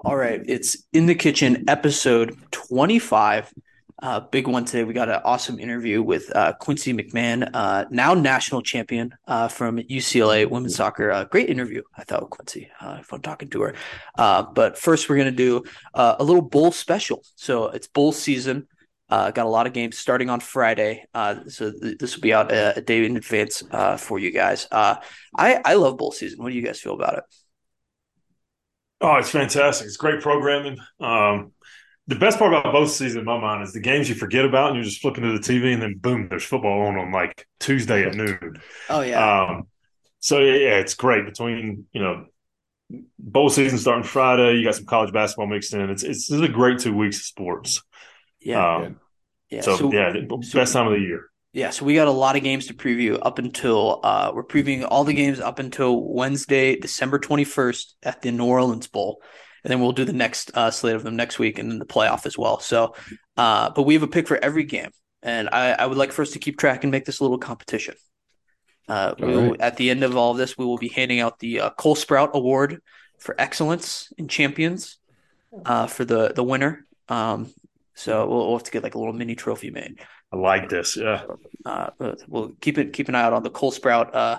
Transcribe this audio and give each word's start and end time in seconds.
All 0.00 0.16
right, 0.16 0.42
it's 0.46 0.84
in 0.92 1.06
the 1.06 1.14
kitchen, 1.14 1.64
episode 1.68 2.36
twenty-five. 2.50 3.52
Uh, 4.02 4.20
big 4.20 4.46
one 4.46 4.66
today. 4.66 4.84
We 4.84 4.92
got 4.92 5.08
an 5.08 5.22
awesome 5.24 5.58
interview 5.58 6.02
with 6.02 6.30
uh, 6.36 6.52
Quincy 6.52 6.92
McMahon, 6.92 7.48
uh, 7.54 7.86
now 7.90 8.12
national 8.12 8.60
champion 8.60 9.14
uh, 9.26 9.48
from 9.48 9.78
UCLA 9.78 10.48
women's 10.50 10.76
soccer. 10.76 11.10
Uh, 11.10 11.24
great 11.24 11.48
interview, 11.48 11.82
I 11.96 12.04
thought, 12.04 12.28
Quincy. 12.28 12.70
Uh, 12.78 13.00
fun 13.02 13.22
talking 13.22 13.48
to 13.48 13.62
her. 13.62 13.74
But 14.16 14.76
first, 14.78 15.08
we're 15.08 15.16
going 15.16 15.30
to 15.30 15.32
do 15.32 15.64
a 15.94 16.22
little 16.22 16.42
bowl 16.42 16.72
special. 16.72 17.24
So 17.34 17.68
it's 17.68 17.86
bowl 17.86 18.12
season. 18.12 18.68
Got 19.08 19.38
a 19.38 19.44
lot 19.44 19.66
of 19.66 19.72
games 19.72 19.96
starting 19.96 20.28
on 20.28 20.40
Friday. 20.40 21.06
So 21.48 21.72
th- 21.72 21.96
this 21.96 22.14
will 22.14 22.22
be 22.22 22.34
out 22.34 22.52
a, 22.52 22.76
a 22.76 22.80
day 22.82 23.02
in 23.02 23.16
advance 23.16 23.62
for 23.96 24.18
you 24.18 24.30
guys. 24.30 24.68
I, 24.70 24.98
I 25.34 25.74
love 25.74 25.96
bowl 25.96 26.12
season. 26.12 26.42
What 26.42 26.50
do 26.50 26.54
you 26.54 26.62
guys 26.62 26.80
feel 26.80 26.94
about 26.94 27.16
it? 27.16 27.24
Oh, 29.00 29.16
it's 29.16 29.30
fantastic. 29.30 29.86
It's 29.86 29.96
great 29.96 30.20
programming. 30.22 30.78
Um, 31.00 31.52
the 32.06 32.14
best 32.14 32.38
part 32.38 32.52
about 32.54 32.72
both 32.72 32.90
seasons 32.90 33.16
in 33.16 33.24
my 33.24 33.38
mind 33.40 33.62
is 33.62 33.72
the 33.72 33.80
games 33.80 34.08
you 34.08 34.14
forget 34.14 34.44
about 34.44 34.68
and 34.68 34.76
you're 34.76 34.84
just 34.84 35.00
flipping 35.02 35.24
to 35.24 35.32
the 35.32 35.38
TV 35.40 35.72
and 35.72 35.82
then 35.82 35.96
boom, 35.98 36.28
there's 36.28 36.44
football 36.44 36.82
on 36.86 36.96
on 36.96 37.12
like 37.12 37.46
Tuesday 37.60 38.04
at 38.04 38.14
noon. 38.14 38.60
Oh 38.88 39.00
yeah. 39.00 39.42
Um, 39.42 39.66
so 40.20 40.38
yeah, 40.38 40.76
it's 40.78 40.94
great 40.94 41.24
between 41.26 41.86
you 41.92 42.00
know 42.00 42.26
bowl 43.18 43.50
season 43.50 43.78
starting 43.78 44.04
Friday. 44.04 44.54
You 44.54 44.64
got 44.64 44.76
some 44.76 44.86
college 44.86 45.12
basketball 45.12 45.48
mixed 45.48 45.74
in. 45.74 45.90
It's 45.90 46.04
it's, 46.04 46.30
it's 46.30 46.42
a 46.42 46.48
great 46.48 46.78
two 46.78 46.94
weeks 46.96 47.18
of 47.18 47.22
sports. 47.24 47.82
yeah. 48.40 48.76
Um, 48.76 49.00
yeah. 49.50 49.60
So, 49.60 49.76
So- 49.76 49.92
yeah, 49.92 50.12
the 50.12 50.42
so- 50.42 50.58
best 50.58 50.72
time 50.72 50.86
of 50.86 50.92
the 50.94 51.00
year. 51.00 51.28
Yeah, 51.56 51.70
so 51.70 51.86
we 51.86 51.94
got 51.94 52.06
a 52.06 52.10
lot 52.10 52.36
of 52.36 52.42
games 52.42 52.66
to 52.66 52.74
preview 52.74 53.18
up 53.22 53.38
until 53.38 54.00
uh, 54.04 54.30
we're 54.34 54.44
previewing 54.44 54.86
all 54.86 55.04
the 55.04 55.14
games 55.14 55.40
up 55.40 55.58
until 55.58 56.02
Wednesday, 56.02 56.76
December 56.76 57.18
21st 57.18 57.94
at 58.02 58.20
the 58.20 58.30
New 58.30 58.44
Orleans 58.44 58.88
Bowl. 58.88 59.22
And 59.64 59.70
then 59.70 59.80
we'll 59.80 59.92
do 59.92 60.04
the 60.04 60.12
next 60.12 60.54
uh, 60.54 60.70
slate 60.70 60.96
of 60.96 61.02
them 61.02 61.16
next 61.16 61.38
week 61.38 61.58
and 61.58 61.70
then 61.70 61.78
the 61.78 61.86
playoff 61.86 62.26
as 62.26 62.36
well. 62.36 62.60
So, 62.60 62.94
uh, 63.38 63.70
but 63.70 63.84
we 63.84 63.94
have 63.94 64.02
a 64.02 64.06
pick 64.06 64.28
for 64.28 64.36
every 64.36 64.64
game. 64.64 64.90
And 65.22 65.48
I, 65.48 65.70
I 65.70 65.86
would 65.86 65.96
like 65.96 66.12
for 66.12 66.20
us 66.20 66.32
to 66.32 66.38
keep 66.38 66.58
track 66.58 66.84
and 66.84 66.90
make 66.90 67.06
this 67.06 67.20
a 67.20 67.24
little 67.24 67.38
competition. 67.38 67.94
Uh, 68.86 69.14
we 69.18 69.26
will, 69.26 69.50
right. 69.52 69.60
At 69.62 69.78
the 69.78 69.88
end 69.88 70.04
of 70.04 70.14
all 70.14 70.32
of 70.32 70.36
this, 70.36 70.58
we 70.58 70.66
will 70.66 70.76
be 70.76 70.88
handing 70.88 71.20
out 71.20 71.38
the 71.38 71.60
uh, 71.62 71.70
Cole 71.70 71.94
Sprout 71.94 72.32
Award 72.34 72.82
for 73.18 73.34
excellence 73.38 74.12
in 74.18 74.28
champions 74.28 74.98
uh, 75.64 75.86
for 75.86 76.04
the, 76.04 76.34
the 76.34 76.44
winner. 76.44 76.84
Um, 77.08 77.50
so 77.94 78.28
we'll, 78.28 78.46
we'll 78.46 78.58
have 78.58 78.64
to 78.64 78.70
get 78.70 78.82
like 78.82 78.94
a 78.94 78.98
little 78.98 79.14
mini 79.14 79.36
trophy 79.36 79.70
made. 79.70 80.00
I 80.32 80.36
like 80.36 80.68
this. 80.68 80.96
Yeah. 80.96 81.22
Uh, 81.64 81.90
we'll 82.28 82.52
keep 82.60 82.78
it 82.78 82.92
keep 82.92 83.08
an 83.08 83.14
eye 83.14 83.22
out 83.22 83.32
on 83.32 83.42
the 83.42 83.50
Cole 83.50 83.70
Sprout 83.70 84.14
uh, 84.14 84.38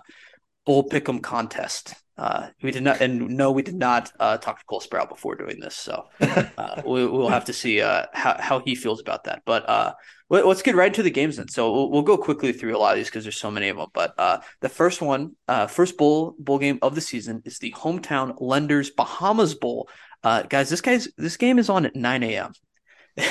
Bull 0.66 0.88
Pick'em 0.88 1.22
contest. 1.22 1.96
Uh, 2.18 2.48
we 2.64 2.72
did 2.72 2.82
not, 2.82 3.00
and 3.00 3.30
no, 3.30 3.52
we 3.52 3.62
did 3.62 3.76
not 3.76 4.12
uh, 4.20 4.38
talk 4.38 4.60
to 4.60 4.66
Cole 4.66 4.80
Sprout 4.80 5.08
before 5.08 5.36
doing 5.36 5.60
this, 5.60 5.76
so 5.76 6.06
uh, 6.20 6.82
we, 6.84 7.06
we'll 7.06 7.30
have 7.30 7.46
to 7.46 7.54
see 7.54 7.80
uh, 7.80 8.06
how 8.12 8.36
how 8.40 8.60
he 8.60 8.74
feels 8.74 9.00
about 9.00 9.26
that. 9.26 9.44
But 9.46 9.70
uh, 9.70 9.94
let, 10.30 10.46
us 10.46 10.64
get 10.64 10.76
right 10.76 10.88
into 10.88 11.04
the 11.04 11.12
games 11.12 11.38
then. 11.38 11.48
So 11.48 11.72
we'll, 11.72 11.92
we'll 11.92 12.02
go 12.02 12.18
quickly 12.18 12.52
through 12.52 12.76
a 12.76 12.80
lot 12.80 12.94
of 12.94 12.98
these 12.98 13.08
because 13.08 13.24
there's 13.24 13.38
so 13.38 13.52
many 13.52 13.70
of 13.70 13.78
them. 13.78 13.90
But 13.94 14.14
uh, 14.18 14.40
the 14.62 14.70
first 14.70 15.02
one, 15.02 15.36
uh, 15.48 15.68
first 15.68 15.96
bowl 15.98 16.36
bowl 16.40 16.58
game 16.58 16.80
of 16.82 16.96
the 16.96 17.02
season 17.02 17.44
is 17.46 17.60
the 17.60 17.72
hometown 17.72 18.36
Lenders 18.40 18.90
Bahamas 18.90 19.54
Bowl. 19.54 19.88
Uh, 20.24 20.42
guys, 20.42 20.70
this 20.70 20.82
guy's 20.82 21.08
this 21.18 21.38
game 21.38 21.60
is 21.60 21.70
on 21.70 21.86
at 21.86 21.96
9 21.96 22.24
a.m. 22.24 22.52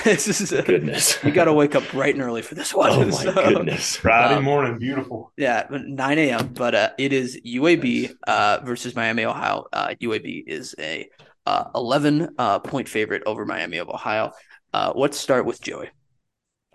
this 0.04 0.40
is 0.40 0.52
a, 0.52 0.62
Goodness. 0.62 1.22
you 1.22 1.30
got 1.30 1.44
to 1.44 1.52
wake 1.52 1.74
up 1.74 1.84
bright 1.90 2.14
and 2.14 2.22
early 2.22 2.42
for 2.42 2.54
this 2.54 2.74
one. 2.74 2.90
Oh 2.90 3.04
my 3.04 3.10
So- 3.10 3.32
goodness. 3.32 3.96
Friday 3.96 4.34
Um, 4.34 4.44
morning, 4.44 4.78
beautiful. 4.78 5.32
yeah, 5.36 5.66
9 5.70 6.18
a.m. 6.18 6.48
But 6.54 6.74
uh, 6.74 6.90
it 6.98 7.12
is 7.12 7.40
UAB 7.46 8.12
uh, 8.26 8.60
versus 8.64 8.94
Miami, 8.96 9.24
Ohio. 9.24 9.66
Uh, 9.72 9.94
UAB 10.02 10.44
is 10.46 10.74
a 10.78 11.08
uh, 11.46 11.64
11 11.74 12.30
uh, 12.38 12.58
point 12.58 12.88
favorite 12.88 13.22
over 13.26 13.44
Miami 13.46 13.78
of 13.78 13.88
Ohio. 13.88 14.32
Uh, 14.74 14.92
let's 14.96 15.16
start 15.18 15.46
with 15.46 15.60
Joey. 15.62 15.88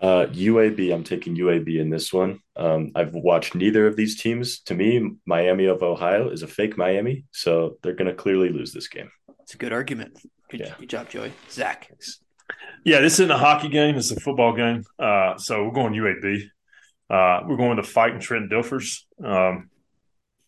Uh, 0.00 0.26
UAB, 0.32 0.92
I'm 0.92 1.04
taking 1.04 1.36
UAB 1.36 1.78
in 1.78 1.88
this 1.90 2.12
one. 2.12 2.40
Um, 2.56 2.90
I've 2.96 3.14
watched 3.14 3.54
neither 3.54 3.86
of 3.86 3.94
these 3.94 4.20
teams. 4.20 4.60
To 4.62 4.74
me, 4.74 5.10
Miami 5.26 5.66
of 5.66 5.82
Ohio 5.82 6.30
is 6.30 6.42
a 6.42 6.48
fake 6.48 6.76
Miami, 6.76 7.24
so 7.30 7.76
they're 7.82 7.92
going 7.94 8.08
to 8.08 8.14
clearly 8.14 8.48
lose 8.48 8.72
this 8.72 8.88
game. 8.88 9.10
It's 9.42 9.54
a 9.54 9.58
good 9.58 9.72
argument. 9.72 10.18
Good, 10.50 10.60
Yeah. 10.60 10.74
good 10.78 10.88
job, 10.90 11.08
Joey. 11.08 11.32
Zach. 11.50 11.88
Yeah, 12.84 13.00
this 13.00 13.14
isn't 13.14 13.30
a 13.30 13.38
hockey 13.38 13.68
game. 13.68 13.96
It's 13.96 14.10
a 14.10 14.18
football 14.18 14.54
game. 14.54 14.84
Uh, 14.98 15.36
so 15.38 15.64
we're 15.64 15.72
going 15.72 15.92
UAB. 15.92 16.42
Uh, 17.08 17.44
we're 17.46 17.56
going 17.56 17.76
to 17.76 17.82
fight 17.82 18.14
in 18.14 18.20
Trent 18.20 18.50
Dilfers. 18.50 19.02
Um, 19.22 19.70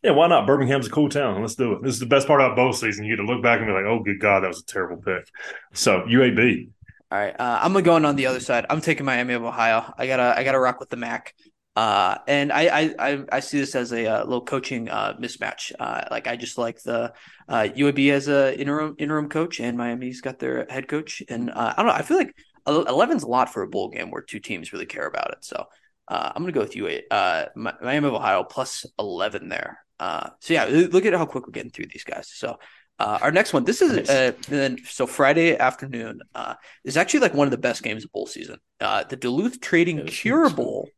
yeah, 0.02 0.10
why 0.10 0.26
not? 0.26 0.46
Birmingham's 0.46 0.86
a 0.86 0.90
cool 0.90 1.08
town. 1.08 1.40
Let's 1.40 1.54
do 1.54 1.74
it. 1.74 1.82
This 1.82 1.94
is 1.94 2.00
the 2.00 2.06
best 2.06 2.26
part 2.26 2.40
about 2.40 2.56
bowl 2.56 2.72
season. 2.72 3.04
You 3.04 3.16
get 3.16 3.22
to 3.22 3.26
look 3.26 3.42
back 3.42 3.58
and 3.58 3.68
be 3.68 3.72
like, 3.72 3.84
oh, 3.84 4.02
good 4.02 4.20
God, 4.20 4.40
that 4.40 4.48
was 4.48 4.60
a 4.60 4.66
terrible 4.66 5.02
pick. 5.02 5.28
So 5.72 6.02
UAB. 6.02 6.68
All 7.10 7.18
right, 7.18 7.38
uh, 7.38 7.60
I'm 7.62 7.72
gonna 7.72 8.08
on 8.08 8.16
the 8.16 8.26
other 8.26 8.40
side. 8.40 8.66
I'm 8.68 8.80
taking 8.80 9.06
Miami 9.06 9.34
of 9.34 9.44
Ohio. 9.44 9.94
I 9.96 10.06
gotta, 10.06 10.36
I 10.36 10.42
gotta 10.42 10.58
rock 10.58 10.80
with 10.80 10.90
the 10.90 10.96
MAC. 10.96 11.32
Uh, 11.76 12.18
and 12.28 12.52
I, 12.52 12.94
I, 12.98 13.24
I, 13.32 13.40
see 13.40 13.58
this 13.58 13.74
as 13.74 13.92
a 13.92 14.06
uh, 14.06 14.24
little 14.24 14.44
coaching 14.44 14.88
uh, 14.88 15.16
mismatch. 15.20 15.72
Uh, 15.78 16.04
like 16.08 16.28
I 16.28 16.36
just 16.36 16.56
like 16.56 16.80
the 16.82 17.12
uh, 17.48 17.66
UAB 17.76 18.12
as 18.12 18.28
a 18.28 18.56
interim 18.58 18.94
interim 18.96 19.28
coach, 19.28 19.58
and 19.58 19.76
Miami's 19.76 20.20
got 20.20 20.38
their 20.38 20.66
head 20.70 20.86
coach. 20.86 21.20
And 21.28 21.50
uh, 21.50 21.74
I 21.76 21.82
don't 21.82 21.86
know. 21.86 21.98
I 21.98 22.02
feel 22.02 22.16
like 22.16 22.36
11's 22.66 23.24
a 23.24 23.26
lot 23.26 23.52
for 23.52 23.62
a 23.62 23.68
bowl 23.68 23.88
game 23.88 24.12
where 24.12 24.22
two 24.22 24.38
teams 24.38 24.72
really 24.72 24.86
care 24.86 25.06
about 25.06 25.32
it. 25.32 25.44
So 25.44 25.66
uh, 26.06 26.32
I'm 26.34 26.42
gonna 26.42 26.52
go 26.52 26.60
with 26.60 26.76
UA, 26.76 27.00
uh, 27.10 27.46
Miami 27.56 28.06
of 28.06 28.14
Ohio 28.14 28.44
plus 28.44 28.86
11 28.98 29.48
there. 29.48 29.80
Uh, 29.98 30.30
so 30.38 30.54
yeah, 30.54 30.66
look 30.66 31.06
at 31.06 31.12
how 31.14 31.26
quick 31.26 31.46
we're 31.46 31.52
getting 31.52 31.70
through 31.70 31.86
these 31.86 32.04
guys. 32.04 32.28
So. 32.32 32.58
Uh, 32.96 33.18
our 33.22 33.32
next 33.32 33.52
one. 33.52 33.64
This 33.64 33.82
is 33.82 33.90
Nice. 33.90 34.08
uh, 34.08 34.32
then 34.48 34.78
so 34.84 35.04
Friday 35.04 35.56
afternoon. 35.58 36.20
Uh, 36.32 36.54
is 36.84 36.96
actually 36.96 37.18
like 37.18 37.34
one 37.34 37.48
of 37.48 37.50
the 37.50 37.58
best 37.58 37.82
games 37.82 38.04
of 38.04 38.12
bowl 38.12 38.28
season. 38.28 38.60
Uh, 38.80 39.02
the 39.02 39.16
Duluth 39.16 39.60
Trading 39.60 40.06
Cure 40.06 40.48
Bowl 40.48 40.88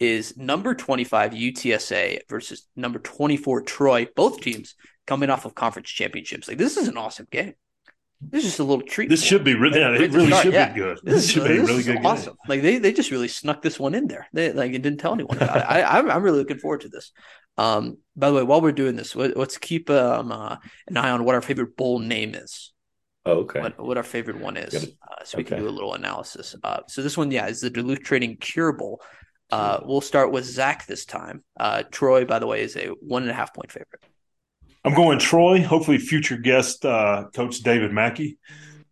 is 0.00 0.36
number 0.36 0.74
25 0.74 1.32
UTSA 1.32 2.20
versus 2.28 2.66
number 2.76 2.98
24 2.98 3.62
Troy. 3.62 4.08
Both 4.16 4.40
teams 4.40 4.74
coming 5.06 5.30
off 5.30 5.44
of 5.44 5.54
conference 5.54 5.88
championships. 5.88 6.48
Like 6.48 6.58
this 6.58 6.76
is 6.76 6.88
an 6.88 6.96
awesome 6.96 7.26
game. 7.30 7.54
This 8.20 8.44
is 8.44 8.50
just 8.50 8.60
a 8.60 8.64
little 8.64 8.86
treat. 8.86 9.08
This 9.08 9.22
should 9.22 9.44
be 9.44 9.54
really, 9.54 9.80
yeah, 9.80 9.90
it 9.90 10.12
really 10.12 10.28
start, 10.28 10.44
should 10.44 10.54
yeah. 10.54 10.72
be 10.72 10.80
good. 10.80 10.98
This, 11.02 11.14
This 11.14 11.30
should 11.30 11.46
be 11.46 11.58
this 11.58 11.68
really 11.68 11.82
good 11.82 11.96
game. 11.96 12.06
awesome. 12.06 12.36
Like 12.48 12.62
they, 12.62 12.78
they 12.78 12.92
just 12.92 13.10
really 13.10 13.28
snuck 13.28 13.60
this 13.60 13.78
one 13.78 13.94
in 13.94 14.06
there. 14.06 14.28
They 14.32 14.52
like 14.52 14.72
it 14.72 14.82
didn't 14.82 15.00
tell 15.00 15.12
anyone 15.12 15.36
about 15.36 15.56
it. 15.58 15.64
I, 15.68 15.82
I'm 15.82 16.10
I'm 16.10 16.22
really 16.22 16.38
looking 16.38 16.58
forward 16.58 16.82
to 16.82 16.88
this. 16.88 17.12
Um, 17.58 17.98
by 18.16 18.30
the 18.30 18.36
way, 18.36 18.42
while 18.42 18.60
we're 18.60 18.72
doing 18.72 18.96
this, 18.96 19.14
let, 19.14 19.36
let's 19.36 19.58
keep 19.58 19.90
um 19.90 20.32
uh, 20.32 20.56
an 20.88 20.96
eye 20.96 21.10
on 21.10 21.24
what 21.24 21.34
our 21.34 21.42
favorite 21.42 21.76
bowl 21.76 21.98
name 21.98 22.34
is. 22.34 22.72
Oh, 23.26 23.40
okay. 23.40 23.60
What 23.60 23.78
what 23.84 23.96
our 23.96 24.02
favorite 24.02 24.38
one 24.38 24.56
is, 24.56 24.74
uh, 24.74 25.24
so 25.24 25.38
we 25.38 25.44
can 25.44 25.58
do 25.58 25.68
a 25.68 25.70
little 25.70 25.94
analysis. 25.94 26.54
Uh, 26.62 26.80
so 26.88 27.02
this 27.02 27.16
one, 27.16 27.30
yeah, 27.30 27.46
is 27.46 27.60
the 27.60 27.70
Duluth 27.70 28.02
Trading 28.02 28.36
Cure 28.36 28.72
Bowl. 28.72 29.00
Uh, 29.50 29.80
we'll 29.84 30.00
start 30.00 30.32
with 30.32 30.44
Zach 30.44 30.86
this 30.86 31.04
time. 31.04 31.44
Uh, 31.58 31.82
Troy, 31.90 32.24
by 32.24 32.38
the 32.38 32.46
way, 32.46 32.62
is 32.62 32.76
a 32.76 32.88
one 33.00 33.22
and 33.22 33.30
a 33.30 33.34
half 33.34 33.54
point 33.54 33.70
favorite. 33.70 34.02
I'm 34.84 34.94
going 34.94 35.18
Troy. 35.18 35.62
Hopefully, 35.62 35.98
future 35.98 36.36
guest 36.36 36.84
uh, 36.84 37.24
coach 37.34 37.60
David 37.60 37.92
Mackey 37.92 38.38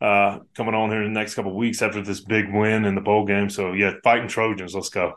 uh, 0.01 0.41
coming 0.55 0.75
on 0.75 0.91
here 0.91 1.03
in 1.03 1.13
the 1.13 1.19
next 1.19 1.35
couple 1.35 1.53
of 1.53 1.57
weeks 1.57 1.81
after 1.81 2.03
this 2.03 2.21
big 2.21 2.53
win 2.53 2.85
in 2.85 2.95
the 2.95 3.01
bowl 3.01 3.25
game. 3.25 3.49
So 3.49 3.73
yeah, 3.73 3.93
fighting 4.03 4.29
Trojans. 4.29 4.75
Let's 4.75 4.89
go. 4.89 5.15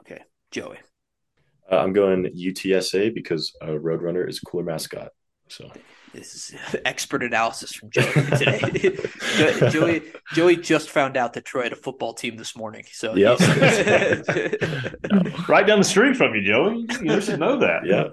Okay, 0.00 0.20
Joey. 0.50 0.78
Uh, 1.70 1.78
I'm 1.78 1.92
going 1.92 2.24
UTSA 2.24 3.14
because 3.14 3.56
uh, 3.62 3.68
Roadrunner 3.68 4.28
is 4.28 4.38
a 4.38 4.46
cooler 4.46 4.64
mascot. 4.64 5.08
So 5.48 5.70
This 6.16 6.34
is 6.34 6.54
expert 6.84 7.22
analysis 7.22 7.72
from 7.74 7.90
Joey 7.90 8.12
today. 8.12 8.96
Joey 9.70 10.02
Joey 10.32 10.56
just 10.56 10.90
found 10.90 11.16
out 11.16 11.34
that 11.34 11.44
Troy 11.44 11.64
had 11.64 11.72
a 11.72 11.76
football 11.76 12.14
team 12.14 12.36
this 12.36 12.56
morning. 12.56 12.84
So 12.90 13.14
Yep. 13.14 13.38
Right 15.48 15.66
down 15.66 15.78
the 15.78 15.84
street 15.84 16.16
from 16.16 16.34
you, 16.34 16.42
Joey. 16.42 16.86
You 17.02 17.20
should 17.20 17.38
know 17.38 17.58
that. 17.58 17.86
yeah, 17.86 18.08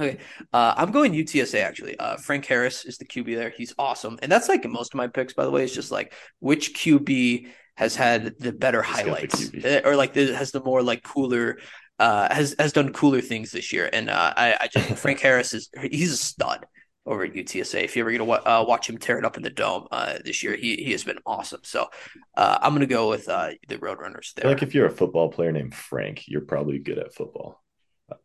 Okay, 0.00 0.18
Uh, 0.52 0.74
I'm 0.76 0.90
going 0.90 1.12
UTSA 1.12 1.62
actually. 1.62 1.98
Uh, 1.98 2.16
Frank 2.16 2.46
Harris 2.46 2.84
is 2.84 2.98
the 2.98 3.04
QB 3.04 3.36
there. 3.36 3.50
He's 3.50 3.74
awesome, 3.78 4.18
and 4.22 4.32
that's 4.32 4.48
like 4.48 4.64
most 4.68 4.94
of 4.94 4.98
my 4.98 5.06
picks. 5.06 5.34
By 5.34 5.44
the 5.44 5.50
way, 5.50 5.64
it's 5.64 5.74
just 5.74 5.92
like 5.92 6.14
which 6.40 6.74
QB 6.74 7.48
has 7.76 7.94
had 7.94 8.34
the 8.38 8.52
better 8.52 8.82
He's 8.82 8.96
the 8.96 9.02
highlights, 9.02 9.54
Uh, 9.64 9.80
or 9.84 9.96
like 9.96 10.12
the, 10.14 10.34
has 10.34 10.50
the 10.50 10.62
more 10.62 10.82
like 10.82 11.02
cooler, 11.02 11.58
uh, 11.98 12.32
has 12.34 12.54
has 12.58 12.72
done 12.72 12.92
cooler 12.92 13.20
things 13.20 13.50
this 13.50 13.72
year. 13.72 13.88
And 13.92 14.10
uh, 14.10 14.32
I, 14.36 14.56
I 14.62 14.66
just 14.68 14.98
Frank 14.98 15.20
Harris 15.20 15.54
is 15.54 15.68
he's 15.90 16.12
a 16.12 16.16
stud 16.16 16.66
over 17.04 17.24
at 17.24 17.32
UTSA. 17.32 17.82
If 17.82 17.96
you 17.96 18.02
ever 18.02 18.12
get 18.12 18.18
to 18.18 18.24
uh, 18.24 18.64
watch 18.66 18.88
him 18.88 18.98
tear 18.98 19.18
it 19.18 19.24
up 19.24 19.36
in 19.36 19.42
the 19.42 19.50
dome 19.50 19.88
uh, 19.90 20.18
this 20.24 20.42
year, 20.42 20.56
he 20.56 20.76
he 20.76 20.92
has 20.92 21.04
been 21.04 21.18
awesome. 21.26 21.60
So 21.64 21.88
uh, 22.36 22.58
I'm 22.60 22.72
gonna 22.72 22.86
go 22.86 23.08
with 23.08 23.28
uh, 23.28 23.50
the 23.68 23.78
Roadrunners 23.78 24.32
I 24.36 24.42
there. 24.42 24.50
like 24.50 24.62
if 24.62 24.74
you're 24.74 24.86
a 24.86 24.90
football 24.90 25.30
player 25.30 25.52
named 25.52 25.74
Frank, 25.74 26.28
you're 26.28 26.42
probably 26.42 26.78
good 26.78 26.98
at 26.98 27.14
football. 27.14 27.62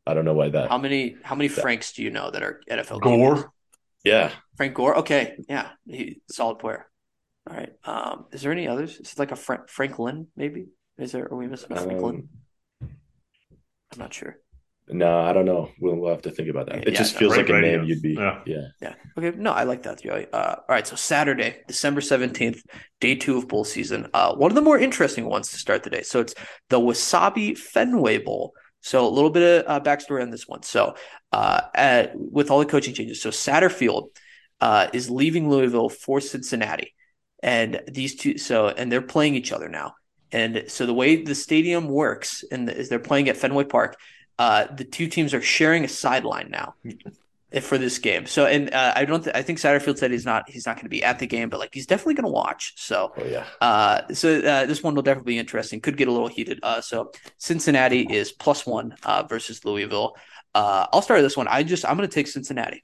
I 0.05 0.13
don't 0.13 0.25
know 0.25 0.33
why 0.33 0.49
that. 0.49 0.69
How 0.69 0.77
many 0.77 1.15
how 1.23 1.35
many 1.35 1.47
Franks 1.47 1.93
do 1.93 2.03
you 2.03 2.09
know 2.11 2.29
that 2.31 2.43
are 2.43 2.61
NFL 2.69 3.01
QBs? 3.01 3.01
Gore. 3.01 3.51
yeah, 4.03 4.31
Frank 4.57 4.73
Gore. 4.73 4.97
Okay, 4.99 5.37
yeah, 5.49 5.69
he 5.85 6.21
solid 6.29 6.59
player. 6.59 6.87
All 7.49 7.55
right. 7.55 7.71
Um, 7.85 8.25
is 8.31 8.41
there 8.41 8.51
any 8.51 8.67
others? 8.67 8.99
Is 8.99 9.13
it 9.13 9.19
like 9.19 9.31
a 9.31 9.37
Fra- 9.37 9.65
Franklin 9.67 10.27
maybe? 10.35 10.67
Is 10.97 11.13
there? 11.13 11.31
Are 11.31 11.37
we 11.37 11.47
missing 11.47 11.71
a 11.71 11.81
Franklin? 11.81 12.27
um, 12.81 12.89
I'm 13.93 13.99
not 13.99 14.13
sure. 14.13 14.37
No, 14.89 15.19
I 15.19 15.33
don't 15.33 15.45
know. 15.45 15.69
We'll, 15.81 15.95
we'll 15.95 16.11
have 16.11 16.21
to 16.23 16.31
think 16.31 16.49
about 16.49 16.67
that. 16.67 16.87
It 16.87 16.93
Yeah, 16.93 16.97
just 16.99 17.15
no, 17.15 17.19
feels 17.19 17.33
great 17.33 17.43
like 17.43 17.49
a 17.49 17.53
radio. 17.61 17.79
name 17.79 17.89
you'd 17.89 18.01
be. 18.01 18.13
Yeah. 18.13 18.39
Yeah. 18.45 18.67
Yeah. 18.81 18.93
Okay. 19.17 19.37
No, 19.37 19.51
I 19.51 19.63
like 19.63 19.83
that, 19.83 20.01
Joey. 20.01 20.27
Uh, 20.31 20.55
all 20.57 20.65
right. 20.69 20.87
So 20.87 20.95
Saturday, 20.95 21.57
December 21.67 21.99
17th, 21.99 22.61
day 23.01 23.15
two 23.15 23.37
of 23.37 23.47
bowl 23.49 23.65
season. 23.65 24.07
Uh, 24.13 24.33
one 24.35 24.49
of 24.49 24.55
the 24.55 24.61
more 24.61 24.79
interesting 24.79 25.25
ones 25.25 25.51
to 25.51 25.57
start 25.57 25.83
the 25.83 25.89
day. 25.89 26.03
So 26.03 26.21
it's 26.21 26.35
the 26.69 26.79
Wasabi 26.79 27.57
Fenway 27.57 28.19
Bowl. 28.19 28.53
So 28.81 29.05
a 29.05 29.09
little 29.09 29.29
bit 29.29 29.65
of 29.65 29.81
uh, 29.81 29.83
backstory 29.83 30.21
on 30.21 30.29
this 30.29 30.47
one. 30.47 30.63
So 30.63 30.95
uh, 31.33 31.61
at, 31.75 32.11
with 32.15 32.49
all 32.49 32.59
the 32.59 32.65
coaching 32.65 32.93
changes, 32.93 33.21
so 33.21 33.29
Satterfield 33.29 34.09
uh, 34.61 34.87
is 34.93 35.09
leaving 35.09 35.49
Louisville 35.49 35.89
for 35.89 36.21
Cincinnati, 36.21 36.95
and 37.43 37.81
these 37.87 38.15
two. 38.15 38.37
So 38.37 38.69
and 38.69 38.89
they're 38.89 39.01
playing 39.01 39.35
each 39.35 39.51
other 39.51 39.67
now. 39.67 39.95
And 40.31 40.65
so 40.67 40.85
the 40.85 40.93
way 40.93 41.23
the 41.23 41.35
stadium 41.35 41.87
works, 41.89 42.43
and 42.49 42.69
is 42.69 42.87
they're 42.87 42.99
playing 42.99 43.27
at 43.27 43.35
Fenway 43.37 43.65
Park. 43.65 43.97
Uh, 44.39 44.67
the 44.75 44.83
two 44.83 45.07
teams 45.07 45.33
are 45.33 45.41
sharing 45.41 45.83
a 45.83 45.87
sideline 45.87 46.49
now 46.51 46.75
for 47.61 47.77
this 47.77 47.97
game. 47.99 48.25
So, 48.25 48.45
and 48.45 48.73
uh, 48.73 48.93
I 48.95 49.05
don't, 49.05 49.23
th- 49.23 49.35
I 49.35 49.41
think 49.41 49.59
Satterfield 49.59 49.97
said 49.97 50.11
he's 50.11 50.25
not, 50.25 50.49
he's 50.49 50.65
not 50.65 50.75
going 50.75 50.85
to 50.85 50.89
be 50.89 51.03
at 51.03 51.19
the 51.19 51.27
game, 51.27 51.49
but 51.49 51.59
like 51.59 51.71
he's 51.73 51.87
definitely 51.87 52.15
going 52.15 52.25
to 52.25 52.31
watch. 52.31 52.73
So, 52.77 53.13
Oh 53.17 53.25
yeah. 53.25 53.47
uh, 53.61 54.01
so 54.13 54.39
uh, 54.39 54.65
this 54.65 54.83
one 54.83 54.95
will 54.95 55.01
definitely 55.01 55.33
be 55.33 55.39
interesting. 55.39 55.79
Could 55.81 55.97
get 55.97 56.07
a 56.07 56.11
little 56.11 56.27
heated. 56.27 56.59
Uh, 56.61 56.81
so 56.81 57.11
Cincinnati 57.39 58.01
is 58.01 58.31
plus 58.31 58.65
one 58.65 58.95
uh, 59.03 59.23
versus 59.23 59.63
Louisville. 59.65 60.15
Uh, 60.53 60.87
I'll 60.93 61.01
start 61.01 61.21
this 61.21 61.37
one. 61.37 61.47
I 61.47 61.63
just, 61.63 61.85
I'm 61.85 61.97
going 61.97 62.07
to 62.09 62.13
take 62.13 62.27
Cincinnati. 62.27 62.83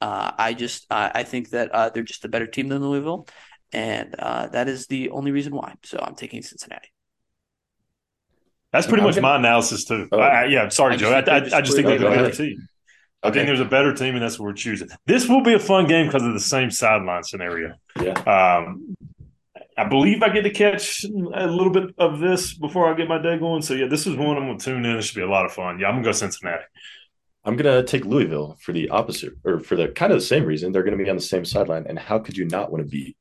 Uh, 0.00 0.32
I 0.38 0.54
just, 0.54 0.86
uh, 0.90 1.10
I 1.14 1.22
think 1.24 1.50
that 1.50 1.74
uh, 1.74 1.90
they're 1.90 2.02
just 2.02 2.24
a 2.24 2.28
better 2.28 2.46
team 2.46 2.68
than 2.68 2.82
Louisville, 2.82 3.28
and 3.72 4.14
uh, 4.18 4.48
that 4.48 4.68
is 4.68 4.88
the 4.88 5.10
only 5.10 5.30
reason 5.30 5.54
why. 5.54 5.74
So 5.84 5.98
I'm 6.02 6.16
taking 6.16 6.42
Cincinnati. 6.42 6.91
That's 8.72 8.86
pretty 8.86 9.02
I'm 9.02 9.06
much 9.06 9.16
gonna- 9.16 9.26
my 9.28 9.36
analysis 9.36 9.84
too. 9.84 10.08
Oh. 10.12 10.18
I, 10.18 10.42
I- 10.42 10.44
yeah, 10.46 10.68
sorry, 10.68 10.94
I 10.94 10.96
Joe. 10.96 11.10
just 11.10 11.28
I, 11.28 11.36
I, 11.36 11.40
just 11.40 11.54
I 11.54 11.60
just 11.60 11.76
think 11.76 11.86
really 11.86 11.98
they're 11.98 12.08
a 12.08 12.16
better 12.16 12.28
good. 12.28 12.36
team. 12.36 12.68
I 13.24 13.28
think 13.28 13.36
Okay. 13.36 13.46
there's 13.46 13.60
a 13.60 13.64
better 13.64 13.94
team, 13.94 14.14
and 14.14 14.22
that's 14.22 14.38
what 14.38 14.46
we're 14.46 14.52
choosing. 14.54 14.88
This 15.06 15.28
will 15.28 15.42
be 15.42 15.52
a 15.54 15.58
fun 15.60 15.86
game 15.86 16.06
because 16.06 16.24
of 16.24 16.32
the 16.32 16.40
same 16.40 16.70
sideline 16.72 17.22
scenario. 17.22 17.74
Yeah. 18.00 18.12
Um, 18.22 18.96
I 19.78 19.84
believe 19.88 20.22
I 20.22 20.28
get 20.30 20.42
to 20.42 20.50
catch 20.50 21.04
a 21.04 21.46
little 21.46 21.70
bit 21.72 21.94
of 21.98 22.18
this 22.18 22.52
before 22.54 22.92
I 22.92 22.96
get 22.96 23.08
my 23.08 23.22
day 23.22 23.38
going. 23.38 23.62
So 23.62 23.74
yeah, 23.74 23.86
this 23.86 24.06
is 24.06 24.16
one 24.16 24.36
I'm 24.36 24.46
going 24.46 24.58
to 24.58 24.64
tune 24.64 24.84
in. 24.84 24.96
It 24.96 25.02
should 25.02 25.14
be 25.16 25.22
a 25.22 25.28
lot 25.30 25.46
of 25.46 25.52
fun. 25.52 25.78
Yeah, 25.78 25.86
I'm 25.86 25.94
going 25.94 26.02
to 26.04 26.08
go 26.08 26.12
Cincinnati. 26.12 26.64
I'm 27.44 27.56
gonna 27.56 27.82
take 27.82 28.04
Louisville 28.04 28.56
for 28.60 28.70
the 28.72 28.90
opposite, 28.90 29.32
or 29.44 29.58
for 29.58 29.74
the 29.74 29.88
kind 29.88 30.12
of 30.12 30.18
the 30.20 30.24
same 30.24 30.44
reason. 30.44 30.70
They're 30.70 30.84
gonna 30.84 30.96
be 30.96 31.10
on 31.10 31.16
the 31.16 31.22
same 31.22 31.44
sideline. 31.44 31.86
And 31.88 31.98
how 31.98 32.20
could 32.20 32.36
you 32.36 32.44
not 32.44 32.70
want 32.70 32.84
to 32.84 32.88
beat 32.88 33.16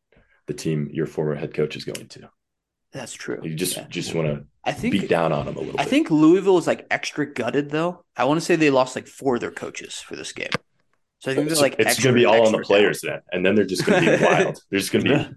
the 0.45 0.53
team 0.53 0.89
your 0.93 1.07
former 1.07 1.33
head 1.33 1.55
coach 1.55 1.75
is 1.75 1.85
going 1.85 2.07
to? 2.07 2.29
That's 2.91 3.13
true. 3.13 3.39
You 3.41 3.55
just 3.55 3.77
Yeah. 3.77 3.87
just 3.89 4.13
want 4.13 4.27
to 4.27 4.45
I 4.63 4.73
think 4.73 4.93
beat 4.93 5.09
down 5.09 5.31
on 5.31 5.45
them 5.45 5.55
a 5.55 5.59
little 5.59 5.79
I 5.79 5.83
bit. 5.83 5.89
think 5.89 6.11
Louisville 6.11 6.57
is 6.57 6.67
like 6.67 6.85
extra 6.91 7.25
gutted 7.25 7.71
though. 7.71 8.03
I 8.15 8.25
want 8.25 8.39
to 8.39 8.45
say 8.45 8.55
they 8.55 8.69
lost 8.69 8.95
like 8.95 9.07
four 9.07 9.35
of 9.35 9.41
their 9.41 9.51
coaches 9.51 9.95
for 9.95 10.15
this 10.15 10.31
game. 10.33 10.49
So 11.19 11.31
I 11.31 11.35
think 11.35 11.47
they're 11.47 11.53
it's, 11.53 11.61
like 11.61 11.75
it's 11.79 12.03
going 12.03 12.15
to 12.15 12.19
be 12.19 12.25
all 12.25 12.45
on 12.45 12.51
the 12.51 12.59
players 12.59 13.01
then, 13.01 13.21
and 13.31 13.45
then 13.45 13.55
they're 13.55 13.65
just 13.65 13.85
going 13.85 14.03
to 14.03 14.17
be 14.17 14.23
wild. 14.25 14.59
They're 14.69 14.79
just 14.79 14.91
going 14.91 15.05
to 15.05 15.29
be 15.29 15.35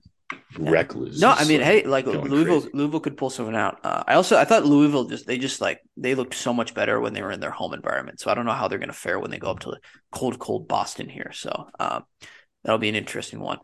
reckless. 0.58 1.20
No, 1.20 1.30
I 1.30 1.44
mean, 1.44 1.60
Just, 1.60 1.70
hey, 1.70 1.84
like 1.84 2.06
Louisville, 2.06 2.62
crazy. 2.62 2.70
Louisville 2.74 3.00
could 3.00 3.16
pull 3.16 3.30
someone 3.30 3.54
out. 3.54 3.84
Uh, 3.84 4.02
I 4.06 4.14
also 4.14 4.38
I 4.38 4.44
thought 4.44 4.64
Louisville 4.64 5.04
just 5.04 5.26
they 5.26 5.38
just 5.38 5.60
like 5.60 5.80
they 5.96 6.14
looked 6.14 6.34
so 6.34 6.54
much 6.54 6.74
better 6.74 7.00
when 7.00 7.12
they 7.12 7.22
were 7.22 7.32
in 7.32 7.40
their 7.40 7.50
home 7.50 7.74
environment. 7.74 8.20
So 8.20 8.30
I 8.30 8.34
don't 8.34 8.46
know 8.46 8.52
how 8.52 8.68
they're 8.68 8.78
going 8.78 8.88
to 8.88 8.94
fare 8.94 9.18
when 9.18 9.30
they 9.30 9.38
go 9.38 9.50
up 9.50 9.60
to 9.60 9.76
cold, 10.10 10.38
cold 10.38 10.68
Boston 10.68 11.08
here. 11.08 11.32
So 11.32 11.68
um, 11.78 12.04
that'll 12.62 12.78
be 12.78 12.88
an 12.88 12.94
interesting 12.94 13.40
one. 13.40 13.58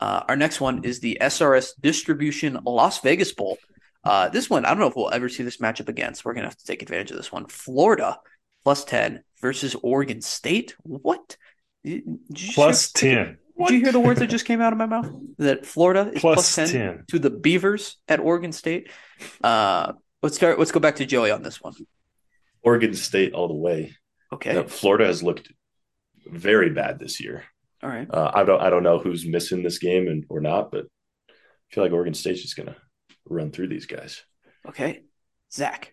Uh, 0.00 0.22
our 0.28 0.36
next 0.36 0.60
one 0.60 0.84
is 0.84 1.00
the 1.00 1.18
SRS 1.20 1.70
Distribution 1.80 2.58
Las 2.64 3.00
Vegas 3.00 3.32
Bowl. 3.32 3.58
Uh, 4.06 4.28
this 4.28 4.48
one, 4.48 4.64
I 4.64 4.68
don't 4.70 4.78
know 4.78 4.86
if 4.86 4.96
we'll 4.96 5.10
ever 5.12 5.28
see 5.28 5.42
this 5.42 5.58
matchup 5.58 5.88
again, 5.88 6.14
so 6.14 6.22
we're 6.24 6.34
gonna 6.34 6.46
have 6.46 6.56
to 6.58 6.64
take 6.64 6.82
advantage 6.82 7.10
of 7.10 7.16
this 7.16 7.32
one. 7.32 7.46
Florida 7.46 8.18
plus 8.64 8.84
ten 8.84 9.22
versus 9.40 9.74
Oregon 9.82 10.20
State. 10.22 10.74
What? 10.82 11.36
Did 11.84 12.02
you 12.06 12.20
just 12.32 12.54
Plus 12.54 12.92
hear- 12.98 13.24
10. 13.24 13.38
Did 13.58 13.70
you 13.70 13.80
hear 13.80 13.92
the 13.92 14.00
words 14.00 14.20
that 14.20 14.26
just 14.28 14.44
came 14.44 14.60
out 14.60 14.72
of 14.72 14.78
my 14.78 14.84
mouth? 14.86 15.10
That 15.38 15.64
Florida 15.64 16.10
is 16.12 16.20
Plus 16.20 16.34
plus 16.54 16.70
10, 16.72 16.96
10. 16.96 17.04
to 17.08 17.18
the 17.18 17.30
Beavers 17.30 17.96
at 18.06 18.20
Oregon 18.20 18.52
State. 18.52 18.90
Uh, 19.42 19.94
let's 20.22 20.36
start. 20.36 20.58
Let's 20.58 20.72
go 20.72 20.80
back 20.80 20.96
to 20.96 21.06
Joey 21.06 21.30
on 21.30 21.42
this 21.42 21.62
one. 21.62 21.72
Oregon 22.62 22.92
State 22.94 23.32
all 23.32 23.48
the 23.48 23.54
way. 23.54 23.96
Okay. 24.32 24.52
Now, 24.52 24.64
Florida 24.64 25.06
has 25.06 25.22
looked 25.22 25.50
very 26.26 26.68
bad 26.70 26.98
this 26.98 27.18
year. 27.20 27.44
All 27.82 27.88
right. 27.88 28.08
Uh, 28.10 28.30
I 28.34 28.44
don't 28.44 28.60
I 28.60 28.68
don't 28.68 28.82
know 28.82 28.98
who's 28.98 29.24
missing 29.26 29.62
this 29.62 29.78
game 29.78 30.08
and 30.08 30.24
or 30.28 30.40
not, 30.40 30.70
but 30.70 30.86
I 31.30 31.32
feel 31.74 31.84
like 31.84 31.92
Oregon 31.92 32.14
State's 32.14 32.42
just 32.42 32.56
going 32.56 32.66
to 32.66 32.76
run 33.28 33.50
through 33.50 33.68
these 33.68 33.86
guys. 33.86 34.22
Okay. 34.68 35.02
Zach. 35.52 35.92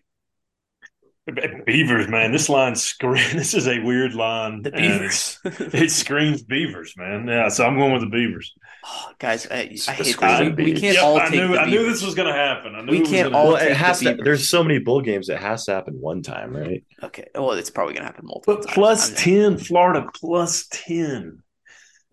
Beavers, 1.64 2.06
man. 2.08 2.32
This 2.32 2.50
line 2.50 2.74
screams. 2.76 3.32
This 3.32 3.54
is 3.54 3.66
a 3.66 3.78
weird 3.80 4.14
line. 4.14 4.60
The 4.60 4.74
uh, 4.74 4.76
Beavers. 4.76 5.38
It 5.44 5.90
screams 5.90 6.42
Beavers, 6.42 6.92
man. 6.98 7.26
Yeah, 7.26 7.48
so 7.48 7.64
I'm 7.64 7.78
going 7.78 7.92
with 7.94 8.02
the 8.02 8.10
Beavers. 8.10 8.52
Oh, 8.86 9.10
guys, 9.18 9.46
I, 9.50 9.54
I 9.54 9.92
hate 9.92 10.06
Screaming 10.06 10.54
this. 10.54 10.66
We, 10.66 10.72
we 10.74 10.80
can't 10.80 10.94
Yep, 10.96 11.02
all 11.02 11.16
I 11.16 11.24
take 11.28 11.40
knew. 11.40 11.48
the 11.54 11.60
I 11.60 11.64
knew 11.70 11.82
this 11.90 12.02
was 12.02 12.14
going 12.14 12.28
to 12.28 12.34
happen. 12.38 12.74
I 12.74 12.82
knew 12.82 12.90
We 12.92 13.00
was 13.00 13.08
can't 13.08 13.32
gonna 13.32 13.42
all 13.42 13.52
Well, 13.52 13.56
take 13.58 13.70
it 13.70 14.04
the 14.04 14.16
to. 14.16 14.22
There's 14.22 14.50
so 14.50 14.62
many 14.62 14.80
bowl 14.80 15.00
games. 15.00 15.30
It 15.30 15.38
has 15.38 15.64
to 15.64 15.72
happen 15.72 15.94
one 15.98 16.20
time, 16.20 16.54
right? 16.54 16.84
Okay. 17.02 17.28
Well, 17.34 17.52
it's 17.52 17.70
probably 17.70 17.94
gonna 17.94 18.04
happen 18.04 18.26
multiple 18.26 18.56
But 18.56 18.64
times. 18.66 18.74
plus 18.74 19.08
I'm- 19.08 19.16
ten, 19.16 19.56
Florida 19.56 20.06
plus 20.14 20.66
ten. 20.70 21.42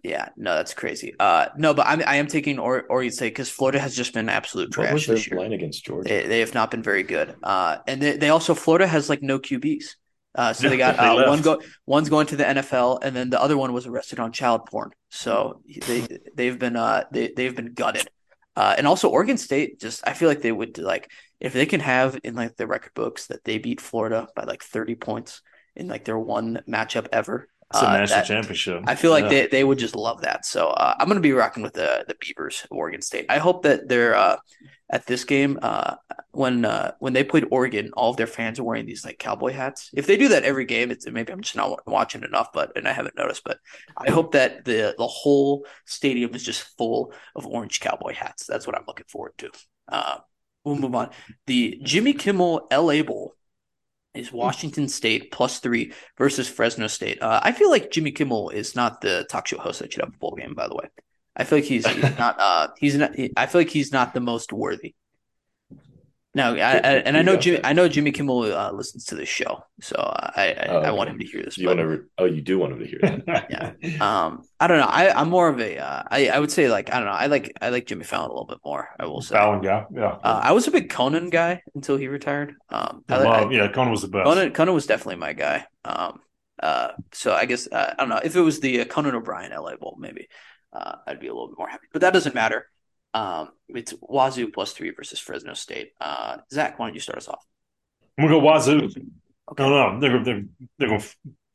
Yeah. 0.04 0.30
No, 0.36 0.56
that's 0.56 0.74
crazy. 0.74 1.14
Uh, 1.20 1.48
no, 1.58 1.74
but 1.74 1.86
I'm 1.88 2.02
I 2.08 2.16
am 2.16 2.28
taking 2.28 2.58
or 2.60 2.84
Oregon 2.90 3.12
State 3.12 3.30
because 3.30 3.50
Florida 3.50 3.80
has 3.80 3.96
just 3.96 4.14
been 4.14 4.30
absolute 4.30 4.76
What 4.76 4.90
was 4.90 5.06
their 5.06 5.16
this 5.16 5.28
year. 5.28 5.40
line 5.40 5.54
against 5.54 5.86
Georgia? 5.86 6.10
They, 6.10 6.28
they 6.28 6.40
have 6.40 6.54
not 6.54 6.72
been 6.72 6.82
very 6.84 7.04
good. 7.04 7.36
Uh, 7.44 7.78
and 7.88 8.02
they, 8.02 8.18
they 8.18 8.30
also 8.30 8.56
Florida 8.56 8.88
has 8.88 9.10
like 9.10 9.22
no 9.22 9.40
QBs. 9.40 9.96
Uh, 10.34 10.54
so 10.54 10.68
they 10.68 10.78
got 10.86 11.00
They 11.00 11.10
uh, 11.10 11.14
left. 11.14 11.28
one 11.28 11.42
go 11.42 11.62
one's 11.86 12.10
going 12.10 12.28
to 12.28 12.36
the 12.36 12.46
NFL, 12.46 13.00
and 13.04 13.16
then 13.16 13.30
the 13.30 13.42
other 13.42 13.58
one 13.58 13.74
was 13.74 13.86
arrested 13.86 14.20
on 14.20 14.32
child 14.32 14.66
porn. 14.66 14.92
So 15.10 15.62
they 15.86 16.08
they've 16.36 16.58
been 16.58 16.76
uh 16.76 17.04
they 17.12 17.32
they've 17.36 17.56
been 17.56 17.74
gutted. 17.74 18.10
Uh, 18.56 18.76
and 18.78 18.86
also 18.88 19.08
Oregon 19.10 19.38
State 19.38 19.80
just 19.80 20.06
I 20.08 20.14
feel 20.14 20.28
like 20.28 20.42
they 20.42 20.52
would 20.52 20.78
like 20.78 21.12
if 21.40 21.54
they 21.54 21.66
can 21.66 21.80
have 21.80 22.20
in 22.24 22.36
like 22.36 22.56
the 22.58 22.68
record 22.68 22.94
books 22.96 23.28
that 23.28 23.44
they 23.44 23.60
beat 23.60 23.80
Florida 23.82 24.28
by 24.36 24.44
like 24.44 24.64
thirty 24.64 24.96
points 24.96 25.42
in 25.76 25.88
like 25.88 26.06
their 26.06 26.20
one 26.20 26.62
matchup 26.68 27.08
ever. 27.14 27.48
It's 27.74 27.82
a 27.82 27.88
uh, 27.90 27.98
national 27.98 28.20
that- 28.20 28.26
championship. 28.26 28.84
I 28.88 28.96
feel 28.96 29.12
like 29.12 29.24
Yeah. 29.24 29.30
they, 29.30 29.48
they 29.48 29.64
would 29.64 29.80
just 29.80 29.96
love 29.96 30.22
that. 30.22 30.46
So 30.46 30.68
uh, 30.68 30.96
I'm 31.00 31.08
going 31.08 31.16
to 31.16 31.22
be 31.22 31.34
rocking 31.34 31.64
with 31.64 31.74
the 31.74 32.06
the 32.08 32.16
Beavers, 32.20 32.62
of 32.70 32.78
Oregon 32.78 33.02
State. 33.02 33.26
I 33.30 33.38
hope 33.40 33.64
that 33.64 33.88
they're 33.88 34.16
uh, 34.16 34.38
at 34.90 35.06
this 35.08 35.24
game 35.24 35.58
uh, 35.62 35.96
when 36.32 36.66
uh, 36.66 36.92
when 37.00 37.14
they 37.14 37.24
played 37.24 37.46
Oregon, 37.50 37.92
all 37.94 38.12
of 38.12 38.18
their 38.18 38.28
fans 38.28 38.60
are 38.60 38.64
wearing 38.64 38.86
these 38.86 39.06
like 39.06 39.20
cowboy 39.20 39.54
hats. 39.54 39.90
If 39.94 40.06
they 40.06 40.18
do 40.18 40.28
that 40.30 40.44
every 40.44 40.66
game, 40.66 40.92
it's 40.92 41.10
maybe 41.10 41.32
I'm 41.32 41.42
just 41.42 41.56
not 41.56 41.80
watching 41.88 42.24
enough, 42.24 42.50
but 42.54 42.76
and 42.76 42.88
I 42.88 42.94
haven't 42.94 43.16
noticed. 43.18 43.44
But 43.46 43.60
I 43.98 44.12
hope 44.12 44.34
that 44.34 44.66
the 44.66 44.94
the 44.98 45.08
whole 45.08 45.66
stadium 45.86 46.36
is 46.36 46.44
just 46.44 46.78
full 46.78 47.14
of 47.36 47.48
orange 47.48 47.80
cowboy 47.80 48.14
hats. 48.14 48.46
That's 48.46 48.68
what 48.68 48.76
I'm 48.76 48.84
looking 48.86 49.08
forward 49.08 49.34
to. 49.40 49.50
Uh, 49.88 50.18
we'll 50.66 50.76
move 50.76 50.96
on. 50.96 51.10
The 51.48 51.80
Jimmy 51.84 52.14
Kimmel 52.14 52.68
LA 52.72 53.02
Bowl 53.04 53.34
is 54.14 54.32
Washington 54.32 54.88
State 54.88 55.32
plus 55.32 55.60
three 55.60 55.94
versus 56.18 56.48
Fresno 56.48 56.88
State. 56.88 57.22
Uh, 57.22 57.40
I 57.44 57.52
feel 57.52 57.70
like 57.70 57.92
Jimmy 57.92 58.12
Kimmel 58.12 58.50
is 58.50 58.76
not 58.76 59.02
the 59.02 59.26
talk 59.30 59.48
show 59.48 59.58
host 59.58 59.80
that 59.80 59.94
should 59.94 60.04
have 60.04 60.14
a 60.14 60.18
bowl 60.18 60.36
game. 60.38 60.54
By 60.54 60.68
the 60.68 60.76
way, 60.76 60.90
I 61.36 61.44
feel 61.44 61.60
like 61.60 61.66
he's, 61.66 61.88
he's 61.88 62.04
not. 62.18 62.40
Uh, 62.40 62.68
he's 62.78 62.96
not. 62.96 63.16
He, 63.16 63.32
I 63.38 63.46
feel 63.46 63.62
like 63.62 63.70
he's 63.70 63.92
not 63.92 64.14
the 64.14 64.20
most 64.20 64.52
worthy. 64.52 64.96
No, 66.34 66.56
I, 66.56 66.60
I, 66.60 66.78
and 67.06 67.18
I 67.18 67.24
know 67.24 67.36
Jimmy. 67.36 67.60
I 67.62 67.74
know 67.74 67.90
Jimmy 67.90 68.14
Kimmel 68.14 68.44
uh, 68.44 68.72
listens 68.72 69.04
to 69.08 69.16
this 69.16 69.28
show, 69.28 69.64
so 69.82 69.98
uh, 69.98 70.32
I 70.34 70.54
I, 70.54 70.66
Oh, 70.70 70.80
I 70.80 70.92
want 70.92 71.10
him 71.10 71.20
to 71.20 71.26
hear 71.26 71.44
this. 71.44 71.58
You 71.58 71.68
but- 71.68 71.76
want 71.78 71.90
to? 71.90 72.06
Oh, 72.20 72.24
you 72.26 72.42
do 72.42 72.58
want 72.58 72.72
him 72.72 72.80
to 72.80 72.86
hear 72.86 73.00
that. 73.02 73.48
Yeah. 73.50 73.72
Um, 74.00 74.44
I 74.58 74.68
don't 74.68 74.80
know. 74.80 74.86
I, 74.86 75.12
I'm 75.20 75.30
more 75.30 75.50
of 75.50 75.60
a. 75.60 75.78
Uh, 75.78 76.04
I 76.10 76.30
I 76.30 76.40
would 76.40 76.50
say 76.50 76.70
like 76.70 76.90
I 76.94 77.00
don't 77.00 77.06
know. 77.06 77.12
I 77.12 77.26
like 77.26 77.52
I 77.62 77.68
like 77.70 77.86
Jimmy 77.86 78.06
Fallon 78.06 78.30
a 78.30 78.34
little 78.34 78.46
bit 78.48 78.60
more. 78.64 78.88
I 78.98 79.08
will 79.08 79.22
say. 79.22 79.36
Fallon 79.36 79.62
guy. 79.62 79.86
Yeah. 79.94 80.20
Uh, 80.24 80.40
I 80.42 80.54
was 80.54 80.68
a 80.68 80.72
big 80.72 80.90
Conan 80.90 81.32
guy 81.32 81.64
until 81.76 81.98
he 81.98 82.08
retired. 82.08 82.54
Um, 82.70 83.04
I, 83.10 83.16
I, 83.16 83.24
Love- 83.24 83.52
yeah, 83.52 83.68
Conan 83.68 83.92
was 83.92 84.02
the 84.04 84.08
best. 84.08 84.24
Conan 84.24 84.54
Conan 84.54 84.74
was 84.74 84.86
definitely 84.86 85.18
my 85.18 85.34
guy. 85.34 85.66
Um, 85.84 86.22
uh, 86.64 86.92
so 87.12 87.34
I 87.34 87.44
guess 87.46 87.68
uh, 87.70 87.94
I 87.98 88.02
don't 88.02 88.10
know 88.10 88.22
if 88.24 88.38
it 88.38 88.42
was 88.42 88.62
the 88.62 88.80
uh, 88.80 88.86
Conan 88.86 89.16
O'Brien 89.16 89.52
LA 89.52 89.76
Bowl, 89.76 89.98
maybe 90.00 90.30
uh, 90.72 90.96
I'd 91.06 91.20
be 91.20 91.28
a 91.28 91.34
little 91.34 91.50
bit 91.50 91.58
more 91.58 91.68
happy. 91.68 91.88
But 91.92 92.02
that 92.04 92.14
doesn't 92.14 92.36
matter. 92.36 92.70
Um, 93.14 93.50
it's 93.70 93.94
Wazoo 94.02 94.50
plus 94.52 94.74
three 94.74 94.92
versus 94.92 95.20
Fresno 95.20 95.54
State. 95.54 95.92
Uh, 96.00 96.38
Zach, 96.52 96.80
why 96.80 96.88
don't 96.88 96.94
you 96.94 97.02
start 97.02 97.18
us 97.18 97.28
off? 97.28 97.44
I'm 98.18 98.26
gonna 98.28 98.40
go 98.40 98.46
Wazoo. 98.46 98.90
Okay. 99.52 99.64
No, 99.64 99.70
no, 99.70 100.00
they're 100.00 100.24
they're 100.24 100.44
they're 100.78 100.88
gonna 100.90 101.04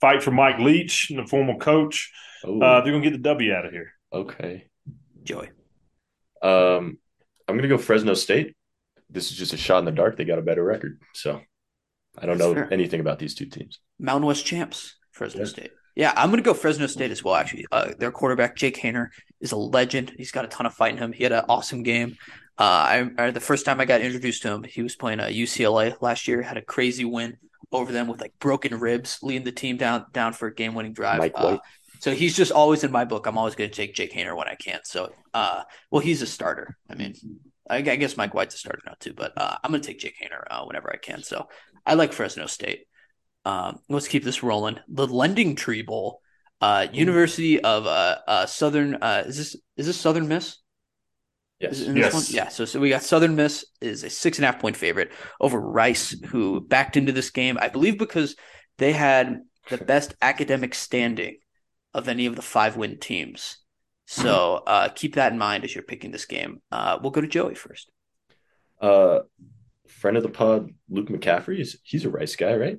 fight 0.00 0.22
for 0.22 0.30
Mike 0.32 0.58
Leach, 0.58 1.08
the 1.14 1.24
former 1.26 1.56
coach. 1.56 2.12
Uh, 2.44 2.80
they're 2.82 2.92
gonna 2.92 3.00
get 3.00 3.12
the 3.12 3.18
W 3.18 3.52
out 3.54 3.64
of 3.66 3.72
here. 3.72 3.92
okay. 4.12 4.66
Joey. 5.24 5.48
Um, 6.42 6.98
I'm 7.48 7.56
gonna 7.56 7.68
go 7.68 7.78
Fresno 7.78 8.14
State. 8.14 8.54
This 9.08 9.30
is 9.30 9.36
just 9.36 9.52
a 9.52 9.56
shot 9.56 9.78
in 9.78 9.84
the 9.86 9.92
dark. 9.92 10.16
They 10.16 10.24
got 10.24 10.38
a 10.38 10.42
better 10.42 10.62
record, 10.64 11.00
so 11.14 11.40
I 12.18 12.26
don't 12.26 12.38
That's 12.38 12.48
know 12.48 12.54
fair. 12.54 12.72
anything 12.72 13.00
about 13.00 13.18
these 13.18 13.34
two 13.34 13.46
teams. 13.46 13.80
Mountain 13.98 14.26
West 14.26 14.44
champs, 14.44 14.96
Fresno 15.12 15.40
Yeah. 15.40 15.46
State. 15.46 15.70
Yeah, 15.96 16.12
I'm 16.14 16.28
going 16.28 16.42
to 16.42 16.46
go 16.46 16.54
Fresno 16.54 16.86
State 16.86 17.10
as 17.10 17.24
well, 17.24 17.34
actually. 17.34 17.64
Uh, 17.72 17.92
their 17.98 18.12
quarterback, 18.12 18.54
Jake 18.54 18.76
Haener, 18.76 19.08
is 19.40 19.52
a 19.52 19.56
legend. 19.56 20.12
He's 20.16 20.30
got 20.30 20.44
a 20.44 20.48
ton 20.48 20.66
of 20.66 20.74
fight 20.74 20.92
in 20.92 20.98
him. 20.98 21.12
He 21.12 21.22
had 21.22 21.32
an 21.32 21.44
awesome 21.48 21.82
game. 21.82 22.16
Uh, 22.58 22.62
I, 22.62 23.10
I 23.18 23.30
the 23.30 23.40
first 23.40 23.64
time 23.64 23.80
I 23.80 23.86
got 23.86 24.02
introduced 24.02 24.42
to 24.42 24.52
him, 24.52 24.62
he 24.62 24.82
was 24.82 24.94
playing 24.94 25.20
at 25.20 25.32
UCLA 25.32 26.00
last 26.00 26.28
year, 26.28 26.42
had 26.42 26.58
a 26.58 26.62
crazy 26.62 27.04
win 27.04 27.38
over 27.72 27.92
them 27.92 28.08
with 28.08 28.20
like 28.20 28.32
broken 28.38 28.78
ribs, 28.78 29.18
leading 29.22 29.44
the 29.44 29.52
team 29.52 29.76
down 29.76 30.06
down 30.12 30.32
for 30.32 30.48
a 30.48 30.54
game 30.54 30.74
winning 30.74 30.92
drive. 30.92 31.18
Mike 31.18 31.32
Uh, 31.34 31.58
so 32.00 32.12
he's 32.12 32.36
just 32.36 32.52
always 32.52 32.84
in 32.84 32.92
my 32.92 33.04
book. 33.04 33.26
I'm 33.26 33.38
always 33.38 33.54
going 33.54 33.70
to 33.70 33.76
take 33.76 33.94
Jake 33.94 34.12
Haener 34.12 34.36
when 34.36 34.48
I 34.48 34.54
can. 34.54 34.80
So, 34.84 35.12
uh, 35.32 35.62
well, 35.90 36.00
he's 36.00 36.22
a 36.22 36.26
starter. 36.26 36.76
I 36.90 36.94
mean, 36.94 37.14
I, 37.68 37.78
I 37.78 37.80
guess 37.80 38.16
Mike 38.16 38.34
White's 38.34 38.54
a 38.54 38.58
starter 38.58 38.82
now 38.86 38.94
too, 39.00 39.14
but 39.14 39.32
uh, 39.36 39.56
I'm 39.62 39.70
going 39.70 39.80
to 39.80 39.86
take 39.86 39.98
Jake 39.98 40.16
Haener 40.22 40.44
uh, 40.50 40.64
whenever 40.64 40.90
I 40.92 40.96
can. 40.96 41.22
So 41.22 41.48
I 41.84 41.94
like 41.94 42.12
Fresno 42.12 42.46
State. 42.46 42.86
Um, 43.46 43.78
let's 43.88 44.08
keep 44.08 44.24
this 44.24 44.42
rolling. 44.42 44.78
The 44.88 45.06
Lending 45.06 45.54
Tree 45.54 45.82
Bowl, 45.82 46.20
uh, 46.60 46.88
University 46.92 47.60
of 47.62 47.86
uh, 47.86 48.18
uh, 48.26 48.46
Southern. 48.46 48.96
Uh, 48.96 49.22
is 49.26 49.36
this 49.36 49.56
is 49.76 49.86
this 49.86 50.00
Southern 50.00 50.26
Miss? 50.26 50.58
Yes. 51.60 51.78
Is 51.78 51.88
in 51.88 51.94
this 51.94 52.02
Yes. 52.02 52.14
one? 52.14 52.24
Yeah. 52.30 52.48
So, 52.48 52.64
so 52.64 52.80
we 52.80 52.90
got 52.90 53.02
Southern 53.04 53.36
Miss 53.36 53.64
is 53.80 54.02
a 54.02 54.10
six 54.10 54.38
and 54.38 54.44
a 54.44 54.50
half 54.50 54.60
point 54.60 54.76
favorite 54.76 55.12
over 55.40 55.60
Rice, 55.60 56.10
who 56.26 56.60
backed 56.60 56.96
into 56.96 57.12
this 57.12 57.30
game, 57.30 57.56
I 57.60 57.68
believe, 57.68 57.98
because 57.98 58.34
they 58.78 58.92
had 58.92 59.40
the 59.70 59.78
best 59.78 60.14
academic 60.20 60.74
standing 60.74 61.38
of 61.94 62.08
any 62.08 62.26
of 62.26 62.36
the 62.36 62.42
five 62.42 62.76
win 62.76 62.98
teams. 62.98 63.58
So 64.06 64.62
uh, 64.66 64.88
keep 64.88 65.14
that 65.14 65.32
in 65.32 65.38
mind 65.38 65.64
as 65.64 65.74
you're 65.74 65.84
picking 65.84 66.10
this 66.10 66.26
game. 66.26 66.62
Uh, 66.72 66.98
we'll 67.00 67.10
go 67.10 67.20
to 67.20 67.26
Joey 67.26 67.54
first. 67.54 67.90
Uh, 68.80 69.20
friend 69.88 70.16
of 70.16 70.22
the 70.22 70.28
pod, 70.28 70.70
Luke 70.90 71.08
McCaffrey. 71.08 71.60
Is 71.60 71.78
he's 71.84 72.04
a 72.04 72.10
Rice 72.10 72.36
guy, 72.36 72.54
right? 72.54 72.78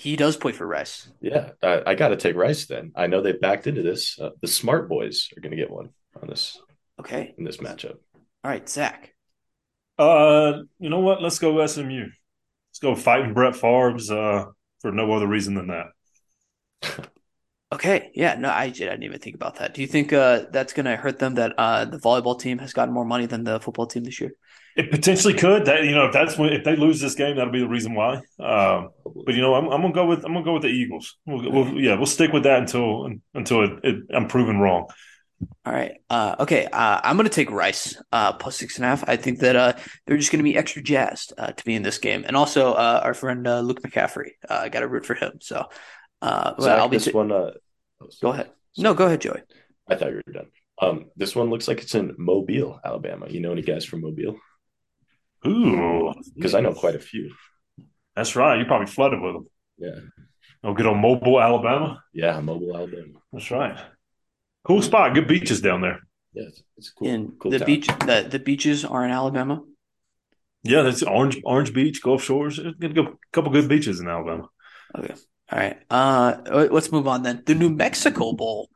He 0.00 0.16
does 0.16 0.38
play 0.38 0.52
for 0.52 0.66
Rice. 0.66 1.10
Yeah, 1.20 1.50
I, 1.62 1.82
I 1.88 1.94
got 1.94 2.08
to 2.08 2.16
take 2.16 2.34
Rice 2.34 2.64
then. 2.64 2.90
I 2.96 3.06
know 3.06 3.20
they 3.20 3.32
backed 3.32 3.66
into 3.66 3.82
this. 3.82 4.18
Uh, 4.18 4.30
the 4.40 4.48
smart 4.48 4.88
boys 4.88 5.28
are 5.36 5.42
going 5.42 5.50
to 5.50 5.58
get 5.58 5.70
one 5.70 5.90
on 6.22 6.26
this 6.26 6.58
Okay. 6.98 7.34
in 7.36 7.44
this 7.44 7.58
matchup. 7.58 7.96
All 8.14 8.50
right, 8.50 8.66
Zach. 8.66 9.12
Uh, 9.98 10.62
you 10.78 10.88
know 10.88 11.00
what? 11.00 11.20
Let's 11.20 11.38
go 11.38 11.66
SMU. 11.66 12.04
Let's 12.04 12.78
go 12.80 12.94
fighting 12.94 13.34
Brett 13.34 13.54
Favre's 13.54 14.10
uh, 14.10 14.46
for 14.80 14.90
no 14.90 15.12
other 15.12 15.26
reason 15.26 15.54
than 15.54 15.66
that. 15.68 17.06
Okay. 17.72 18.10
Yeah. 18.16 18.34
No, 18.34 18.48
I, 18.48 18.64
I 18.64 18.68
didn't 18.70 19.04
even 19.04 19.20
think 19.20 19.36
about 19.36 19.60
that. 19.60 19.74
Do 19.74 19.80
you 19.80 19.86
think 19.86 20.12
uh, 20.12 20.46
that's 20.50 20.72
going 20.72 20.86
to 20.86 20.96
hurt 20.96 21.20
them 21.20 21.36
that 21.36 21.54
uh, 21.56 21.84
the 21.84 21.98
volleyball 21.98 22.36
team 22.36 22.58
has 22.58 22.72
gotten 22.72 22.92
more 22.92 23.04
money 23.04 23.26
than 23.26 23.44
the 23.44 23.60
football 23.60 23.86
team 23.86 24.02
this 24.02 24.20
year? 24.20 24.32
It 24.80 24.90
potentially 24.90 25.34
could. 25.34 25.66
That 25.66 25.84
you 25.84 25.94
know, 25.94 26.06
if 26.06 26.12
that's 26.14 26.38
when 26.38 26.54
if 26.54 26.64
they 26.64 26.74
lose 26.74 27.02
this 27.02 27.14
game, 27.14 27.36
that'll 27.36 27.52
be 27.52 27.60
the 27.60 27.68
reason 27.68 27.94
why. 27.94 28.14
Um, 28.38 28.88
but 29.26 29.34
you 29.34 29.42
know, 29.42 29.54
I'm, 29.54 29.66
I'm 29.66 29.82
gonna 29.82 29.92
go 29.92 30.06
with 30.06 30.24
I'm 30.24 30.32
gonna 30.32 30.42
go 30.42 30.54
with 30.54 30.62
the 30.62 30.68
Eagles. 30.68 31.18
We'll, 31.26 31.52
we'll, 31.52 31.78
yeah, 31.78 31.96
we'll 31.96 32.06
stick 32.06 32.32
with 32.32 32.44
that 32.44 32.60
until 32.60 33.10
until 33.34 33.64
it, 33.64 33.72
it, 33.84 34.04
I'm 34.14 34.26
proven 34.26 34.58
wrong. 34.58 34.86
All 35.66 35.72
right. 35.72 36.00
Uh, 36.08 36.36
okay. 36.40 36.64
Uh, 36.64 37.00
I'm 37.02 37.16
going 37.16 37.28
to 37.28 37.34
take 37.34 37.50
Rice 37.50 38.00
uh, 38.12 38.32
plus 38.34 38.56
six 38.56 38.76
and 38.76 38.84
a 38.84 38.88
half. 38.88 39.06
I 39.08 39.16
think 39.16 39.40
that 39.40 39.56
uh, 39.56 39.72
they're 40.06 40.18
just 40.18 40.32
going 40.32 40.38
to 40.38 40.50
be 40.50 40.56
extra 40.56 40.82
jazzed 40.82 41.32
uh, 41.36 41.52
to 41.52 41.64
be 41.64 41.74
in 41.74 41.82
this 41.82 41.98
game. 41.98 42.24
And 42.26 42.36
also, 42.36 42.72
uh, 42.72 43.00
our 43.02 43.14
friend 43.14 43.46
uh, 43.46 43.60
Luke 43.60 43.82
McCaffrey. 43.82 44.32
Uh, 44.48 44.60
I 44.62 44.68
got 44.68 44.80
to 44.80 44.88
root 44.88 45.06
for 45.06 45.14
him. 45.14 45.38
So, 45.40 45.66
uh, 46.20 46.54
well, 46.58 46.66
Zach, 46.66 46.78
I'll 46.78 46.88
be. 46.88 46.98
this 46.98 47.06
ta- 47.06 47.12
one. 47.12 47.32
Oh, 47.32 47.52
go 48.00 48.08
sorry. 48.10 48.34
ahead. 48.34 48.50
No, 48.76 48.92
go 48.92 49.06
ahead, 49.06 49.20
Joey. 49.22 49.40
I 49.88 49.96
thought 49.96 50.10
you 50.10 50.20
were 50.26 50.32
done. 50.32 50.50
Um, 50.80 51.06
this 51.16 51.34
one 51.34 51.50
looks 51.50 51.68
like 51.68 51.80
it's 51.80 51.94
in 51.94 52.14
Mobile, 52.18 52.80
Alabama. 52.84 53.26
You 53.28 53.40
know 53.40 53.52
any 53.52 53.62
guys 53.62 53.84
from 53.84 54.00
Mobile? 54.02 54.36
Ooh, 55.46 56.12
Because 56.34 56.54
I 56.54 56.60
know 56.60 56.74
quite 56.74 56.94
a 56.96 57.00
few. 57.00 57.32
that's 58.14 58.36
right. 58.36 58.56
You're 58.56 58.66
probably 58.66 58.86
flooded 58.86 59.20
with 59.20 59.34
them. 59.34 59.46
Yeah, 59.78 60.00
Oh, 60.62 60.74
good 60.74 60.86
on 60.86 60.98
Mobile, 61.00 61.40
Alabama. 61.40 62.02
yeah, 62.12 62.38
Mobile, 62.40 62.76
Alabama. 62.76 63.18
That's 63.32 63.50
right. 63.50 63.78
Cool 64.64 64.82
spot. 64.82 65.14
Good 65.14 65.26
beaches 65.26 65.62
down 65.62 65.80
there. 65.80 66.00
Yeah, 66.34 66.44
it's, 66.48 66.62
it's 66.76 66.90
cool. 66.90 67.08
In 67.08 67.32
cool 67.40 67.50
the 67.50 67.58
town. 67.60 67.66
beach, 67.66 67.86
the 67.86 68.26
the 68.30 68.38
beaches 68.38 68.84
are 68.84 69.04
in 69.04 69.10
Alabama. 69.10 69.62
Yeah, 70.62 70.82
that's 70.82 71.02
Orange 71.02 71.40
Orange 71.44 71.72
Beach, 71.72 72.02
Gulf 72.02 72.22
Shores. 72.22 72.60
There's 72.78 72.96
a 72.96 73.12
couple 73.32 73.50
good 73.50 73.68
beaches 73.68 74.00
in 74.00 74.08
Alabama. 74.08 74.48
Okay. 74.94 75.14
All 75.50 75.58
right. 75.58 75.78
Uh, 75.88 76.68
let's 76.70 76.92
move 76.92 77.08
on 77.08 77.22
then. 77.22 77.42
The 77.46 77.54
New 77.54 77.70
Mexico 77.70 78.32
Bowl 78.34 78.68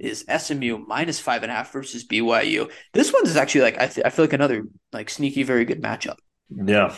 is 0.00 0.24
SMU 0.28 0.78
minus 0.86 1.20
five 1.20 1.42
and 1.42 1.52
a 1.52 1.54
half 1.54 1.72
versus 1.72 2.06
BYU. 2.06 2.70
This 2.92 3.12
one 3.12 3.24
is 3.26 3.36
actually 3.36 3.62
like 3.62 3.78
I, 3.80 3.86
th- 3.86 4.04
I 4.06 4.10
feel 4.10 4.24
like 4.24 4.32
another 4.32 4.64
like 4.92 5.10
sneaky, 5.10 5.42
very 5.42 5.64
good 5.64 5.82
matchup. 5.82 6.16
Yeah, 6.50 6.94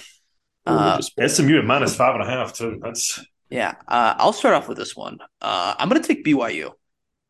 Uh, 0.67 1.01
SMU 1.27 1.59
at 1.59 1.65
minus 1.65 1.97
five 1.97 2.15
and 2.15 2.23
a 2.23 2.27
half 2.27 2.53
too. 2.55 2.79
That's 2.83 3.21
Yeah, 3.51 3.75
uh, 3.89 4.15
I'll 4.19 4.33
start 4.33 4.55
off 4.55 4.69
with 4.69 4.79
this 4.79 4.97
one. 4.97 5.19
Uh, 5.41 5.75
I'm 5.79 5.89
going 5.89 6.01
to 6.01 6.07
take 6.09 6.25
BYU 6.25 6.71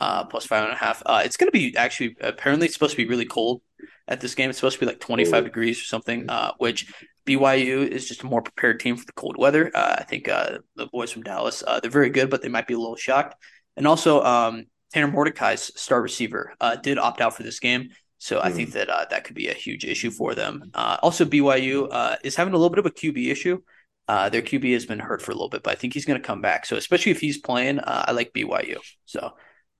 uh, 0.00 0.24
plus 0.26 0.46
five 0.46 0.64
and 0.64 0.72
a 0.72 0.76
half. 0.76 1.02
Uh, 1.06 1.22
it's 1.24 1.36
going 1.36 1.48
to 1.48 1.52
be 1.58 1.76
actually 1.76 2.16
apparently 2.20 2.66
it's 2.66 2.74
supposed 2.74 2.92
to 2.92 2.96
be 3.02 3.08
really 3.08 3.24
cold 3.26 3.62
at 4.08 4.20
this 4.20 4.34
game. 4.34 4.50
It's 4.50 4.58
supposed 4.58 4.78
to 4.78 4.80
be 4.80 4.86
like 4.86 5.00
25 5.00 5.42
Oh. 5.42 5.44
degrees 5.44 5.80
or 5.80 5.84
something. 5.84 6.28
Uh, 6.28 6.52
which 6.58 6.92
BYU 7.26 7.86
is 7.88 8.06
just 8.08 8.22
a 8.22 8.26
more 8.26 8.42
prepared 8.42 8.80
team 8.80 8.96
for 8.96 9.04
the 9.06 9.12
cold 9.12 9.36
weather. 9.38 9.70
Uh, 9.74 9.96
I 9.98 10.04
think 10.04 10.28
uh, 10.28 10.58
the 10.76 10.86
boys 10.86 11.10
from 11.12 11.22
Dallas 11.22 11.62
uh, 11.66 11.80
they're 11.80 11.90
very 11.90 12.10
good, 12.10 12.30
but 12.30 12.42
they 12.42 12.48
might 12.48 12.66
be 12.66 12.74
a 12.74 12.78
little 12.78 12.96
shocked. 12.96 13.34
And 13.76 13.86
also, 13.86 14.22
um, 14.22 14.64
Tanner 14.92 15.08
Mordecai's 15.08 15.72
star 15.80 16.00
receiver 16.02 16.54
uh, 16.60 16.76
did 16.76 16.98
opt 16.98 17.20
out 17.20 17.36
for 17.36 17.42
this 17.42 17.60
game. 17.60 17.90
So 18.18 18.40
I 18.40 18.52
think 18.52 18.72
that 18.72 18.88
uh, 18.88 19.06
that 19.10 19.24
could 19.24 19.34
be 19.34 19.48
a 19.48 19.52
huge 19.52 19.84
issue 19.84 20.12
for 20.12 20.36
them. 20.36 20.70
Uh, 20.74 20.96
also, 21.02 21.24
BYU 21.24 21.88
uh, 21.90 22.16
is 22.22 22.36
having 22.36 22.54
a 22.54 22.56
little 22.56 22.70
bit 22.70 22.78
of 22.78 22.86
a 22.86 22.90
QB 22.90 23.28
issue. 23.28 23.60
Uh, 24.06 24.28
their 24.28 24.42
QB 24.42 24.72
has 24.74 24.86
been 24.86 25.00
hurt 25.00 25.20
for 25.22 25.32
a 25.32 25.34
little 25.34 25.48
bit, 25.48 25.64
but 25.64 25.72
I 25.72 25.74
think 25.74 25.92
he's 25.94 26.04
going 26.04 26.20
to 26.20 26.24
come 26.24 26.40
back. 26.40 26.64
So 26.66 26.76
especially 26.76 27.10
if 27.10 27.20
he's 27.20 27.38
playing, 27.38 27.80
uh, 27.80 28.04
I 28.06 28.12
like 28.12 28.32
BYU. 28.32 28.78
So 29.06 29.32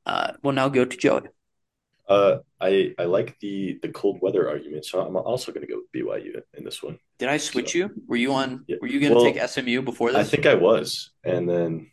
uh, 0.06 0.32
we'll 0.42 0.54
now 0.54 0.68
go 0.68 0.84
to 0.84 0.96
Joey. 0.96 1.28
Uh, 2.08 2.38
I 2.60 2.94
I 2.98 3.04
like 3.04 3.38
the 3.38 3.78
the 3.80 3.88
cold 3.90 4.18
weather 4.20 4.48
argument, 4.48 4.84
so 4.86 5.00
I'm 5.00 5.16
also 5.16 5.52
going 5.52 5.64
to 5.64 5.72
go 5.72 5.78
with 5.80 5.92
BYU 5.92 6.40
in 6.54 6.64
this 6.64 6.82
one. 6.82 6.98
Did 7.18 7.28
I 7.28 7.36
switch 7.36 7.72
So- 7.72 7.78
you? 7.78 7.90
Were 8.08 8.16
you 8.16 8.32
on? 8.34 8.64
Yeah. 8.66 8.76
Were 8.80 8.88
you 8.88 8.98
going 8.98 9.12
to 9.12 9.16
Well, 9.20 9.32
take 9.32 9.48
SMU 9.48 9.82
before 9.82 10.10
this? 10.10 10.18
I 10.18 10.24
think 10.24 10.46
I 10.46 10.54
was, 10.54 11.12
and 11.22 11.48
then 11.48 11.90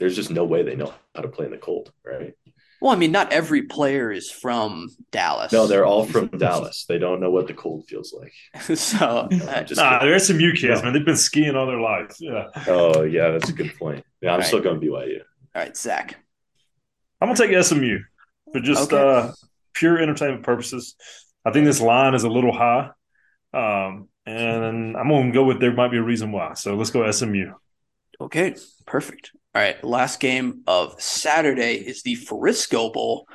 there's 0.00 0.16
just 0.16 0.30
no 0.32 0.44
way 0.44 0.64
they 0.64 0.74
know 0.74 0.92
how 1.14 1.22
to 1.22 1.28
play 1.28 1.44
in 1.44 1.52
the 1.52 1.58
cold, 1.58 1.92
right? 2.04 2.34
well, 2.80 2.92
I 2.92 2.96
mean, 2.96 3.12
not 3.12 3.32
every 3.32 3.62
player 3.62 4.10
is 4.10 4.30
from 4.30 4.88
Dallas. 5.12 5.52
No, 5.52 5.66
they're 5.66 5.84
all 5.86 6.04
from 6.06 6.26
Dallas. 6.38 6.86
They 6.88 6.98
don't 6.98 7.20
know 7.20 7.30
what 7.30 7.46
the 7.46 7.54
cold 7.54 7.86
feels 7.86 8.12
like. 8.18 8.32
so 8.76 9.28
uh, 9.30 9.62
Just 9.62 9.78
nah, 9.78 9.98
kidding. 9.98 10.08
they're 10.08 10.18
SMU 10.18 10.52
kids, 10.54 10.80
No. 10.80 10.84
man. 10.86 10.92
They've 10.94 11.04
been 11.04 11.16
skiing 11.16 11.54
all 11.56 11.66
their 11.66 11.80
lives. 11.80 12.16
Yeah, 12.18 12.46
Oh 12.66 13.02
yeah, 13.02 13.30
that's 13.30 13.50
a 13.50 13.52
good 13.52 13.76
point. 13.78 14.04
Yeah, 14.22 14.32
I'm 14.32 14.40
Right. 14.40 14.46
still 14.46 14.60
going 14.60 14.80
to 14.80 14.86
BYU. 14.86 15.18
all 15.54 15.62
right, 15.62 15.76
Zach. 15.76 16.16
I'm 17.20 17.28
gonna 17.28 17.36
take 17.36 17.52
SMU 17.64 17.98
for 18.52 18.60
just 18.60 18.90
Okay. 18.92 18.96
uh, 19.28 19.32
pure 19.74 19.98
entertainment 19.98 20.42
purposes. 20.42 20.96
I 21.44 21.52
think 21.52 21.66
this 21.66 21.80
line 21.82 22.14
is 22.14 22.24
a 22.24 22.30
little 22.30 22.52
high, 22.52 22.90
um, 23.52 24.08
and 24.24 24.96
I'm 24.96 25.08
gonna 25.08 25.32
go 25.32 25.44
with 25.44 25.60
there 25.60 25.72
might 25.74 25.90
be 25.90 25.98
a 25.98 26.02
reason 26.02 26.32
why. 26.32 26.54
So 26.54 26.76
let's 26.76 26.90
go 26.90 27.04
SMU. 27.10 27.52
Okay, 28.22 28.54
perfect. 28.86 29.32
All 29.52 29.60
right, 29.60 29.82
last 29.82 30.20
game 30.20 30.62
of 30.68 31.02
Saturday 31.02 31.74
is 31.74 32.02
the 32.02 32.14
Frisco 32.14 32.92
Bowl. 32.92 33.26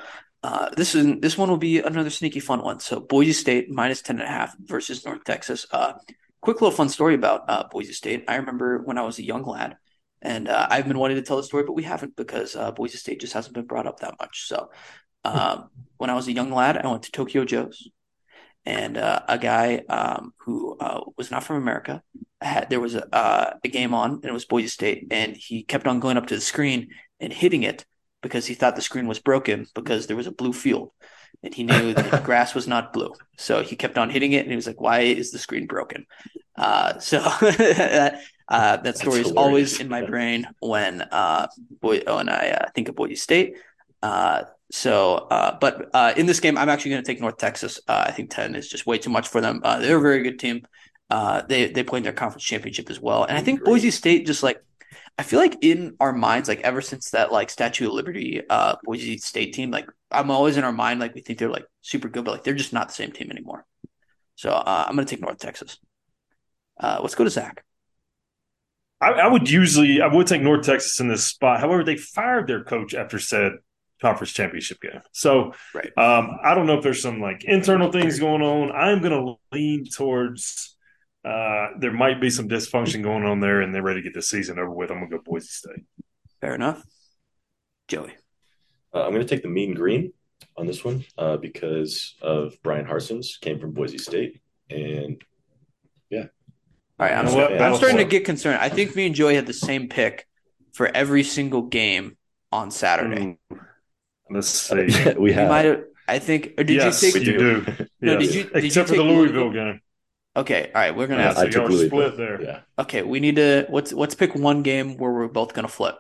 Uh, 0.42 0.70
this 0.78 0.96
is 0.96 1.20
this 1.20 1.38
one 1.38 1.50
will 1.50 1.58
be 1.58 1.80
another 1.80 2.10
sneaky 2.10 2.40
fun 2.40 2.64
one. 2.64 2.80
So 2.80 3.02
Boise 3.02 3.34
State 3.34 3.70
minus 3.70 4.02
ten 4.02 4.22
and 4.22 4.26
a 4.26 4.32
half 4.32 4.56
versus 4.60 5.06
North 5.06 5.26
Texas. 5.26 5.66
Uh, 5.72 5.92
quick 6.40 6.62
little 6.62 6.76
fun 6.76 6.88
story 6.88 7.16
about 7.16 7.50
uh, 7.50 7.66
Boise 7.70 7.92
State. 7.92 8.24
I 8.30 8.38
remember 8.38 8.82
when 8.84 8.98
I 8.98 9.02
was 9.02 9.20
a 9.20 9.26
young 9.26 9.44
lad, 9.44 9.76
and 10.22 10.48
uh, 10.48 10.68
I've 10.70 10.88
been 10.88 11.00
wanting 11.00 11.18
to 11.18 11.22
tell 11.22 11.36
the 11.36 11.44
story, 11.44 11.64
but 11.64 11.74
we 11.74 11.84
haven't 11.84 12.16
because 12.16 12.56
uh, 12.56 12.72
Boise 12.72 12.98
State 12.98 13.20
just 13.20 13.34
hasn't 13.34 13.54
been 13.54 13.66
brought 13.66 13.86
up 13.86 14.00
that 14.00 14.16
much. 14.18 14.48
So 14.48 14.70
um, 15.26 15.70
when 15.98 16.10
I 16.10 16.14
was 16.14 16.30
a 16.30 16.34
young 16.34 16.50
lad, 16.50 16.78
I 16.78 16.88
went 16.88 17.04
to 17.04 17.12
Tokyo 17.12 17.44
Joe's, 17.44 17.90
and 18.66 18.98
uh, 18.98 19.20
a 19.28 19.38
guy 19.38 19.84
um, 19.90 20.34
who 20.38 20.78
was 21.18 21.30
not 21.30 21.44
from 21.44 21.58
America 21.58 22.02
had 22.42 22.70
there 22.70 22.80
was 22.80 22.96
a 22.96 23.16
uh, 23.16 23.54
a 23.64 23.68
game 23.68 23.94
on 23.94 24.14
and 24.14 24.26
it 24.26 24.34
was 24.34 24.46
Boise 24.46 24.68
State 24.68 25.08
and 25.12 25.36
he 25.36 25.64
kept 25.64 25.88
on 25.88 26.00
going 26.00 26.18
up 26.18 26.28
to 26.28 26.36
the 26.36 26.42
screen 26.42 26.90
and 27.20 27.32
hitting 27.32 27.64
it 27.64 27.86
because 28.22 28.46
he 28.46 28.54
thought 28.54 28.76
the 28.76 28.82
screen 28.82 29.08
was 29.08 29.20
broken 29.20 29.68
because 29.74 30.08
there 30.08 30.18
was 30.18 30.28
a 30.28 30.32
blue 30.32 30.54
field 30.54 30.92
and 31.44 31.54
he 31.54 31.64
knew 31.64 31.94
that 31.94 32.12
the 32.12 32.18
grass 32.26 32.54
was 32.54 32.68
not 32.68 32.94
blue 32.94 33.14
so 33.38 33.62
he 33.62 33.76
kept 33.76 33.98
on 33.98 34.10
hitting 34.10 34.34
it 34.34 34.42
and 34.42 34.50
he 34.50 34.56
was 34.56 34.68
like 34.68 34.82
why 34.82 35.02
is 35.02 35.32
the 35.32 35.40
screen 35.40 35.66
broken 35.66 36.06
uh, 36.58 36.98
so 37.00 37.20
that, 37.42 38.22
uh, 38.48 38.78
that 38.78 38.98
story 38.98 39.22
is 39.22 39.28
hilarious. 39.28 39.38
always 39.38 39.80
in 39.80 39.88
my 39.88 40.06
brain 40.06 40.48
when 40.60 41.02
uh, 41.02 41.48
boy, 41.82 42.02
when 42.06 42.30
I 42.30 42.52
uh, 42.52 42.70
think 42.74 42.90
of 42.90 42.96
Boise 42.96 43.16
State 43.16 43.56
uh, 44.02 44.44
so, 44.72 45.16
uh, 45.30 45.58
but 45.60 45.90
uh, 45.94 46.14
in 46.18 46.26
this 46.26 46.40
game, 46.40 46.58
I'm 46.58 46.70
actually 46.70 46.92
going 46.92 47.04
to 47.04 47.12
take 47.12 47.22
North 47.22 47.38
Texas. 47.38 47.80
Uh, 47.88 48.06
I 48.08 48.12
think 48.12 48.32
10 48.32 48.56
is 48.56 48.68
just 48.68 48.86
way 48.86 48.98
too 48.98 49.10
much 49.10 49.28
for 49.28 49.42
them. 49.42 49.62
Uh, 49.64 49.80
they're 49.80 49.98
a 49.98 50.02
very 50.02 50.24
good 50.24 50.40
team. 50.40 50.66
Uh, 51.10 51.42
they 51.48 51.68
they 51.72 51.84
played 51.84 52.00
in 52.00 52.04
their 52.04 52.14
conference 52.14 52.44
championship 52.44 52.90
as 52.90 53.00
well, 53.00 53.24
and 53.24 53.38
I 53.38 53.42
think 53.42 53.64
Boise 53.64 53.92
State 53.92 54.26
just 54.26 54.42
like 54.44 54.62
I 55.18 55.24
feel 55.24 55.40
like 55.40 55.58
in 55.62 55.96
our 56.00 56.12
minds, 56.12 56.50
like 56.50 56.62
ever 56.62 56.82
since 56.82 57.12
that 57.12 57.32
like 57.32 57.50
Statue 57.50 57.88
of 57.88 57.94
Liberty, 57.94 58.42
uh, 58.50 58.76
Boise 58.84 59.18
State 59.18 59.54
team, 59.54 59.72
like 59.72 59.88
I'm 60.12 60.32
always 60.32 60.58
in 60.58 60.64
our 60.64 60.72
mind 60.74 61.00
like 61.00 61.14
we 61.16 61.22
think 61.22 61.40
they're 61.40 61.50
like 61.50 61.66
super 61.82 62.10
good, 62.10 62.26
but 62.26 62.32
like 62.32 62.44
they're 62.44 62.54
just 62.54 62.74
not 62.74 62.88
the 62.88 62.94
same 62.94 63.12
team 63.12 63.32
anymore. 63.32 63.66
So 64.36 64.50
uh, 64.50 64.86
I'm 64.88 64.96
going 64.96 65.06
to 65.08 65.16
take 65.16 65.22
North 65.22 65.38
Texas. 65.40 65.78
Uh, 66.80 67.00
let's 67.02 67.16
go 67.16 67.24
to 67.24 67.30
Zach. 67.30 67.64
I, 69.00 69.12
I 69.12 69.28
would 69.28 69.50
usually 69.50 70.02
I 70.02 70.08
would 70.08 70.28
take 70.28 70.42
North 70.42 70.66
Texas 70.66 71.00
in 71.00 71.08
this 71.08 71.26
spot. 71.26 71.60
However, 71.60 71.84
they 71.84 71.98
fired 71.98 72.48
their 72.48 72.64
coach 72.64 72.94
after 72.94 73.20
said 73.20 73.54
conference 74.02 74.32
championship 74.34 74.82
game. 74.82 75.02
So 75.14 75.54
Right. 75.74 75.92
um, 75.98 76.38
I 76.44 76.54
don't 76.56 76.66
know 76.68 76.78
if 76.78 76.84
there's 76.84 77.02
some 77.02 77.22
like 77.22 77.44
internal 77.46 77.92
things 77.92 78.20
going 78.20 78.42
on. 78.42 78.72
I'm 78.72 79.02
going 79.02 79.12
to 79.12 79.36
lean 79.56 79.86
towards 79.86 80.75
uh, 81.26 81.70
there 81.80 81.92
might 81.92 82.22
be 82.22 82.30
some 82.30 82.48
dysfunction 82.48 83.02
going 83.02 83.24
on 83.26 83.40
there, 83.40 83.62
and 83.62 83.74
they're 83.74 83.82
ready 83.84 84.02
to 84.02 84.04
get 84.04 84.14
the 84.14 84.22
season 84.22 84.60
over 84.60 84.70
with. 84.72 84.92
I'm 84.92 84.98
gonna 85.00 85.10
go 85.10 85.20
Boise 85.24 85.48
State. 85.48 85.84
Fair 86.42 86.54
enough. 86.56 86.84
Joey. 87.88 88.14
Uh, 88.94 89.04
I'm 89.04 89.12
going 89.14 89.26
to 89.26 89.28
take 89.28 89.42
the 89.44 89.50
Mean 89.50 89.74
Green 89.74 90.14
on 90.58 90.68
this 90.68 90.84
one 90.86 91.04
uh, 91.18 91.38
because 91.38 92.16
of 92.22 92.56
Bryan 92.64 92.86
Harsin's 92.86 93.38
came 93.42 93.60
from 93.60 93.72
Boise 93.74 93.98
State, 93.98 94.42
and 94.70 95.22
yeah. 96.10 96.26
All 97.00 97.08
right, 97.08 97.12
I'm, 97.12 97.26
You 97.28 97.32
know 97.32 97.38
starting. 97.38 97.62
I'm 97.62 97.76
starting 97.76 97.98
to 97.98 98.06
get 98.06 98.24
concerned. 98.26 98.60
I 98.62 98.70
think 98.70 98.96
me 98.96 99.06
and 99.08 99.14
Joey 99.16 99.36
had 99.36 99.46
the 99.48 99.54
same 99.54 99.90
pick 99.90 100.26
for 100.74 100.88
every 100.96 101.24
single 101.24 101.64
game 101.64 102.16
on 102.52 102.72
Saturday. 102.72 103.38
Mm. 103.52 103.60
Let's 104.30 104.48
see. 104.50 104.76
we 104.76 105.14
We 105.16 105.34
have. 105.34 105.50
might 105.50 105.66
have. 105.66 105.84
I 106.08 106.20
think. 106.20 106.54
Or 106.58 106.64
did 106.64 106.76
yes, 106.78 107.02
you 107.04 107.12
take? 107.12 107.20
we 107.20 107.26
do. 107.26 107.38
do. 107.62 107.86
No, 108.02 108.14
Yes. 108.14 108.22
did 108.22 108.36
you- 108.36 108.44
did 108.46 108.64
you 108.64 108.68
Except 108.68 108.90
for 108.90 108.96
the 108.96 109.04
Louisville 109.04 109.50
Louisville? 109.50 109.52
game. 109.74 109.82
Okay, 110.36 110.72
all 110.76 110.82
right. 110.82 110.96
We're 110.96 111.08
gonna. 111.08 111.22
Yeah, 111.22 111.28
have 111.30 111.38
so 111.38 111.42
I 111.44 111.46
to, 111.46 111.52
took 111.52 111.70
Louisville. 111.70 111.88
split 111.90 112.18
there. 112.18 112.42
Yeah. 112.42 112.60
okay, 112.80 113.04
we 113.04 113.20
need 113.20 113.38
to. 113.38 113.66
Let's 113.70 113.94
let's 113.94 114.16
pick 114.16 114.36
one 114.36 114.64
game 114.64 114.98
where 114.98 115.12
we're 115.12 115.28
both 115.30 115.54
gonna 115.54 115.68
flip. 115.70 115.96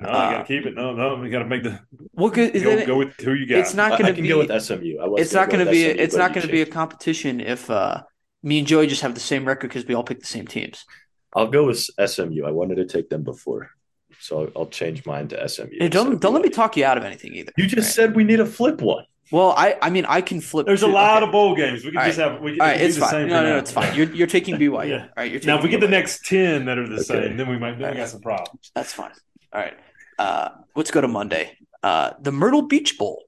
No, 0.00 0.08
you 0.08 0.14
Uh, 0.14 0.30
got 0.30 0.38
to 0.38 0.44
keep 0.44 0.64
it. 0.66 0.74
No, 0.74 0.94
no, 0.94 1.16
we 1.16 1.28
got 1.28 1.40
to 1.40 1.44
make 1.44 1.62
the 1.62 1.78
What 2.12 2.32
good 2.32 2.54
is 2.56 2.62
go, 2.62 2.70
it? 2.70 2.86
go 2.86 2.96
with 2.96 3.20
who 3.20 3.34
you 3.34 3.46
got. 3.46 3.58
It's 3.58 3.74
not 3.74 3.90
gonna 3.98 4.10
I 4.10 4.12
can 4.12 4.22
be. 4.22 4.28
go 4.28 4.38
with 4.38 4.50
SMU. 4.62 4.98
I 4.98 5.06
was 5.08 5.20
it's 5.20 5.34
not 5.34 5.48
go 5.48 5.52
gonna 5.52 5.64
with 5.64 5.72
be. 5.72 5.82
SMU, 5.92 6.02
it's 6.02 6.16
not 6.16 6.32
gonna 6.32 6.46
be 6.46 6.62
a 6.62 6.66
competition 6.66 7.40
if 7.40 7.68
uh 7.70 8.02
me 8.42 8.58
and 8.60 8.66
Joey 8.66 8.86
just 8.86 9.02
have 9.02 9.14
the 9.14 9.20
same 9.20 9.44
record 9.44 9.68
because 9.68 9.84
we 9.86 9.94
all 9.94 10.02
pick 10.04 10.20
the 10.20 10.26
same 10.26 10.46
teams. 10.46 10.86
I'll 11.34 11.48
go 11.48 11.66
with 11.66 11.78
SMU. 12.06 12.44
I 12.46 12.50
wanted 12.50 12.76
to 12.76 12.86
take 12.86 13.10
them 13.10 13.22
before, 13.22 13.70
so 14.20 14.40
I'll, 14.40 14.62
I'll 14.62 14.66
change 14.68 15.04
mine 15.06 15.28
to 15.28 15.48
SMU. 15.48 15.68
Hey, 15.78 15.88
don't 15.88 16.12
So 16.12 16.18
don't 16.18 16.32
let 16.32 16.42
me 16.42 16.48
talk 16.48 16.76
you 16.76 16.84
out 16.84 16.96
of 16.98 17.04
anything 17.04 17.34
either. 17.34 17.52
You 17.56 17.66
just 17.66 17.76
Right. 17.88 17.94
said 18.08 18.16
we 18.16 18.24
need 18.24 18.40
a 18.40 18.46
flip 18.46 18.80
one. 18.80 19.04
Well, 19.32 19.54
I 19.56 19.76
I 19.80 19.90
mean 19.90 20.04
I 20.06 20.20
can 20.20 20.40
flip. 20.40 20.66
There's 20.66 20.82
a 20.82 20.88
lot 20.88 21.18
okay. 21.18 21.26
of 21.26 21.32
bowl 21.32 21.54
games. 21.54 21.84
We 21.84 21.90
can 21.92 22.00
All 22.00 22.06
just 22.06 22.18
have. 22.18 22.40
We 22.40 22.52
can 22.52 22.60
All 22.60 22.66
right, 22.66 22.80
it's 22.80 22.96
the 22.96 23.00
fine. 23.02 23.10
same 23.10 23.28
No, 23.28 23.42
no, 23.42 23.48
no, 23.50 23.58
it's 23.58 23.70
fine. 23.70 23.94
You're 23.94 24.10
you're 24.12 24.26
taking 24.26 24.56
BYU. 24.56 24.88
Yeah. 24.88 24.96
All 25.04 25.08
right, 25.16 25.30
you're 25.30 25.40
Now, 25.42 25.56
if 25.56 25.62
we 25.62 25.68
taking 25.68 25.80
get 25.80 25.86
the 25.86 25.90
next 25.90 26.24
ten 26.26 26.64
that 26.66 26.78
are 26.78 26.86
the 26.88 26.94
Okay. 26.96 27.04
same, 27.04 27.36
then 27.36 27.48
we 27.48 27.58
might 27.58 27.78
then 27.78 27.90
we 27.92 27.96
got 27.98 28.08
some 28.08 28.20
problems. 28.20 28.72
That's 28.74 28.92
fine. 28.92 29.12
All 29.52 29.60
right. 29.60 29.74
Uh, 30.18 30.48
let's 30.76 30.90
go 30.90 31.00
to 31.00 31.08
Monday. 31.08 31.56
Uh, 31.82 32.10
the 32.20 32.32
Myrtle 32.32 32.62
Beach 32.62 32.98
Bowl. 32.98 33.24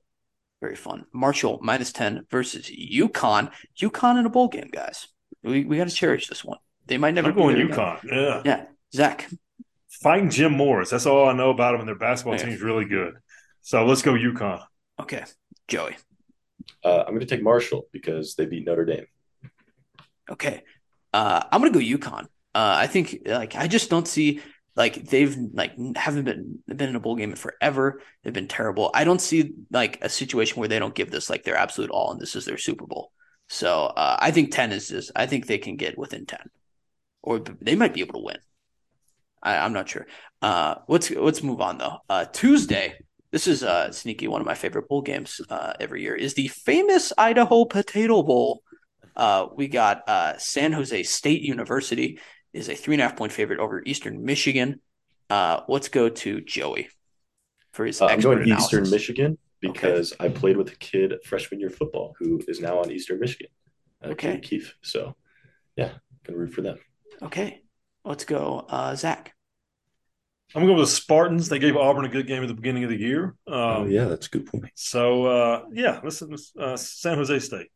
Very 0.60 0.76
fun. 0.76 1.06
Marshall 1.12 1.58
minus 1.62 1.90
10 1.92 2.26
versus 2.30 2.70
UConn. 2.70 3.50
UConn 3.80 4.20
in 4.20 4.26
a 4.26 4.30
bowl 4.30 4.46
game, 4.48 4.68
guys. 4.72 5.08
We, 5.42 5.64
we 5.64 5.76
got 5.76 5.88
to 5.88 5.94
cherish 5.94 6.28
this 6.28 6.44
one. 6.44 6.58
They 6.86 6.98
might 6.98 7.14
never 7.14 7.30
I'm 7.30 7.34
going 7.34 7.56
there 7.56 7.64
again. 7.64 7.76
UConn. 7.76 7.98
Yeah, 8.04 8.42
Yeah. 8.44 8.64
Zach. 8.94 9.28
fighting 10.02 10.30
Jim 10.30 10.52
Moras. 10.52 10.90
That's 10.90 11.06
all 11.06 11.28
I 11.28 11.32
know 11.32 11.50
about 11.50 11.74
him. 11.74 11.80
And 11.80 11.88
their 11.88 11.96
basketball 11.96 12.36
Yeah. 12.36 12.44
team's 12.44 12.60
really 12.60 12.84
good. 12.84 13.14
So 13.62 13.84
let's 13.84 14.02
go 14.02 14.12
UConn. 14.12 14.62
Okay. 15.00 15.24
Joey. 15.68 15.96
Uh, 16.84 17.00
I'm 17.00 17.14
going 17.14 17.20
to 17.20 17.26
take 17.26 17.42
Marshall 17.42 17.86
because 17.92 18.34
they 18.34 18.46
beat 18.46 18.66
Notre 18.66 18.84
Dame. 18.84 19.06
Okay. 20.30 20.62
Uh, 21.12 21.42
I'm 21.50 21.60
going 21.60 21.72
to 21.72 21.78
go 21.78 21.98
UConn. 21.98 22.24
Uh, 22.54 22.76
I 22.78 22.86
think 22.86 23.22
like 23.24 23.56
I 23.56 23.66
just 23.66 23.88
don't 23.88 24.06
see 24.06 24.40
like 24.76 24.94
they've 25.08 25.36
like 25.52 25.72
haven't 25.96 26.24
been 26.24 26.58
been 26.66 26.90
in 26.90 26.96
a 26.96 27.00
bowl 27.00 27.16
game 27.16 27.30
in 27.30 27.36
forever. 27.36 28.00
They've 28.22 28.32
been 28.32 28.48
terrible. 28.48 28.90
I 28.94 29.04
don't 29.04 29.20
see 29.20 29.52
like 29.70 30.02
a 30.02 30.08
situation 30.08 30.58
where 30.58 30.68
they 30.68 30.78
don't 30.78 30.94
give 30.94 31.10
this 31.10 31.30
like 31.30 31.44
their 31.44 31.56
absolute 31.56 31.90
all 31.90 32.12
and 32.12 32.20
this 32.20 32.36
is 32.36 32.44
their 32.44 32.58
Super 32.58 32.86
Bowl. 32.86 33.10
So 33.48 33.86
uh, 33.86 34.16
I 34.18 34.30
think 34.30 34.52
ten 34.52 34.72
is 34.72 34.88
just 34.88 35.12
I 35.16 35.26
think 35.26 35.46
they 35.46 35.58
can 35.58 35.76
get 35.76 35.98
within 35.98 36.26
ten, 36.26 36.50
or 37.22 37.38
they 37.38 37.74
might 37.74 37.94
be 37.94 38.00
able 38.00 38.14
to 38.20 38.24
win. 38.24 38.38
I, 39.42 39.56
I'm 39.58 39.72
not 39.72 39.88
sure. 39.88 40.06
Uh, 40.40 40.76
let's 40.88 41.10
let's 41.10 41.42
move 41.42 41.60
on 41.60 41.78
though. 41.78 41.98
Uh, 42.08 42.24
Tuesday. 42.26 42.98
This 43.32 43.46
is 43.46 43.62
uh, 43.62 43.90
sneaky. 43.92 44.28
One 44.28 44.42
of 44.42 44.46
my 44.46 44.54
favorite 44.54 44.88
bowl 44.88 45.00
games 45.00 45.40
uh, 45.48 45.72
every 45.80 46.02
year 46.02 46.14
is 46.14 46.34
the 46.34 46.48
famous 46.48 47.12
Idaho 47.16 47.64
Potato 47.64 48.22
Bowl. 48.22 48.62
Uh, 49.16 49.46
we 49.54 49.68
got 49.68 50.06
uh, 50.08 50.36
San 50.36 50.72
Jose 50.72 51.02
State 51.04 51.40
University 51.42 52.20
is 52.52 52.68
a 52.68 52.74
three 52.74 52.94
and 52.94 53.00
a 53.00 53.04
half 53.08 53.16
point 53.16 53.32
favorite 53.32 53.58
over 53.58 53.82
Eastern 53.86 54.22
Michigan. 54.24 54.80
Uh, 55.30 55.62
let's 55.66 55.88
go 55.88 56.10
to 56.10 56.42
Joey 56.42 56.90
for 57.72 57.86
his 57.86 58.00
Uh, 58.02 58.06
I'm 58.06 58.20
going 58.20 58.46
Eastern. 58.46 58.88
Michigan 58.90 59.38
because 59.60 60.12
I 60.20 60.28
played 60.28 60.58
with 60.58 60.70
a 60.70 60.76
kid 60.76 61.14
freshman 61.24 61.58
year 61.60 61.70
football 61.70 62.14
who 62.18 62.40
is 62.48 62.60
now 62.60 62.80
on 62.80 62.90
Eastern 62.90 63.18
Michigan. 63.18 63.48
Uh, 64.04 64.08
Okay. 64.08 64.40
Keith 64.40 64.72
So, 64.82 65.14
yeah, 65.76 65.92
can 66.24 66.34
root 66.34 66.52
for 66.52 66.60
them. 66.60 66.76
Okay, 67.22 67.62
let's 68.04 68.24
go, 68.24 68.66
uh, 68.68 68.94
Zach. 68.94 69.32
I'm 70.54 70.64
going 70.64 70.76
with 70.76 70.88
the 70.88 70.94
Spartans. 70.94 71.48
They 71.48 71.58
gave 71.58 71.76
Auburn 71.76 72.04
a 72.04 72.08
good 72.08 72.26
game 72.26 72.42
at 72.42 72.48
the 72.48 72.54
beginning 72.54 72.84
of 72.84 72.90
the 72.90 72.98
year. 72.98 73.34
Um, 73.46 73.54
oh, 73.56 73.86
yeah, 73.86 74.04
that's 74.04 74.26
a 74.26 74.30
good 74.30 74.46
point. 74.46 74.70
So 74.74 75.26
uh, 75.26 75.64
yeah, 75.72 76.00
listen, 76.04 76.36
uh, 76.58 76.76
San 76.76 77.16
Jose 77.16 77.38
State. 77.40 77.68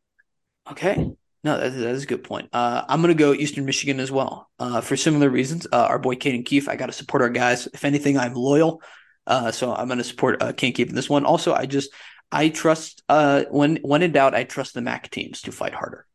Okay. 0.70 1.10
No, 1.44 1.58
that, 1.58 1.70
that 1.70 1.90
is 1.90 2.02
a 2.02 2.06
good 2.06 2.24
point. 2.24 2.48
Uh, 2.52 2.82
I'm 2.88 3.00
going 3.00 3.16
to 3.16 3.18
go 3.18 3.32
Eastern 3.32 3.66
Michigan 3.66 4.00
as 4.00 4.10
well 4.10 4.50
uh, 4.58 4.80
for 4.80 4.96
similar 4.96 5.30
reasons. 5.30 5.66
Uh, 5.70 5.86
our 5.88 5.98
boy 5.98 6.16
Caden 6.16 6.44
Keefe, 6.44 6.68
I 6.68 6.76
got 6.76 6.86
to 6.86 6.92
support 6.92 7.22
our 7.22 7.28
guys. 7.30 7.68
If 7.68 7.84
anything, 7.84 8.18
I'm 8.18 8.34
loyal. 8.34 8.82
Uh, 9.26 9.52
so 9.52 9.74
I'm 9.74 9.86
going 9.86 9.98
to 9.98 10.04
support 10.04 10.42
uh, 10.42 10.52
Caden 10.52 10.74
Keefe 10.74 10.88
in 10.88 10.94
this 10.94 11.08
one. 11.08 11.24
Also, 11.24 11.54
I 11.54 11.66
just 11.66 11.92
I 12.32 12.48
trust 12.48 13.02
uh, 13.08 13.44
when 13.50 13.76
when 13.76 14.02
in 14.02 14.12
doubt, 14.12 14.34
I 14.34 14.44
trust 14.44 14.74
the 14.74 14.80
MAC 14.80 15.10
teams 15.10 15.42
to 15.42 15.52
fight 15.52 15.74
harder. 15.74 16.06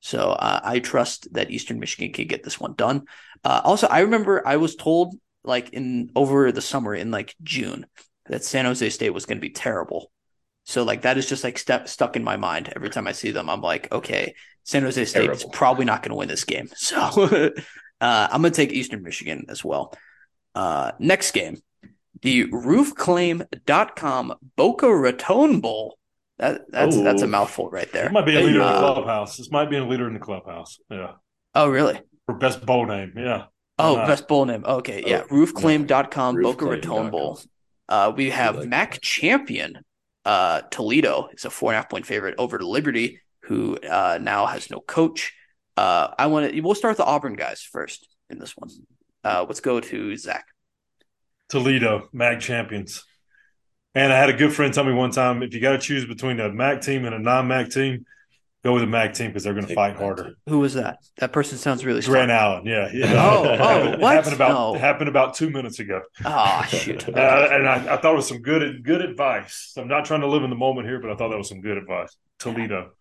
So 0.00 0.30
uh, 0.30 0.60
I 0.62 0.80
trust 0.80 1.32
that 1.34 1.50
Eastern 1.50 1.78
Michigan 1.78 2.12
can 2.12 2.26
get 2.26 2.42
this 2.42 2.58
one 2.58 2.74
done. 2.74 3.04
Uh, 3.44 3.60
also, 3.62 3.86
I 3.86 4.00
remember 4.00 4.46
I 4.46 4.56
was 4.56 4.74
told 4.74 5.14
like 5.44 5.70
in 5.70 6.10
over 6.14 6.52
the 6.52 6.60
summer 6.62 6.94
in 6.94 7.10
like 7.10 7.34
June 7.42 7.86
that 8.26 8.44
San 8.44 8.64
Jose 8.64 8.88
State 8.90 9.10
was 9.10 9.26
going 9.26 9.38
to 9.38 9.42
be 9.42 9.50
terrible. 9.50 10.10
So 10.64 10.82
like 10.84 11.02
that 11.02 11.18
is 11.18 11.26
just 11.28 11.42
like 11.44 11.58
step 11.58 11.88
stuck 11.88 12.16
in 12.16 12.24
my 12.24 12.36
mind 12.36 12.72
every 12.76 12.90
time 12.90 13.06
I 13.06 13.12
see 13.12 13.30
them. 13.30 13.48
I'm 13.50 13.62
like, 13.62 13.90
okay, 13.92 14.34
San 14.64 14.82
Jose 14.82 15.04
State 15.06 15.30
is 15.30 15.44
probably 15.52 15.84
not 15.84 16.02
going 16.02 16.10
to 16.10 16.16
win 16.16 16.28
this 16.28 16.44
game. 16.44 16.68
So 16.76 16.98
uh, 18.00 18.28
I'm 18.32 18.40
going 18.40 18.52
to 18.52 18.56
take 18.56 18.72
Eastern 18.72 19.02
Michigan 19.02 19.44
as 19.48 19.62
well. 19.64 19.92
Uh, 20.54 20.92
next 20.98 21.32
game, 21.32 21.58
the 22.22 22.46
roofclaim.com 22.46 24.34
Boca 24.56 24.94
Raton 24.94 25.60
Bowl. 25.60 25.98
That 26.38 26.62
that's 26.70 26.96
Ooh. 26.96 27.04
that's 27.04 27.22
a 27.22 27.26
mouthful 27.26 27.68
right 27.70 27.90
there. 27.92 28.06
It 28.06 28.12
might 28.12 28.24
be 28.24 28.36
a 28.36 28.40
leader 28.40 28.60
in 28.60 28.66
the 28.66 28.72
Uh, 28.72 28.94
clubhouse. 28.94 29.36
This 29.36 29.50
might 29.50 29.68
be 29.68 29.76
a 29.76 29.84
leader 29.84 30.06
in 30.06 30.14
the 30.14 30.20
clubhouse. 30.20 30.78
Yeah, 30.90 31.12
Oh, 31.54 31.68
really? 31.68 32.00
for 32.26 32.34
best 32.34 32.64
bowl 32.64 32.86
name. 32.86 33.12
Yeah. 33.16 33.44
Oh, 33.82 33.96
Uh, 33.96 34.06
best 34.06 34.28
bowl 34.28 34.44
name. 34.44 34.64
Okay, 34.64 35.02
yeah. 35.06 35.22
Oh, 35.30 35.34
Roofclaim.com, 35.34 36.40
Boca 36.42 36.64
Raton 36.66 37.10
Bowl. 37.10 37.40
Uh, 37.88 38.12
we 38.14 38.30
have 38.30 38.56
like 38.56 38.68
MAC 38.68 38.92
that. 38.94 39.02
champion 39.02 39.80
uh, 40.24 40.62
Toledo 40.70 41.28
is 41.32 41.44
a 41.44 41.50
four 41.50 41.70
and 41.72 41.76
a 41.76 41.78
half 41.78 41.88
point 41.88 42.06
favorite 42.06 42.34
over 42.38 42.58
to 42.58 42.66
Liberty, 42.66 43.20
who 43.44 43.76
uh, 43.78 44.18
now 44.20 44.46
has 44.46 44.70
no 44.70 44.80
coach. 44.80 45.32
Uh, 45.76 46.08
I 46.18 46.26
want 46.26 46.52
to. 46.52 46.60
We'll 46.60 46.74
start 46.74 46.92
with 46.92 46.98
the 46.98 47.04
Auburn 47.06 47.34
guys 47.34 47.62
first 47.62 48.06
in 48.28 48.38
this 48.38 48.56
one. 48.56 48.70
Uh, 49.24 49.44
let's 49.48 49.60
go 49.60 49.80
to 49.80 50.16
Zach. 50.16 50.46
Toledo, 51.48 52.08
MAC 52.12 52.40
champions. 52.40 53.04
And 53.94 54.12
I 54.12 54.18
had 54.18 54.28
a 54.30 54.34
good 54.34 54.52
friend 54.52 54.72
tell 54.72 54.84
me 54.84 54.92
one 54.92 55.10
time 55.10 55.42
if 55.42 55.52
you 55.52 55.60
got 55.60 55.72
to 55.72 55.78
choose 55.78 56.06
between 56.06 56.38
a 56.38 56.48
MAC 56.52 56.80
team 56.80 57.04
and 57.04 57.14
a 57.14 57.18
non 57.18 57.48
MAC 57.48 57.70
team, 57.70 58.04
go 58.62 58.72
with 58.74 58.82
the 58.82 58.86
MAC 58.86 59.14
team 59.14 59.28
because 59.28 59.44
they're 59.44 59.54
going 59.54 59.66
to 59.66 59.74
fight 59.74 59.96
harder. 59.96 60.34
Who 60.48 60.58
was 60.58 60.74
that? 60.74 60.98
That 61.18 61.32
person 61.32 61.58
sounds 61.58 61.84
really 61.84 62.02
Grant 62.02 62.28
smart. 62.28 62.30
Allen, 62.30 62.66
yeah, 62.66 62.90
yeah. 62.92 63.14
Oh, 63.30 63.44
oh, 63.44 63.52
It 63.52 63.58
happened, 63.58 64.02
what? 64.02 64.14
happened 64.14 64.34
about 64.34 64.50
No. 64.50 64.78
happened 64.78 65.08
about 65.08 65.34
two 65.34 65.50
minutes 65.50 65.78
ago, 65.78 66.02
Oh 66.24 66.64
shoot. 66.68 67.08
uh, 67.08 67.48
and 67.52 67.68
I, 67.68 67.94
I 67.94 67.96
thought 67.96 68.12
it 68.12 68.16
was 68.16 68.28
some 68.28 68.42
good 68.42 68.84
good 68.84 69.00
advice. 69.02 69.72
I'm 69.76 69.88
not 69.88 70.04
trying 70.04 70.20
to 70.20 70.26
live 70.28 70.42
in 70.44 70.50
the 70.50 70.56
moment 70.56 70.86
here, 70.86 71.00
but 71.00 71.10
I 71.10 71.16
thought 71.16 71.30
that 71.30 71.38
was 71.38 71.48
some 71.48 71.60
good 71.60 71.78
advice. 71.78 72.14
Toledo. 72.38 72.92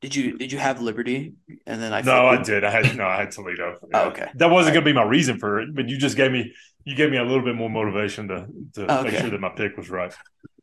Did 0.00 0.14
you 0.14 0.38
did 0.38 0.50
you 0.50 0.58
have 0.58 0.80
Liberty 0.80 1.34
and 1.66 1.82
then 1.82 1.92
I 1.92 2.00
No, 2.00 2.26
I 2.26 2.42
did. 2.42 2.64
I 2.64 2.70
had 2.70 2.96
no, 2.96 3.04
I 3.04 3.16
had 3.18 3.30
Toledo. 3.32 3.76
Oh, 3.92 4.08
okay. 4.08 4.28
That 4.36 4.50
wasn't 4.50 4.74
going 4.74 4.84
to 4.84 4.90
be 4.90 4.94
my 4.94 5.02
reason 5.04 5.38
for 5.38 5.60
it, 5.60 5.74
but 5.74 5.88
you 5.90 5.98
just 5.98 6.16
gave 6.16 6.32
me 6.32 6.54
you 6.84 6.94
gave 6.96 7.10
me 7.10 7.18
a 7.18 7.22
little 7.24 7.44
bit 7.44 7.54
more 7.54 7.68
motivation 7.68 8.28
to 8.28 8.46
to 8.74 9.02
make 9.02 9.14
sure 9.14 9.28
that 9.30 9.40
my 9.40 9.50
pick 9.50 9.76
was 9.76 9.90
right. 9.90 10.14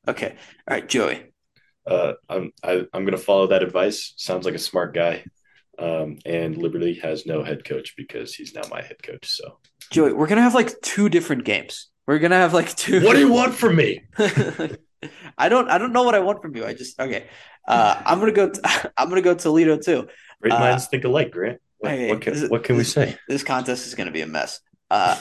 Okay. 0.08 0.32
All 0.68 0.74
right, 0.76 0.88
Joey. 0.88 1.26
Uh, 1.88 2.14
I'm 2.30 2.52
I, 2.64 2.86
I'm 2.94 3.04
going 3.06 3.12
to 3.12 3.18
follow 3.18 3.48
that 3.48 3.64
advice. 3.64 4.14
Sounds 4.18 4.46
like 4.46 4.56
a 4.56 4.60
smart 4.60 4.94
guy. 4.94 5.24
Um, 5.80 6.18
and 6.26 6.58
Liberty 6.58 6.96
has 6.96 7.26
no 7.26 7.44
head 7.44 7.64
coach 7.64 7.96
because 7.96 8.34
he's 8.34 8.54
now 8.56 8.64
my 8.70 8.82
head 8.82 9.02
coach. 9.04 9.26
So, 9.28 9.60
Joey, 9.92 10.12
we're 10.12 10.26
gonna 10.28 10.42
have 10.42 10.56
like 10.56 10.82
two 10.82 11.08
different 11.08 11.44
games. 11.46 11.90
We're 12.08 12.18
gonna 12.18 12.36
have 12.38 12.52
like 12.54 12.76
two. 12.76 13.04
what 13.06 13.14
do 13.14 13.20
you 13.20 13.32
want 13.32 13.54
from 13.54 13.76
me? 13.76 14.02
I 15.38 15.50
don't. 15.50 15.70
I 15.70 15.78
don't 15.78 15.94
know 15.94 16.02
what 16.04 16.16
I 16.16 16.20
want 16.20 16.42
from 16.42 16.56
you. 16.56 16.66
I 16.66 16.74
just 16.74 17.00
okay. 17.00 17.28
Uh, 17.68 18.02
I'm 18.06 18.20
gonna 18.20 18.32
go. 18.32 18.52
I'm 18.98 19.10
gonna 19.10 19.22
go 19.22 19.36
Toledo 19.36 19.78
too. 19.78 20.08
Great 20.42 20.54
Uh, 20.54 20.60
minds 20.60 20.88
think 20.88 21.04
alike, 21.04 21.32
Grant. 21.32 21.62
What, 21.78 21.92
what, 21.92 22.22
this- 22.24 22.40
can, 22.42 22.50
what 22.50 22.64
can 22.64 22.76
we 22.76 22.84
say? 22.84 23.16
This 23.28 23.44
contest 23.44 23.86
is 23.86 23.94
gonna 23.94 24.12
be 24.12 24.22
a 24.22 24.28
mess. 24.28 24.60
Uh, 24.90 25.16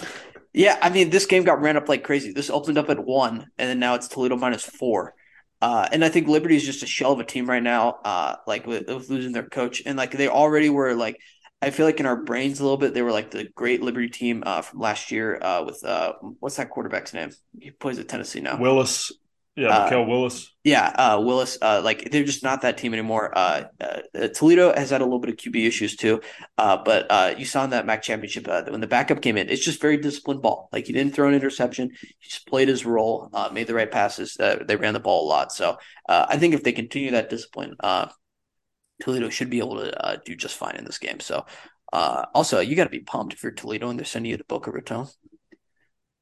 yeah, 0.55 0.79
I 0.81 0.89
mean, 0.89 1.11
this 1.11 1.27
game 1.27 1.45
got 1.45 1.61
ran 1.61 1.77
up 1.77 1.87
like 1.89 2.03
crazy. 2.03 2.33
This 2.33 2.49
opened 2.49 2.79
up 2.79 2.89
at 2.89 3.05
one, 3.05 3.47
and 3.59 3.69
then 3.69 3.79
now 3.79 3.95
it's 3.95 4.09
Toledo 4.09 4.37
minus 4.37 4.65
four. 4.65 5.15
Uh, 5.61 5.89
and 5.91 6.05
I 6.05 6.09
think 6.09 6.29
Liberty 6.29 6.57
is 6.57 6.65
just 6.65 6.83
a 6.83 6.87
shell 6.87 7.13
of 7.13 7.21
a 7.21 7.25
team 7.25 7.49
right 7.49 7.63
now. 7.63 7.99
Uh, 8.05 8.37
like 8.47 8.67
with, 8.67 8.89
with 8.89 9.09
losing 9.11 9.33
their 9.33 9.49
coach, 9.49 9.83
and 9.85 9.97
like 9.97 10.13
they 10.13 10.29
already 10.29 10.71
were 10.71 10.95
like. 10.95 11.21
I 11.63 11.71
feel 11.71 11.87
like 11.87 12.01
in 12.01 12.07
our 12.07 12.23
brains 12.23 12.61
a 12.61 12.63
little 12.63 12.77
bit, 12.77 12.93
they 12.93 13.01
were 13.01 13.13
like 13.13 13.31
the 13.31 13.49
great 13.55 13.83
Liberty 13.83 14.11
team 14.11 14.43
uh, 14.45 14.61
from 14.61 14.79
last 14.79 15.11
year 15.11 15.43
uh, 15.43 15.65
with 15.65 15.83
uh, 15.83 16.13
what's 16.39 16.57
that 16.57 16.69
quarterback's 16.69 17.15
name? 17.15 17.31
He 17.59 17.71
plays 17.71 17.99
at 17.99 18.09
Tennessee 18.09 18.41
now. 18.41 18.59
Willis, 18.61 19.11
Yeah, 19.57 19.69
Uh, 19.69 20.03
Willis. 20.03 20.53
Yeah, 20.65 20.89
uh, 20.89 21.21
Willis, 21.21 21.57
uh, 21.63 21.81
like 21.83 22.11
they're 22.11 22.25
just 22.25 22.43
not 22.43 22.61
that 22.63 22.77
team 22.77 22.93
anymore. 22.93 23.33
Uh, 23.37 23.65
uh, 23.81 24.29
Toledo 24.29 24.75
has 24.75 24.91
had 24.91 25.01
a 25.01 25.05
little 25.05 25.19
bit 25.19 25.31
of 25.31 25.37
QB 25.37 25.67
issues 25.67 25.97
too, 25.97 26.21
uh, 26.59 26.77
but 26.85 27.07
uh, 27.09 27.35
you 27.39 27.45
saw 27.47 27.65
in 27.65 27.71
that 27.71 27.87
MAC 27.87 28.03
championship 28.03 28.47
uh, 28.49 28.65
when 28.69 28.81
the 28.81 28.87
backup 28.87 29.23
came 29.23 29.37
in, 29.39 29.49
it's 29.49 29.65
just 29.65 29.81
very 29.81 29.97
disciplined 29.97 30.43
ball. 30.43 30.69
Like 30.73 30.87
he 30.87 30.93
didn't 30.93 31.15
throw 31.15 31.29
an 31.29 31.35
interception, 31.35 31.91
he 32.01 32.29
just 32.29 32.47
played 32.47 32.69
his 32.69 32.85
role, 32.85 33.31
uh, 33.33 33.49
made 33.53 33.67
the 33.67 33.75
right 33.75 33.91
passes. 33.91 34.37
Uh, 34.39 34.63
they 34.67 34.77
ran 34.77 34.93
the 34.93 35.01
ball 35.01 35.27
a 35.27 35.29
lot, 35.29 35.53
so 35.53 35.79
uh, 36.09 36.27
I 36.29 36.37
think 36.37 36.53
if 36.53 36.63
they 36.63 36.73
continue 36.73 37.13
that 37.13 37.31
discipline, 37.31 37.77
uh, 37.81 38.09
Toledo 39.03 39.31
should 39.31 39.51
be 39.51 39.59
able 39.59 39.77
to 39.77 40.05
uh, 40.05 40.17
do 40.25 40.35
just 40.35 40.57
fine 40.57 40.77
in 40.77 40.85
this 40.85 40.99
game. 40.99 41.21
So, 41.21 41.47
uh, 41.93 42.27
also 42.35 42.61
you 42.61 42.77
got 42.77 42.85
to 42.85 42.91
be 42.91 43.01
pumped 43.01 43.35
if 43.35 43.43
you're 43.43 43.53
Toledo 43.53 43.89
and 43.89 43.99
they're 43.99 44.05
sending 44.05 44.31
you 44.33 44.37
to 44.37 44.45
Boca 44.45 44.71
Raton. 44.71 45.07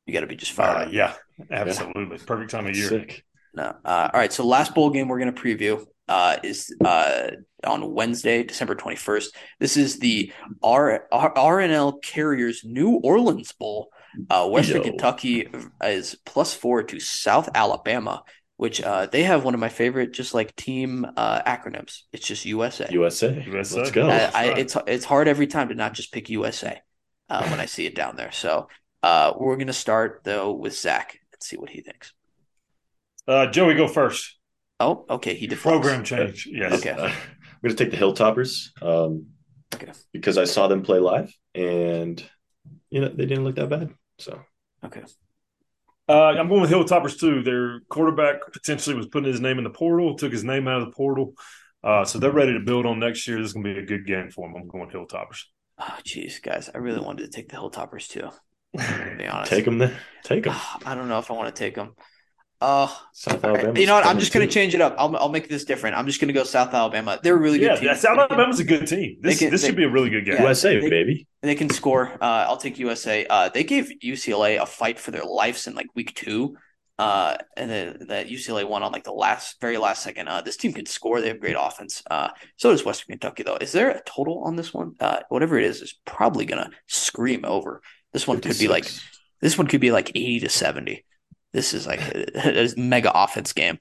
You 0.07 0.13
got 0.13 0.21
to 0.21 0.27
be 0.27 0.37
just 0.37 0.53
fired. 0.53 0.89
Uh, 0.89 0.91
yeah, 0.91 1.15
absolutely. 1.51 2.19
Perfect 2.19 2.51
time 2.51 2.67
of 2.67 2.77
year. 2.77 2.89
Sick. 2.89 3.25
No. 3.55 3.75
Uh, 3.85 4.11
all 4.13 4.21
right. 4.21 4.33
So 4.33 4.47
last 4.47 4.75
bowl 4.75 4.91
game 4.91 5.09
we're 5.09 5.19
going 5.19 5.35
to 5.35 5.41
preview 5.41 5.85
uh, 6.09 6.37
is 6.43 6.75
uh, 6.85 7.31
on 7.65 7.95
Wednesday, 7.95 8.43
December 8.43 8.75
21st. 8.75 9.27
This 9.61 9.77
is 9.77 9.99
the 9.99 10.33
R- 10.63 11.07
R- 11.11 11.33
R+L 11.37 11.99
Carriers 12.01 12.65
New 12.65 13.01
Orleans 13.03 13.53
Bowl. 13.53 13.89
Uh, 14.31 14.47
Western 14.49 14.77
Yo. 14.77 14.83
Kentucky 14.91 15.49
is 15.83 16.17
plus 16.25 16.55
four 16.55 16.85
to 16.85 17.01
South 17.01 17.49
Alabama, 17.55 18.23
which 18.57 18.81
uh, 18.81 19.07
they 19.07 19.25
have 19.25 19.45
one 19.45 19.55
of 19.55 19.61
my 19.61 19.69
favorite 19.69 20.13
just 20.13 20.35
like 20.35 20.55
team 20.55 21.05
uh, 21.17 21.43
acronyms. 21.43 22.03
It's 22.13 22.27
just 22.27 22.45
USA. 22.45 22.87
USA. 22.91 23.43
USA. 23.45 23.79
Let's 23.79 23.91
go. 23.91 24.09
I, 24.09 24.31
I, 24.33 24.45
it's 24.57 24.77
it's 24.87 25.05
hard 25.05 25.27
every 25.27 25.49
time 25.49 25.71
to 25.71 25.75
not 25.75 25.95
just 25.95 26.13
pick 26.13 26.31
USA 26.31 26.81
uh, 27.29 27.49
when 27.49 27.59
I 27.59 27.67
see 27.67 27.87
it 27.87 27.97
down 27.97 28.15
there. 28.15 28.31
So 28.31 28.69
uh, 29.05 29.33
we're 29.39 29.57
going 29.57 29.67
to 29.69 29.73
start 29.73 30.21
though 30.25 30.53
with 30.53 30.75
Zach 30.79 31.19
and 31.33 31.43
see 31.43 31.57
what 31.57 31.71
he 31.71 31.81
thinks. 31.83 32.13
Uh, 33.29 33.47
Joey, 33.47 33.75
go 33.75 33.89
first. 33.89 34.39
Oh, 34.81 35.05
okay. 35.09 35.35
He 35.35 35.47
defaults. 35.47 35.79
Program 35.79 36.05
change. 36.05 36.47
Yes. 36.51 36.73
Okay. 36.79 36.91
Uh, 36.91 37.07
I'm 37.07 37.13
going 37.63 37.75
to 37.77 37.85
take 37.85 37.91
the 37.91 37.97
Hilltoppers 37.97 38.71
um, 38.83 39.27
Okay. 39.75 39.93
because 40.13 40.37
I 40.39 40.45
saw 40.45 40.69
them 40.69 40.83
play 40.83 40.99
live 40.99 41.33
and, 41.55 42.23
you 42.91 43.01
know, 43.01 43.09
they 43.09 43.27
didn't 43.27 43.45
look 43.45 43.57
that 43.57 43.69
bad. 43.71 43.91
So, 44.19 44.41
Okay. 44.85 45.03
Uh, 46.07 46.33
I'm 46.39 46.49
going 46.49 46.61
with 46.61 46.71
Hilltoppers 46.71 47.19
too. 47.19 47.43
Their 47.43 47.81
quarterback 47.89 48.53
potentially 48.53 48.95
was 48.95 49.07
putting 49.07 49.31
his 49.33 49.41
name 49.41 49.57
in 49.59 49.65
the 49.65 49.71
portal, 49.71 50.17
took 50.17 50.33
his 50.33 50.45
name 50.45 50.69
out 50.69 50.83
of 50.83 50.87
the 50.89 50.93
portal. 50.93 51.33
Uh, 51.83 52.05
so 52.05 52.19
they're 52.19 52.31
ready 52.31 52.53
to 52.53 52.61
build 52.61 52.85
on 52.85 52.99
next 52.99 53.27
year. 53.27 53.39
This 53.39 53.49
is 53.49 53.53
going 53.55 53.65
to 53.65 53.75
be 53.75 53.81
a 53.81 53.87
good 53.87 54.07
game 54.07 54.31
for 54.31 54.47
them. 54.47 54.57
I'm 54.61 54.69
going 54.69 54.91
Hilltoppers. 54.91 55.45
Oh, 55.79 55.97
jeez, 56.05 56.43
guys, 56.43 56.69
I 56.75 56.79
really 56.79 57.01
wanted 57.01 57.25
to 57.25 57.31
take 57.35 57.49
the 57.49 57.57
Hilltoppers 57.57 58.09
too. 58.09 58.29
To 58.79 59.15
be 59.19 59.27
honest, 59.27 59.51
take 59.51 59.65
them 59.65 59.79
there. 59.79 59.97
Take 60.25 60.45
them. 60.45 60.53
Ah, 60.55 60.79
I 60.87 60.95
don't 60.95 61.09
know 61.09 61.19
if 61.19 61.31
I 61.31 61.35
want 61.35 61.55
to 61.55 61.59
take 61.59 61.75
them. 61.75 61.95
Uh, 62.61 62.89
South 63.13 63.45
all 63.45 63.51
right. 63.51 63.59
Alabama. 63.61 63.79
you 63.81 63.87
know 63.87 63.95
what? 63.95 64.07
I'm 64.07 64.19
just 64.19 64.33
going 64.33 64.47
to 64.47 64.53
change 64.53 64.75
it 64.75 64.81
up. 64.81 64.95
I'll 64.97 65.15
I'll 65.17 65.29
make 65.29 65.49
this 65.49 65.65
different. 65.65 65.97
I'm 65.97 66.07
just 66.07 66.21
going 66.21 66.29
to 66.29 66.33
go 66.35 66.45
South 66.45 66.73
Alabama. 66.73 67.21
They're 67.23 67.37
a 67.37 67.39
really 67.39 67.59
good 67.59 67.67
Yeah, 67.67 67.75
team. 67.77 67.85
yeah, 67.85 67.95
South 67.95 68.17
Alabama's 68.19 68.59
a 68.61 68.65
good 68.65 68.87
team. 68.87 69.19
This 69.21 69.39
can- 69.39 69.51
this 69.51 69.61
they- 69.63 69.69
should 69.69 69.77
be 69.77 69.85
a 69.85 69.91
really 69.91 70.09
good 70.09 70.25
game. 70.25 70.35
Yeah. 70.37 70.43
USA, 70.43 70.81
they- 70.81 70.89
baby. 70.89 71.27
They 71.43 71.55
can 71.57 71.69
score. 71.69 72.09
Uh, 72.23 72.47
I'll 72.49 72.57
take 72.57 72.79
USA. 72.79 73.27
Uh, 73.29 73.49
they 73.51 73.65
gave 73.65 73.91
UCLA 74.03 74.61
a 74.63 74.65
fight 74.67 74.99
for 74.99 75.11
their 75.11 75.25
lives 75.25 75.67
in 75.67 75.75
like 75.75 75.89
week 75.95 76.15
two. 76.15 76.57
Uh, 76.97 77.37
and 77.57 77.69
then 77.69 77.99
that 78.07 78.29
UCLA 78.29 78.67
won 78.67 78.85
on 78.85 78.93
like 78.93 79.03
the 79.03 79.13
last, 79.13 79.61
very 79.61 79.77
last 79.77 80.03
second. 80.05 80.29
Uh, 80.29 80.41
this 80.41 80.57
team 80.57 80.73
can 80.73 80.87
score. 80.87 81.21
They 81.21 81.27
have 81.29 81.41
great 81.41 81.57
offense. 81.59 82.03
Uh, 82.09 82.29
so 82.57 82.71
does 82.71 82.85
Western 82.85 83.15
Kentucky 83.15 83.43
though. 83.43 83.57
Is 83.61 83.73
there 83.73 83.91
a 83.91 84.01
total 84.07 84.45
on 84.45 84.55
this 84.57 84.73
one? 84.73 84.95
Uh, 85.01 85.19
whatever 85.29 85.59
it 85.59 85.65
is, 85.65 85.83
is 85.83 85.99
probably 86.07 86.47
gonna 86.47 86.71
scream 86.87 87.45
over. 87.45 87.83
This 88.15 88.27
one 88.29 88.41
could 88.41 88.59
be 88.59 88.69
like 88.69 88.87
This 89.43 89.59
one 89.59 89.69
could 89.69 89.83
be 89.83 89.93
like 89.93 90.11
80 90.15 90.41
to 90.41 90.51
70. 90.51 91.05
This 91.53 91.75
is 91.75 91.87
like 91.87 92.01
a, 92.15 92.65
a 92.67 92.69
mega 92.79 93.13
offense 93.15 93.53
game. 93.55 93.79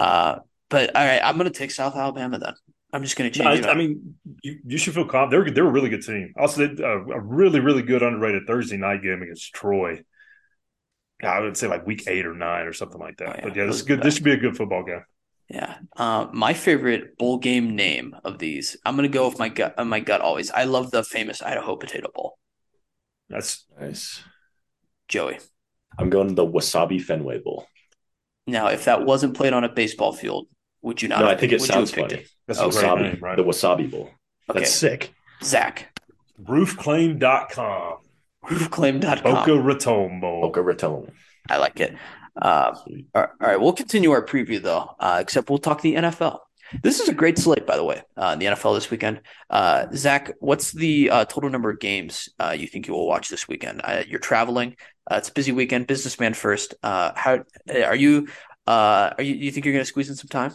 Uh, 0.00 0.40
but 0.70 0.94
all 0.96 1.04
right, 1.06 1.22
I'm 1.24 1.38
going 1.38 1.50
to 1.52 1.58
take 1.58 1.72
South 1.72 1.96
Alabama 1.96 2.38
then. 2.38 2.54
I'm 2.92 3.02
just 3.04 3.16
going 3.16 3.30
to 3.30 3.38
No, 3.38 3.44
change 3.44 3.58
it. 3.60 3.66
I, 3.66 3.72
I 3.72 3.74
mean, 3.74 4.16
you, 4.42 4.58
you 4.66 4.78
should 4.78 4.94
feel 4.94 5.04
confident. 5.06 5.30
They're 5.30 5.54
they're 5.54 5.68
a 5.68 5.72
really 5.72 5.90
good 5.90 6.02
team. 6.02 6.32
Also, 6.38 6.66
they, 6.66 6.82
uh, 6.82 6.88
a 6.88 7.20
really 7.20 7.60
really 7.60 7.82
good 7.82 8.02
underrated 8.02 8.44
Thursday 8.46 8.76
night 8.78 9.02
game 9.02 9.22
against 9.22 9.52
Troy. 9.54 10.02
I 11.22 11.40
would 11.40 11.56
say 11.56 11.66
like 11.68 11.86
week 11.86 12.04
eight 12.06 12.26
or 12.26 12.34
nine 12.34 12.66
or 12.66 12.72
something 12.72 13.00
like 13.00 13.18
that. 13.18 13.28
Oh, 13.28 13.34
yeah. 13.38 13.40
But 13.42 13.56
yeah, 13.56 13.64
this 13.66 13.76
is 13.76 13.82
good. 13.82 14.02
This 14.02 14.14
should 14.14 14.24
be 14.24 14.32
a 14.32 14.36
good 14.36 14.56
football 14.56 14.84
game. 14.84 15.02
yeah. 15.48 15.78
Uh, 15.96 16.26
my 16.32 16.52
favorite 16.54 17.16
bowl 17.18 17.38
game 17.38 17.76
name 17.76 18.16
of 18.24 18.38
these, 18.38 18.76
I'm 18.84 18.96
going 18.96 19.10
to 19.10 19.16
go 19.16 19.28
with 19.28 19.38
my 19.38 19.48
gut. 19.48 19.74
Uh, 19.78 19.84
my 19.84 20.00
gut 20.00 20.20
always. 20.20 20.50
I 20.50 20.64
love 20.64 20.90
the 20.90 21.04
famous 21.04 21.42
Idaho 21.42 21.76
Potato 21.76 22.10
Bowl. 22.14 22.38
That's 23.28 23.64
Nice. 23.80 24.22
Joey. 25.08 25.38
I'm 25.98 26.10
going 26.10 26.28
to 26.28 26.34
the 26.34 26.46
Wasabi 26.46 27.00
Fenway 27.02 27.38
Bowl. 27.38 27.66
Now, 28.46 28.68
if 28.68 28.84
that 28.84 29.04
wasn't 29.04 29.34
played 29.34 29.52
on 29.52 29.64
a 29.64 29.68
baseball 29.68 30.12
field, 30.12 30.46
would 30.82 31.02
you 31.02 31.08
not? 31.08 31.20
No, 31.20 31.26
have 31.26 31.36
I 31.36 31.40
think 31.40 31.50
picked- 31.50 31.52
it 31.52 31.60
would 31.62 31.68
you 31.68 31.80
have 31.80 31.88
sounds 31.88 32.10
funny. 32.10 32.22
it? 32.22 32.28
that's 32.46 32.60
Oh, 32.60 32.68
Wasabi, 32.68 33.02
name, 33.02 33.18
right? 33.20 33.36
the 33.36 33.42
Wasabi 33.44 33.90
Bowl. 33.90 34.10
Okay, 34.48 34.60
That's 34.60 34.72
sick. 34.72 35.12
Zach. 35.42 35.98
Roofclaim.com. 36.42 37.98
Roofclaim.com. 38.44 39.22
Boca 39.22 39.60
Raton 39.60 40.20
Bowl. 40.20 40.42
Boca 40.42 40.62
Raton. 40.62 41.10
I 41.48 41.56
like 41.58 41.80
it. 41.80 41.96
Uh, 42.40 42.72
All 42.74 43.22
right, 43.22 43.28
all 43.40 43.48
right, 43.48 43.60
we'll 43.60 43.72
continue 43.72 44.10
our 44.10 44.24
preview 44.24 44.60
though, 44.62 44.94
uh, 45.00 45.18
except 45.20 45.48
we'll 45.48 45.58
talk 45.58 45.80
the 45.80 45.94
NFL. 45.94 46.38
This 46.82 47.00
is 47.00 47.08
a 47.08 47.14
great 47.14 47.38
slate, 47.38 47.66
by 47.66 47.76
the 47.76 47.84
way, 47.84 48.02
uh, 48.16 48.30
in 48.32 48.38
the 48.38 48.46
NFL 48.46 48.76
this 48.76 48.90
weekend. 48.90 49.20
Uh, 49.48 49.86
Zach, 49.94 50.32
what's 50.40 50.72
the 50.72 51.10
uh, 51.10 51.24
total 51.24 51.50
number 51.50 51.70
of 51.70 51.78
games 51.78 52.28
uh, 52.38 52.54
you 52.58 52.66
think 52.66 52.88
you 52.88 52.94
will 52.94 53.06
watch 53.06 53.28
this 53.28 53.46
weekend? 53.46 53.80
Uh, 53.84 54.02
you're 54.06 54.18
traveling. 54.18 54.76
Uh, 55.10 55.16
it's 55.16 55.28
a 55.28 55.32
busy 55.32 55.52
weekend. 55.52 55.86
Businessman 55.86 56.34
first. 56.34 56.74
Uh, 56.82 57.12
how 57.14 57.44
are 57.72 57.94
you? 57.94 58.28
Uh, 58.66 59.14
are 59.16 59.22
you? 59.22 59.34
You 59.34 59.50
think 59.52 59.64
you're 59.64 59.74
going 59.74 59.84
to 59.84 59.88
squeeze 59.88 60.10
in 60.10 60.16
some 60.16 60.28
time? 60.28 60.54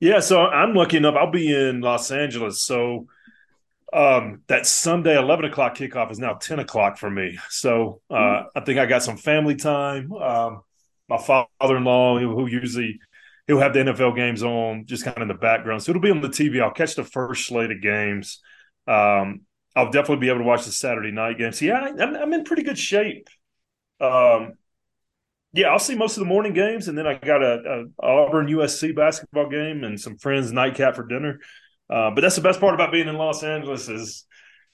Yeah, 0.00 0.20
so 0.20 0.40
I'm 0.40 0.74
lucky 0.74 0.96
enough. 0.96 1.14
I'll 1.14 1.30
be 1.30 1.54
in 1.54 1.80
Los 1.80 2.10
Angeles. 2.10 2.62
So 2.62 3.06
um, 3.92 4.42
that 4.48 4.66
Sunday 4.66 5.16
11 5.16 5.46
o'clock 5.46 5.76
kickoff 5.76 6.10
is 6.10 6.18
now 6.18 6.34
10 6.34 6.58
o'clock 6.58 6.98
for 6.98 7.10
me. 7.10 7.38
So 7.48 8.00
uh, 8.10 8.44
I 8.54 8.60
think 8.60 8.78
I 8.78 8.86
got 8.86 9.02
some 9.02 9.16
family 9.16 9.54
time. 9.54 10.12
Um, 10.12 10.62
my 11.08 11.18
father-in-law, 11.18 12.18
who 12.18 12.34
who 12.34 12.46
usually 12.46 12.98
he'll 13.46 13.60
have 13.60 13.72
the 13.72 13.80
NFL 13.80 14.16
games 14.16 14.42
on 14.42 14.86
just 14.86 15.04
kind 15.04 15.16
of 15.16 15.22
in 15.22 15.28
the 15.28 15.34
background. 15.34 15.82
So 15.82 15.90
it'll 15.90 16.02
be 16.02 16.10
on 16.10 16.20
the 16.20 16.28
TV. 16.28 16.60
I'll 16.60 16.72
catch 16.72 16.94
the 16.94 17.04
first 17.04 17.46
slate 17.46 17.70
of 17.70 17.80
games. 17.80 18.40
Um, 18.86 19.42
I'll 19.74 19.90
definitely 19.90 20.18
be 20.18 20.28
able 20.28 20.38
to 20.38 20.44
watch 20.44 20.64
the 20.64 20.72
Saturday 20.72 21.12
night 21.12 21.38
games. 21.38 21.60
Yeah, 21.60 21.80
I, 21.80 22.02
I'm, 22.02 22.16
I'm 22.16 22.32
in 22.32 22.44
pretty 22.44 22.62
good 22.62 22.78
shape. 22.78 23.28
Um, 24.00 24.54
yeah, 25.52 25.68
I'll 25.68 25.78
see 25.78 25.94
most 25.94 26.16
of 26.16 26.20
the 26.20 26.26
morning 26.26 26.54
games, 26.54 26.88
and 26.88 26.98
then 26.98 27.06
I 27.06 27.14
got 27.14 27.42
a, 27.42 27.86
a 28.00 28.06
Auburn 28.06 28.46
USC 28.48 28.94
basketball 28.94 29.48
game 29.48 29.84
and 29.84 30.00
some 30.00 30.18
friends 30.18 30.52
nightcap 30.52 30.96
for 30.96 31.06
dinner. 31.06 31.40
Uh, 31.88 32.10
but 32.10 32.20
that's 32.20 32.36
the 32.36 32.42
best 32.42 32.60
part 32.60 32.74
about 32.74 32.90
being 32.90 33.08
in 33.08 33.16
Los 33.16 33.42
Angeles 33.42 33.88
is 33.88 34.24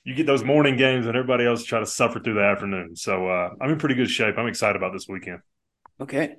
you 0.04 0.14
get 0.14 0.26
those 0.26 0.42
morning 0.42 0.76
games, 0.76 1.06
and 1.06 1.16
everybody 1.16 1.44
else 1.44 1.62
try 1.64 1.78
to 1.78 1.86
suffer 1.86 2.18
through 2.20 2.34
the 2.34 2.42
afternoon. 2.42 2.96
So 2.96 3.28
uh, 3.28 3.50
I'm 3.60 3.70
in 3.70 3.78
pretty 3.78 3.94
good 3.94 4.10
shape. 4.10 4.36
I'm 4.38 4.48
excited 4.48 4.76
about 4.76 4.92
this 4.92 5.06
weekend. 5.08 5.40
Okay. 6.00 6.36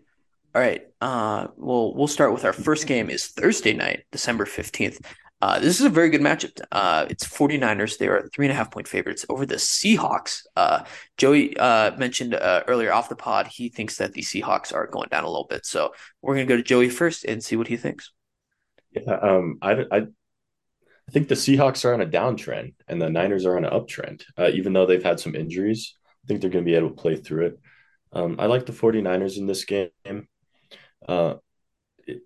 All 0.55 0.61
right. 0.61 0.83
Uh, 1.01 1.47
well, 1.57 1.95
we'll 1.95 2.07
start 2.07 2.31
with 2.31 2.45
our 2.45 2.53
first 2.53 2.85
game 2.85 3.09
is 3.09 3.27
Thursday 3.27 3.73
night, 3.73 4.03
December 4.11 4.45
15th. 4.45 5.03
Uh, 5.41 5.59
this 5.59 5.79
is 5.79 5.85
a 5.85 5.89
very 5.89 6.09
good 6.09 6.21
matchup. 6.21 6.61
Uh, 6.71 7.05
it's 7.09 7.27
49ers. 7.27 7.97
They 7.97 8.07
are 8.07 8.29
three 8.33 8.45
and 8.45 8.53
a 8.53 8.55
half 8.55 8.71
point 8.71 8.87
favorites 8.87 9.25
over 9.27 9.45
the 9.45 9.55
Seahawks. 9.55 10.43
Uh, 10.55 10.83
Joey 11.17 11.57
uh, 11.57 11.97
mentioned 11.97 12.35
uh, 12.35 12.63
earlier 12.67 12.93
off 12.93 13.09
the 13.09 13.15
pod, 13.15 13.47
he 13.47 13.67
thinks 13.67 13.97
that 13.97 14.13
the 14.13 14.21
Seahawks 14.21 14.73
are 14.73 14.87
going 14.87 15.09
down 15.09 15.23
a 15.23 15.27
little 15.27 15.47
bit. 15.49 15.65
So 15.65 15.93
we're 16.21 16.35
going 16.35 16.47
to 16.47 16.53
go 16.53 16.57
to 16.57 16.63
Joey 16.63 16.87
first 16.87 17.25
and 17.25 17.43
see 17.43 17.55
what 17.55 17.67
he 17.67 17.75
thinks. 17.75 18.11
Yeah, 18.91 19.15
um, 19.15 19.57
I, 19.61 19.71
I, 19.91 19.97
I 19.97 21.11
think 21.11 21.27
the 21.27 21.35
Seahawks 21.35 21.83
are 21.83 21.93
on 21.93 22.01
a 22.01 22.05
downtrend 22.05 22.75
and 22.87 23.01
the 23.01 23.09
Niners 23.09 23.45
are 23.45 23.57
on 23.57 23.65
an 23.65 23.71
uptrend. 23.71 24.23
Uh, 24.37 24.49
even 24.53 24.71
though 24.71 24.85
they've 24.85 25.03
had 25.03 25.19
some 25.19 25.35
injuries, 25.35 25.95
I 26.23 26.27
think 26.27 26.39
they're 26.39 26.51
going 26.51 26.63
to 26.63 26.71
be 26.71 26.77
able 26.77 26.89
to 26.89 26.95
play 26.95 27.15
through 27.15 27.47
it. 27.47 27.59
Um, 28.13 28.35
I 28.39 28.45
like 28.45 28.65
the 28.65 28.71
49ers 28.71 29.37
in 29.37 29.47
this 29.47 29.65
game. 29.65 29.89
Uh, 31.07 31.35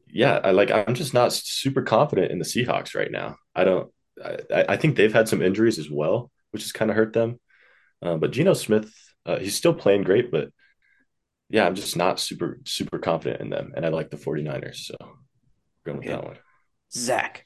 yeah, 0.07 0.39
I 0.43 0.51
like. 0.51 0.71
I'm 0.71 0.95
just 0.95 1.13
not 1.13 1.33
super 1.33 1.81
confident 1.81 2.31
in 2.31 2.39
the 2.39 2.45
Seahawks 2.45 2.95
right 2.95 3.11
now. 3.11 3.37
I 3.55 3.63
don't. 3.63 3.91
I, 4.23 4.65
I 4.69 4.77
think 4.77 4.95
they've 4.95 5.13
had 5.13 5.29
some 5.29 5.41
injuries 5.41 5.77
as 5.77 5.89
well, 5.89 6.31
which 6.51 6.63
has 6.63 6.71
kind 6.71 6.89
of 6.89 6.97
hurt 6.97 7.13
them. 7.13 7.39
Uh, 8.01 8.17
but 8.17 8.31
Geno 8.31 8.53
Smith, 8.53 8.91
uh, 9.25 9.37
he's 9.39 9.55
still 9.55 9.73
playing 9.73 10.03
great, 10.03 10.31
but 10.31 10.49
yeah, 11.49 11.65
I'm 11.65 11.75
just 11.75 11.95
not 11.95 12.19
super 12.19 12.59
super 12.65 12.97
confident 12.97 13.41
in 13.41 13.49
them, 13.49 13.73
and 13.75 13.85
I 13.85 13.89
like 13.89 14.09
the 14.09 14.17
49ers. 14.17 14.75
So 14.85 14.95
going 15.85 15.97
with 15.99 16.07
Okay. 16.07 16.15
that 16.15 16.23
one. 16.23 16.37
Zach. 16.91 17.45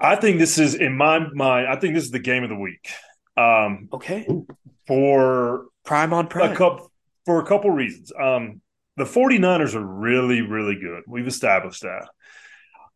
I 0.00 0.14
think 0.16 0.38
this 0.38 0.58
is, 0.58 0.74
in 0.76 0.96
my 0.96 1.18
mind, 1.32 1.66
I 1.66 1.76
think 1.76 1.94
this 1.94 2.04
is 2.04 2.12
the 2.12 2.20
game 2.20 2.44
of 2.44 2.50
the 2.50 2.56
week. 2.56 2.88
Um, 3.36 3.88
Okay. 3.92 4.28
for 4.86 5.66
Prime 5.84 6.12
on 6.12 6.28
prime 6.28 6.52
a 6.52 6.54
prime. 6.54 6.56
couple 6.56 6.92
for 7.26 7.40
a 7.40 7.46
couple 7.46 7.70
reasons. 7.70 8.12
Um, 8.18 8.60
the 8.98 9.04
49ers 9.04 9.74
are 9.74 9.84
really, 9.84 10.42
really 10.42 10.74
good. 10.74 11.04
We've 11.06 11.26
established 11.26 11.82
that. 11.82 12.08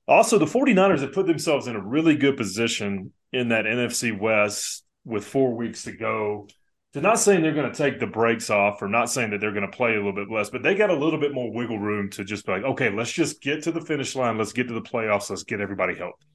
Also, 0.08 0.38
the 0.38 0.46
49ers 0.46 1.00
have 1.00 1.12
put 1.12 1.26
themselves 1.26 1.66
in 1.68 1.76
a 1.76 1.80
really 1.80 2.16
good 2.16 2.36
position 2.36 3.12
in 3.32 3.48
that 3.48 3.64
NFC 3.64 4.18
West 4.18 4.84
with 5.04 5.24
four 5.24 5.54
weeks 5.54 5.84
to 5.84 5.92
go. 5.92 6.48
they're 6.92 7.02
not 7.02 7.18
saying 7.18 7.42
they're 7.42 7.54
going 7.54 7.70
to 7.70 7.76
take 7.76 7.98
the 7.98 8.06
breaks 8.06 8.50
off 8.50 8.82
or 8.82 8.88
not 8.88 9.10
saying 9.10 9.30
that 9.30 9.40
they're 9.40 9.52
going 9.52 9.68
to 9.68 9.76
play 9.76 9.92
a 9.92 9.96
little 9.96 10.12
bit 10.12 10.30
less, 10.30 10.50
but 10.50 10.62
they 10.62 10.74
got 10.74 10.90
a 10.90 10.94
little 10.94 11.18
bit 11.18 11.32
more 11.32 11.50
wiggle 11.52 11.78
room 11.78 12.10
to 12.10 12.24
just 12.24 12.44
be 12.44 12.52
like, 12.52 12.64
okay, 12.64 12.90
let's 12.90 13.12
just 13.12 13.40
get 13.40 13.62
to 13.62 13.72
the 13.72 13.80
finish 13.80 14.14
line. 14.14 14.36
Let's 14.36 14.52
get 14.52 14.68
to 14.68 14.74
the 14.74 14.82
playoffs. 14.82 15.30
Let's 15.30 15.44
get 15.44 15.60
everybody 15.60 15.94
healthy. 15.94 16.26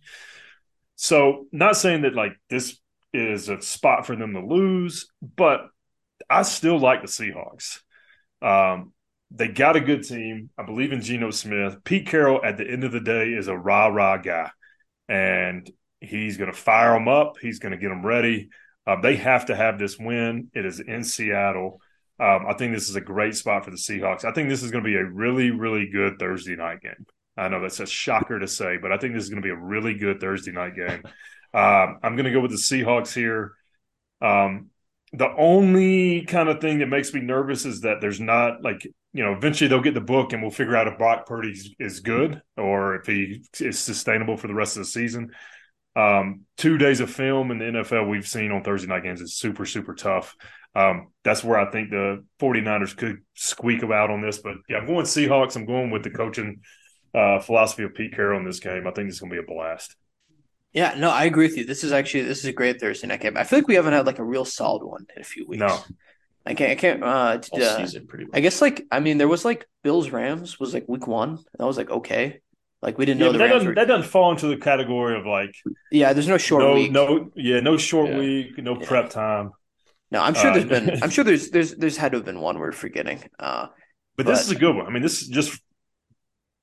So, 0.96 1.46
not 1.52 1.78
saying 1.78 2.02
that 2.02 2.16
like 2.16 2.34
this 2.50 2.80
is 3.14 3.50
a 3.50 3.62
spot 3.62 4.08
for 4.08 4.16
them 4.16 4.34
to 4.34 4.40
lose, 4.40 5.08
but 5.22 5.68
I 6.30 6.42
still 6.42 6.80
like 6.80 7.02
the 7.02 7.08
Seahawks. 7.08 7.82
Um, 8.42 8.94
they 9.32 9.48
got 9.48 9.76
a 9.76 9.82
good 9.82 10.04
team. 10.04 10.50
I 10.58 10.64
believe 10.64 10.94
in 10.94 11.02
Geno 11.02 11.32
Smith. 11.32 11.84
Pete 11.84 12.08
Carroll, 12.08 12.44
at 12.44 12.58
the 12.58 12.70
end 12.70 12.84
of 12.84 12.92
the 12.92 13.00
day, 13.00 13.30
is 13.30 13.48
a 13.48 13.58
rah 13.58 13.88
rah 13.88 14.18
guy, 14.18 14.50
and 15.10 15.70
he's 16.00 16.38
going 16.38 16.52
to 16.52 16.58
fire 16.58 16.94
them 16.94 17.08
up. 17.08 17.38
He's 17.42 17.60
going 17.60 17.74
to 17.74 17.78
get 17.78 17.90
them 17.90 18.06
ready. 18.06 18.50
Uh, 18.86 19.02
they 19.02 19.18
have 19.18 19.48
to 19.48 19.56
have 19.56 19.78
this 19.78 19.98
win. 19.98 20.50
It 20.54 20.66
is 20.66 20.80
in 20.80 21.04
Seattle. 21.04 21.82
Um, 22.20 22.46
I 22.48 22.54
think 22.54 22.74
this 22.74 22.90
is 22.90 22.96
a 22.96 23.02
great 23.02 23.36
spot 23.36 23.66
for 23.66 23.72
the 23.72 23.78
Seahawks. 23.78 24.26
I 24.26 24.32
think 24.32 24.50
this 24.50 24.64
is 24.64 24.72
going 24.72 24.84
to 24.84 24.90
be 24.90 24.96
a 24.96 25.06
really, 25.06 25.52
really 25.52 25.88
good 25.88 26.18
Thursday 26.20 26.56
night 26.56 26.82
game. 26.82 27.06
I 27.36 27.50
know 27.50 27.62
that's 27.62 27.80
a 27.80 27.86
shocker 27.86 28.40
to 28.40 28.48
say, 28.48 28.78
but 28.78 28.92
I 28.92 28.98
think 28.98 29.14
this 29.14 29.24
is 29.24 29.30
going 29.30 29.42
to 29.42 29.46
be 29.46 29.52
a 29.52 29.56
really 29.56 29.94
good 29.94 30.20
Thursday 30.20 30.52
night 30.52 30.76
game. 30.76 31.04
Um, 31.54 32.00
I'm 32.02 32.16
going 32.16 32.26
to 32.26 32.32
go 32.32 32.42
with 32.42 32.52
the 32.52 32.58
Seahawks 32.58 33.14
here. 33.14 33.54
Um, 34.22 34.72
the 35.14 35.30
only 35.38 36.24
kind 36.26 36.50
of 36.50 36.60
thing 36.60 36.80
that 36.80 36.88
makes 36.88 37.14
me 37.14 37.22
nervous 37.22 37.66
is 37.66 37.82
that 37.82 38.02
there's 38.02 38.20
not 38.20 38.64
like 38.64 38.88
you 39.18 39.24
know 39.24 39.34
eventually 39.34 39.68
they'll 39.68 39.82
get 39.82 39.96
the 39.96 40.00
book 40.00 40.32
and 40.32 40.44
we'll 40.44 40.52
figure 40.52 40.78
out 40.78 40.88
if 40.88 41.00
Brock 41.00 41.26
Purdy 41.26 41.56
is 41.80 42.02
good 42.02 42.40
or 42.56 42.98
if 42.98 43.08
he 43.08 43.44
is 43.60 43.80
sustainable 43.80 44.38
for 44.38 44.48
the 44.48 44.54
rest 44.54 44.78
of 44.78 44.82
the 44.82 44.86
season. 44.86 45.32
Um, 45.96 46.42
two 46.56 46.78
days 46.78 47.00
of 47.00 47.10
film 47.10 47.50
in 47.50 47.58
the 47.58 47.66
NFL 47.66 48.08
we've 48.08 48.28
seen 48.28 48.52
on 48.52 48.64
Thursday 48.64 48.88
night 48.88 49.02
games 49.02 49.20
is 49.20 49.36
super, 49.36 49.66
super 49.66 49.96
tough. 49.96 50.36
Um, 50.76 51.08
that's 51.24 51.44
where 51.44 51.58
I 51.58 51.72
think 51.72 51.90
the 51.90 52.24
49ers 52.40 52.96
could 52.96 53.18
squeak 53.34 53.82
about 53.82 54.12
on 54.12 54.22
this. 54.22 54.38
But 54.38 54.58
yeah, 54.70 54.78
I'm 54.78 54.86
going 54.86 55.06
Seahawks. 55.06 55.56
I'm 55.56 55.66
going 55.66 55.90
with 55.90 56.04
the 56.04 56.12
coaching 56.12 56.62
uh, 57.16 57.40
philosophy 57.40 57.82
of 57.82 57.96
Pete 57.96 58.16
Carroll 58.16 58.40
in 58.40 58.46
this 58.46 58.60
game. 58.60 58.86
I 58.86 58.92
think 58.92 59.10
it's 59.10 59.20
going 59.20 59.32
to 59.32 59.42
be 59.42 59.44
a 59.44 59.48
blast. 59.48 59.96
Yeah, 60.74 60.94
no, 60.96 61.10
I 61.10 61.24
agree 61.24 61.48
with 61.48 61.58
you. 61.58 61.66
This 61.66 61.84
is 61.84 61.92
actually 61.92 62.26
this 62.26 62.38
is 62.38 62.46
a 62.46 62.54
great 62.54 62.80
Thursday 62.80 63.08
night 63.08 63.22
game. 63.22 63.36
I 63.36 63.46
feel 63.46 63.58
like 63.58 63.68
we 63.68 63.74
haven't 63.74 63.94
had 63.94 64.06
like 64.06 64.20
a 64.20 64.24
real 64.24 64.46
solid 64.46 64.86
one 64.86 65.08
in 65.16 65.22
a 65.24 65.26
few 65.26 65.48
weeks. 65.48 65.62
No, 65.62 65.80
I 66.48 66.54
can't. 66.54 66.72
I 66.72 66.76
can't. 66.76 67.04
Uh, 67.04 67.40
All 67.52 67.64
uh, 67.64 67.78
season, 67.78 68.08
pretty 68.08 68.26
much. 68.26 68.34
I 68.36 68.40
guess 68.40 68.62
like 68.62 68.86
I 68.92 69.00
mean 69.00 69.18
there 69.18 69.28
was 69.28 69.44
like 69.46 69.68
Bills 69.84 70.10
Rams 70.12 70.60
was 70.60 70.74
like 70.74 70.86
week 70.88 71.06
one. 71.08 71.30
And 71.32 71.46
That 71.60 71.66
was 71.66 71.78
like 71.78 71.90
okay. 71.90 72.40
Like 72.82 72.98
we 72.98 73.06
didn't 73.06 73.20
yeah, 73.20 73.26
know 73.28 73.32
the 73.34 73.38
that 73.40 73.44
Rams 73.46 73.54
doesn't 73.56 73.68
were. 73.70 73.76
that 73.76 73.88
doesn't 73.88 74.10
fall 74.10 74.32
into 74.32 74.48
the 74.48 74.58
category 74.58 75.20
of 75.20 75.26
like 75.26 75.54
yeah, 75.92 76.14
there's 76.14 76.28
no 76.28 76.38
short 76.38 76.64
no 76.64 76.74
week. 76.76 76.92
no 76.92 77.32
yeah 77.36 77.60
no 77.60 77.78
short 77.78 78.10
Yeah. 78.12 78.20
week 78.20 78.58
no 78.60 78.80
Yeah. 78.80 78.88
prep 78.88 79.10
time. 79.10 79.52
No, 80.10 80.22
I'm 80.22 80.36
sure 80.36 80.52
Uh, 80.52 80.54
there's 80.54 80.66
been. 80.66 81.00
I'm 81.04 81.10
sure 81.10 81.24
there's 81.26 81.50
there's 81.50 81.76
there's 81.76 81.98
had 81.98 82.12
to 82.14 82.20
have 82.20 82.26
been 82.26 82.40
one 82.40 82.60
we're 82.60 82.72
forgetting. 82.72 83.24
Uh, 83.38 83.68
But, 84.16 84.26
this 84.26 84.42
is 84.42 84.52
a 84.52 84.56
good 84.56 84.76
one. 84.76 84.86
I 84.88 84.90
mean, 84.90 85.04
this 85.04 85.22
is 85.22 85.28
just 85.28 85.60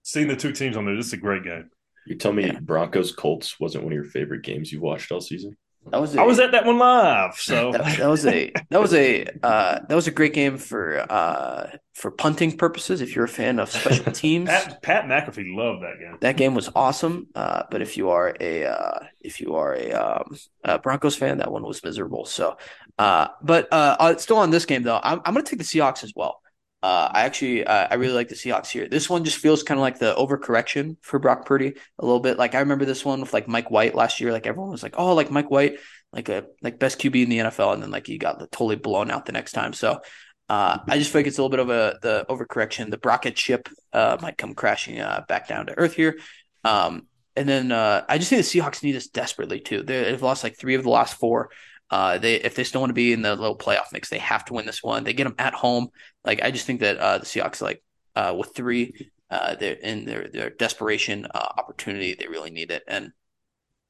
seeing 0.03 0.29
the 0.29 0.37
two 0.37 0.53
teams 0.53 0.77
on 0.77 0.85
there. 0.87 0.97
This 0.97 1.07
is 1.09 1.13
a 1.15 1.19
great 1.19 1.45
game. 1.45 1.69
You 2.07 2.17
tell 2.17 2.33
me 2.33 2.47
Yeah. 2.47 2.61
Broncos 2.61 3.13
Colts 3.13 3.59
wasn't 3.61 3.85
one 3.85 3.93
of 3.93 3.97
your 3.97 4.05
favorite 4.05 4.43
games 4.43 4.73
you've 4.73 4.83
watched 4.83 5.11
all 5.13 5.21
season? 5.21 5.57
That 5.91 6.01
was. 6.01 6.15
A, 6.15 6.21
I 6.21 6.25
was 6.25 6.39
at 6.39 6.53
that 6.53 6.65
one 6.65 6.79
live, 6.79 7.37
so 7.37 7.73
that, 7.73 7.99
that 7.99 8.09
was 8.09 8.27
a 8.27 8.53
that 8.71 8.81
was 8.81 8.95
a 8.95 9.27
uh, 9.43 9.81
that 9.87 9.95
was 9.95 10.07
a 10.07 10.11
great 10.11 10.33
game 10.33 10.57
for 10.57 11.01
uh, 11.11 11.77
for 11.93 12.11
punting 12.11 12.57
purposes. 12.57 13.01
If 13.01 13.15
you're 13.15 13.27
a 13.27 13.29
fan 13.29 13.59
of 13.59 13.71
special 13.71 14.13
teams, 14.13 14.49
Pat, 14.49 14.83
Pat 14.83 15.05
McAfee 15.05 15.55
loved 15.55 15.83
that 15.83 15.99
game. 16.01 16.17
that 16.21 16.37
game 16.37 16.55
was 16.55 16.71
awesome. 16.75 17.29
Uh, 17.35 17.65
but 17.71 17.83
if 17.83 17.97
you 17.97 18.11
are 18.11 18.37
a 18.41 18.65
uh, 18.65 18.99
if 19.21 19.41
you 19.41 19.55
are 19.57 19.75
a, 19.75 19.93
um, 19.93 20.37
a 20.65 20.79
Broncos 20.79 21.17
fan, 21.17 21.39
that 21.39 21.53
one 21.53 21.63
was 21.63 21.83
miserable. 21.85 22.25
So, 22.25 22.57
uh, 22.99 23.29
but 23.43 23.69
uh, 23.73 24.17
still 24.17 24.39
on 24.39 24.51
this 24.51 24.67
game 24.67 24.83
though, 24.83 25.01
I'm 25.03 25.21
I'm 25.25 25.35
going 25.35 25.45
to 25.45 25.51
take 25.51 25.59
the 25.59 25.65
Seahawks 25.65 26.03
as 26.03 26.13
well. 26.17 26.41
Uh, 26.85 27.11
I 27.11 27.23
actually 27.23 27.65
uh, 27.65 27.89
I 27.91 27.95
really 27.95 28.13
like 28.13 28.29
the 28.29 28.35
Seahawks 28.35 28.69
here. 28.69 28.87
This 28.87 29.09
one 29.09 29.25
just 29.25 29.39
feels 29.39 29.63
kind 29.63 29.79
of 29.79 29.81
like 29.81 29.99
the 29.99 30.15
overcorrection 30.17 30.99
for 31.01 31.19
Brock 31.19 31.47
Purdy 31.47 31.73
a 31.99 32.05
little 32.05 32.21
bit. 32.21 32.37
Like 32.37 32.55
I 32.55 32.59
remember 32.59 32.85
this 32.85 33.07
one 33.07 33.23
with 33.23 33.33
like 33.33 33.49
Mike 33.49 33.71
White 33.71 33.95
last 33.95 34.21
year. 34.21 34.33
Like 34.33 34.47
everyone 34.47 34.71
was 34.71 34.83
like, 34.83 34.97
oh, 34.99 35.15
like 35.15 35.31
Mike 35.31 35.51
White, 35.51 35.79
like 36.13 36.29
a 36.29 36.45
like 36.61 36.79
best 36.79 37.01
QB 37.01 37.23
in 37.23 37.31
the 37.31 37.39
NFL, 37.39 37.73
and 37.73 37.83
then 37.83 37.91
like 37.91 38.07
he 38.07 38.19
got 38.19 38.39
totally 38.53 38.77
blown 38.77 39.11
out 39.11 39.25
the 39.25 39.33
next 39.33 39.53
time. 39.53 39.73
So. 39.73 40.01
Uh, 40.47 40.77
I 40.87 40.99
just 40.99 41.11
feel 41.11 41.21
like 41.21 41.27
it's 41.27 41.39
a 41.39 41.43
little 41.43 41.57
bit 41.57 41.61
of 41.61 41.71
a 41.71 41.99
the 42.03 42.27
overcorrection. 42.29 42.91
The 42.91 42.99
Brocket 42.99 43.39
ship 43.39 43.67
uh, 43.95 44.19
might 44.21 44.37
come 44.37 44.53
crashing 44.53 45.01
uh, 45.01 45.25
back 45.27 45.49
down 45.49 45.65
to 45.69 45.79
earth 45.79 45.95
here. 45.95 46.19
Um, 46.65 47.07
and 47.35 47.49
then 47.49 47.73
uh, 47.73 48.05
I 48.07 48.19
just 48.19 48.29
think 48.29 48.45
the 48.45 48.61
Seahawks 48.61 48.83
need 48.83 48.93
this 48.93 49.09
desperately 49.09 49.61
too. 49.61 49.83
They've 49.83 50.21
lost 50.21 50.45
like 50.45 50.59
three 50.59 50.75
of 50.75 50.83
the 50.83 50.91
last 50.91 51.15
four. 51.15 51.49
Uh, 51.95 52.19
they 52.19 52.35
if 52.35 52.57
they 52.57 52.65
still 52.65 52.81
want 52.81 52.91
to 52.91 52.95
be 52.95 53.13
in 53.13 53.23
the 53.23 53.37
little 53.37 53.57
playoff 53.57 53.93
mix, 53.93 54.09
they 54.09 54.19
have 54.19 54.45
to 54.45 54.53
win 54.53 54.67
this 54.67 54.83
one. 54.83 55.05
They 55.05 55.13
get 55.13 55.25
them 55.25 55.37
at 55.39 55.55
home. 55.55 55.91
Like 56.25 56.43
I 56.43 56.51
just 56.51 56.67
think 56.67 56.81
that 56.81 56.99
uh, 56.99 57.19
the 57.19 57.25
Seahawks, 57.25 57.63
like 57.63 57.85
uh, 58.17 58.35
with 58.37 58.53
three, 58.53 59.13
uh, 59.31 59.55
they're 59.55 59.75
in 59.75 60.05
their 60.05 60.27
their 60.27 60.51
desperation 60.51 61.25
uh, 61.33 61.49
opportunity. 61.57 62.15
They 62.15 62.27
really 62.27 62.51
need 62.51 62.73
it. 62.73 62.83
And 62.89 63.13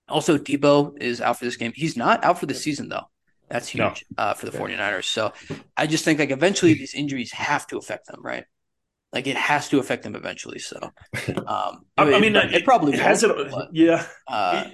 also, 0.07 0.37
Deebo 0.37 1.01
is 1.01 1.23
out 1.23 1.39
for 1.39 1.47
this 1.47 1.57
game. 1.57 1.73
He's 1.75 1.97
not 1.97 2.23
out 2.23 2.39
for 2.39 2.45
the 2.45 2.53
season 2.53 2.91
though. 2.91 3.09
That's 3.49 3.75
No. 3.75 3.89
huge 3.89 4.05
uh, 4.19 4.35
for 4.35 4.45
the 4.45 4.53
49ers. 4.53 5.05
So 5.05 5.33
I 5.75 5.87
just 5.87 6.05
think 6.05 6.19
like 6.19 6.31
eventually 6.31 6.75
these 6.83 6.93
injuries 6.93 7.33
have 7.33 7.67
to 7.69 7.79
affect 7.79 8.09
them, 8.09 8.21
right? 8.23 8.45
Like 9.15 9.27
it 9.27 9.37
has 9.39 9.71
to 9.71 9.79
affect 9.79 10.03
them 10.03 10.15
eventually. 10.15 10.59
So 10.59 10.77
um, 11.47 11.87
I, 11.97 12.21
mean, 12.21 12.37
it, 12.37 12.67
probably 12.67 12.93
it 12.93 13.01
has 13.01 13.23
it. 13.23 13.35
but, 13.51 13.71
Yeah, 13.73 14.05
uh, 14.29 14.69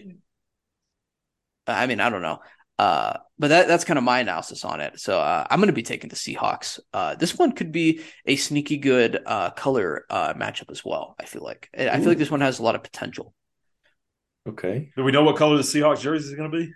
I 1.68 1.86
mean, 1.86 2.00
I 2.00 2.10
don't 2.10 2.22
know. 2.22 2.40
Uh, 2.80 3.18
but 3.38 3.48
that 3.48 3.68
that's 3.68 3.84
kind 3.84 3.98
of 3.98 4.04
my 4.04 4.20
analysis 4.20 4.64
on 4.64 4.80
it. 4.80 4.98
So 4.98 5.20
uh, 5.20 5.46
I'm 5.50 5.58
going 5.60 5.66
to 5.66 5.74
be 5.74 5.82
taking 5.82 6.08
the 6.08 6.16
Seahawks. 6.16 6.80
Uh, 6.94 7.14
this 7.14 7.36
one 7.36 7.52
could 7.52 7.72
be 7.72 8.00
a 8.24 8.36
sneaky 8.36 8.78
good 8.78 9.20
uh, 9.26 9.50
color 9.50 10.06
uh, 10.08 10.32
matchup 10.32 10.70
as 10.70 10.82
well. 10.82 11.14
I 11.20 11.26
feel 11.26 11.42
like 11.42 11.68
I 11.76 11.98
feel 11.98 12.08
like 12.08 12.16
this 12.16 12.30
one 12.30 12.40
has 12.40 12.58
a 12.58 12.62
lot 12.62 12.76
of 12.76 12.82
potential. 12.82 13.34
Okay. 14.48 14.90
do 14.96 15.04
we 15.04 15.12
know 15.12 15.22
what 15.22 15.36
color 15.36 15.58
the 15.58 15.62
Seahawks 15.62 16.00
jersey 16.00 16.30
is 16.30 16.34
going 16.34 16.50
to 16.50 16.56
be? 16.56 16.72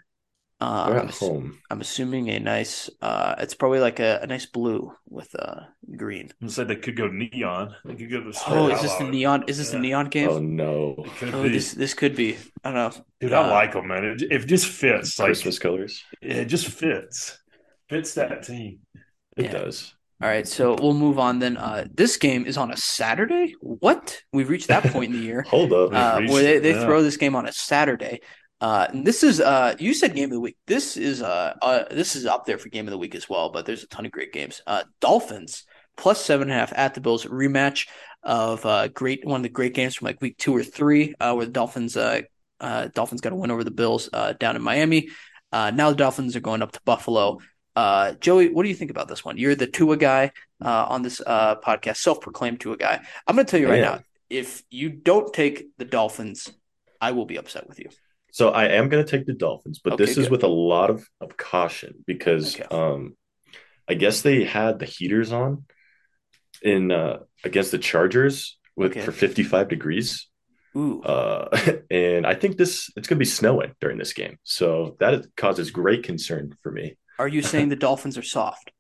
Uh, 0.65 0.87
They're 0.89 0.99
I'm, 1.01 1.09
at 1.09 1.15
ass- 1.15 1.23
I'm 1.71 1.81
assuming 1.81 2.29
a 2.31 2.41
nice. 2.41 2.89
Uh, 3.03 3.35
it's 3.39 3.55
probably 3.55 3.81
like 3.81 4.01
a, 4.01 4.21
a 4.23 4.27
nice 4.27 4.47
blue 4.47 4.93
with 5.09 5.35
uh, 5.39 5.61
green. 5.97 6.31
I 6.43 6.47
said 6.47 6.69
they 6.69 6.77
could 6.77 6.97
go 6.97 7.07
neon. 7.09 7.75
They 7.85 7.95
could 7.97 8.11
go 8.11 8.21
the 8.21 8.43
Oh, 8.47 8.69
is 8.69 8.81
this 8.81 8.95
the 8.95 9.05
neon? 9.05 9.45
Is 9.47 9.59
this 9.59 9.71
the 9.71 9.79
neon 9.79 10.07
game? 10.09 10.29
Oh 10.31 10.39
no. 10.39 11.05
Could 11.19 11.35
Oh, 11.35 11.43
be. 11.43 11.51
this 11.51 11.73
this 11.73 11.93
could 11.93 12.17
be. 12.17 12.37
I 12.65 12.71
don't 12.73 12.75
know. 12.97 13.05
Dude, 13.21 13.33
I 13.35 13.47
uh, 13.47 13.51
like 13.51 13.73
them, 13.75 13.89
man. 13.89 14.05
It, 14.05 14.23
it 14.23 14.47
just 14.47 14.67
fits. 14.67 15.19
Like 15.19 15.27
Christmas 15.29 15.59
colors. 15.59 16.03
it 16.23 16.47
just 16.47 16.67
fits. 16.67 17.39
Fits 17.91 18.15
that 18.15 18.43
team. 18.45 18.81
It 19.37 19.45
Yeah. 19.47 19.53
does. 19.53 19.95
All 20.23 20.29
right, 20.31 20.47
so 20.49 20.77
we'll 20.81 20.95
move 20.95 21.19
on 21.19 21.41
then. 21.41 21.57
Uh, 21.59 21.85
this 21.93 22.17
game 22.17 22.47
is 22.47 22.57
on 22.57 22.71
a 22.71 22.77
Saturday. 22.77 23.55
What? 23.61 24.23
We've 24.33 24.49
reached 24.49 24.69
that 24.69 24.85
point 24.85 25.13
in 25.13 25.21
the 25.21 25.27
year. 25.27 25.43
Hold 25.49 25.73
up. 25.73 25.93
uh, 25.93 26.21
reached 26.21 26.33
where 26.33 26.43
they, 26.43 26.59
they 26.61 26.71
yeah. 26.79 26.85
throw 26.87 27.03
this 27.03 27.19
game 27.19 27.37
on 27.37 27.47
a 27.47 27.53
Saturday. 27.53 28.21
Uh, 28.65 28.87
and 28.91 29.07
this 29.07 29.23
is 29.23 29.41
uh, 29.41 29.75
you 29.79 29.93
said 29.93 30.15
game 30.15 30.31
of 30.33 30.37
the 30.39 30.41
week. 30.41 30.57
This 30.67 30.97
is 30.97 31.21
uh, 31.21 31.53
uh, 31.61 31.85
this 31.91 32.17
is 32.17 32.25
up 32.25 32.47
there 32.47 32.57
for 32.57 32.71
game 32.71 32.87
of 32.89 32.93
the 32.93 32.99
week 33.05 33.15
as 33.15 33.29
well. 33.29 33.51
But 33.51 33.67
there's 33.67 33.83
a 33.83 33.87
ton 33.89 34.07
of 34.07 34.13
great 34.13 34.33
games. 34.33 34.63
Uh, 34.67 34.85
Dolphins 35.01 35.65
plus 35.97 36.25
seven 36.25 36.49
and 36.49 36.57
a 36.57 36.61
half 36.61 36.73
at 36.75 36.95
the 36.95 37.03
Bills 37.03 37.27
rematch 37.27 37.89
of 38.23 38.65
uh, 38.65 38.89
great 38.89 39.21
one 39.27 39.41
of 39.41 39.43
the 39.43 39.49
great 39.51 39.75
games 39.75 39.95
from 39.95 40.07
like 40.07 40.23
week 40.23 40.39
two 40.39 40.57
or 40.57 40.63
three, 40.63 41.15
uh, 41.21 41.35
where 41.35 41.45
the 41.45 41.53
Dolphins 41.53 41.95
uh, 41.95 42.23
uh, 42.59 42.89
Dolphins 42.95 43.21
got 43.21 43.35
a 43.35 43.37
win 43.37 43.51
over 43.51 43.65
the 43.65 43.71
Bills 43.83 44.09
uh, 44.15 44.33
down 44.33 44.57
in 44.57 44.63
Miami. 44.63 45.11
Uh, 45.53 45.71
now 45.71 45.91
the 45.91 45.97
Dolphins 45.97 46.35
are 46.35 46.41
going 46.41 46.63
up 46.63 46.73
to 46.73 46.81
Buffalo. 46.87 47.41
Uh, 47.77 48.15
Joey, 48.15 48.49
what 48.49 48.63
do 48.63 48.71
you 48.71 48.75
think 48.75 48.91
about 48.91 49.09
this 49.09 49.25
one? 49.27 49.37
You're 49.37 49.57
the 49.57 49.67
Tua 49.67 49.99
guy 49.99 50.33
uh, 50.65 50.87
on 50.89 51.03
this 51.03 51.21
uh, 51.21 51.57
podcast, 51.57 51.99
self-proclaimed 51.99 52.61
Tua 52.61 52.77
guy. 52.79 53.05
I'm 53.27 53.35
going 53.37 53.45
to 53.47 53.51
tell 53.51 53.61
you 53.61 53.69
right 53.69 53.81
Yeah. 53.81 53.97
now, 53.97 54.01
if 54.31 54.63
you 54.71 54.89
don't 54.89 55.35
take 55.35 55.67
the 55.77 55.85
Dolphins, 55.85 56.51
I 57.01 57.11
will 57.11 57.27
be 57.27 57.37
upset 57.37 57.69
with 57.69 57.79
you. 57.79 57.91
So 58.35 58.49
I 58.51 58.65
am 58.65 58.89
going 58.89 59.05
to 59.05 59.09
take 59.09 59.27
the 59.27 59.33
Dolphins, 59.33 59.79
but 59.79 59.93
Okay, 59.93 60.05
this 60.07 60.17
is 60.19 60.25
good. 60.25 60.33
with 60.33 60.43
a 60.43 60.49
lot 60.49 60.91
of, 60.91 61.09
of 61.21 61.37
caution 61.37 62.03
because 62.05 62.57
Okay. 62.57 62.65
um, 62.69 63.17
I 63.89 63.95
guess 63.95 64.23
they 64.23 64.43
had 64.43 64.81
the 64.81 64.87
heaters 64.87 65.31
on 65.31 65.67
in 66.61 66.91
uh, 66.91 67.19
against 67.45 67.71
the 67.71 67.79
Chargers 67.79 68.59
with 68.75 68.91
Okay. 68.91 69.03
for 69.03 69.13
55 69.13 69.69
degrees. 69.69 70.29
Ooh, 70.77 71.01
Uh, 71.05 71.47
and 71.93 72.27
I 72.27 72.35
think 72.35 72.57
this 72.57 72.91
it's 72.97 73.07
going 73.07 73.19
to 73.19 73.21
be 73.21 73.25
snowing 73.25 73.77
during 73.81 73.99
this 73.99 74.13
game, 74.13 74.37
so 74.43 74.97
that 74.99 75.27
causes 75.37 75.71
great 75.71 76.03
concern 76.03 76.57
for 76.61 76.73
me. 76.73 76.97
are 77.21 77.29
you 77.29 77.41
saying 77.41 77.69
the 77.69 77.77
Dolphins 77.87 78.19
are 78.19 78.23
soft? 78.25 78.73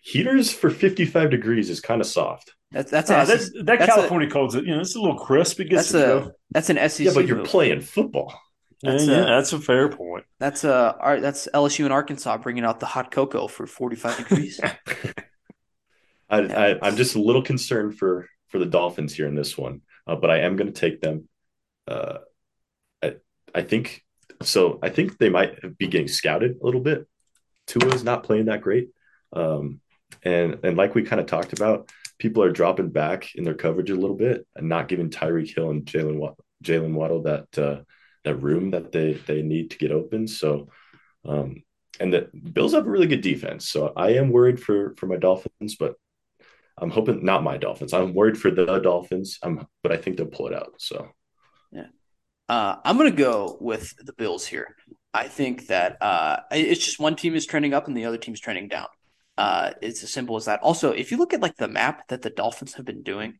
Heaters 0.00 0.52
for 0.52 0.68
55 0.68 1.30
degrees 1.30 1.70
is 1.70 1.80
kind 1.80 2.02
of 2.02 2.06
soft. 2.06 2.52
That's 2.72 2.90
that's 2.90 3.10
Ah, 3.10 3.24
that's, 3.24 3.50
that 3.54 3.64
that's 3.64 3.82
a- 3.84 3.86
California 3.86 4.28
cold's 4.28 4.54
you 4.54 4.66
know 4.66 4.80
it's 4.80 4.96
a 4.96 5.00
little 5.00 5.16
crisp. 5.18 5.60
It 5.60 5.70
gets 5.70 5.92
that's 5.92 6.04
a 6.04 6.32
that's 6.50 6.68
an 6.68 6.76
SEC. 6.90 7.06
Yeah, 7.06 7.12
but 7.14 7.26
you're 7.26 7.38
move. 7.38 7.46
playing 7.46 7.80
football. 7.80 8.38
Yeah, 8.82 8.92
that's 8.92 9.06
yeah, 9.06 9.22
a- 9.22 9.26
that's 9.26 9.52
a 9.52 9.60
fair 9.60 9.88
point. 9.88 10.24
That's 10.38 10.64
uh, 10.64 10.94
our, 10.98 11.20
that's 11.20 11.48
LSU 11.54 11.84
and 11.84 11.92
Arkansas 11.92 12.38
bringing 12.38 12.64
out 12.64 12.80
the 12.80 12.86
hot 12.86 13.10
cocoa 13.10 13.46
for 13.48 13.66
45 13.66 14.16
degrees. 14.16 14.60
I, 16.30 16.40
Yeah. 16.40 16.76
I, 16.82 16.88
I'm 16.88 16.96
just 16.96 17.14
a 17.16 17.20
little 17.20 17.42
concerned 17.42 17.98
for 17.98 18.26
for 18.48 18.58
the 18.58 18.66
Dolphins 18.66 19.14
here 19.14 19.26
in 19.28 19.34
this 19.34 19.56
one, 19.56 19.82
uh, 20.06 20.16
but 20.16 20.30
I 20.30 20.40
am 20.40 20.56
going 20.56 20.72
to 20.72 20.80
take 20.80 21.00
them. 21.00 21.28
Uh, 21.86 22.18
I, 23.02 23.16
I 23.54 23.62
think 23.62 24.02
so. 24.42 24.78
I 24.82 24.88
think 24.90 25.18
they 25.18 25.28
might 25.30 25.76
be 25.78 25.86
getting 25.88 26.08
scouted 26.08 26.58
a 26.60 26.64
little 26.64 26.80
bit 26.80 27.06
Tua's 27.66 28.04
not 28.04 28.24
playing 28.24 28.46
that 28.46 28.62
great. 28.62 28.90
Um, 29.32 29.80
and 30.24 30.58
and 30.64 30.76
like 30.76 30.94
we 30.94 31.02
kind 31.04 31.20
of 31.20 31.26
talked 31.26 31.52
about, 31.52 31.88
people 32.18 32.42
are 32.42 32.50
dropping 32.52 32.90
back 32.90 33.34
in 33.36 33.44
their 33.44 33.54
coverage 33.54 33.90
a 33.90 33.94
little 33.94 34.16
bit 34.16 34.46
and 34.56 34.68
not 34.68 34.88
giving 34.88 35.10
Tyreek 35.10 35.54
Hill 35.54 35.70
and 35.70 35.84
Jaylen 35.84 36.34
Jaylen 36.64 36.94
Waddle 36.94 37.22
that 37.22 37.58
uh, 37.58 37.80
that 38.24 38.36
room 38.36 38.70
that 38.70 38.92
they 38.92 39.14
they 39.14 39.42
need 39.42 39.70
to 39.70 39.78
get 39.78 39.92
open. 39.92 40.26
So, 40.26 40.68
um, 41.24 41.62
and 41.98 42.12
the 42.12 42.28
Bills 42.52 42.74
have 42.74 42.86
a 42.86 42.90
really 42.90 43.06
good 43.06 43.20
defense. 43.20 43.68
So 43.68 43.92
I 43.96 44.10
am 44.12 44.30
worried 44.30 44.60
for 44.60 44.94
for 44.96 45.06
my 45.06 45.16
Dolphins, 45.16 45.76
but 45.78 45.94
I'm 46.78 46.90
hoping 46.90 47.24
not 47.24 47.42
my 47.42 47.56
Dolphins. 47.56 47.92
I'm 47.92 48.14
worried 48.14 48.38
for 48.38 48.50
the 48.50 48.78
Dolphins. 48.78 49.38
I'm, 49.42 49.66
but 49.82 49.92
I 49.92 49.96
think 49.96 50.16
they'll 50.16 50.26
pull 50.26 50.48
it 50.48 50.54
out. 50.54 50.74
So, 50.78 51.08
yeah, 51.72 51.86
uh, 52.48 52.76
I'm 52.84 52.96
gonna 52.96 53.10
go 53.10 53.58
with 53.60 53.94
the 53.98 54.12
Bills 54.14 54.46
here. 54.46 54.76
I 55.12 55.28
think 55.28 55.66
that 55.66 56.00
uh, 56.00 56.40
it's 56.52 56.84
just 56.84 57.00
one 57.00 57.16
team 57.16 57.34
is 57.34 57.46
trending 57.46 57.74
up 57.74 57.88
and 57.88 57.96
the 57.96 58.04
other 58.04 58.16
team 58.16 58.34
is 58.34 58.40
trending 58.40 58.68
down. 58.68 58.86
Uh, 59.36 59.72
it's 59.82 60.02
as 60.02 60.12
simple 60.12 60.36
as 60.36 60.44
that. 60.44 60.60
Also, 60.60 60.92
if 60.92 61.10
you 61.10 61.16
look 61.16 61.32
at 61.34 61.40
like 61.40 61.56
the 61.56 61.68
map 61.68 62.06
that 62.08 62.22
the 62.22 62.30
Dolphins 62.30 62.74
have 62.74 62.84
been 62.84 63.02
doing, 63.02 63.38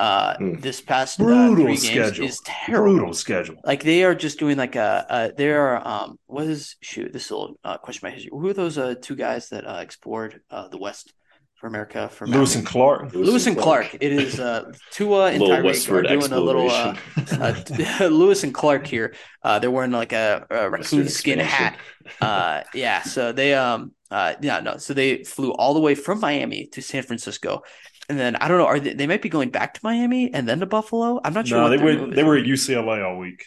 uh, 0.00 0.36
mm. 0.36 0.60
this 0.60 0.80
past 0.80 1.18
brutal 1.18 1.62
uh, 1.62 1.66
three 1.66 1.76
schedule 1.76 2.26
games 2.26 2.34
is 2.34 2.40
terrible. 2.44 2.96
Brutal 2.96 3.14
schedule. 3.14 3.56
Like 3.64 3.82
they 3.82 4.04
are 4.04 4.14
just 4.14 4.38
doing 4.38 4.56
like 4.56 4.76
a, 4.76 5.06
a 5.08 5.32
they 5.36 5.50
are 5.50 5.86
um 5.86 6.18
what 6.26 6.46
is 6.46 6.76
shoot 6.80 7.12
this 7.12 7.30
will 7.30 7.58
uh, 7.64 7.78
question 7.78 8.06
my 8.06 8.10
history. 8.10 8.30
Who 8.32 8.48
are 8.48 8.52
those 8.52 8.78
uh 8.78 8.94
two 9.00 9.16
guys 9.16 9.48
that 9.50 9.66
uh, 9.66 9.80
explored 9.80 10.40
uh, 10.50 10.68
the 10.68 10.78
West 10.78 11.12
for 11.58 11.66
America 11.66 12.08
for 12.08 12.26
Lewis 12.26 12.54
and 12.54 12.64
Clark. 12.64 13.12
Lewis, 13.12 13.28
Lewis 13.28 13.46
and 13.48 13.56
Clark. 13.56 13.90
Clark. 13.90 14.02
It 14.02 14.12
is 14.12 14.38
uh, 14.38 14.72
Tua 14.92 15.32
and 15.32 15.42
Tyreek 15.42 15.90
are 15.90 16.02
doing 16.02 16.32
a 16.32 16.40
little 16.40 16.70
uh, 16.70 16.96
uh, 17.32 18.06
Lewis 18.06 18.44
and 18.44 18.54
Clark 18.54 18.86
here. 18.86 19.14
Uh, 19.42 19.58
they're 19.58 19.70
wearing 19.70 19.90
like 19.90 20.12
a, 20.12 20.46
a 20.50 20.70
raccoon 20.70 21.08
skin 21.08 21.40
hat. 21.40 21.76
Uh, 22.20 22.62
yeah, 22.74 23.02
so 23.02 23.32
they 23.32 23.54
um 23.54 23.92
uh 24.10 24.34
yeah 24.40 24.60
no 24.60 24.78
so 24.78 24.94
they 24.94 25.22
flew 25.24 25.52
all 25.52 25.74
the 25.74 25.80
way 25.80 25.94
from 25.94 26.20
Miami 26.20 26.66
to 26.68 26.80
San 26.80 27.02
Francisco. 27.02 27.62
And 28.08 28.18
then 28.18 28.36
I 28.36 28.48
don't 28.48 28.58
know. 28.58 28.66
Are 28.66 28.80
they, 28.80 28.94
they 28.94 29.06
might 29.06 29.22
be 29.22 29.28
going 29.28 29.50
back 29.50 29.74
to 29.74 29.80
Miami 29.82 30.32
and 30.32 30.48
then 30.48 30.60
to 30.60 30.66
Buffalo? 30.66 31.20
I'm 31.24 31.34
not 31.34 31.46
sure. 31.46 31.58
No, 31.58 31.68
they 31.68 31.76
were 31.76 32.06
they 32.10 32.24
were 32.24 32.36
at 32.36 32.44
UCLA 32.44 33.04
all 33.04 33.18
week. 33.18 33.44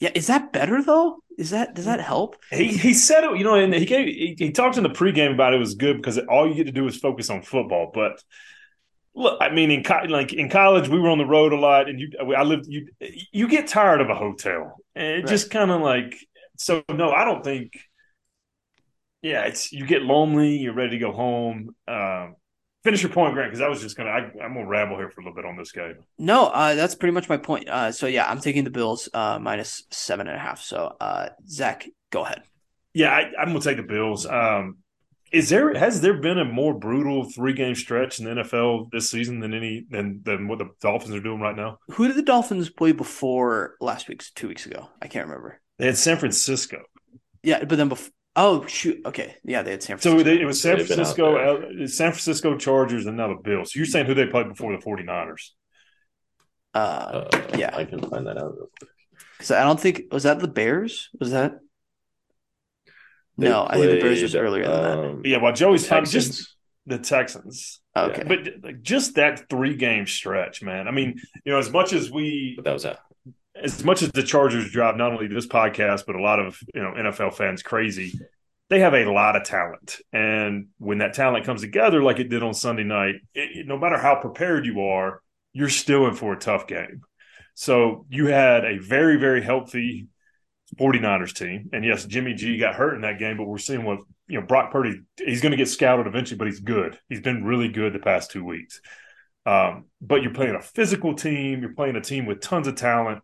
Yeah, 0.00 0.10
is 0.14 0.26
that 0.28 0.52
better 0.52 0.82
though? 0.82 1.22
Is 1.38 1.50
that 1.50 1.74
does 1.74 1.84
that 1.84 2.00
help? 2.00 2.36
He 2.50 2.68
he 2.68 2.94
said 2.94 3.22
it, 3.22 3.38
you 3.38 3.44
know, 3.44 3.54
and 3.54 3.72
he 3.72 3.86
gave 3.86 4.06
he, 4.06 4.34
he 4.36 4.50
talked 4.50 4.76
in 4.76 4.82
the 4.82 4.88
pregame 4.90 5.32
about 5.32 5.54
it 5.54 5.58
was 5.58 5.74
good 5.74 5.96
because 5.96 6.18
all 6.18 6.48
you 6.48 6.54
get 6.54 6.64
to 6.64 6.72
do 6.72 6.86
is 6.86 6.96
focus 6.96 7.30
on 7.30 7.42
football. 7.42 7.90
But 7.94 8.22
look, 9.14 9.38
I 9.40 9.50
mean, 9.50 9.70
in 9.70 9.84
co- 9.84 10.06
like 10.08 10.32
in 10.32 10.48
college, 10.48 10.88
we 10.88 10.98
were 10.98 11.10
on 11.10 11.18
the 11.18 11.26
road 11.26 11.52
a 11.52 11.56
lot, 11.56 11.88
and 11.88 12.00
you 12.00 12.10
I 12.36 12.42
lived 12.42 12.66
you 12.66 12.88
you 13.32 13.46
get 13.46 13.68
tired 13.68 14.00
of 14.00 14.10
a 14.10 14.14
hotel, 14.14 14.76
and 14.94 15.06
it 15.06 15.14
right. 15.16 15.26
just 15.26 15.50
kind 15.50 15.70
of 15.70 15.80
like 15.82 16.16
so. 16.56 16.82
No, 16.90 17.10
I 17.10 17.24
don't 17.24 17.44
think. 17.44 17.78
Yeah, 19.22 19.42
it's 19.42 19.70
you 19.70 19.86
get 19.86 20.00
lonely, 20.02 20.56
you're 20.56 20.72
ready 20.72 20.92
to 20.92 20.98
go 20.98 21.12
home. 21.12 21.74
Um, 21.86 22.36
finish 22.82 23.02
your 23.02 23.12
point, 23.12 23.34
Grant, 23.34 23.50
because 23.50 23.60
I 23.60 23.68
was 23.68 23.80
just 23.80 23.96
gonna 23.96 24.10
I, 24.10 24.18
am 24.44 24.54
gonna 24.54 24.66
ramble 24.66 24.96
here 24.96 25.10
for 25.10 25.20
a 25.20 25.24
little 25.24 25.36
bit 25.36 25.44
on 25.44 25.56
this 25.56 25.72
game. 25.72 25.96
No, 26.18 26.46
uh, 26.46 26.74
that's 26.74 26.94
pretty 26.94 27.12
much 27.12 27.28
my 27.28 27.36
point. 27.36 27.68
Uh, 27.68 27.92
so 27.92 28.06
yeah, 28.06 28.28
I'm 28.28 28.40
taking 28.40 28.64
the 28.64 28.70
Bills 28.70 29.08
uh, 29.12 29.38
minus 29.38 29.84
seven 29.90 30.26
and 30.26 30.36
a 30.36 30.40
half. 30.40 30.60
So 30.60 30.96
uh, 31.00 31.30
Zach, 31.48 31.86
go 32.10 32.24
ahead. 32.24 32.42
Yeah, 32.92 33.10
I, 33.10 33.42
am 33.42 33.48
gonna 33.48 33.60
take 33.60 33.76
the 33.76 33.82
Bills. 33.82 34.26
Um, 34.26 34.78
is 35.32 35.48
there 35.48 35.74
has 35.74 36.00
there 36.00 36.14
been 36.14 36.38
a 36.38 36.44
more 36.44 36.74
brutal 36.74 37.30
three 37.30 37.52
game 37.52 37.74
stretch 37.74 38.18
in 38.18 38.24
the 38.24 38.42
NFL 38.42 38.90
this 38.90 39.10
season 39.10 39.40
than 39.40 39.54
any 39.54 39.86
than 39.88 40.22
than 40.24 40.48
what 40.48 40.58
the 40.58 40.70
Dolphins 40.80 41.14
are 41.14 41.20
doing 41.20 41.40
right 41.40 41.56
now? 41.56 41.78
Who 41.92 42.08
did 42.08 42.16
the 42.16 42.22
Dolphins 42.22 42.68
play 42.68 42.92
before 42.92 43.76
last 43.80 44.08
week's 44.08 44.30
two 44.30 44.48
weeks 44.48 44.66
ago? 44.66 44.88
I 45.00 45.06
can't 45.06 45.28
remember. 45.28 45.60
They 45.78 45.86
had 45.86 45.96
San 45.96 46.16
Francisco. 46.18 46.82
Yeah, 47.42 47.64
but 47.64 47.78
then 47.78 47.88
before 47.88 48.10
Oh 48.36 48.64
shoot! 48.66 49.00
Okay, 49.04 49.36
yeah, 49.44 49.62
they 49.62 49.72
had 49.72 49.82
San 49.82 49.98
Francisco. 49.98 50.18
So 50.18 50.24
they, 50.24 50.40
it 50.40 50.44
was 50.44 50.62
San 50.62 50.76
Francisco, 50.76 51.86
San 51.86 52.12
Francisco 52.12 52.56
Chargers, 52.56 53.06
and 53.06 53.16
now 53.16 53.28
the 53.28 53.34
Bills. 53.34 53.72
So 53.72 53.78
you're 53.78 53.86
saying 53.86 54.06
who 54.06 54.14
they 54.14 54.26
played 54.26 54.48
before 54.48 54.76
the 54.76 54.82
49ers? 54.82 55.50
Uh, 56.72 56.78
uh, 56.78 57.46
yeah, 57.56 57.76
I 57.76 57.84
can 57.84 58.00
find 58.00 58.26
that 58.28 58.38
out 58.38 58.52
real 58.54 58.70
quick. 58.78 58.90
Because 59.36 59.50
I 59.50 59.64
don't 59.64 59.80
think 59.80 60.02
was 60.12 60.22
that 60.22 60.38
the 60.38 60.48
Bears. 60.48 61.08
Was 61.18 61.32
that? 61.32 61.58
They 63.36 63.48
no, 63.48 63.64
played, 63.64 63.74
I 63.74 63.80
think 63.80 63.90
the 63.90 64.00
Bears 64.06 64.22
was 64.22 64.34
earlier 64.36 64.64
than 64.68 64.82
that. 64.82 64.98
Um, 64.98 65.22
yeah, 65.24 65.38
well, 65.38 65.52
Joey's 65.52 65.88
time 65.88 66.04
just 66.04 66.56
the 66.86 66.98
Texans. 66.98 67.80
Okay, 67.96 68.22
but 68.24 68.38
like, 68.62 68.82
just 68.82 69.16
that 69.16 69.48
three 69.50 69.74
game 69.76 70.06
stretch, 70.06 70.62
man. 70.62 70.86
I 70.86 70.92
mean, 70.92 71.20
you 71.44 71.52
know, 71.52 71.58
as 71.58 71.70
much 71.70 71.92
as 71.92 72.10
we 72.10 72.52
but 72.54 72.64
that 72.64 72.72
was 72.72 72.84
that 72.84 73.00
as 73.54 73.84
much 73.84 74.02
as 74.02 74.10
the 74.12 74.22
Chargers 74.22 74.70
drive 74.70 74.96
not 74.96 75.12
only 75.12 75.26
this 75.26 75.46
podcast 75.46 76.04
but 76.06 76.16
a 76.16 76.22
lot 76.22 76.38
of 76.38 76.58
you 76.74 76.82
know 76.82 76.92
NFL 76.92 77.34
fans 77.34 77.62
crazy, 77.62 78.18
they 78.68 78.80
have 78.80 78.94
a 78.94 79.10
lot 79.10 79.36
of 79.36 79.44
talent, 79.44 79.98
and 80.12 80.68
when 80.78 80.98
that 80.98 81.14
talent 81.14 81.44
comes 81.44 81.60
together 81.60 82.02
like 82.02 82.18
it 82.18 82.28
did 82.28 82.42
on 82.42 82.54
Sunday 82.54 82.84
night, 82.84 83.16
it, 83.34 83.66
no 83.66 83.78
matter 83.78 83.98
how 83.98 84.16
prepared 84.16 84.66
you 84.66 84.80
are, 84.82 85.20
you're 85.52 85.68
still 85.68 86.06
in 86.06 86.14
for 86.14 86.32
a 86.32 86.38
tough 86.38 86.66
game. 86.66 87.02
So 87.54 88.06
you 88.08 88.26
had 88.26 88.64
a 88.64 88.78
very 88.78 89.16
very 89.16 89.42
healthy 89.42 90.08
49ers 90.78 91.34
team, 91.34 91.70
and 91.72 91.84
yes, 91.84 92.04
Jimmy 92.04 92.34
G 92.34 92.58
got 92.58 92.76
hurt 92.76 92.94
in 92.94 93.02
that 93.02 93.18
game, 93.18 93.36
but 93.36 93.46
we're 93.46 93.58
seeing 93.58 93.84
what 93.84 93.98
you 94.28 94.40
know 94.40 94.46
Brock 94.46 94.70
Purdy. 94.70 95.00
He's 95.18 95.40
going 95.40 95.50
to 95.50 95.58
get 95.58 95.68
scouted 95.68 96.06
eventually, 96.06 96.38
but 96.38 96.46
he's 96.46 96.60
good. 96.60 96.98
He's 97.08 97.20
been 97.20 97.44
really 97.44 97.68
good 97.68 97.92
the 97.92 97.98
past 97.98 98.30
two 98.30 98.44
weeks. 98.44 98.80
Um, 99.46 99.86
but 100.00 100.22
you're 100.22 100.34
playing 100.34 100.54
a 100.54 100.62
physical 100.62 101.14
team. 101.14 101.60
You're 101.60 101.74
playing 101.74 101.96
a 101.96 102.00
team 102.00 102.26
with 102.26 102.40
tons 102.40 102.66
of 102.66 102.76
talent 102.76 103.22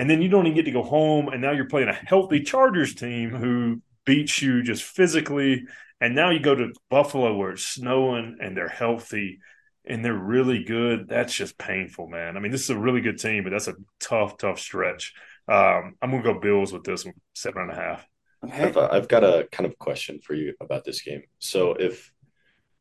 and 0.00 0.08
then 0.08 0.22
you 0.22 0.30
don't 0.30 0.46
even 0.46 0.56
get 0.56 0.64
to 0.64 0.70
go 0.70 0.82
home 0.82 1.28
and 1.28 1.42
now 1.42 1.50
you're 1.50 1.68
playing 1.68 1.88
a 1.90 1.92
healthy 1.92 2.40
chargers 2.40 2.94
team 2.94 3.28
who 3.34 3.82
beats 4.06 4.40
you 4.40 4.62
just 4.62 4.82
physically 4.82 5.66
and 6.00 6.14
now 6.14 6.30
you 6.30 6.40
go 6.40 6.54
to 6.54 6.72
buffalo 6.88 7.36
where 7.36 7.50
it's 7.50 7.66
snowing 7.66 8.38
and 8.40 8.56
they're 8.56 8.66
healthy 8.66 9.40
and 9.84 10.02
they're 10.02 10.14
really 10.14 10.64
good. 10.64 11.06
That's 11.06 11.34
just 11.34 11.58
painful 11.58 12.08
man. 12.08 12.38
I 12.38 12.40
mean 12.40 12.50
this 12.50 12.62
is 12.62 12.70
a 12.70 12.78
really 12.78 13.02
good 13.02 13.18
team 13.18 13.44
but 13.44 13.50
that's 13.50 13.68
a 13.68 13.74
tough 14.00 14.38
tough 14.38 14.58
stretch. 14.58 15.12
Um, 15.46 15.96
i'm 16.00 16.10
gonna 16.10 16.22
go 16.22 16.40
bills 16.40 16.72
with 16.72 16.84
this 16.84 17.04
one 17.04 17.12
seven 17.34 17.60
and 17.60 17.72
a 17.72 17.74
half. 17.74 18.06
Okay. 18.42 18.62
I've, 18.62 18.76
uh, 18.78 18.88
I've 18.90 19.08
got 19.08 19.22
a 19.22 19.48
kind 19.52 19.66
of 19.66 19.78
question 19.78 20.18
for 20.20 20.32
you 20.32 20.54
about 20.62 20.84
this 20.84 21.02
game. 21.02 21.24
So 21.40 21.74
if 21.74 22.10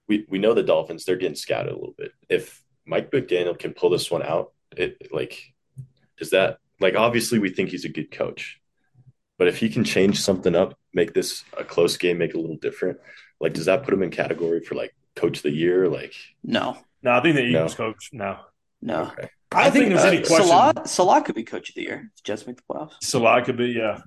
we, 0.08 0.26
we 0.30 0.40
know 0.40 0.54
the 0.54 0.64
dolphins 0.64 1.04
they're 1.04 1.18
getting 1.18 1.36
scouted 1.36 1.74
a 1.74 1.76
little 1.76 1.96
bit. 1.98 2.14
If 2.30 2.64
mike 2.90 3.12
mcdaniel 3.12 3.58
can 3.58 3.74
pull 3.74 3.90
this 3.90 4.10
one 4.12 4.24
out 4.24 4.52
it 4.76 5.12
like 5.12 5.54
is 6.20 6.32
that 6.32 6.60
like 6.80 6.96
obviously 6.96 7.40
we 7.40 7.50
think 7.50 7.70
he's 7.70 7.86
a 7.86 7.90
good 7.90 8.12
coach, 8.12 8.60
but 9.38 9.48
if 9.48 9.58
he 9.58 9.70
can 9.70 9.84
change 9.84 10.20
something 10.20 10.56
up, 10.56 10.78
make 10.94 11.14
this 11.14 11.44
a 11.58 11.64
close 11.64 11.98
game, 11.98 12.18
make 12.18 12.32
it 12.32 12.38
a 12.38 12.42
little 12.42 12.58
different, 12.58 13.00
like 13.40 13.54
does 13.54 13.66
that 13.66 13.84
put 13.84 13.94
him 13.94 14.04
in 14.04 14.12
category 14.12 14.62
for 14.62 14.76
like 14.76 14.96
coach 15.16 15.38
of 15.38 15.44
the 15.44 15.52
year? 15.52 15.88
Like 15.88 16.14
no, 16.44 16.78
no, 17.04 17.12
I 17.12 17.22
think 17.22 17.36
the 17.36 17.44
Eagles 17.44 17.78
no. 17.78 17.86
coach 17.86 18.10
no, 18.14 18.40
no. 18.82 19.02
Okay. 19.04 19.30
I, 19.52 19.62
I 19.62 19.64
think, 19.72 19.74
think, 19.74 19.90
there's 19.90 20.04
uh, 20.04 20.08
any 20.08 20.18
question. 20.20 20.48
Salah, 20.48 20.74
Salah 20.86 21.24
could 21.24 21.36
be 21.36 21.44
coach 21.44 21.70
of 21.70 21.76
the 21.76 21.82
year. 21.82 22.12
Just 22.24 22.46
make 22.46 22.58
the 22.58 22.64
playoffs. 22.72 22.94
Salah 23.02 23.44
could 23.44 23.58
be, 23.58 23.70
yeah. 23.70 24.00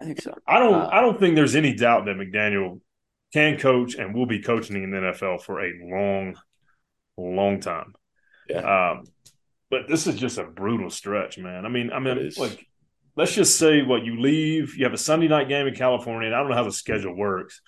I 0.00 0.04
think 0.04 0.22
so. 0.22 0.34
I 0.46 0.60
don't. 0.60 0.74
Uh, 0.74 0.88
I 0.92 1.00
don't 1.00 1.18
think 1.18 1.34
there's 1.34 1.56
any 1.56 1.74
doubt 1.74 2.04
that 2.04 2.16
McDaniel 2.16 2.80
can 3.32 3.58
coach 3.58 3.96
and 3.96 4.14
will 4.14 4.26
be 4.26 4.40
coaching 4.40 4.82
in 4.82 4.90
the 4.90 4.98
NFL 4.98 5.42
for 5.42 5.60
a 5.60 5.72
long, 5.82 6.36
long 7.22 7.60
time. 7.60 7.94
Yeah. 8.48 8.92
Um, 8.92 9.04
but 9.70 9.88
this 9.88 10.06
is 10.06 10.14
just 10.14 10.38
a 10.38 10.44
brutal 10.44 10.90
stretch, 10.90 11.38
man. 11.38 11.66
I 11.66 11.68
mean, 11.68 11.90
I 11.92 11.98
mean, 11.98 12.30
like, 12.36 12.64
let's 13.16 13.34
just 13.34 13.58
say 13.58 13.82
what 13.82 14.04
you 14.04 14.20
leave. 14.20 14.76
You 14.76 14.84
have 14.84 14.94
a 14.94 14.98
Sunday 14.98 15.28
night 15.28 15.48
game 15.48 15.66
in 15.66 15.74
California, 15.74 16.28
and 16.28 16.34
I 16.34 16.38
don't 16.38 16.50
know 16.50 16.56
how 16.56 16.62
the 16.62 16.72
schedule 16.72 17.16
works. 17.16 17.60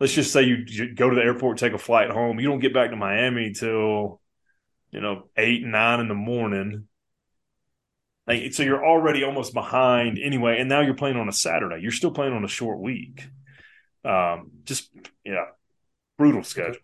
Let's 0.00 0.12
just 0.12 0.32
say 0.32 0.42
you, 0.42 0.64
you 0.66 0.94
go 0.94 1.08
to 1.10 1.16
the 1.16 1.22
airport, 1.22 1.58
take 1.58 1.72
a 1.72 1.78
flight 1.78 2.10
home. 2.10 2.38
You 2.38 2.48
don't 2.48 2.60
get 2.60 2.74
back 2.74 2.90
to 2.90 2.96
Miami 2.96 3.52
till 3.52 4.20
you 4.90 5.00
know 5.00 5.28
eight 5.36 5.62
nine 5.62 6.00
in 6.00 6.08
the 6.08 6.14
morning. 6.14 6.88
Like, 8.26 8.54
so 8.54 8.62
you're 8.62 8.84
already 8.84 9.22
almost 9.22 9.54
behind 9.54 10.18
anyway, 10.18 10.58
and 10.58 10.68
now 10.68 10.80
you're 10.80 10.94
playing 10.94 11.16
on 11.16 11.28
a 11.28 11.32
Saturday. 11.32 11.80
You're 11.80 11.92
still 11.92 12.10
playing 12.10 12.32
on 12.32 12.44
a 12.44 12.48
short 12.48 12.80
week. 12.80 13.24
Um, 14.04 14.50
just 14.64 14.90
yeah, 15.24 15.46
brutal 16.18 16.42
schedule. 16.42 16.80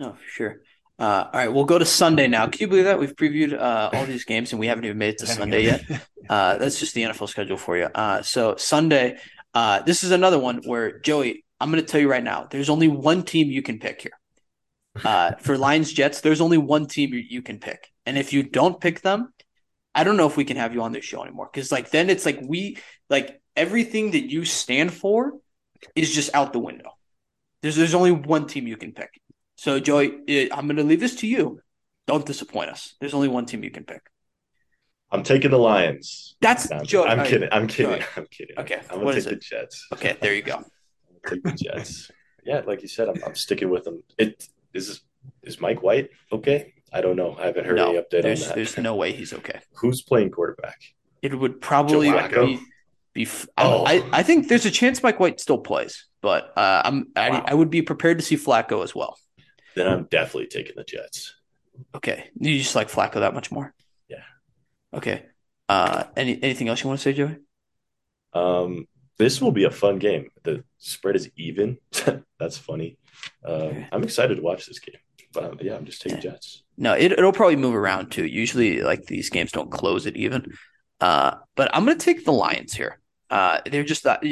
Oh, 0.00 0.12
for 0.12 0.28
sure. 0.28 0.60
Uh, 0.98 1.24
all 1.32 1.40
right, 1.40 1.52
we'll 1.52 1.64
go 1.64 1.78
to 1.78 1.84
Sunday 1.84 2.28
now. 2.28 2.46
Can 2.46 2.60
you 2.60 2.68
believe 2.68 2.84
that 2.84 2.98
we've 2.98 3.16
previewed 3.16 3.52
uh, 3.52 3.90
all 3.92 4.06
these 4.06 4.24
games 4.24 4.52
and 4.52 4.60
we 4.60 4.68
haven't 4.68 4.84
even 4.84 4.98
made 4.98 5.14
it 5.14 5.18
to 5.18 5.26
Sunday 5.26 5.64
yet? 5.64 5.84
Uh, 6.28 6.56
that's 6.56 6.80
just 6.80 6.94
the 6.94 7.02
NFL 7.02 7.28
schedule 7.28 7.58
for 7.58 7.76
you. 7.76 7.84
Uh, 7.84 8.22
so 8.22 8.56
Sunday, 8.56 9.18
uh, 9.52 9.82
this 9.82 10.02
is 10.02 10.10
another 10.10 10.38
one 10.38 10.62
where 10.64 10.98
Joey, 11.00 11.44
I'm 11.60 11.70
going 11.70 11.84
to 11.84 11.86
tell 11.86 12.00
you 12.00 12.10
right 12.10 12.24
now, 12.24 12.46
there's 12.50 12.70
only 12.70 12.88
one 12.88 13.24
team 13.24 13.50
you 13.50 13.60
can 13.60 13.78
pick 13.78 14.00
here. 14.00 14.18
Uh, 15.04 15.32
for 15.40 15.58
Lions 15.58 15.92
Jets, 15.92 16.22
there's 16.22 16.40
only 16.40 16.56
one 16.56 16.86
team 16.86 17.12
you, 17.12 17.22
you 17.28 17.42
can 17.42 17.58
pick, 17.58 17.92
and 18.06 18.16
if 18.16 18.32
you 18.32 18.42
don't 18.42 18.80
pick 18.80 19.02
them, 19.02 19.34
I 19.94 20.04
don't 20.04 20.16
know 20.16 20.26
if 20.26 20.36
we 20.36 20.44
can 20.44 20.56
have 20.56 20.72
you 20.72 20.82
on 20.82 20.92
this 20.92 21.04
show 21.04 21.22
anymore 21.22 21.48
because 21.52 21.70
like 21.70 21.90
then 21.90 22.10
it's 22.10 22.24
like 22.24 22.40
we 22.42 22.78
like 23.10 23.40
everything 23.56 24.12
that 24.12 24.30
you 24.30 24.44
stand 24.44 24.92
for 24.92 25.34
is 25.94 26.14
just 26.14 26.34
out 26.34 26.52
the 26.52 26.58
window. 26.58 26.90
There's 27.62 27.76
there's 27.76 27.94
only 27.94 28.12
one 28.12 28.46
team 28.46 28.66
you 28.66 28.76
can 28.76 28.92
pick. 28.92 29.10
So, 29.64 29.80
Joey, 29.80 30.52
I'm 30.52 30.66
going 30.66 30.76
to 30.76 30.84
leave 30.84 31.00
this 31.00 31.14
to 31.16 31.26
you. 31.26 31.58
Don't 32.06 32.26
disappoint 32.26 32.68
us. 32.68 32.96
There's 33.00 33.14
only 33.14 33.28
one 33.28 33.46
team 33.46 33.64
you 33.64 33.70
can 33.70 33.84
pick. 33.84 34.02
I'm 35.10 35.22
taking 35.22 35.50
the 35.50 35.58
Lions. 35.58 36.36
That's 36.42 36.68
no, 36.68 36.80
I'm, 36.80 36.84
Joey. 36.84 37.08
I'm 37.08 37.24
kidding. 37.26 37.48
I'm 37.50 37.66
kidding. 37.66 37.92
Joey. 37.98 38.06
I'm 38.14 38.26
kidding. 38.26 38.58
Okay. 38.58 38.80
I'm 38.90 39.00
going 39.00 39.14
to 39.14 39.22
take 39.22 39.30
the 39.30 39.36
Jets. 39.36 39.86
Okay, 39.94 40.18
there 40.20 40.34
you 40.34 40.42
go. 40.42 40.62
take 41.26 41.42
the 41.42 41.52
Jets. 41.52 42.10
Yeah, 42.44 42.60
like 42.66 42.82
you 42.82 42.88
said, 42.88 43.08
I'm, 43.08 43.14
I'm 43.24 43.34
sticking 43.34 43.70
with 43.70 43.84
them. 43.84 44.02
It 44.18 44.46
is 44.74 45.00
is 45.42 45.58
Mike 45.62 45.82
White 45.82 46.10
okay? 46.30 46.74
I 46.92 47.00
don't 47.00 47.16
know. 47.16 47.34
I 47.40 47.46
haven't 47.46 47.64
heard 47.64 47.76
No, 47.76 47.88
any 47.88 47.98
update 48.00 48.16
on 48.16 48.20
there's 48.20 48.46
that. 48.46 48.56
there's 48.56 48.76
no 48.76 48.94
way 48.96 49.12
he's 49.12 49.32
okay. 49.32 49.60
Who's 49.76 50.02
playing 50.02 50.30
quarterback? 50.32 50.76
It 51.22 51.38
would 51.38 51.62
probably 51.62 52.12
be, 52.12 52.60
be 53.14 53.26
Oh. 53.56 53.86
I, 53.86 54.04
I 54.12 54.22
think 54.22 54.48
there's 54.48 54.66
a 54.66 54.70
chance 54.70 55.02
Mike 55.02 55.18
White 55.20 55.40
still 55.40 55.56
plays, 55.56 56.04
but 56.20 56.52
uh, 56.54 56.82
I'm 56.84 57.06
I, 57.16 57.30
Wow. 57.30 57.44
I 57.48 57.54
would 57.54 57.70
be 57.70 57.80
prepared 57.80 58.18
to 58.18 58.24
see 58.26 58.36
Flacco 58.36 58.84
as 58.84 58.94
well. 58.94 59.16
Then 59.74 59.88
I'm 59.88 60.04
definitely 60.04 60.46
taking 60.46 60.74
the 60.76 60.84
Jets. 60.84 61.34
Okay, 61.94 62.30
you 62.38 62.58
just 62.58 62.76
like 62.76 62.90
Flacco 62.90 63.14
that 63.14 63.34
much 63.34 63.50
more? 63.50 63.74
Yeah. 64.08 64.22
Okay. 64.92 65.26
Uh, 65.68 66.04
any 66.16 66.40
anything 66.42 66.68
else 66.68 66.82
you 66.82 66.88
want 66.88 67.00
to 67.00 67.02
say, 67.02 67.12
Joey? 67.12 67.36
Um, 68.32 68.86
this 69.18 69.40
will 69.40 69.52
be 69.52 69.64
a 69.64 69.70
fun 69.70 69.98
game. 69.98 70.30
The 70.42 70.64
spread 70.78 71.16
is 71.16 71.30
even. 71.36 71.78
That's 72.38 72.58
funny. 72.58 72.98
Um, 73.44 73.86
I'm 73.92 74.04
excited 74.04 74.36
to 74.36 74.42
watch 74.42 74.66
this 74.66 74.78
game. 74.78 74.96
But 75.32 75.44
um, 75.44 75.58
yeah, 75.60 75.74
I'm 75.74 75.84
just 75.84 76.02
taking 76.02 76.20
Jets. 76.20 76.62
No, 76.76 76.92
it, 76.94 77.12
it'll 77.12 77.32
probably 77.32 77.56
move 77.56 77.74
around 77.74 78.10
too. 78.10 78.24
Usually, 78.24 78.82
like 78.82 79.04
these 79.06 79.30
games 79.30 79.52
don't 79.52 79.70
close 79.70 80.06
it 80.06 80.16
even. 80.16 80.52
Uh, 81.00 81.36
but 81.56 81.74
I'm 81.74 81.84
gonna 81.84 81.98
take 81.98 82.24
the 82.24 82.32
Lions 82.32 82.72
here. 82.72 83.00
Uh, 83.30 83.60
they're 83.70 83.84
just 83.84 84.04
that 84.04 84.22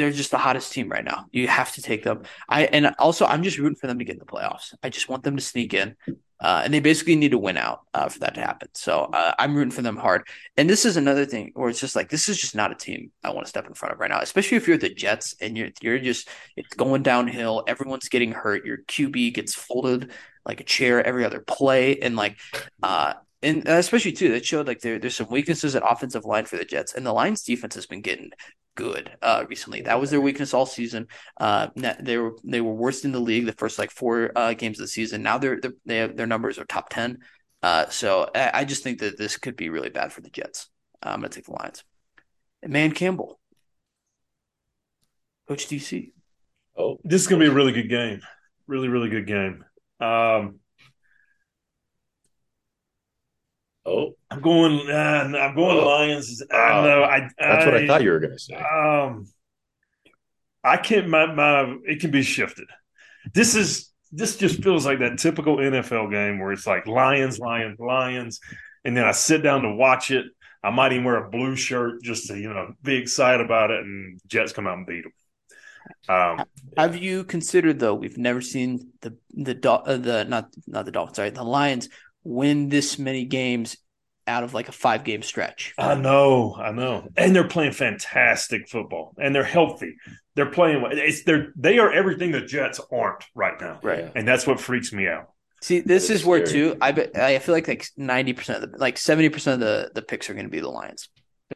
they're 0.00 0.10
just 0.10 0.30
the 0.30 0.38
hottest 0.38 0.72
team 0.72 0.88
right 0.88 1.04
now. 1.04 1.26
You 1.30 1.46
have 1.46 1.72
to 1.74 1.82
take 1.82 2.02
them. 2.02 2.22
I 2.48 2.64
and 2.64 2.94
also 2.98 3.26
I'm 3.26 3.42
just 3.42 3.58
rooting 3.58 3.76
for 3.76 3.86
them 3.86 3.98
to 3.98 4.04
get 4.04 4.14
in 4.14 4.18
the 4.18 4.24
playoffs. 4.24 4.74
I 4.82 4.88
just 4.88 5.10
want 5.10 5.24
them 5.24 5.36
to 5.36 5.42
sneak 5.42 5.74
in, 5.74 5.94
uh, 6.40 6.62
and 6.64 6.72
they 6.72 6.80
basically 6.80 7.16
need 7.16 7.32
to 7.32 7.38
win 7.38 7.58
out 7.58 7.80
uh, 7.92 8.08
for 8.08 8.18
that 8.20 8.34
to 8.36 8.40
happen. 8.40 8.68
So 8.72 9.10
uh, 9.12 9.34
I'm 9.38 9.54
rooting 9.54 9.72
for 9.72 9.82
them 9.82 9.98
hard. 9.98 10.22
And 10.56 10.70
this 10.70 10.86
is 10.86 10.96
another 10.96 11.26
thing 11.26 11.52
where 11.52 11.68
it's 11.68 11.80
just 11.80 11.94
like 11.94 12.08
this 12.08 12.30
is 12.30 12.40
just 12.40 12.54
not 12.54 12.72
a 12.72 12.74
team 12.74 13.12
I 13.22 13.30
want 13.30 13.44
to 13.44 13.50
step 13.50 13.66
in 13.66 13.74
front 13.74 13.92
of 13.92 14.00
right 14.00 14.10
now, 14.10 14.20
especially 14.20 14.56
if 14.56 14.66
you're 14.66 14.78
the 14.78 14.88
Jets 14.88 15.36
and 15.42 15.54
you're 15.56 15.68
you're 15.82 15.98
just 15.98 16.30
it's 16.56 16.74
going 16.74 17.02
downhill. 17.02 17.62
Everyone's 17.68 18.08
getting 18.08 18.32
hurt. 18.32 18.64
Your 18.64 18.78
QB 18.78 19.34
gets 19.34 19.54
folded 19.54 20.12
like 20.46 20.60
a 20.60 20.64
chair 20.64 21.06
every 21.06 21.26
other 21.26 21.40
play, 21.40 21.98
and 21.98 22.16
like 22.16 22.38
uh 22.82 23.12
and 23.42 23.66
especially 23.66 24.12
too, 24.12 24.32
that 24.32 24.44
showed 24.44 24.66
like 24.66 24.80
there 24.80 24.98
there's 24.98 25.16
some 25.16 25.30
weaknesses 25.30 25.74
at 25.76 25.82
offensive 25.90 26.24
line 26.24 26.44
for 26.44 26.56
the 26.56 26.64
Jets, 26.64 26.94
and 26.94 27.04
the 27.06 27.12
Lions 27.12 27.42
defense 27.42 27.74
has 27.74 27.86
been 27.86 28.02
getting 28.02 28.30
good 28.76 29.10
uh 29.22 29.44
recently. 29.48 29.82
That 29.82 30.00
was 30.00 30.10
their 30.10 30.20
weakness 30.20 30.54
all 30.54 30.66
season. 30.66 31.08
Uh, 31.38 31.68
they 32.00 32.18
were 32.18 32.36
they 32.44 32.60
were 32.60 32.74
worst 32.74 33.04
in 33.04 33.12
the 33.12 33.20
league 33.20 33.46
the 33.46 33.52
first 33.52 33.78
like 33.78 33.90
four 33.90 34.32
uh 34.36 34.54
games 34.54 34.78
of 34.78 34.84
the 34.84 34.88
season. 34.88 35.22
Now 35.22 35.38
they're, 35.38 35.60
they're 35.60 35.72
they 35.86 35.96
have, 35.98 36.16
their 36.16 36.26
numbers 36.26 36.58
are 36.58 36.64
top 36.64 36.90
ten. 36.90 37.18
Uh, 37.62 37.88
so 37.90 38.30
I, 38.34 38.50
I 38.54 38.64
just 38.64 38.82
think 38.82 39.00
that 39.00 39.18
this 39.18 39.36
could 39.36 39.56
be 39.56 39.68
really 39.68 39.90
bad 39.90 40.12
for 40.12 40.20
the 40.22 40.30
Jets. 40.30 40.68
Uh, 41.02 41.10
I'm 41.10 41.20
gonna 41.20 41.28
take 41.28 41.44
the 41.46 41.52
Lions. 41.52 41.84
Dan 42.68 42.92
Campbell, 42.92 43.38
Coach 45.48 45.66
DC. 45.68 46.12
Oh, 46.76 46.98
This 47.04 47.22
is 47.22 47.26
going 47.28 47.40
to 47.40 47.46
be 47.46 47.50
a 47.50 47.54
really 47.54 47.72
good 47.72 47.88
game. 47.88 48.20
Really, 48.66 48.88
really 48.88 49.08
good 49.08 49.26
game. 49.26 49.64
Um, 50.00 50.59
oh, 53.86 54.14
I'm 54.30 54.40
going. 54.40 54.88
Uh, 54.90 55.32
I'm 55.38 55.54
going 55.54 55.78
Oh. 55.78 55.86
Lions. 55.86 56.42
I 56.50 56.72
Oh. 56.78 56.84
know. 56.84 57.02
I, 57.04 57.28
that's 57.38 57.64
what 57.66 57.74
I 57.76 57.86
thought 57.86 58.02
you 58.02 58.10
were 58.10 58.20
gonna 58.20 58.38
say. 58.38 58.54
Um, 58.54 59.26
I 60.62 60.76
can't. 60.76 61.08
My, 61.08 61.26
my 61.32 61.76
it 61.86 62.00
can 62.00 62.10
be 62.10 62.22
shifted. 62.22 62.68
This 63.34 63.54
is 63.54 63.90
this 64.12 64.36
just 64.36 64.62
feels 64.62 64.84
like 64.84 64.98
that 64.98 65.18
typical 65.18 65.56
NFL 65.56 66.10
game 66.10 66.38
where 66.40 66.52
it's 66.52 66.66
like 66.66 66.86
Lions, 66.86 67.38
Lions, 67.38 67.78
Lions, 67.78 68.40
and 68.84 68.96
then 68.96 69.04
I 69.04 69.12
sit 69.12 69.42
down 69.42 69.62
to 69.62 69.74
watch 69.74 70.10
it. 70.10 70.26
I 70.62 70.70
might 70.70 70.92
even 70.92 71.04
wear 71.04 71.16
a 71.24 71.30
blue 71.30 71.56
shirt 71.56 72.02
just 72.02 72.26
to 72.28 72.38
you 72.38 72.52
know 72.52 72.74
be 72.82 72.96
excited 72.96 73.44
about 73.44 73.70
it, 73.70 73.80
and 73.82 74.20
Jets 74.26 74.52
come 74.52 74.66
out 74.66 74.76
and 74.78 74.86
beat 74.86 75.04
them. 75.04 75.12
Um, 76.08 76.44
Have 76.76 76.96
you 76.96 77.24
considered 77.24 77.78
though? 77.78 77.94
We've 77.94 78.18
never 78.18 78.42
seen 78.42 78.90
the 79.00 79.16
the 79.32 79.54
Dol- 79.54 79.84
uh, 79.86 79.96
the 79.96 80.24
not 80.24 80.50
not 80.66 80.84
the 80.84 80.92
Dolphins, 80.92 81.16
sorry, 81.16 81.30
the 81.30 81.42
Lions 81.42 81.88
win 82.24 82.68
this 82.68 82.98
many 82.98 83.24
games 83.24 83.76
out 84.26 84.44
of 84.44 84.54
like 84.54 84.68
a 84.68 84.72
five 84.72 85.04
game 85.04 85.22
stretch. 85.22 85.74
I 85.78 85.94
know, 85.94 86.54
I 86.56 86.70
know, 86.72 87.08
and 87.16 87.34
they're 87.34 87.48
playing 87.48 87.72
fantastic 87.72 88.68
football, 88.68 89.14
and 89.18 89.34
they're 89.34 89.44
healthy. 89.44 89.96
They're 90.36 90.50
playing. 90.50 90.82
It's 90.92 91.24
they're 91.24 91.52
they 91.56 91.78
are 91.78 91.92
everything 91.92 92.30
the 92.32 92.40
Jets 92.40 92.80
aren't 92.92 93.24
right 93.34 93.60
now, 93.60 93.80
Right. 93.82 94.10
And 94.14 94.26
that's 94.26 94.46
what 94.46 94.60
freaks 94.60 94.92
me 94.92 95.08
out. 95.08 95.30
See, 95.62 95.80
this 95.80 96.08
That 96.08 96.14
is 96.14 96.20
is 96.20 96.26
where 96.26 96.44
too. 96.44 96.76
I 96.80 96.92
bet 96.92 97.16
I 97.18 97.38
feel 97.38 97.54
like 97.54 97.68
like 97.68 97.86
ninety 97.96 98.32
percent 98.32 98.62
of 98.62 98.70
the 98.72 98.78
like 98.78 98.98
seventy 98.98 99.28
percent 99.28 99.60
of 99.62 99.66
the 99.68 99.90
the 99.94 100.02
picks 100.02 100.30
are 100.30 100.34
going 100.34 100.46
to 100.46 100.50
be 100.50 100.60
the 100.60 100.70
Lions. 100.70 101.08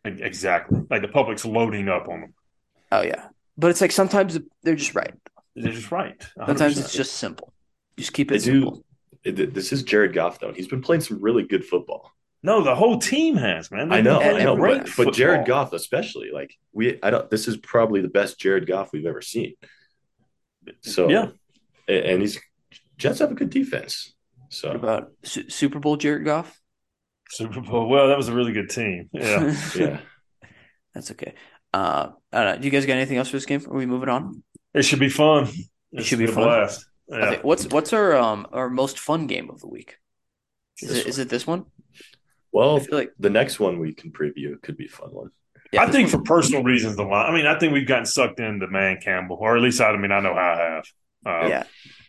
Exactly, 0.04 0.80
like 0.90 1.02
the 1.02 1.08
public's 1.08 1.44
loading 1.44 1.88
up 1.88 2.08
on 2.08 2.20
them. 2.20 2.34
Oh 2.92 3.02
yeah, 3.02 3.28
but 3.56 3.70
it's 3.70 3.80
like 3.80 3.92
sometimes 3.92 4.38
they're 4.62 4.74
just 4.74 4.94
right. 4.94 5.14
They're 5.56 5.72
just 5.72 5.90
right. 5.92 6.18
100%. 6.36 6.46
Sometimes 6.46 6.78
it's 6.78 6.92
just 6.92 7.14
simple. 7.14 7.52
Just 7.96 8.12
keep 8.12 8.28
They 8.28 8.36
it 8.36 8.42
simple. 8.42 8.72
do. 8.72 8.83
It, 9.24 9.54
this 9.54 9.72
is 9.72 9.82
Jared 9.82 10.12
Goff 10.12 10.38
though. 10.40 10.52
He's 10.52 10.68
been 10.68 10.82
playing 10.82 11.00
some 11.00 11.20
really 11.20 11.42
good 11.44 11.64
football. 11.64 12.12
no. 12.42 12.62
The 12.62 12.74
whole 12.74 12.98
team 12.98 13.36
has 13.36 13.70
man. 13.70 13.92
I 13.92 14.00
know, 14.02 14.20
I 14.20 14.42
know, 14.44 14.56
but, 14.56 14.88
but 14.96 15.14
Jared 15.14 15.46
Goff 15.46 15.72
especially, 15.72 16.30
like 16.32 16.54
we, 16.72 16.98
I 17.02 17.10
don't. 17.10 17.30
This 17.30 17.48
is 17.48 17.56
probably 17.56 18.00
the 18.02 18.08
best 18.08 18.38
Jared 18.38 18.66
Goff 18.66 18.92
we've 18.92 19.06
ever 19.06 19.22
seen. 19.22 19.54
So 20.82 21.08
Yeah. 21.08 21.28
and 21.88 22.20
he's 22.22 22.38
Jets 22.96 23.18
have 23.18 23.30
a 23.32 23.34
good 23.34 23.50
defense. 23.50 24.14
What 24.38 24.52
So 24.52 24.70
about 24.72 25.12
Su- 25.24 25.48
Super 25.50 25.78
Bowl 25.78 25.96
Jared 25.96 26.24
Goff? 26.24 26.60
Super 27.30 27.60
Bowl. 27.60 27.88
Well, 27.88 28.08
that 28.08 28.16
was 28.16 28.28
a 28.28 28.34
really 28.34 28.52
good 28.52 28.68
team. 28.70 29.08
Yeah. 29.12 29.54
yeah, 29.76 30.00
that's 30.94 31.10
okay. 31.12 31.34
Uh, 31.72 32.10
I 32.32 32.44
don't 32.44 32.54
know. 32.54 32.58
Do 32.60 32.64
you 32.66 32.70
guys 32.70 32.86
got 32.86 32.92
anything 32.94 33.16
else 33.18 33.28
for 33.30 33.36
this 33.36 33.46
game? 33.46 33.64
Are 33.68 33.74
we 33.74 33.86
moving 33.86 34.08
on? 34.08 34.42
it 34.74 34.84
should 34.84 35.00
be 35.00 35.08
fun. 35.08 35.48
It 35.92 36.04
should 36.04 36.18
be 36.18 36.24
a 36.26 36.28
fun. 36.28 36.44
blast. 36.44 36.86
Yeah. 37.08 37.34
Okay, 37.34 37.38
what's 37.42 37.66
what's 37.68 37.92
our 37.92 38.16
um 38.16 38.46
our 38.52 38.70
most 38.70 38.98
fun 38.98 39.26
game 39.26 39.50
of 39.50 39.60
the 39.60 39.68
week? 39.68 39.98
Is 40.82 40.88
This 40.88 40.98
it 40.98 41.06
is 41.06 41.18
it 41.18 41.28
this 41.28 41.46
one? 41.46 41.66
I 42.74 42.78
well, 42.78 42.78
feel 42.80 42.98
like 42.98 43.12
the 43.18 43.30
next 43.30 43.58
one 43.60 43.78
we 43.78 43.94
can 43.94 44.12
preview 44.12 44.60
could 44.62 44.76
be 44.76 44.86
a 44.86 44.88
fun 44.88 45.10
one. 45.10 45.30
yeah, 45.72 45.82
I 45.82 45.90
think 45.90 46.10
one- 46.12 46.20
for 46.20 46.22
personal 46.22 46.62
reasons, 46.62 46.96
the 46.96 47.02
line. 47.04 47.30
I 47.30 47.34
mean, 47.34 47.46
I 47.46 47.58
think 47.58 47.72
we've 47.72 47.86
gotten 47.86 48.06
sucked 48.06 48.40
into 48.40 48.66
Dan 48.68 48.98
Campbell, 49.02 49.36
or 49.40 49.56
at 49.56 49.62
least 49.62 49.80
I, 49.80 49.90
I 49.90 49.96
mean, 49.96 50.12
I 50.12 50.20
know 50.20 50.34
how 50.34 50.52
I 50.54 50.60
have. 50.60 50.84
Uh, 51.26 51.48
yeah. 51.48 51.64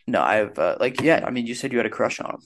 No, 0.06 0.22
I've 0.22 0.58
uh, 0.58 0.76
like 0.80 1.00
yeah. 1.00 1.24
I 1.26 1.30
mean, 1.30 1.46
you 1.46 1.54
said 1.54 1.72
you 1.72 1.78
had 1.78 1.86
a 1.86 1.90
crush 1.90 2.20
on 2.20 2.30
him. 2.34 2.40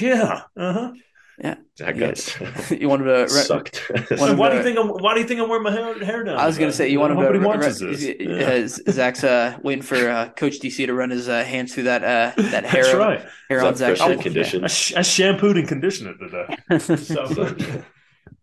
Yeah. 0.00 0.42
Uh 0.56 0.72
huh. 0.72 0.92
That 1.38 1.58
Yeah. 1.78 1.92
got 1.92 2.18
him. 2.18 2.52
you 2.80 2.88
wanted 2.88 3.04
to. 3.04 3.22
Re- 3.22 3.28
sucked. 3.28 3.90
One 4.18 4.30
of 4.30 4.38
why 4.38 4.50
do 4.50 4.56
you 4.58 4.62
think 4.62 4.78
I'm? 4.78 4.88
Why 4.88 5.14
do 5.14 5.20
you 5.20 5.26
think 5.26 5.40
I'm 5.40 5.48
wearing 5.48 5.64
my 5.64 5.70
hair, 5.72 6.04
hair 6.04 6.24
down? 6.24 6.36
I 6.38 6.46
was 6.46 6.58
gonna 6.58 6.72
say 6.72 6.88
you 6.88 7.00
want 7.00 7.12
him 7.12 7.18
Nobody 7.20 7.38
to. 7.40 7.46
watches 7.46 7.82
re- 7.82 7.90
this. 7.94 8.02
re- 8.04 8.16
Yeah. 8.20 8.88
uh, 8.88 8.92
Zach's 8.92 9.24
uh, 9.24 9.58
waiting 9.62 9.82
for 9.82 9.96
uh, 10.10 10.28
Coach 10.30 10.60
DC 10.60 10.84
to 10.86 10.94
run 10.94 11.10
his 11.10 11.28
uh, 11.28 11.42
hands 11.44 11.74
through 11.74 11.84
that 11.84 12.02
uh, 12.04 12.32
that 12.50 12.64
hair 12.64 12.82
That's 12.84 12.94
right. 12.94 13.24
hair 13.48 13.58
Is 13.58 13.64
on 13.64 13.72
that 13.74 13.76
Zach's 13.78 14.00
freshly 14.22 14.44
head. 14.44 14.64
I, 14.64 14.66
sh- 14.68 14.94
I 14.94 15.02
shampooed 15.02 15.56
and 15.56 15.66
conditioned 15.66 16.10
it 16.10 16.18
today. 16.18 16.56
Yeah. 16.70 16.78
So, 16.78 17.84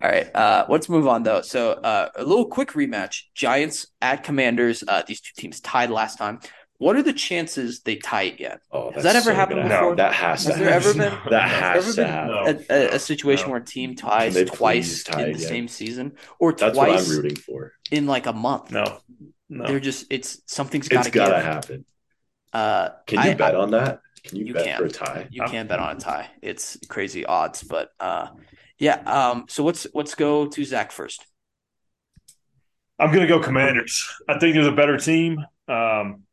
All 0.02 0.10
right, 0.10 0.34
uh, 0.34 0.66
let's 0.70 0.88
move 0.88 1.08
on 1.10 1.24
though. 1.24 1.42
So 1.42 1.72
uh, 1.74 2.10
a 2.16 2.24
little 2.24 2.46
quick 2.48 2.70
rematch: 2.70 3.24
Giants 3.36 3.88
at 4.02 4.24
Commanders. 4.24 4.82
Uh, 4.88 5.04
these 5.06 5.20
two 5.20 5.34
teams 5.40 5.60
tied 5.60 5.90
last 5.90 6.18
time. 6.18 6.40
What 6.80 6.96
are 6.96 7.04
the 7.04 7.14
chances 7.14 7.82
they 7.82 7.98
tie 7.98 8.24
again? 8.24 8.58
Oh, 8.72 8.92
Has 8.92 9.04
that 9.04 9.16
ever 9.16 9.26
so 9.32 9.36
happened 9.36 9.58
gonna 9.60 9.70
before? 9.70 9.82
happen. 9.84 9.96
That 9.98 10.14
has, 10.14 10.46
Has 10.46 10.54
to 10.56 10.60
there 10.64 10.70
ever 10.74 10.94
been- 10.94 11.20
That 11.30 11.50
Has 11.50 11.86
has 11.86 11.96
to 11.96 12.02
ever 12.08 12.12
happen. 12.12 12.66
A, 12.70 12.74
a, 12.74 12.96
a 12.96 13.00
situation 13.00 13.48
no. 13.48 13.52
where 13.52 13.62
a 13.62 13.66
team 13.66 13.96
ties 13.96 14.42
twice 14.50 15.04
tie 15.04 15.24
in 15.24 15.32
the 15.34 15.36
again? 15.38 15.48
same 15.48 15.68
season, 15.68 16.14
or 16.40 16.54
That's 16.54 16.76
what 16.78 16.86
twice 16.88 17.10
I'm 17.10 17.16
rooting 17.18 17.36
for. 17.36 17.74
in 17.92 18.08
like 18.08 18.26
a 18.28 18.34
month. 18.34 18.72
no, 18.72 19.00
no. 19.50 19.68
They're 19.68 19.80
just 19.82 20.06
it's 20.10 20.42
something's 20.46 20.88
It's 20.88 20.94
got 20.96 21.04
to 21.04 21.12
gotta 21.12 21.42
happen. 21.42 21.86
Uh, 22.54 22.90
Can 23.06 23.24
you 23.26 23.32
I- 23.32 23.34
bet 23.36 23.56
on 23.56 23.72
that? 23.72 24.00
Can 24.24 24.38
you, 24.38 24.46
You 24.48 24.54
bet 24.54 24.66
can. 24.66 24.78
for 24.80 24.86
a 24.86 24.90
tie? 24.90 25.28
You 25.32 25.44
can 25.44 25.68
bet 25.68 25.80
on 25.80 25.96
a 25.96 26.00
tie. 26.00 26.30
It's 26.42 26.78
crazy 26.90 27.26
odds, 27.26 27.62
but 27.64 27.90
uh, 28.02 28.28
yeah. 28.78 28.96
Um, 29.06 29.46
so 29.50 29.64
let's 29.64 29.86
let's 29.94 30.14
go 30.16 30.48
to 30.48 30.64
Zach 30.66 30.92
first. 30.92 31.26
I'm 33.00 33.10
going 33.14 33.22
to 33.22 33.28
go 33.28 33.40
Commanders. 33.40 34.06
I 34.28 34.40
think 34.40 34.56
there's 34.56 34.68
a 34.68 34.72
better 34.74 34.98
team. 34.98 35.40
Um, 35.68 36.24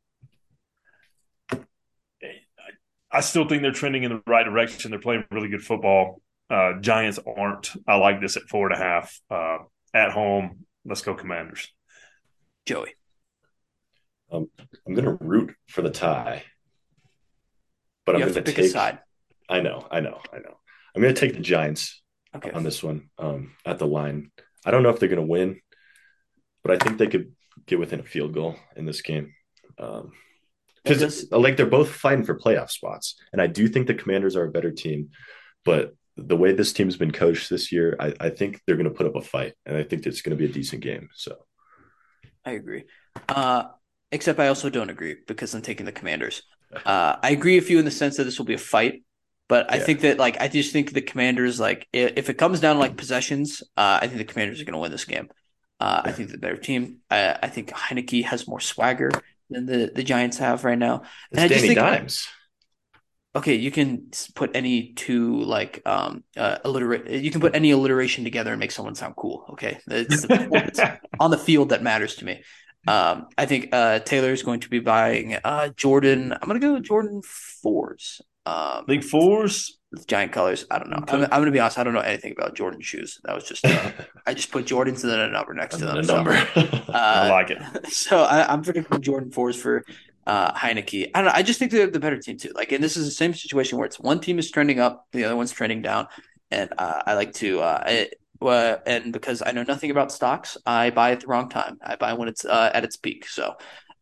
I 3.11 3.21
still 3.21 3.47
think 3.49 3.63
they're 3.63 3.73
trending 3.73 4.03
in 4.03 4.11
the 4.11 4.23
right 4.27 4.45
direction. 4.45 4.91
They're 4.91 5.01
playing 5.01 5.25
really 5.31 5.49
good 5.49 5.63
football. 5.63 6.21
Uh, 6.51 6.75
Giants 6.81 7.19
aren't. 7.37 7.73
I 7.87 7.97
like 7.97 8.21
this 8.21 8.37
at 8.37 8.43
four 8.45 8.67
and 8.71 8.75
a 8.75 8.83
half 8.83 9.21
uh, 9.31 9.59
at 9.95 10.13
home. 10.13 10.67
Let's 10.85 11.03
go 11.03 11.15
Commanders. 11.15 11.73
Joey. 12.67 12.95
I'm 14.33 14.49
gonna 14.93 15.15
root 15.21 15.55
for 15.69 15.83
the 15.83 15.91
tie, 15.91 16.43
but 18.05 18.17
you 18.17 18.25
I'm 18.25 18.29
gonna 18.33 18.43
pick 18.43 18.57
take. 18.57 18.65
a 18.67 18.69
side. 18.69 18.99
I 19.49 19.61
know, 19.61 19.87
I 19.91 20.01
know, 20.01 20.21
I 20.33 20.39
know. 20.39 20.57
I'm 20.95 21.03
gonna 21.03 21.15
take 21.15 21.35
the 21.35 21.41
Giants 21.41 22.03
Okay. 22.35 22.51
on 22.51 22.65
this 22.65 22.83
one 22.83 23.09
um, 23.19 23.53
at 23.65 23.79
the 23.79 23.87
line. 23.87 24.31
I 24.65 24.73
don't 24.73 24.83
know 24.83 24.91
if 24.91 24.99
they're 24.99 25.09
gonna 25.09 25.23
win, 25.23 25.61
but 26.65 26.73
I 26.73 26.85
think 26.85 26.99
they 26.99 27.07
could 27.07 27.33
get 27.67 27.79
within 27.79 28.01
a 28.01 28.05
field 28.05 28.35
goal 28.35 28.57
in 28.75 28.85
this 28.85 29.01
game. 29.01 29.33
Um, 29.79 30.13
because 30.95 31.31
like 31.31 31.57
they're 31.57 31.67
both 31.67 31.91
fighting 31.91 32.25
for 32.25 32.39
playoff 32.39 32.71
spots, 32.71 33.17
and 33.33 33.41
I 33.43 33.47
do 33.47 33.69
think 33.69 33.87
the 33.87 33.95
Commanders 33.95 34.37
are 34.37 34.45
a 34.45 34.51
better 34.51 34.71
team, 34.71 35.11
but 35.65 35.95
the 36.17 36.37
way 36.37 36.53
this 36.53 36.73
team's 36.73 36.97
been 36.97 37.11
coached 37.13 37.51
this 37.51 37.71
year, 37.73 37.97
I, 38.01 38.15
I 38.21 38.31
think 38.31 38.61
they're 38.67 38.77
going 38.77 38.89
to 38.89 38.95
put 38.95 39.07
up 39.07 39.17
a 39.17 39.21
fight, 39.21 39.55
and 39.67 39.77
I 39.77 39.83
think 39.83 40.07
it's 40.07 40.23
going 40.23 40.37
to 40.37 40.43
be 40.43 40.51
a 40.51 40.53
decent 40.53 40.83
game. 40.83 41.09
So 41.15 41.37
I 42.45 42.53
agree. 42.53 42.85
Uh, 43.29 43.65
except 44.13 44.39
I 44.39 44.49
also 44.49 44.71
don't 44.71 44.91
agree 44.91 45.17
because 45.27 45.55
I'm 45.55 45.63
taking 45.63 45.87
the 45.87 45.93
Commanders. 45.93 46.43
Uh, 46.85 47.17
I 47.23 47.31
agree 47.31 47.57
with 47.57 47.71
you 47.71 47.79
in 47.79 47.85
the 47.85 47.91
sense 47.91 48.17
that 48.17 48.25
this 48.25 48.39
will 48.39 48.47
be 48.47 48.55
a 48.55 48.59
fight, 48.59 49.03
but 49.49 49.71
I 49.73 49.77
Yeah. 49.77 49.85
think 49.85 50.01
that 50.01 50.19
like 50.19 50.41
I 50.41 50.49
just 50.49 50.73
think 50.73 50.93
the 50.93 51.01
Commanders 51.03 51.59
like 51.61 51.89
i- 51.95 52.13
if 52.17 52.29
it 52.31 52.35
comes 52.39 52.61
down 52.61 52.77
to 52.77 52.81
like 52.81 52.97
possessions, 52.97 53.63
uh, 53.77 53.99
I 54.03 54.07
think 54.07 54.19
the 54.19 54.25
Commanders 54.25 54.61
are 54.61 54.65
going 54.65 54.75
to 54.75 54.79
win 54.79 54.91
this 54.93 55.05
game. 55.05 55.29
Uh, 55.81 56.03
I 56.05 56.13
think 56.13 56.31
the 56.31 56.39
better 56.39 56.57
team. 56.57 56.99
I, 57.11 57.37
I 57.43 57.49
think 57.49 57.71
Heineke 57.71 58.25
has 58.25 58.49
more 58.49 58.61
swagger 58.61 59.11
than 59.51 59.67
the, 59.67 59.91
the 59.95 60.03
Giants 60.03 60.39
have 60.39 60.65
right 60.65 60.79
now. 60.79 61.03
And 61.31 61.41
I 61.41 61.45
It's 61.45 61.55
just 61.55 61.63
Danny 61.65 61.75
think- 61.75 61.79
Dimes. 61.79 62.29
Okay, 63.35 63.57
you 63.57 63.71
can 63.71 64.09
put 64.35 64.53
any 64.57 64.95
two 64.95 65.43
like 65.43 65.83
um 65.85 66.25
uh, 66.39 66.57
alliterate. 66.65 67.23
You 67.23 67.31
can 67.31 67.43
put 67.43 67.55
any 67.55 67.71
alliteration 67.71 68.25
together 68.25 68.51
and 68.51 68.59
make 68.59 68.73
someone 68.73 68.95
sound 68.95 69.15
cool. 69.15 69.45
Okay, 69.51 69.79
it's 69.89 70.23
the 70.23 70.29
performance 70.39 70.81
on 71.21 71.31
the 71.31 71.37
field 71.37 71.69
that 71.69 71.83
matters 71.83 72.17
to 72.17 72.25
me. 72.25 72.43
Um, 72.89 73.27
I 73.37 73.45
think 73.45 73.69
uh 73.73 73.99
Taylor 73.99 74.31
is 74.33 74.43
going 74.43 74.61
to 74.61 74.71
be 74.71 74.79
buying 74.81 75.35
uh 75.45 75.69
Jordan. 75.77 76.33
I'm 76.33 76.47
gonna 76.49 76.61
go 76.61 76.75
with 76.75 76.85
Jordan 76.85 77.21
fours. 77.23 78.23
Um, 78.47 78.87
Think 78.87 79.05
fours. 79.05 79.76
With 79.93 80.07
giant 80.07 80.33
colors. 80.33 80.67
I 80.71 80.79
don't 80.79 80.91
know. 80.91 81.05
I'm, 81.09 81.23
I'm 81.25 81.29
gonna 81.29 81.51
be 81.51 81.61
honest. 81.61 81.79
I 81.79 81.85
don't 81.85 81.95
know 81.95 82.01
anything 82.01 82.33
about 82.37 82.55
Jordan 82.55 82.81
shoes. 82.81 83.21
That 83.25 83.35
was 83.35 83.45
just 83.45 83.65
uh, 83.65 83.93
I 84.27 84.35
just 84.35 84.51
put 84.51 84.67
Jordans 84.67 85.03
and 85.03 85.13
then 85.13 85.21
a 85.21 85.29
number 85.29 85.55
next 85.55 85.79
to 85.79 85.87
them. 85.87 85.99
a 85.99 86.05
so- 86.05 86.17
number. 86.17 86.33
I 86.57 87.29
uh, 87.29 87.29
like 87.31 87.51
it. 87.51 87.87
so 87.93 88.23
I, 88.23 88.53
I'm 88.53 88.63
predicting 88.63 89.01
Jordan 89.01 89.31
fours 89.31 89.61
for 89.61 89.85
uh, 90.27 90.53
Heineke. 90.53 91.11
I 91.15 91.21
don't 91.21 91.27
know. 91.27 91.35
I 91.35 91.43
just 91.43 91.59
think 91.59 91.71
they're 91.71 91.87
the 91.87 92.01
better 92.01 92.19
team 92.19 92.37
too. 92.37 92.53
Like, 92.55 92.73
and 92.73 92.83
this 92.83 92.97
is 92.97 93.05
the 93.05 93.13
same 93.13 93.33
situation 93.33 93.79
where 93.79 93.87
it's 93.87 94.01
one 94.01 94.21
team 94.21 94.39
is 94.39 94.51
trending 94.51 94.81
up, 94.81 95.07
the 95.13 95.25
other 95.25 95.37
one's 95.37 95.53
trending 95.53 95.83
down, 95.83 96.09
and 96.51 96.73
uh, 96.79 97.03
I 97.07 97.15
like 97.15 97.33
to. 97.35 97.61
Uh, 97.61 97.83
I, 97.87 98.11
uh, 98.43 98.77
and 98.87 99.13
because 99.13 99.43
I 99.45 99.53
know 99.53 99.63
nothing 99.63 99.91
about 99.91 100.13
stocks, 100.13 100.59
I 100.67 100.91
buy 100.91 101.13
at 101.13 101.21
the 101.21 101.27
wrong 101.27 101.49
time. 101.49 101.79
I 101.83 101.97
buy 101.97 102.13
when 102.13 102.29
it's 102.29 102.45
uh, 102.45 102.71
at 102.75 102.85
its 102.85 102.97
peak. 102.97 103.27
So 103.27 103.57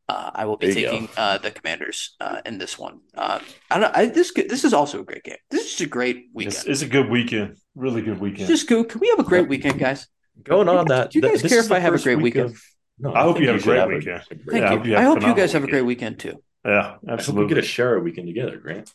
uh, 0.09 0.31
I 0.35 0.45
will 0.45 0.57
be 0.57 0.67
There 0.73 0.91
taking 0.91 1.09
uh, 1.17 1.39
the 1.39 1.51
Commanders 1.51 2.15
uh, 2.21 2.41
in 2.45 2.59
this 2.59 2.79
one. 2.79 3.01
Um, 3.17 3.41
I 3.71 3.79
don't. 3.79 3.97
I, 3.97 4.07
this 4.07 4.33
this 4.35 4.65
is 4.65 4.73
also 4.75 5.01
a 5.01 5.05
great 5.05 5.25
game. 5.25 5.37
This 5.51 5.75
is 5.75 5.81
a 5.81 5.87
great 5.87 6.27
weekend. 6.35 6.55
It's, 6.57 6.65
it's 6.67 6.83
a 6.83 6.87
good 6.89 7.09
weekend. 7.09 7.57
Really 7.75 8.03
good 8.03 8.21
weekend. 8.21 8.49
just 8.49 8.69
go. 8.69 8.85
Can 8.85 9.01
we 9.01 9.09
have 9.09 9.19
a 9.19 9.25
great 9.25 9.49
weekend, 9.49 9.79
guys? 9.79 10.07
Going 10.43 10.69
on 10.69 10.87
that. 10.89 11.11
Do 11.11 11.19
you 11.19 11.23
guys 11.23 11.43
care 11.43 11.61
if 11.61 11.71
I 11.73 11.79
have 11.79 11.95
a 11.95 11.99
great 11.99 12.17
week 12.17 12.35
weekend? 12.35 12.51
of- 12.51 12.63
no, 12.99 13.13
I 13.13 13.23
hope 13.23 13.37
think 13.37 13.47
you 13.47 13.53
have 13.53 13.61
a 13.61 13.65
great 13.65 13.79
a- 13.83 13.87
weekend. 13.89 14.23
a 14.31 14.35
Thank 14.51 14.53
Yeah, 14.53 14.69
I 14.69 14.73
you. 14.73 14.77
hope 14.79 14.87
you 14.87 14.97
I 14.97 15.03
hope 15.03 15.23
you 15.23 15.35
guys 15.35 15.51
phenomenal 15.51 15.53
have 15.53 15.65
a 15.65 15.71
great 15.71 15.83
weekend. 15.83 16.17
weekend 16.23 16.37
too. 16.37 16.45
Yeah, 16.71 16.79
I 16.79 16.83
hope 16.93 17.03
we 17.03 17.13
absolutely. 17.13 17.55
get 17.55 17.61
to 17.61 17.67
share 17.67 17.97
a 17.97 18.01
weekend 18.01 18.27
together, 18.29 18.57
Grant. 18.59 18.93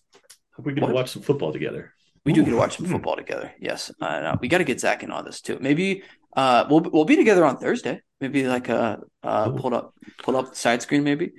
Hope 0.55 0.65
we 0.65 0.73
get 0.73 0.81
What? 0.83 0.89
to 0.89 0.93
watch 0.93 1.09
some 1.11 1.21
football 1.21 1.51
together. 1.51 1.93
We 2.25 2.33
do 2.33 2.43
get 2.43 2.51
to 2.51 2.57
watch 2.57 2.77
some 2.77 2.85
Hmm. 2.85 2.93
football 2.93 3.15
together. 3.15 3.51
Yes, 3.59 3.91
uh, 4.01 4.19
no, 4.19 4.37
we 4.41 4.47
got 4.47 4.59
to 4.59 4.63
get 4.63 4.79
Zach 4.79 5.03
in 5.03 5.11
on 5.11 5.25
this 5.25 5.41
too. 5.41 5.57
Maybe 5.59 6.03
uh, 6.35 6.65
we'll 6.69 6.81
we'll 6.81 7.05
be 7.05 7.15
together 7.17 7.43
on 7.45 7.57
Thursday. 7.57 8.01
Maybe 8.21 8.45
like 8.47 8.69
a 8.69 9.01
uh, 9.23 9.51
Cool. 9.51 9.59
pull 9.59 9.73
up 9.75 9.93
pull 10.23 10.37
up 10.37 10.55
side 10.55 10.81
screen 10.81 11.03
maybe. 11.03 11.31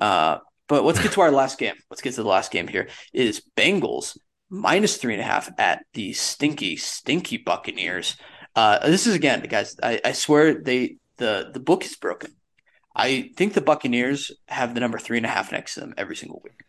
Uh, 0.00 0.38
but 0.68 0.84
let's 0.84 1.02
get 1.02 1.12
to 1.12 1.20
our 1.22 1.30
last 1.32 1.58
game. 1.58 1.74
Let's 1.90 2.02
get 2.02 2.14
to 2.14 2.22
the 2.22 2.28
last 2.28 2.50
game 2.52 2.68
here. 2.68 2.88
It 3.12 3.26
is 3.26 3.42
Bengals 3.56 4.16
minus 4.50 4.96
three 4.96 5.14
and 5.14 5.20
a 5.22 5.24
half 5.26 5.50
at 5.58 5.84
the 5.94 6.12
stinky 6.12 6.76
stinky 6.76 7.36
Buccaneers. 7.38 8.16
Uh, 8.54 8.78
this 8.88 9.06
is 9.06 9.14
again, 9.14 9.40
guys. 9.42 9.76
I, 9.82 10.00
I 10.04 10.12
swear 10.12 10.54
they 10.62 10.96
the 11.16 11.50
the 11.52 11.60
book 11.60 11.84
is 11.84 11.96
broken. 11.96 12.32
I 12.94 13.30
think 13.36 13.54
the 13.54 13.60
Buccaneers 13.60 14.32
have 14.48 14.74
the 14.74 14.80
number 14.80 14.98
three 14.98 15.16
and 15.18 15.26
a 15.26 15.28
half 15.28 15.52
next 15.52 15.74
to 15.74 15.80
them 15.80 15.94
every 15.96 16.16
single 16.16 16.40
week. 16.44 16.60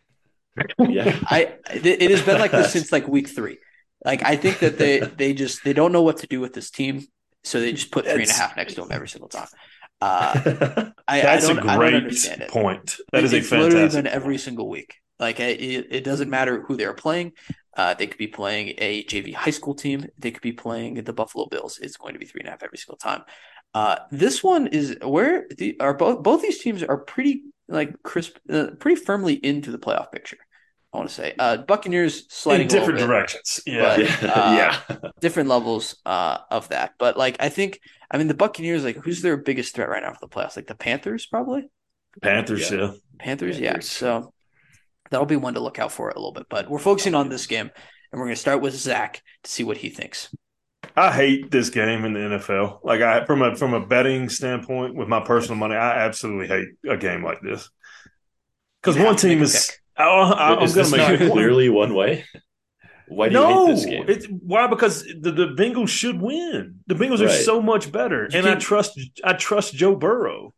Yeah. 0.78 1.18
I 1.26 1.54
it 1.72 1.86
it 1.86 2.10
has 2.10 2.22
been 2.22 2.38
like 2.40 2.50
this 2.50 2.72
since 2.72 2.90
like 2.92 3.06
week 3.08 3.28
three. 3.28 3.58
Like 4.04 4.24
I 4.24 4.36
think 4.36 4.58
that 4.60 4.78
they 4.78 5.00
they 5.00 5.32
just 5.32 5.62
they 5.64 5.72
don't 5.72 5.92
know 5.92 6.02
what 6.02 6.18
to 6.18 6.26
do 6.26 6.40
with 6.40 6.52
this 6.54 6.70
team, 6.70 7.06
so 7.44 7.60
they 7.60 7.72
just 7.72 7.90
put 7.90 8.04
three 8.04 8.12
and 8.12 8.22
a 8.22 8.26
That's- 8.26 8.38
half 8.38 8.56
next 8.56 8.74
to 8.74 8.82
them 8.82 8.92
every 8.92 9.08
single 9.08 9.28
time. 9.28 9.48
Uh, 10.02 10.92
I, 11.06 11.20
That's 11.20 11.44
I 11.46 11.52
a 11.52 11.54
don't, 11.56 11.68
I 11.68 11.72
don't 11.72 11.78
great 11.78 11.92
understand 11.94 12.40
it. 12.40 12.48
point. 12.48 12.96
That 13.12 13.22
is 13.22 13.34
a 13.34 13.36
it's 13.36 13.50
literally 13.50 13.72
fantastic. 13.72 14.04
been 14.04 14.12
every 14.12 14.32
point. 14.36 14.40
single 14.40 14.68
week. 14.70 14.94
Like 15.18 15.38
it, 15.40 15.88
it 15.90 16.04
doesn't 16.04 16.30
matter 16.30 16.62
who 16.62 16.78
they're 16.78 16.94
playing. 16.94 17.32
Uh, 17.76 17.92
they 17.92 18.06
could 18.06 18.16
be 18.16 18.26
playing 18.26 18.76
a 18.78 19.04
JV 19.04 19.34
high 19.34 19.50
school 19.50 19.74
team. 19.74 20.06
They 20.18 20.30
could 20.30 20.40
be 20.40 20.52
playing 20.52 20.94
the 21.04 21.12
Buffalo 21.12 21.48
Bills. 21.50 21.78
It's 21.82 21.98
going 21.98 22.14
to 22.14 22.18
be 22.18 22.24
three 22.24 22.40
and 22.40 22.48
a 22.48 22.52
half 22.52 22.62
every 22.62 22.78
single 22.78 22.96
time. 22.96 23.24
Uh, 23.74 23.96
this 24.10 24.42
one 24.42 24.68
is 24.68 24.96
where 25.04 25.46
the 25.58 25.78
are 25.80 25.92
both 25.92 26.22
both 26.22 26.40
these 26.40 26.60
teams 26.62 26.82
are 26.82 26.96
pretty 26.96 27.42
like 27.68 28.02
crisp, 28.02 28.38
uh, 28.50 28.68
pretty 28.78 28.98
firmly 29.02 29.34
into 29.34 29.70
the 29.70 29.78
playoff 29.78 30.10
picture. 30.12 30.38
I 30.92 30.96
want 30.96 31.08
to 31.08 31.14
say 31.14 31.34
uh, 31.38 31.58
Buccaneers 31.58 32.24
sliding 32.32 32.62
in 32.62 32.66
a 32.66 32.70
different 32.70 32.98
bit 32.98 33.06
directions. 33.06 33.60
Yeah. 33.64 33.96
but- 33.96 34.24
uh, 34.36 34.54
yeah. 34.56 35.10
different 35.20 35.48
levels 35.48 35.96
uh, 36.04 36.38
of 36.50 36.68
that. 36.70 36.94
But 36.98 37.16
like 37.16 37.36
I 37.40 37.48
think, 37.48 37.80
I 38.10 38.18
mean, 38.18 38.26
the 38.28 38.34
Buccaneers, 38.34 38.82
like 38.84 38.96
who's 38.96 39.22
their 39.22 39.36
biggest 39.36 39.74
threat 39.74 39.88
right 39.88 40.02
now 40.02 40.12
for 40.12 40.18
the 40.20 40.28
playoffs? 40.28 40.56
Like 40.56 40.66
the 40.66 40.74
Panthers, 40.74 41.26
probably. 41.26 41.70
Panthers, 42.22 42.70
Yeah. 42.70 42.78
yeah. 42.78 42.90
Panthers, 43.20 43.60
yeah. 43.60 43.78
So 43.80 44.32
that'll 45.10 45.26
be 45.26 45.36
one 45.36 45.54
to 45.54 45.60
look 45.60 45.78
out 45.78 45.92
for 45.92 46.08
a 46.08 46.14
little 46.14 46.32
bit. 46.32 46.46
But 46.50 46.68
we're 46.68 46.78
focusing 46.78 47.14
on 47.14 47.28
this 47.28 47.46
game, 47.46 47.70
and 48.10 48.18
we're 48.20 48.26
going 48.26 48.34
to 48.34 48.40
start 48.40 48.60
with 48.60 48.74
Zach 48.74 49.22
to 49.44 49.50
see 49.50 49.62
what 49.62 49.76
he 49.76 49.90
thinks. 49.90 50.34
I 50.96 51.12
hate 51.12 51.52
this 51.52 51.70
game 51.70 52.04
in 52.04 52.14
the 52.14 52.20
NFL. 52.20 52.80
Like 52.82 53.00
I 53.00 53.24
from 53.26 53.42
a 53.42 53.54
from 53.54 53.74
a 53.74 53.86
betting 53.86 54.28
standpoint 54.28 54.96
with 54.96 55.06
my 55.06 55.20
personal 55.20 55.56
money, 55.56 55.76
I 55.76 56.04
absolutely 56.04 56.48
hate 56.48 56.68
a 56.88 56.96
game 56.96 57.22
like 57.24 57.40
this. 57.42 57.70
Because 58.82 58.96
one 58.96 59.06
have 59.08 59.16
to 59.18 59.26
make 59.28 59.36
team 59.36 59.42
is 59.44 59.66
pick. 59.68 59.79
I, 60.08 60.54
I, 60.54 60.62
I'm 60.62 60.62
is 60.62 60.74
going 60.74 60.84
this 60.84 60.90
to 60.90 60.96
not 60.96 61.12
make 61.12 61.20
it 61.20 61.26
clearly 61.30 61.68
one 61.68 61.94
way? 61.94 62.24
Why 63.06 63.28
do 63.28 63.34
no, 63.34 63.48
you 63.48 63.54
hate 63.66 63.66
this 63.66 63.86
game? 63.86 64.04
it's 64.08 64.26
why 64.26 64.66
because 64.68 65.02
the, 65.04 65.32
the 65.32 65.46
Bengals 65.48 65.88
should 65.88 66.20
win. 66.20 66.80
The 66.86 66.94
Bengals 66.94 67.20
are 67.20 67.28
so 67.28 67.60
much 67.60 67.90
better, 67.90 68.28
You 68.28 68.38
and 68.38 68.46
I 68.46 68.54
trust 68.54 68.98
I 69.24 69.32
trust 69.34 69.74
Joe 69.74 69.96
Burrow. 69.96 70.54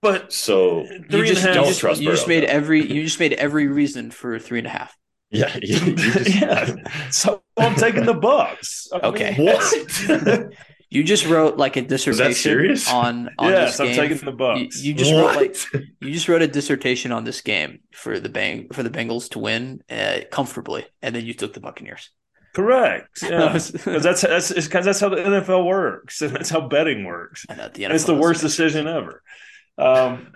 But 0.00 0.32
so 0.32 0.90
three 1.10 1.28
You 1.28 1.28
and 1.28 1.38
a 1.38 1.40
just, 1.40 1.42
half- 1.42 1.54
you 1.54 1.54
Don't 1.54 1.64
just, 1.64 1.80
trust 1.80 2.00
you 2.00 2.10
just 2.10 2.26
made 2.26 2.44
though. 2.44 2.48
every 2.48 2.84
you 2.84 3.04
just 3.04 3.20
made 3.20 3.34
every 3.34 3.68
reason 3.68 4.10
for 4.10 4.38
three 4.38 4.58
and 4.58 4.66
a 4.66 4.70
half. 4.70 4.96
yeah, 5.30 5.56
you, 5.62 5.78
you 5.78 5.94
just, 5.96 6.34
yeah, 6.40 6.74
so 7.10 7.42
I'm 7.56 7.74
taking 7.76 8.04
the 8.04 8.14
Bucks. 8.14 8.88
I 9.02 9.10
mean, 9.10 9.14
Okay. 9.14 9.34
What? 9.36 9.64
You 10.92 11.04
just 11.04 11.26
wrote 11.26 11.56
like 11.56 11.76
a 11.76 11.82
dissertation 11.82 12.76
on 12.92 13.30
on 13.38 13.50
yes, 13.50 13.72
this 13.72 13.80
I'm 13.80 13.86
game. 13.86 13.96
taking 13.96 14.24
the 14.26 14.32
Bucks. 14.32 14.82
you 14.82 14.92
just 14.94 15.12
wrote 15.12 15.36
like 15.36 15.56
you 16.00 16.12
just 16.12 16.28
wrote 16.28 16.42
a 16.42 16.46
dissertation 16.48 17.12
on 17.12 17.24
this 17.24 17.40
game 17.40 17.80
for 17.94 18.20
the 18.20 18.28
bang 18.28 18.68
for 18.72 18.82
the 18.82 18.90
Bengals 18.90 19.30
to 19.30 19.38
win 19.38 19.82
uh, 19.90 20.20
comfortably, 20.30 20.84
and 21.00 21.14
then 21.14 21.24
you 21.24 21.34
took 21.34 21.54
the 21.54 21.60
Buccaneers. 21.60 22.10
Correct. 22.52 23.22
Yeah. 23.22 23.58
Because 23.58 24.02
that's 24.02 24.20
that's 24.20 24.52
because 24.52 24.84
that's 24.84 25.00
how 25.00 25.08
the 25.08 25.16
NFL 25.16 25.64
works, 25.64 26.20
and 26.20 26.34
that's 26.34 26.50
how 26.50 26.60
betting 26.68 27.04
works. 27.04 27.46
know, 27.48 27.68
the 27.72 27.84
And 27.84 27.94
it's 27.94 28.04
the 28.04 28.14
worst 28.14 28.42
decision 28.42 28.86
ever. 28.86 29.22
Um, 29.78 30.32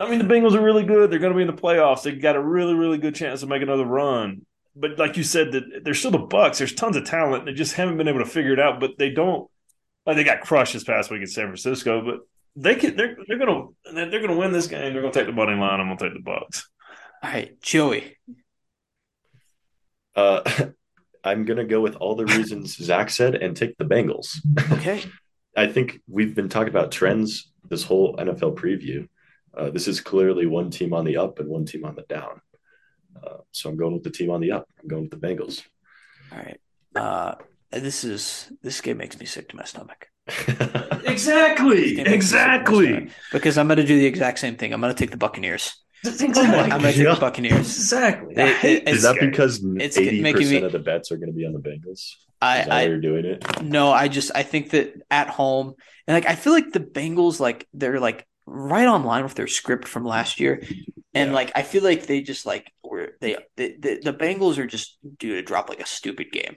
I 0.00 0.10
mean, 0.10 0.18
the 0.18 0.24
Bengals 0.24 0.54
are 0.54 0.60
really 0.62 0.82
good. 0.82 1.10
They're 1.10 1.20
going 1.20 1.32
to 1.32 1.36
be 1.36 1.42
in 1.48 1.54
the 1.54 1.60
playoffs. 1.60 2.02
They 2.02 2.12
got 2.12 2.34
a 2.34 2.42
really, 2.42 2.74
really 2.74 2.98
good 2.98 3.14
chance 3.14 3.40
to 3.40 3.46
make 3.46 3.62
another 3.62 3.84
run. 3.84 4.44
But 4.74 4.98
like 4.98 5.16
you 5.16 5.22
said, 5.22 5.52
that 5.52 5.84
they're 5.84 5.94
still 5.94 6.10
the 6.10 6.18
Bucks. 6.18 6.58
There's 6.58 6.74
tons 6.74 6.96
of 6.96 7.04
talent. 7.04 7.44
They 7.44 7.52
just 7.52 7.74
haven't 7.74 7.96
been 7.96 8.08
able 8.08 8.18
to 8.18 8.26
figure 8.26 8.52
it 8.52 8.58
out. 8.58 8.80
But 8.80 8.98
they 8.98 9.10
don't. 9.10 9.48
Like 10.06 10.16
they 10.16 10.24
got 10.24 10.40
crushed 10.42 10.74
this 10.74 10.84
past 10.84 11.10
week 11.10 11.20
in 11.20 11.26
San 11.26 11.46
Francisco. 11.46 12.04
But 12.04 12.20
they 12.56 12.74
can. 12.74 12.96
They're 12.96 13.16
they're 13.26 13.38
going 13.38 13.74
to 13.84 13.92
they're 13.92 14.10
going 14.10 14.28
to 14.28 14.36
win 14.36 14.52
this 14.52 14.66
game. 14.66 14.92
They're 14.92 15.02
going 15.02 15.12
to 15.12 15.18
take 15.18 15.26
the 15.26 15.32
money 15.32 15.54
line. 15.54 15.80
I'm 15.80 15.86
going 15.86 15.98
to 15.98 16.04
take 16.04 16.14
the 16.14 16.20
Bucks. 16.20 16.68
All 17.22 17.30
right, 17.30 17.60
Joey. 17.62 18.16
Uh, 20.14 20.42
I'm 21.24 21.46
gonna 21.46 21.64
go 21.64 21.80
with 21.80 21.96
all 21.96 22.14
the 22.14 22.26
reasons 22.26 22.76
Zach 22.84 23.10
said 23.10 23.34
and 23.34 23.56
take 23.56 23.76
the 23.78 23.84
Bengals. 23.84 24.36
Okay, 24.72 25.02
I 25.56 25.66
think 25.66 26.00
we've 26.06 26.34
been 26.34 26.48
talking 26.48 26.68
about 26.68 26.92
trends 26.92 27.50
this 27.68 27.82
whole 27.82 28.16
NFL 28.16 28.56
preview. 28.56 29.08
Uh, 29.56 29.70
this 29.70 29.88
is 29.88 30.00
clearly 30.00 30.46
one 30.46 30.70
team 30.70 30.92
on 30.92 31.04
the 31.04 31.16
up 31.16 31.38
and 31.38 31.48
one 31.48 31.64
team 31.64 31.84
on 31.84 31.94
the 31.94 32.02
down. 32.02 32.40
Uh, 33.22 33.38
so 33.52 33.70
I'm 33.70 33.76
going 33.76 33.94
with 33.94 34.02
the 34.02 34.10
team 34.10 34.30
on 34.30 34.40
the 34.40 34.52
up. 34.52 34.68
I'm 34.82 34.88
going 34.88 35.08
with 35.08 35.18
the 35.18 35.26
Bengals. 35.26 35.62
all 36.30 36.38
right. 36.38 36.60
Uh, 36.94 37.36
Uh, 37.74 37.80
this 37.80 38.04
is 38.04 38.50
this 38.62 38.80
game 38.80 38.96
makes 38.98 39.18
me 39.18 39.26
sick 39.26 39.48
to 39.48 39.56
my 39.56 39.64
stomach 39.64 40.06
Exactly. 41.04 41.94
This 41.94 41.96
game 41.96 41.96
makes 41.96 41.96
me 41.96 41.96
sick 41.96 42.04
to 42.04 42.10
my 42.10 42.14
Exactly. 42.14 42.86
stomach. 42.92 43.08
because 43.32 43.58
I'm 43.58 43.66
going 43.66 43.78
to 43.78 43.86
do 43.86 43.98
the 43.98 44.06
exact 44.06 44.38
same 44.38 44.56
thing. 44.56 44.72
I'm 44.72 44.80
going 44.80 44.94
to 44.94 44.98
take 44.98 45.10
the 45.10 45.16
Buccaneers. 45.16 45.74
Exactly. 46.04 46.42
I'm 46.44 46.68
going 46.68 46.82
to 46.82 46.92
take 46.92 47.06
the 47.14 47.16
Buccaneers. 47.20 47.60
Exactly. 47.60 48.34
It- 48.36 48.40
I 48.64 48.66
it- 48.68 48.88
is 48.88 48.94
this 48.94 49.02
that 49.04 49.20
game. 49.20 49.30
because 49.30 49.64
It's 49.78 49.96
eighty 49.96 50.22
percent 50.22 50.50
me- 50.50 50.62
of 50.62 50.72
the 50.72 50.78
bets 50.78 51.10
are 51.12 51.16
going 51.16 51.30
to 51.32 51.36
be 51.36 51.46
on 51.46 51.52
the 51.52 51.60
Bengals? 51.60 51.92
Is 51.92 52.16
I, 52.42 52.58
that 52.58 52.70
I 52.72 52.74
why 52.82 52.82
you're 52.88 53.00
doing 53.00 53.24
it? 53.24 53.62
No, 53.62 53.90
I 53.90 54.08
just 54.08 54.30
I 54.34 54.42
think 54.42 54.70
that 54.70 54.94
at 55.10 55.28
home 55.28 55.74
and 56.06 56.14
like 56.14 56.26
I 56.26 56.34
feel 56.34 56.52
like 56.52 56.72
the 56.72 56.80
Bengals 56.80 57.40
like 57.40 57.66
they're 57.72 58.00
like 58.00 58.26
right 58.46 58.86
on 58.86 59.04
line 59.04 59.24
with 59.24 59.34
their 59.34 59.46
script 59.46 59.88
from 59.88 60.04
last 60.04 60.40
year, 60.40 60.62
and 61.14 61.30
Yeah. 61.30 61.34
like 61.34 61.52
I 61.54 61.62
feel 61.62 61.82
like 61.82 62.06
they 62.06 62.20
just 62.20 62.44
like 62.44 62.70
were 62.82 63.16
they 63.22 63.38
the, 63.56 63.76
the 63.78 64.00
the 64.04 64.12
Bengals 64.12 64.58
are 64.58 64.66
just 64.66 64.98
due 65.18 65.36
to 65.36 65.42
drop 65.42 65.70
like 65.70 65.80
a 65.80 65.86
stupid 65.86 66.30
game 66.32 66.54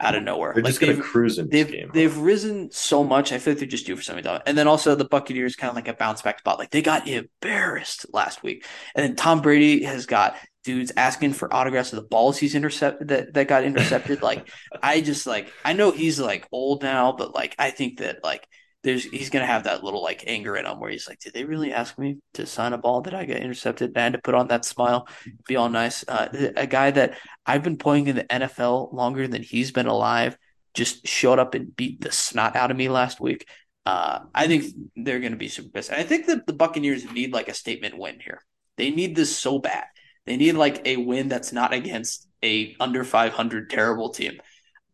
out 0.00 0.14
of 0.14 0.22
nowhere. 0.22 0.52
They're 0.54 0.62
like 0.62 0.70
just 0.70 0.80
going 0.80 0.96
to 0.96 1.02
cruise 1.02 1.38
in 1.38 1.48
they've 1.48 1.70
game. 1.70 1.90
they've 1.92 2.16
risen 2.16 2.70
so 2.70 3.04
much. 3.04 3.32
I 3.32 3.38
feel 3.38 3.52
like 3.52 3.58
they're 3.58 3.68
just 3.68 3.86
due 3.86 3.96
for 3.96 4.02
something 4.02 4.24
dumb. 4.24 4.40
And 4.46 4.56
then 4.56 4.66
also 4.66 4.94
the 4.94 5.04
Buccaneers 5.04 5.56
kind 5.56 5.68
of 5.68 5.76
like 5.76 5.88
a 5.88 5.94
bounce 5.94 6.22
back 6.22 6.38
spot. 6.38 6.58
Like 6.58 6.70
they 6.70 6.82
got 6.82 7.06
embarrassed 7.06 8.06
last 8.12 8.42
week, 8.42 8.66
and 8.94 9.04
then 9.04 9.16
Tom 9.16 9.42
Brady 9.42 9.84
has 9.84 10.06
got 10.06 10.36
dudes 10.62 10.92
asking 10.96 11.32
for 11.32 11.52
autographs 11.54 11.92
of 11.92 11.96
the 11.96 12.08
balls 12.08 12.36
he's 12.36 12.54
intercepted 12.54 13.08
that 13.08 13.34
that 13.34 13.48
got 13.48 13.64
intercepted. 13.64 14.22
like 14.22 14.48
I 14.82 15.00
just 15.00 15.26
like 15.26 15.52
I 15.64 15.74
know 15.74 15.90
he's 15.90 16.18
like 16.18 16.48
old 16.50 16.82
now, 16.82 17.12
but 17.12 17.34
like 17.34 17.54
I 17.58 17.70
think 17.70 17.98
that 17.98 18.24
like 18.24 18.46
there's 18.82 19.04
he's 19.04 19.30
gonna 19.30 19.46
have 19.46 19.64
that 19.64 19.84
little 19.84 20.02
like 20.02 20.24
anger 20.26 20.56
in 20.56 20.66
him 20.66 20.80
where 20.80 20.90
he's 20.90 21.08
like, 21.08 21.20
did 21.20 21.34
they 21.34 21.44
really 21.44 21.72
ask 21.72 21.98
me 21.98 22.18
to 22.34 22.46
sign 22.46 22.72
a 22.72 22.78
ball 22.78 23.02
that 23.02 23.14
I 23.14 23.24
got 23.26 23.36
intercepted? 23.36 23.90
And 23.90 23.98
I 23.98 24.02
had 24.04 24.12
to 24.14 24.20
put 24.20 24.34
on 24.34 24.48
that 24.48 24.64
smile, 24.64 25.08
be 25.46 25.56
all 25.56 25.68
nice. 25.68 26.04
Uh, 26.06 26.50
a 26.56 26.66
guy 26.66 26.90
that 26.90 27.18
I've 27.44 27.62
been 27.62 27.76
playing 27.76 28.06
in 28.06 28.16
the 28.16 28.24
NFL 28.24 28.92
longer 28.92 29.28
than 29.28 29.42
he's 29.42 29.70
been 29.70 29.86
alive 29.86 30.36
just 30.74 31.06
showed 31.06 31.38
up 31.38 31.54
and 31.54 31.74
beat 31.74 32.00
the 32.00 32.12
snot 32.12 32.56
out 32.56 32.70
of 32.70 32.76
me 32.76 32.88
last 32.88 33.20
week. 33.20 33.46
Uh, 33.86 34.20
I 34.34 34.46
think 34.46 34.66
they're 34.94 35.20
going 35.20 35.32
to 35.32 35.38
be 35.38 35.48
super 35.48 35.70
pissed. 35.70 35.90
and 35.90 35.98
I 35.98 36.04
think 36.04 36.26
that 36.26 36.46
the 36.46 36.52
Buccaneers 36.52 37.10
need 37.10 37.32
like 37.32 37.48
a 37.48 37.54
statement 37.54 37.98
win 37.98 38.20
here. 38.20 38.40
They 38.76 38.90
need 38.90 39.16
this 39.16 39.34
so 39.34 39.58
bad. 39.58 39.84
They 40.26 40.36
need 40.36 40.52
like 40.52 40.86
a 40.86 40.96
win 40.96 41.28
that's 41.28 41.52
not 41.52 41.72
against 41.72 42.28
a 42.42 42.76
under 42.78 43.04
500 43.04 43.70
terrible 43.70 44.10
team. 44.10 44.40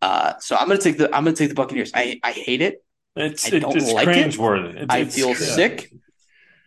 Uh, 0.01 0.35
so 0.41 0.57
I'm 0.57 0.69
gonna 0.69 0.79
take 0.81 0.99
the 0.99 1.15
I'm 1.15 1.25
gonna 1.25 1.37
take 1.37 1.49
the 1.49 1.55
Buccaneers. 1.55 1.91
I 1.95 2.21
I 2.23 2.33
hate 2.33 2.63
it. 2.63 2.85
It's 3.17 3.47
I 3.53 3.59
don't 3.59 3.77
it's 3.77 3.91
like 3.93 4.09
it. 4.09 4.17
cringeworthy. 4.17 4.75
It's, 4.83 4.87
I 4.95 5.05
feel 5.07 5.29
yeah. 5.29 5.35
sick. 5.35 5.93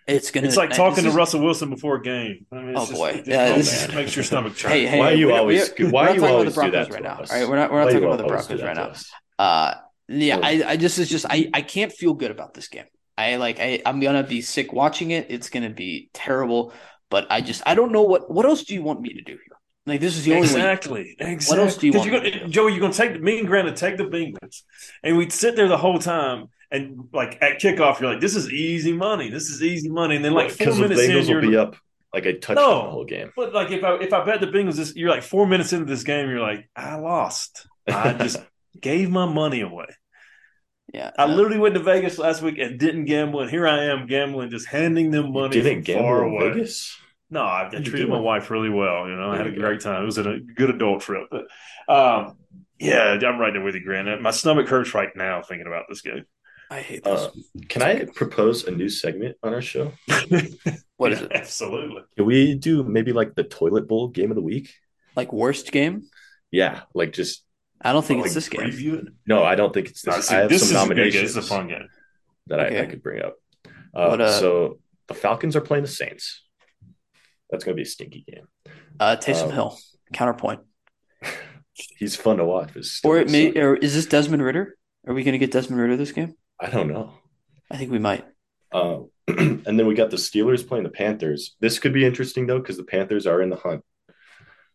It's 0.07 0.31
gonna. 0.31 0.47
It's 0.47 0.57
like 0.57 0.71
talking 0.71 1.03
to 1.03 1.09
is- 1.09 1.15
Russell 1.15 1.41
Wilson 1.41 1.69
before 1.69 1.97
a 1.97 2.01
game. 2.01 2.45
I 2.51 2.55
mean, 2.55 2.69
it's 2.69 2.79
Oh, 2.79 2.85
just- 2.85 2.93
boy. 2.93 3.09
it 3.09 3.15
just, 3.17 3.27
Yeah, 3.27 3.45
oh, 3.53 3.55
this 3.57 3.81
man, 3.81 3.89
is- 3.89 3.95
makes 3.95 4.15
your 4.15 4.23
stomach 4.23 4.57
turn. 4.57 4.71
Hey, 4.71 4.87
hey, 4.87 4.99
Why 4.99 5.11
you 5.11 5.31
always- 5.33 5.71
we- 5.77 5.85
why 5.85 6.01
we're 6.01 6.07
not 6.07 6.15
you 6.15 6.19
talking 6.21 6.35
always 6.35 6.53
about 6.57 6.65
do 6.65 6.71
the 6.71 6.77
that 6.77 6.89
Broncos 6.89 6.93
right 6.93 7.03
now? 7.03 7.23
us? 7.23 7.31
All 7.31 7.39
right, 7.39 7.49
we're 7.49 7.55
not 7.57 7.71
we're 7.71 7.79
not 7.79 7.85
talking 7.91 8.03
about 8.03 8.17
the 8.17 8.23
always 8.23 8.47
Broncos 8.47 8.63
right 8.65 8.75
now. 8.75 8.93
Uh, 9.43 9.73
yeah. 10.07 10.39
I, 10.41 10.63
I 10.71 10.77
just 10.77 10.97
is 10.97 11.09
just 11.09 11.25
I 11.29 11.49
I 11.53 11.61
can't 11.61 11.91
feel 11.91 12.13
good 12.15 12.31
about 12.31 12.55
this 12.55 12.67
game. 12.67 12.85
I 13.17 13.35
like 13.35 13.59
I 13.59 13.81
I'm 13.85 13.99
gonna 13.99 14.23
be 14.23 14.41
sick 14.41 14.73
watching 14.73 15.11
it. 15.11 15.27
It's 15.29 15.49
gonna 15.49 15.69
be 15.69 16.09
terrible. 16.13 16.73
But 17.11 17.27
I 17.29 17.41
just 17.41 17.61
I 17.65 17.75
don't 17.75 17.91
know 17.91 18.01
what 18.03 18.31
what 18.31 18.45
else 18.45 18.63
do 18.63 18.73
you 18.73 18.81
want 18.81 19.01
me 19.01 19.13
to 19.13 19.21
do 19.21 19.33
here? 19.33 19.48
Like 19.89 19.99
this 20.01 20.17
is 20.17 20.23
the 20.25 20.31
only 20.33 20.41
way. 20.47 20.53
Exactly. 20.53 21.15
Exactly. 21.19 21.57
What 21.57 21.63
else 21.65 21.77
do 21.77 21.87
you 21.87 21.91
'Cause 21.93 21.99
want 22.01 22.11
you're 22.11 22.19
gonna, 22.21 22.31
to 22.31 22.39
do? 22.45 22.47
Joey, 22.51 22.71
you're 22.71 22.81
gonna 22.81 22.93
take 22.93 23.13
the 23.13 23.19
me 23.19 23.39
and 23.39 23.47
Grant 23.47 23.67
to 23.67 23.73
take 23.73 23.97
the 23.97 24.05
Bengals, 24.05 24.63
and 25.03 25.17
we'd 25.17 25.31
sit 25.33 25.55
there 25.55 25.67
the 25.67 25.77
whole 25.77 25.99
time. 25.99 26.47
And 26.71 27.09
like 27.11 27.37
at 27.41 27.59
kickoff, 27.59 27.99
you're 27.99 28.11
like, 28.11 28.21
"This 28.21 28.35
is 28.35 28.51
easy 28.51 28.93
money. 28.93 29.29
This 29.29 29.49
is 29.49 29.63
easy 29.63 29.89
money." 29.89 30.15
And 30.15 30.23
then 30.23 30.33
like 30.33 30.49
four 30.51 30.57
Because 30.59 30.75
the 30.77 30.81
minutes 30.83 31.01
in, 31.01 31.09
Bengals 31.11 31.27
you're 31.29 31.41
will 31.41 31.49
be 31.49 31.57
up 31.57 31.75
like 32.13 32.25
a 32.27 32.33
touchdown 32.33 32.63
No. 32.65 32.83
the 32.85 32.91
whole 32.91 33.05
game. 33.05 33.31
But 33.35 33.53
like 33.53 33.71
if 33.71 33.83
I 33.83 33.95
if 33.95 34.13
I 34.13 34.23
bet 34.23 34.39
the 34.39 34.47
Bengals, 34.47 34.75
this, 34.75 34.95
you're 34.95 35.09
like 35.09 35.23
four 35.23 35.47
minutes 35.47 35.73
into 35.73 35.85
this 35.85 36.03
game, 36.03 36.29
you're 36.29 36.39
like, 36.39 36.69
"I 36.75 36.95
lost. 36.95 37.65
I 37.87 38.13
just 38.19 38.37
gave 38.79 39.09
my 39.09 39.25
money 39.25 39.61
away." 39.61 39.87
Yeah, 40.93 41.11
I 41.17 41.23
uh, 41.23 41.27
literally 41.27 41.59
went 41.59 41.75
to 41.75 41.81
Vegas 41.81 42.17
last 42.17 42.41
week 42.41 42.57
and 42.57 42.79
didn't 42.79 43.05
gamble, 43.05 43.41
and 43.41 43.49
here 43.49 43.67
I 43.67 43.85
am 43.85 44.07
gambling, 44.07 44.49
just 44.49 44.67
handing 44.67 45.11
them 45.11 45.31
money 45.33 45.49
didn't 45.61 45.85
from 45.85 45.93
far 45.95 46.21
gamble 46.21 46.37
in 46.37 46.43
away. 46.43 46.53
Vegas? 46.53 46.97
No, 47.30 47.41
I, 47.43 47.67
I 47.67 47.69
treated 47.69 47.91
doing? 47.91 48.09
my 48.09 48.19
wife 48.19 48.49
really 48.49 48.69
well. 48.69 49.07
You 49.07 49.15
know, 49.15 49.32
I 49.32 49.38
had 49.38 49.47
a 49.47 49.51
great 49.51 49.82
time. 49.82 50.01
It 50.01 50.05
was 50.05 50.17
a 50.17 50.39
good 50.39 50.69
adult 50.71 51.01
trip. 51.01 51.30
But 51.30 51.45
um, 51.93 52.38
yeah, 52.80 53.17
I'm 53.23 53.38
right 53.39 53.53
there 53.53 53.61
with 53.63 53.75
you, 53.75 53.84
Grant. 53.84 54.21
My 54.21 54.32
stomach 54.32 54.67
hurts 54.67 54.93
right 54.93 55.09
now 55.15 55.41
thinking 55.41 55.67
about 55.67 55.86
this 55.89 56.01
game. 56.01 56.25
I 56.71 56.82
hate 56.82 57.03
this. 57.03 57.19
Uh, 57.21 57.32
can 57.67 57.82
I 57.82 58.05
propose 58.05 58.65
a 58.65 58.71
new 58.71 58.89
segment 58.89 59.38
on 59.43 59.53
our 59.53 59.61
show? 59.61 59.91
what 60.97 61.11
is 61.11 61.21
it? 61.21 61.32
Absolutely. 61.34 62.01
Can 62.15 62.25
we 62.25 62.55
do 62.55 62.84
maybe 62.84 63.11
like 63.13 63.36
the 63.36 63.43
toilet 63.43 63.88
bowl 63.88 64.07
game 64.09 64.32
of 64.32 64.36
the 64.36 64.41
week? 64.43 64.73
Like 65.15 65.34
worst 65.34 65.71
game? 65.71 66.03
Yeah, 66.51 66.82
like 66.93 67.13
just 67.13 67.43
I 67.82 67.91
don't 67.93 68.05
think 68.05 68.19
Like, 68.19 68.27
it's 68.27 68.36
this 68.36 68.49
game. 68.49 68.61
preview 68.61 68.99
it? 68.99 69.07
no, 69.25 69.43
I 69.43 69.55
don't 69.55 69.73
think 69.73 69.88
it's 69.89 70.05
No, 70.05 70.15
this. 70.15 70.27
see, 70.27 70.36
I 70.36 70.39
have 70.41 70.49
this 70.49 70.69
some 70.69 70.69
is 70.69 70.71
a 70.71 70.75
good 70.75 70.88
game. 70.89 70.97
nominations 70.97 71.38
It's 71.38 71.45
a 71.45 71.49
fun 71.49 71.67
game. 71.67 71.88
that 72.47 72.59
I, 72.59 72.82
I 72.82 72.86
could 72.86 73.01
bring 73.03 73.21
up. 73.23 73.36
Uh, 73.93 74.07
What, 74.09 74.21
uh, 74.21 74.32
so 74.39 74.80
the 75.07 75.13
Falcons 75.15 75.55
are 75.55 75.61
playing 75.61 75.84
the 75.84 75.89
Saints. 75.89 76.43
That's 77.49 77.63
going 77.63 77.73
to 77.73 77.79
be 77.79 77.83
a 77.83 77.89
stinky 77.89 78.25
game. 78.27 78.47
Uh, 78.99 79.15
Taysom 79.15 79.45
Um, 79.45 79.51
Hill 79.51 79.77
counterpoint, 80.13 80.61
He's 81.97 82.15
fun 82.15 82.37
to 82.37 82.45
watch, 82.45 82.71
or 83.03 83.17
it 83.17 83.29
may, 83.29 83.57
or 83.59 83.75
is 83.75 83.93
this 83.93 84.05
Desmond 84.05 84.43
Ridder? 84.43 84.75
Are 85.07 85.13
we 85.13 85.23
going 85.23 85.33
to 85.33 85.39
get 85.39 85.51
Desmond 85.51 85.81
Ridder 85.81 85.97
this 85.97 86.11
game? 86.11 86.35
I 86.59 86.69
don't 86.69 86.87
know. 86.87 87.13
I 87.71 87.77
think 87.77 87.91
we 87.91 87.99
might. 87.99 88.25
Uh, 88.71 89.01
and 89.27 89.65
then 89.65 89.87
we 89.87 89.95
got 89.95 90.09
the 90.09 90.17
Steelers 90.17 90.67
playing 90.67 90.83
the 90.83 90.89
Panthers. 90.89 91.55
This 91.59 91.79
could 91.79 91.93
be 91.93 92.05
interesting 92.05 92.47
though 92.47 92.59
because 92.59 92.77
the 92.77 92.83
Panthers 92.83 93.25
are 93.27 93.41
in 93.41 93.49
the 93.49 93.55
hunt. 93.55 93.83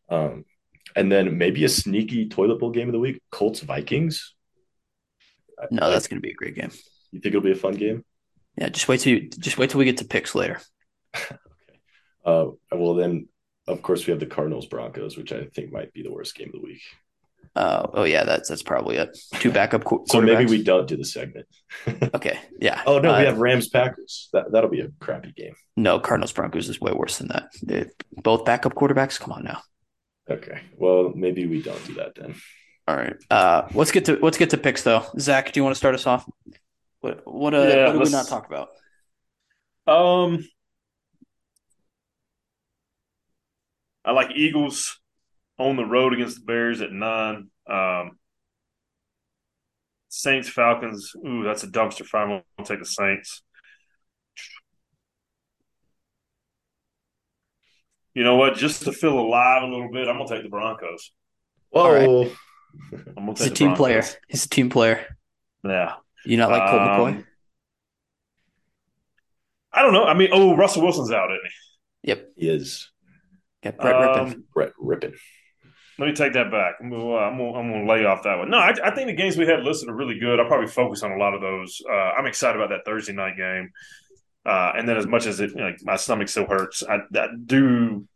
Um, 0.09 0.45
and 0.97 1.11
then 1.11 1.37
maybe 1.39 1.65
a 1.65 1.69
sneaky 1.69 2.29
toilet 2.29 2.59
bowl 2.61 2.71
game 2.71 2.89
of 2.89 2.93
the 2.93 3.01
week: 3.01 3.21
Colts 3.31 3.61
Vikings. 3.61 4.35
No, 5.71 5.91
that's 5.91 6.09
going 6.09 6.19
to 6.21 6.27
be 6.27 6.33
a 6.33 6.35
great 6.35 6.55
game. 6.55 6.71
You 7.13 7.21
think 7.21 7.35
it'll 7.35 7.41
be 7.41 7.53
a 7.53 7.57
fun 7.57 7.75
game? 7.75 8.05
Yeah, 8.57 8.69
just 8.69 8.89
wait 8.89 9.01
till 9.01 9.15
you, 9.15 9.29
just 9.31 9.59
wait 9.59 9.71
till 9.71 9.79
we 9.79 9.85
get 9.85 9.99
to 9.99 10.05
picks 10.05 10.35
later. 10.35 10.61
Uh, 12.25 12.47
well 12.73 12.95
then, 12.95 13.29
of 13.67 13.83
course, 13.83 14.07
we 14.07 14.11
have 14.13 14.21
the 14.21 14.27
Cardinals 14.27 14.67
Broncos, 14.67 15.17
which 15.17 15.33
I 15.33 15.45
think 15.55 15.73
might 15.73 15.93
be 15.93 16.03
the 16.03 16.13
worst 16.13 16.35
game 16.35 16.49
of 16.49 16.61
the 16.61 16.67
week. 16.67 16.83
Uh, 17.57 17.87
oh 17.95 18.03
yeah, 18.05 18.25
that's 18.25 18.49
that's 18.49 18.63
probably 18.65 18.97
it. 18.97 19.17
Two 19.35 19.53
backup 19.53 19.85
qu- 19.85 20.05
So 20.09 20.21
maybe 20.21 20.47
we 20.47 20.63
don't 20.65 20.89
do 20.89 20.97
the 20.97 21.05
segment. 21.05 21.47
Okay, 22.15 22.39
yeah. 22.61 22.83
Oh 22.87 22.99
no, 22.99 23.15
Uh, 23.15 23.19
we 23.21 23.25
have 23.27 23.39
Rams 23.39 23.69
Packers. 23.69 24.29
That 24.33 24.51
that'll 24.51 24.71
be 24.71 24.81
a 24.81 24.89
crappy 24.99 25.33
game. 25.33 25.55
no 25.77 26.01
Cardinals 26.01 26.33
Broncos 26.33 26.69
is 26.69 26.81
way 26.81 26.93
worse 26.93 27.19
than 27.19 27.29
that. 27.29 27.51
They're 27.63 27.91
both 28.23 28.45
backup 28.45 28.75
quarterbacks. 28.75 29.21
Come 29.21 29.33
on 29.33 29.45
now. 29.45 29.61
Okay, 30.29 30.63
well 30.77 31.13
maybe 31.15 31.47
we 31.47 31.63
don't 31.63 31.85
do 31.87 31.95
that 31.95 32.15
then. 32.17 32.35
All 32.89 32.97
right. 32.97 33.17
Uh, 33.31 33.69
let's 33.75 33.93
get 33.93 34.07
to 34.07 34.19
let's 34.21 34.37
get 34.39 34.51
to 34.51 34.57
picks 34.59 34.83
though. 34.83 35.05
Zach, 35.19 35.53
do 35.53 35.61
you 35.61 35.65
want 35.65 35.75
to 35.75 35.79
start 35.79 35.95
us 35.95 36.07
off? 36.07 36.29
What 37.01 37.21
what 37.25 37.55
uh, 37.55 37.59
Yeah, 37.63 37.87
what 37.87 37.93
did 37.93 38.03
we 38.03 38.11
not 38.11 38.27
talk 38.27 38.47
about? 38.49 38.69
Um, 39.87 40.45
I 44.05 44.13
like 44.13 44.37
Eagles 44.37 45.01
on 45.59 45.77
the 45.77 45.85
road 45.85 46.13
against 46.13 46.41
the 46.41 46.45
Bears 46.45 46.81
at 46.81 46.93
nine. 46.93 47.49
Um, 47.69 48.19
Saints 50.09 50.49
Falcons. 50.49 51.13
Ooh, 51.27 51.43
that's 51.43 51.65
a 51.65 51.69
dumpster 51.69 52.05
fire. 52.05 52.23
I'm 52.23 52.43
gonna 52.59 52.69
take 52.69 52.79
the 52.81 52.85
Saints. 52.85 53.43
You 58.15 58.23
know 58.23 58.37
what? 58.37 58.55
Just 58.55 58.83
to 58.85 58.93
feel 58.93 59.19
alive 59.19 59.63
a 59.63 59.67
little 59.67 59.91
bit, 59.91 60.07
I'm 60.09 60.19
gonna 60.19 60.29
take 60.29 60.45
the 60.45 60.49
Broncos. 60.49 61.11
Whoa, 61.71 61.93
right. 61.93 62.33
I'm 63.17 63.27
gonna 63.27 63.33
He's 63.33 63.41
a 63.41 63.45
take 63.45 63.51
the 63.51 63.55
team 63.57 63.75
player. 63.75 64.05
He's 64.29 64.45
a 64.45 64.49
team 64.49 64.71
player. 64.71 65.17
Yeah. 65.65 65.95
You 66.25 66.37
not 66.37 66.51
like 66.51 66.71
Colt 66.71 66.83
Um, 66.83 66.89
McCoy? 66.89 67.25
I 69.73 69.83
don't 69.83 69.93
know. 69.93 70.05
I 70.05 70.15
mean, 70.15 70.29
oh, 70.33 70.57
Russell 70.57 70.83
Wilson's 70.83 71.11
out, 71.11 71.31
isn't 71.33 71.41
he? 71.45 72.09
Yep. 72.11 72.29
he 72.37 72.49
is 72.49 72.91
Got 73.65 73.79
Brett 73.79 73.95
Rypien. 73.97 74.33
Um, 74.35 74.45
Brett 74.55 74.73
Rypien. 74.81 75.15
Let 75.99 76.07
me 76.07 76.13
take 76.13 76.33
that 76.33 76.51
back. 76.51 76.75
I'm 76.81 76.91
gonna, 76.91 77.15
I'm 77.17 77.39
gonna, 77.39 77.53
I'm 77.59 77.71
gonna 77.71 77.89
lay 77.89 78.05
off 78.05 78.25
that 78.25 78.39
one. 78.39 78.51
No, 78.51 78.59
I, 78.59 78.75
I 78.85 78.95
think 78.95 79.07
the 79.07 79.15
games 79.15 79.37
we 79.37 79.47
had 79.47 79.63
listed 79.63 79.89
are 79.89 79.95
really 79.95 80.19
good. 80.19 80.41
I'll 80.41 80.47
probably 80.49 80.67
focus 80.67 81.03
on 81.05 81.13
a 81.13 81.17
lot 81.17 81.35
of 81.35 81.41
those. 81.41 81.81
Uh, 81.89 81.93
I'm 81.95 82.27
excited 82.27 82.61
about 82.61 82.71
that 82.71 82.85
Thursday 82.85 83.13
night 83.13 83.37
game. 83.37 83.71
Uh, 84.45 84.73
and 84.77 84.89
then, 84.89 84.97
as 84.97 85.07
much 85.07 85.27
as 85.27 85.41
it, 85.41 85.51
you 85.51 85.57
know, 85.57 85.73
my 85.85 85.97
stomach 85.97 86.29
still 86.29 86.47
hurts, 86.47 86.83
I, 86.83 86.97
I 87.17 87.27
do. 87.47 88.07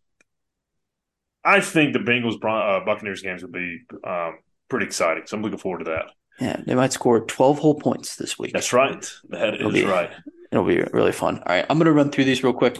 I 1.45 1.61
think 1.61 1.93
the 1.93 2.01
Bengals 2.01 2.35
uh, 2.35 2.85
Buccaneers 2.85 3.23
games 3.23 3.43
will 3.43 3.51
be 3.53 3.79
um, 4.05 4.39
pretty 4.69 4.87
exciting. 4.87 5.23
So 5.27 5.37
I'm 5.37 5.43
looking 5.43 5.59
forward 5.59 5.79
to 5.79 5.91
that. 5.93 6.07
Yeah, 6.41 6.61
they 6.67 6.75
might 6.75 6.93
score 6.93 7.25
12 7.25 7.59
whole 7.59 7.75
points 7.77 8.17
this 8.17 8.39
week. 8.39 8.53
That's 8.53 8.73
right. 8.73 9.05
That 9.31 9.55
It'll 9.55 9.75
is 9.75 9.83
be- 9.83 9.89
right. 9.89 10.11
It'll 10.51 10.65
be 10.65 10.83
really 10.93 11.13
fun. 11.13 11.37
All 11.39 11.55
right, 11.55 11.67
I'm 11.69 11.79
gonna 11.79 11.93
run 11.93 12.11
through 12.11 12.25
these 12.25 12.43
real 12.43 12.53
quick. 12.55 12.79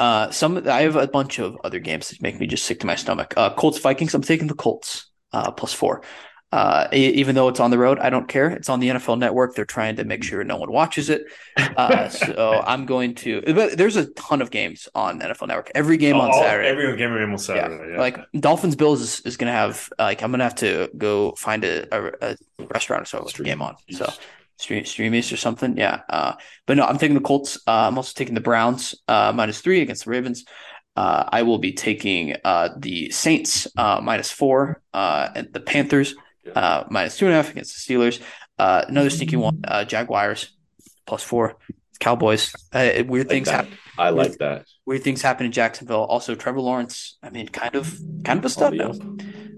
Uh, 0.00 0.30
some 0.30 0.68
I 0.68 0.82
have 0.82 0.96
a 0.96 1.06
bunch 1.06 1.38
of 1.38 1.56
other 1.64 1.78
games 1.78 2.10
that 2.10 2.20
make 2.20 2.38
me 2.38 2.46
just 2.46 2.64
sick 2.64 2.80
to 2.80 2.86
my 2.86 2.96
stomach. 2.96 3.34
Uh, 3.36 3.54
Colts 3.54 3.78
Vikings. 3.78 4.14
I'm 4.14 4.22
taking 4.22 4.48
the 4.48 4.54
Colts 4.54 5.06
uh, 5.32 5.50
plus 5.50 5.72
four. 5.72 6.02
Uh, 6.54 6.86
even 6.92 7.34
though 7.34 7.48
it's 7.48 7.58
on 7.58 7.72
the 7.72 7.78
road, 7.78 7.98
I 7.98 8.10
don't 8.10 8.28
care. 8.28 8.48
It's 8.48 8.68
on 8.68 8.78
the 8.78 8.88
NFL 8.90 9.18
Network. 9.18 9.56
They're 9.56 9.64
trying 9.64 9.96
to 9.96 10.04
make 10.04 10.22
sure 10.22 10.44
no 10.44 10.56
one 10.56 10.70
watches 10.70 11.10
it. 11.10 11.24
Uh, 11.56 12.08
so 12.08 12.62
I'm 12.64 12.86
going 12.86 13.16
to. 13.16 13.42
But 13.42 13.76
there's 13.76 13.96
a 13.96 14.06
ton 14.10 14.40
of 14.40 14.52
games 14.52 14.88
on 14.94 15.18
NFL 15.18 15.48
Network. 15.48 15.72
Every 15.74 15.96
game 15.96 16.14
on 16.14 16.32
Saturday. 16.32 16.68
Every 16.68 16.96
game 16.96 17.10
on. 17.10 17.38
Saturday. 17.38 17.94
Yeah. 17.94 17.98
Like 17.98 18.20
Dolphins 18.38 18.76
Bills 18.76 19.00
is, 19.00 19.20
is 19.22 19.36
gonna 19.36 19.50
have 19.50 19.92
like 19.98 20.22
I'm 20.22 20.30
gonna 20.30 20.44
have 20.44 20.54
to 20.56 20.90
go 20.96 21.32
find 21.32 21.64
a, 21.64 21.92
a, 21.92 22.12
a 22.30 22.36
restaurant 22.68 23.02
or 23.02 23.06
so 23.06 23.24
with 23.24 23.34
the 23.34 23.42
game 23.42 23.60
on. 23.60 23.74
So 23.90 24.12
stream 24.56 24.84
stream 24.84 25.14
East 25.14 25.32
or 25.32 25.36
something. 25.36 25.76
Yeah. 25.76 26.00
Uh, 26.08 26.34
but 26.66 26.76
no, 26.76 26.84
I'm 26.84 26.98
taking 26.98 27.14
the 27.14 27.20
Colts. 27.20 27.56
Uh, 27.66 27.88
I'm 27.88 27.96
also 27.96 28.12
taking 28.14 28.34
the 28.34 28.40
Browns 28.40 28.94
uh, 29.08 29.32
minus 29.34 29.60
three 29.60 29.80
against 29.82 30.04
the 30.04 30.10
Ravens. 30.10 30.44
Uh, 30.96 31.24
I 31.28 31.42
will 31.42 31.58
be 31.58 31.72
taking 31.72 32.36
uh, 32.44 32.68
the 32.78 33.10
Saints 33.10 33.66
uh, 33.76 34.00
minus 34.02 34.30
four 34.30 34.80
uh, 34.92 35.28
and 35.34 35.52
the 35.52 35.60
Panthers 35.60 36.14
uh, 36.54 36.84
minus 36.88 37.16
two 37.16 37.26
and 37.26 37.32
a 37.34 37.36
half 37.36 37.50
against 37.50 37.74
the 37.86 37.94
Steelers. 37.94 38.22
Uh, 38.58 38.84
another 38.86 39.10
sneaky 39.10 39.36
one, 39.36 39.60
uh, 39.66 39.84
Jaguars 39.84 40.52
plus 41.06 41.22
four. 41.22 41.56
Cowboys. 42.00 42.52
Uh, 42.72 43.02
weird 43.06 43.26
Like 43.26 43.28
things 43.28 43.46
that. 43.48 43.64
happen. 43.64 43.78
I 43.96 44.10
like 44.10 44.38
that. 44.38 44.66
Weird 44.84 45.02
things 45.04 45.22
happen 45.22 45.46
in 45.46 45.52
Jacksonville. 45.52 46.02
Also, 46.02 46.34
Trevor 46.34 46.60
Lawrence. 46.60 47.16
I 47.22 47.30
mean, 47.30 47.48
kind 47.48 47.76
of, 47.76 47.96
kind 48.24 48.38
of 48.38 48.44
a 48.44 48.48
stud 48.48 48.74
now. 48.74 48.92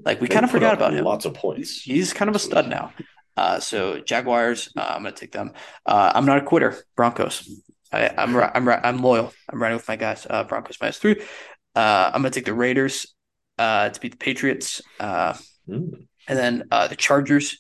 Like 0.05 0.21
we 0.21 0.29
They 0.29 0.35
kind 0.35 0.45
of 0.45 0.51
forgot 0.51 0.75
about 0.75 0.93
him. 0.93 1.05
Lots 1.05 1.25
of 1.25 1.35
points. 1.35 1.81
He's 1.83 2.13
kind 2.13 2.29
of 2.29 2.37
a 2.37 2.39
stud 2.39 2.69
now. 2.69 2.93
Uh, 3.37 3.61
so 3.61 4.01
Jaguars, 4.01 4.71
uh, 4.77 4.93
I'm 4.95 5.03
going 5.03 5.15
to 5.15 5.21
take 5.21 5.33
them. 5.33 5.53
Uh, 5.85 6.13
I'm 6.15 6.25
not 6.27 6.39
a 6.39 6.43
quitter. 6.43 6.77
Broncos. 6.97 7.49
I, 7.93 8.09
I'm 8.17 8.37
I'm 8.37 8.69
I'm 8.69 8.99
loyal. 8.99 9.33
I'm 9.49 9.61
riding 9.63 9.77
with 9.77 9.89
my 9.89 9.97
guys. 9.97 10.27
Uh, 10.29 10.45
Broncos 10.45 10.77
minus 10.81 10.99
three. 10.99 11.21
Uh, 11.75 12.11
I'm 12.13 12.23
going 12.23 12.33
to 12.33 12.39
take 12.39 12.47
the 12.47 12.55
Raiders 12.55 13.15
uh, 13.59 13.91
to 13.91 14.01
beat 14.01 14.13
the 14.13 14.19
Patriots, 14.19 14.83
uh, 15.01 15.35
Mm. 15.69 16.07
and 16.29 16.39
then 16.39 16.63
uh, 16.71 16.87
the 16.87 16.95
Chargers 16.95 17.59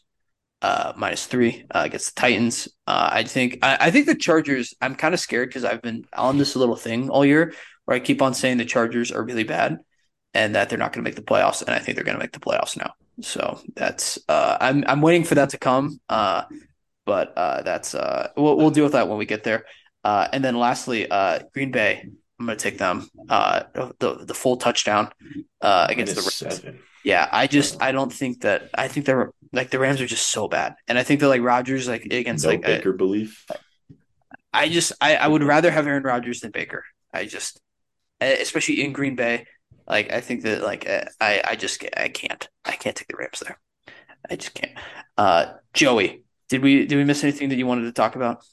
uh, 0.62 0.92
minus 0.96 1.26
three 1.26 1.64
uh, 1.74 1.82
against 1.86 2.14
the 2.14 2.20
Titans. 2.20 2.68
Uh, 2.86 3.08
I 3.12 3.24
think 3.24 3.58
I, 3.62 3.76
I 3.80 3.90
think 3.90 4.06
the 4.06 4.14
Chargers. 4.14 4.74
I'm 4.80 4.94
kind 4.94 5.12
of 5.12 5.18
scared 5.20 5.48
because 5.48 5.64
I've 5.64 5.82
been 5.82 6.04
on 6.12 6.38
this 6.38 6.54
little 6.54 6.76
thing 6.76 7.10
all 7.10 7.24
year 7.24 7.52
where 7.84 7.96
I 7.96 8.00
keep 8.00 8.22
on 8.22 8.32
saying 8.32 8.58
the 8.58 8.64
Chargers 8.64 9.10
are 9.10 9.24
really 9.24 9.44
bad 9.44 9.78
and 10.34 10.54
that 10.54 10.68
they're 10.68 10.78
not 10.78 10.92
going 10.92 11.04
to 11.04 11.08
make 11.08 11.16
the 11.16 11.22
playoffs, 11.22 11.62
and 11.62 11.70
I 11.70 11.78
think 11.80 11.96
they're 11.96 12.04
going 12.04 12.16
to 12.16 12.22
make 12.22 12.32
the 12.32 12.40
playoffs 12.40 12.76
now. 12.76 12.92
So 13.20 13.60
that's 13.74 14.18
uh, 14.28 14.58
I'm 14.60 14.84
I'm 14.86 15.00
waiting 15.00 15.24
for 15.24 15.36
that 15.36 15.50
to 15.50 15.58
come. 15.58 16.00
Uh, 16.08 16.44
but 17.06 17.32
uh, 17.36 17.62
that's 17.62 17.94
uh, 17.94 18.30
we'll 18.36 18.56
we'll 18.56 18.70
deal 18.70 18.84
with 18.84 18.92
that 18.92 19.08
when 19.08 19.16
we 19.16 19.24
get 19.24 19.44
there. 19.44 19.64
Uh, 20.04 20.28
and 20.32 20.44
then 20.44 20.58
lastly, 20.58 21.10
uh, 21.10 21.40
Green 21.54 21.70
Bay. 21.70 22.08
I'm 22.38 22.44
going 22.44 22.58
to 22.58 22.62
take 22.62 22.76
them. 22.76 23.08
Uh, 23.30 23.62
the 23.98 24.24
the 24.26 24.34
full 24.34 24.58
touchdown 24.58 25.10
uh, 25.62 25.86
against 25.88 26.16
the 26.16 26.20
Rams. 26.20 26.34
Seven. 26.34 26.80
Yeah, 27.02 27.26
I 27.32 27.46
just 27.46 27.80
I 27.80 27.92
don't 27.92 28.12
think 28.12 28.42
that 28.42 28.68
I 28.74 28.88
think 28.88 29.06
they're 29.06 29.32
like 29.52 29.70
the 29.70 29.78
Rams 29.78 30.02
are 30.02 30.06
just 30.06 30.30
so 30.30 30.46
bad, 30.46 30.74
and 30.86 30.98
I 30.98 31.02
think 31.02 31.20
they're 31.20 31.30
like 31.30 31.40
Rodgers 31.40 31.88
like 31.88 32.04
against 32.04 32.44
no 32.44 32.50
like 32.50 32.62
Baker 32.62 32.90
a, 32.90 32.96
belief. 32.96 33.46
I 34.52 34.68
just 34.68 34.92
I, 35.00 35.16
I 35.16 35.28
would 35.28 35.42
rather 35.42 35.70
have 35.70 35.86
Aaron 35.86 36.02
Rodgers 36.02 36.40
than 36.40 36.50
Baker. 36.50 36.84
I 37.14 37.24
just 37.24 37.58
especially 38.20 38.84
in 38.84 38.92
Green 38.92 39.16
Bay. 39.16 39.46
Like 39.86 40.12
I 40.12 40.20
think 40.20 40.42
that 40.42 40.62
like 40.62 40.88
I 41.20 41.42
I 41.44 41.56
just 41.56 41.84
I 41.96 42.08
can't 42.08 42.48
I 42.64 42.72
can't 42.72 42.96
take 42.96 43.08
the 43.08 43.16
Rams 43.16 43.40
there. 43.40 43.58
I 44.28 44.36
just 44.36 44.54
can't. 44.54 44.72
Uh, 45.16 45.52
Joey, 45.72 46.24
did 46.48 46.62
we 46.62 46.86
did 46.86 46.96
we 46.96 47.04
miss 47.04 47.22
anything 47.22 47.50
that 47.50 47.56
you 47.56 47.66
wanted 47.66 47.84
to 47.84 47.92
talk 47.92 48.16
about? 48.16 48.44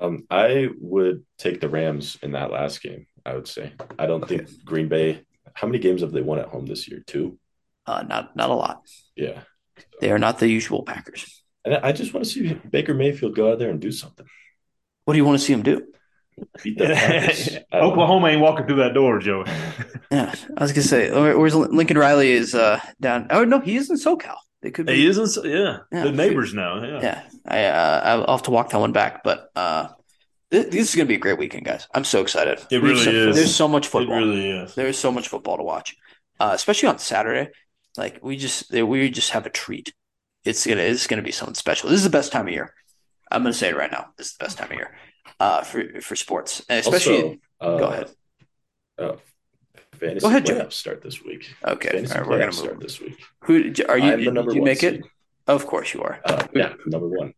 Um, 0.00 0.26
I 0.30 0.68
would 0.78 1.24
take 1.38 1.60
the 1.60 1.70
Rams 1.70 2.18
in 2.22 2.32
that 2.32 2.50
last 2.50 2.82
game. 2.82 3.06
I 3.24 3.34
would 3.34 3.48
say 3.48 3.72
I 3.98 4.06
don't 4.06 4.22
okay. 4.24 4.38
think 4.38 4.64
Green 4.64 4.88
Bay. 4.88 5.22
How 5.54 5.66
many 5.66 5.78
games 5.78 6.02
have 6.02 6.12
they 6.12 6.20
won 6.20 6.38
at 6.38 6.48
home 6.48 6.66
this 6.66 6.86
year? 6.86 7.02
Two. 7.06 7.38
Uh, 7.86 8.02
not 8.02 8.36
not 8.36 8.50
a 8.50 8.54
lot. 8.54 8.82
Yeah, 9.14 9.42
they 10.00 10.10
are 10.10 10.18
not 10.18 10.38
the 10.38 10.48
usual 10.48 10.82
Packers. 10.82 11.42
And 11.64 11.74
I 11.76 11.92
just 11.92 12.12
want 12.12 12.24
to 12.24 12.30
see 12.30 12.54
Baker 12.70 12.94
Mayfield 12.94 13.34
go 13.34 13.50
out 13.50 13.58
there 13.58 13.70
and 13.70 13.80
do 13.80 13.90
something. 13.90 14.26
What 15.04 15.14
do 15.14 15.18
you 15.18 15.24
want 15.24 15.38
to 15.38 15.44
see 15.44 15.52
him 15.52 15.62
do? 15.62 15.86
Oklahoma 17.72 18.28
ain't 18.28 18.40
walking 18.40 18.66
through 18.66 18.76
that 18.76 18.92
door, 18.94 19.18
Joe. 19.18 19.44
yeah, 20.10 20.34
I 20.56 20.62
was 20.62 20.72
gonna 20.72 20.82
say, 20.82 21.10
where's 21.10 21.54
Lincoln 21.54 21.96
Riley 21.96 22.32
is 22.32 22.54
uh, 22.54 22.80
down. 23.00 23.26
Oh 23.30 23.44
no, 23.44 23.60
he 23.60 23.76
is 23.76 23.90
in 23.90 23.96
SoCal. 23.96 24.36
They 24.62 24.70
could. 24.70 24.86
Be, 24.86 24.96
he 24.96 25.06
is 25.06 25.18
in. 25.18 25.50
Yeah, 25.50 25.78
yeah 25.90 26.04
the 26.04 26.12
neighbors 26.12 26.52
now. 26.52 26.82
Yeah, 26.84 27.00
yeah. 27.00 27.22
I 27.46 27.64
uh, 27.64 28.24
I'll 28.26 28.36
have 28.36 28.42
to 28.44 28.50
walk 28.50 28.70
that 28.70 28.80
one 28.80 28.92
back, 28.92 29.24
but 29.24 29.50
uh, 29.56 29.88
this, 30.50 30.66
this 30.66 30.88
is 30.90 30.94
gonna 30.94 31.06
be 31.06 31.14
a 31.14 31.18
great 31.18 31.38
weekend, 31.38 31.64
guys. 31.64 31.88
I'm 31.94 32.04
so 32.04 32.20
excited. 32.20 32.60
It 32.70 32.82
really 32.82 33.02
so, 33.02 33.10
is. 33.10 33.36
There's 33.36 33.54
so 33.54 33.68
much 33.68 33.88
football. 33.88 34.16
It 34.16 34.20
really 34.20 34.50
is. 34.50 34.74
There's 34.74 34.98
so 34.98 35.10
much 35.10 35.28
football 35.28 35.56
to 35.56 35.62
watch, 35.62 35.96
uh, 36.38 36.50
especially 36.52 36.90
on 36.90 36.98
Saturday. 36.98 37.50
Like 37.96 38.18
we 38.22 38.36
just 38.36 38.70
we 38.70 39.08
just 39.08 39.30
have 39.30 39.46
a 39.46 39.50
treat. 39.50 39.94
It's 40.44 40.66
gonna 40.66 40.82
it's 40.82 41.06
gonna 41.06 41.22
be 41.22 41.32
something 41.32 41.54
special. 41.54 41.88
This 41.88 41.98
is 41.98 42.04
the 42.04 42.10
best 42.10 42.30
time 42.30 42.46
of 42.46 42.52
year. 42.52 42.74
I'm 43.30 43.42
gonna 43.42 43.54
say 43.54 43.70
it 43.70 43.76
right 43.76 43.90
now. 43.90 44.08
This 44.18 44.28
is 44.28 44.36
the 44.36 44.44
best 44.44 44.58
time 44.58 44.70
of 44.70 44.76
year 44.76 44.94
uh, 45.40 45.62
for 45.62 46.00
for 46.00 46.16
sports, 46.16 46.64
and 46.68 46.80
especially. 46.80 47.40
Also, 47.60 47.76
uh, 47.76 47.78
go 47.78 47.86
ahead. 47.86 48.10
Oh, 48.98 49.16
fantasy 49.94 50.20
go 50.20 50.28
ahead, 50.28 50.44
playoffs 50.44 50.58
Joe. 50.58 50.68
start 50.70 51.02
this 51.02 51.22
week. 51.22 51.54
Okay, 51.64 51.88
fantasy 51.90 52.14
All 52.14 52.20
right, 52.20 52.28
we're 52.28 52.38
gonna 52.38 52.46
move. 52.46 52.54
start 52.54 52.80
this 52.80 53.00
week. 53.00 53.18
Who 53.44 53.72
are 53.88 53.98
you? 53.98 54.16
Did 54.16 54.54
you 54.54 54.62
make 54.62 54.80
seed. 54.80 54.94
it? 54.94 55.04
Of 55.46 55.66
course 55.66 55.94
you 55.94 56.02
are. 56.02 56.20
Uh, 56.24 56.46
yeah, 56.54 56.74
number 56.86 57.08
one. 57.08 57.34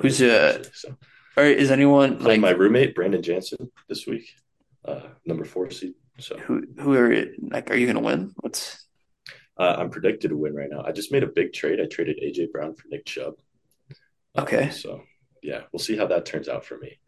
Who's 0.00 0.20
uh? 0.22 0.62
So. 0.72 0.96
Or 1.36 1.44
is 1.44 1.70
anyone 1.70 2.18
like 2.18 2.40
my 2.40 2.50
roommate 2.50 2.94
Brandon 2.94 3.22
Jansen 3.22 3.70
this 3.88 4.06
week? 4.06 4.34
Uh, 4.84 5.02
number 5.24 5.44
four 5.44 5.70
seed. 5.70 5.94
So 6.18 6.36
who 6.38 6.64
who 6.78 6.94
are 6.94 7.24
like? 7.40 7.70
Are 7.70 7.76
you 7.76 7.86
gonna 7.86 8.00
win? 8.00 8.32
What's 8.36 8.86
uh, 9.60 9.76
I'm 9.78 9.90
predicted 9.90 10.30
to 10.30 10.36
win 10.36 10.54
right 10.54 10.70
now. 10.70 10.82
I 10.82 10.92
just 10.92 11.12
made 11.12 11.22
a 11.22 11.26
big 11.26 11.52
trade. 11.52 11.80
I 11.80 11.84
traded 11.84 12.18
AJ 12.22 12.50
Brown 12.50 12.74
for 12.74 12.88
Nick 12.88 13.04
Chubb. 13.04 13.34
Okay. 14.38 14.64
Um, 14.64 14.72
so 14.72 15.02
yeah, 15.42 15.62
we'll 15.70 15.80
see 15.80 15.96
how 15.96 16.06
that 16.06 16.24
turns 16.24 16.48
out 16.48 16.64
for 16.64 16.78
me. 16.78 16.98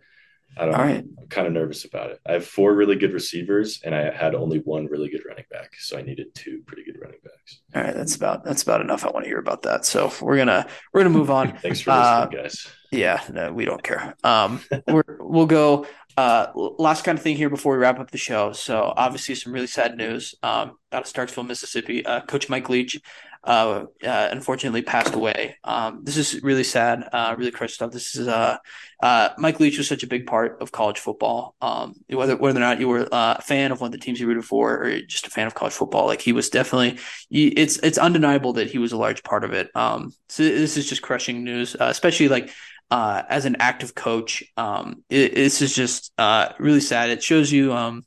I 0.56 0.66
don't 0.66 0.74
All 0.74 0.82
right. 0.82 1.04
I'm 1.18 1.26
kind 1.28 1.46
of 1.46 1.52
nervous 1.52 1.84
about 1.84 2.10
it. 2.10 2.20
I 2.26 2.32
have 2.32 2.46
four 2.46 2.74
really 2.74 2.96
good 2.96 3.12
receivers 3.12 3.80
and 3.84 3.94
I 3.94 4.10
had 4.14 4.34
only 4.34 4.58
one 4.58 4.86
really 4.86 5.08
good 5.08 5.22
running 5.26 5.46
back. 5.50 5.72
So 5.78 5.98
I 5.98 6.02
needed 6.02 6.34
two 6.34 6.62
pretty 6.66 6.84
good 6.84 6.96
running 7.00 7.18
backs. 7.24 7.60
All 7.74 7.82
right. 7.82 7.94
That's 7.94 8.16
about 8.16 8.44
that's 8.44 8.62
about 8.62 8.80
enough. 8.82 9.04
I 9.04 9.10
want 9.10 9.24
to 9.24 9.28
hear 9.30 9.38
about 9.38 9.62
that. 9.62 9.86
So 9.86 10.12
we're 10.20 10.36
gonna 10.36 10.66
we're 10.92 11.02
gonna 11.02 11.10
move 11.18 11.30
on. 11.30 11.56
Thanks 11.62 11.80
for 11.80 11.92
listening, 11.92 12.38
uh, 12.38 12.42
guys. 12.42 12.66
Yeah, 12.90 13.22
no, 13.32 13.52
we 13.52 13.64
don't 13.64 13.82
care. 13.82 14.14
Um 14.24 14.60
we're 14.86 15.16
we'll 15.20 15.46
go 15.46 15.86
uh 16.18 16.48
last 16.54 17.04
kind 17.04 17.16
of 17.16 17.24
thing 17.24 17.36
here 17.36 17.48
before 17.48 17.72
we 17.72 17.78
wrap 17.78 17.98
up 17.98 18.10
the 18.10 18.18
show. 18.18 18.52
So 18.52 18.92
obviously 18.94 19.34
some 19.34 19.54
really 19.54 19.66
sad 19.66 19.96
news. 19.96 20.34
Um 20.42 20.72
out 20.92 21.02
of 21.02 21.12
Starkville, 21.12 21.46
Mississippi. 21.46 22.04
Uh 22.04 22.20
Coach 22.20 22.50
Mike 22.50 22.68
Leach 22.68 23.00
uh, 23.44 23.86
uh, 24.04 24.28
unfortunately 24.30 24.82
passed 24.82 25.14
away. 25.14 25.56
Um, 25.64 26.00
this 26.04 26.16
is 26.16 26.42
really 26.42 26.64
sad, 26.64 27.08
uh, 27.12 27.34
really 27.36 27.50
crushed 27.50 27.74
stuff. 27.74 27.90
This 27.90 28.14
is 28.14 28.28
uh, 28.28 28.58
uh, 29.02 29.30
Mike 29.36 29.58
Leach 29.58 29.78
was 29.78 29.88
such 29.88 30.02
a 30.02 30.06
big 30.06 30.26
part 30.26 30.62
of 30.62 30.70
college 30.70 31.00
football. 31.00 31.56
Um, 31.60 31.94
whether 32.08 32.36
whether 32.36 32.58
or 32.58 32.60
not 32.60 32.78
you 32.78 32.88
were 32.88 33.08
a 33.10 33.42
fan 33.42 33.72
of 33.72 33.80
one 33.80 33.88
of 33.88 33.92
the 33.92 33.98
teams 33.98 34.20
you 34.20 34.26
rooted 34.28 34.44
for, 34.44 34.84
or 34.84 35.00
just 35.02 35.26
a 35.26 35.30
fan 35.30 35.46
of 35.46 35.54
college 35.54 35.74
football, 35.74 36.06
like 36.06 36.20
he 36.20 36.32
was 36.32 36.50
definitely. 36.50 36.98
It's 37.30 37.78
it's 37.78 37.98
undeniable 37.98 38.52
that 38.54 38.70
he 38.70 38.78
was 38.78 38.92
a 38.92 38.96
large 38.96 39.22
part 39.22 39.44
of 39.44 39.52
it. 39.52 39.70
Um, 39.74 40.12
so 40.28 40.44
this 40.44 40.76
is 40.76 40.88
just 40.88 41.02
crushing 41.02 41.42
news, 41.42 41.74
especially 41.78 42.28
like 42.28 42.50
uh, 42.92 43.22
as 43.28 43.46
an 43.46 43.56
active 43.58 43.94
coach. 43.94 44.44
Um, 44.56 45.02
it, 45.08 45.34
this 45.34 45.62
is 45.62 45.74
just 45.74 46.12
uh, 46.18 46.50
really 46.58 46.80
sad. 46.80 47.08
It 47.08 47.22
shows 47.22 47.50
you 47.50 47.72
um, 47.72 48.04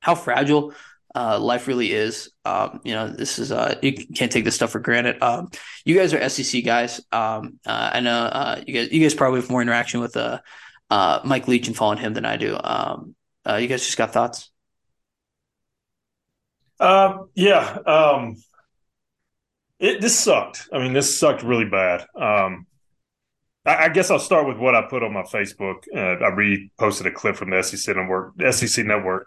how 0.00 0.14
fragile 0.14 0.72
uh, 1.14 1.38
life 1.38 1.66
really 1.66 1.92
is. 1.92 2.30
Um, 2.44 2.80
you 2.84 2.94
know, 2.94 3.08
this 3.08 3.38
is 3.38 3.52
uh, 3.52 3.78
you 3.82 3.92
can't 3.92 4.30
take 4.30 4.44
this 4.44 4.54
stuff 4.54 4.70
for 4.70 4.80
granted. 4.80 5.22
Um, 5.22 5.50
you 5.84 5.96
guys 5.96 6.12
are 6.12 6.28
SEC 6.28 6.64
guys. 6.64 7.00
Um, 7.12 7.58
uh, 7.66 7.90
I 7.94 8.00
know 8.00 8.18
uh, 8.18 8.62
you 8.66 8.74
guys. 8.74 8.92
You 8.92 9.00
guys 9.00 9.14
probably 9.14 9.40
have 9.40 9.50
more 9.50 9.62
interaction 9.62 10.00
with 10.00 10.16
uh, 10.16 10.40
uh, 10.90 11.20
Mike 11.24 11.48
Leach 11.48 11.66
and 11.66 11.76
following 11.76 11.98
him 11.98 12.14
than 12.14 12.24
I 12.24 12.36
do. 12.36 12.58
Um, 12.62 13.14
uh, 13.48 13.56
you 13.56 13.68
guys 13.68 13.84
just 13.84 13.96
got 13.96 14.12
thoughts? 14.12 14.50
Uh, 16.78 17.18
yeah. 17.34 17.78
Um, 17.86 18.36
it 19.78 20.00
this 20.00 20.18
sucked. 20.18 20.68
I 20.72 20.78
mean, 20.78 20.92
this 20.92 21.18
sucked 21.18 21.42
really 21.42 21.68
bad. 21.68 22.06
Um, 22.14 22.66
I, 23.64 23.84
I 23.84 23.88
guess 23.88 24.10
I'll 24.10 24.18
start 24.18 24.46
with 24.46 24.58
what 24.58 24.74
I 24.74 24.82
put 24.82 25.02
on 25.02 25.12
my 25.12 25.22
Facebook. 25.22 25.84
Uh, 25.94 26.24
I 26.24 26.30
reposted 26.30 27.06
a 27.06 27.10
clip 27.10 27.36
from 27.36 27.50
the 27.50 27.62
SEC 27.62 27.96
network. 27.96 28.34
SEC 28.52 28.84
network 28.84 29.26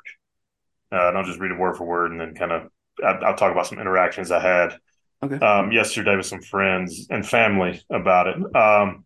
uh, 0.91 1.07
and 1.07 1.17
I'll 1.17 1.23
just 1.23 1.39
read 1.39 1.51
it 1.51 1.57
word 1.57 1.77
for 1.77 1.85
word, 1.85 2.11
and 2.11 2.19
then 2.19 2.35
kind 2.35 2.51
of 2.51 2.69
I'll 3.03 3.35
talk 3.35 3.51
about 3.51 3.67
some 3.67 3.79
interactions 3.79 4.31
I 4.31 4.39
had 4.39 4.77
okay. 5.23 5.43
um, 5.43 5.71
yesterday 5.71 6.15
with 6.15 6.25
some 6.25 6.41
friends 6.41 7.07
and 7.09 7.27
family 7.27 7.81
about 7.89 8.27
it. 8.27 8.55
Um, 8.55 9.05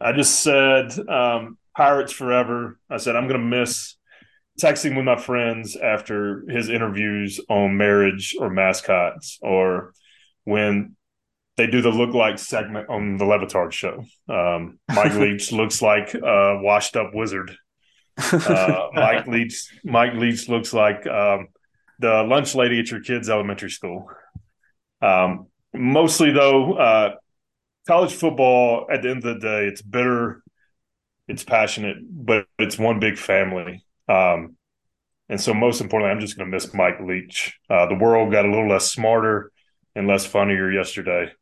I 0.00 0.12
just 0.12 0.40
said 0.40 0.96
um, 1.08 1.58
Pirates 1.76 2.12
forever. 2.12 2.78
I 2.90 2.98
said 2.98 3.16
I'm 3.16 3.28
going 3.28 3.40
to 3.40 3.46
miss 3.46 3.96
texting 4.60 4.96
with 4.96 5.04
my 5.04 5.16
friends 5.16 5.76
after 5.76 6.44
his 6.48 6.68
interviews 6.68 7.40
on 7.48 7.76
marriage 7.76 8.36
or 8.38 8.50
mascots, 8.50 9.38
or 9.42 9.92
when 10.44 10.96
they 11.56 11.66
do 11.66 11.80
the 11.80 11.90
look 11.90 12.14
like 12.14 12.38
segment 12.38 12.88
on 12.88 13.16
the 13.16 13.24
Le 13.24 13.38
Batard 13.38 13.72
show. 13.72 14.04
Um, 14.28 14.78
Mike 14.94 15.14
Leach 15.14 15.52
looks 15.52 15.80
like 15.80 16.14
a 16.14 16.60
washed 16.62 16.96
up 16.96 17.14
wizard 17.14 17.56
uh, 18.18 18.88
Mike 18.92 19.26
Leach. 19.28 19.68
Mike 19.84 20.14
Leach 20.14 20.48
looks 20.48 20.72
like 20.72 21.06
um, 21.06 21.48
the 21.98 22.22
lunch 22.22 22.54
lady 22.54 22.80
at 22.80 22.90
your 22.90 23.00
kid's 23.00 23.28
elementary 23.28 23.70
school. 23.70 24.08
Um, 25.02 25.46
mostly, 25.74 26.32
though, 26.32 26.74
uh, 26.74 27.14
college 27.86 28.12
football. 28.12 28.86
At 28.90 29.02
the 29.02 29.10
end 29.10 29.24
of 29.24 29.34
the 29.34 29.40
day, 29.40 29.66
it's 29.66 29.82
bitter, 29.82 30.42
it's 31.28 31.44
passionate, 31.44 31.98
but 32.02 32.46
it's 32.58 32.78
one 32.78 33.00
big 33.00 33.18
family. 33.18 33.84
Um, 34.08 34.56
and 35.28 35.40
so, 35.40 35.54
most 35.54 35.80
importantly, 35.80 36.12
I'm 36.12 36.20
just 36.20 36.36
going 36.36 36.50
to 36.50 36.54
miss 36.54 36.72
Mike 36.72 37.00
Leach. 37.00 37.58
Uh, 37.68 37.86
the 37.86 37.96
world 37.96 38.30
got 38.30 38.44
a 38.44 38.50
little 38.50 38.68
less 38.68 38.90
smarter 38.92 39.50
and 39.94 40.06
less 40.06 40.24
funnier 40.24 40.70
yesterday. 40.70 41.32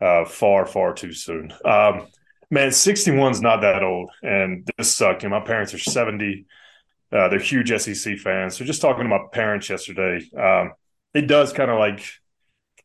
Uh, 0.00 0.24
far, 0.24 0.66
far 0.66 0.92
too 0.94 1.12
soon. 1.12 1.52
Um, 1.64 2.06
Man, 2.50 2.70
61 2.70 3.32
is 3.32 3.40
not 3.40 3.62
that 3.62 3.82
old, 3.82 4.10
and 4.22 4.68
this 4.78 4.94
sucked. 4.94 5.24
You 5.24 5.28
know, 5.28 5.40
my 5.40 5.44
parents 5.44 5.74
are 5.74 5.78
70. 5.78 6.46
Uh, 7.12 7.28
they're 7.28 7.40
huge 7.40 7.76
SEC 7.80 8.18
fans. 8.18 8.56
So 8.56 8.64
just 8.64 8.80
talking 8.80 9.02
to 9.02 9.08
my 9.08 9.20
parents 9.32 9.68
yesterday, 9.68 10.24
um, 10.38 10.72
it 11.12 11.22
does 11.22 11.52
kind 11.52 11.70
of 11.70 11.78
like 11.78 12.06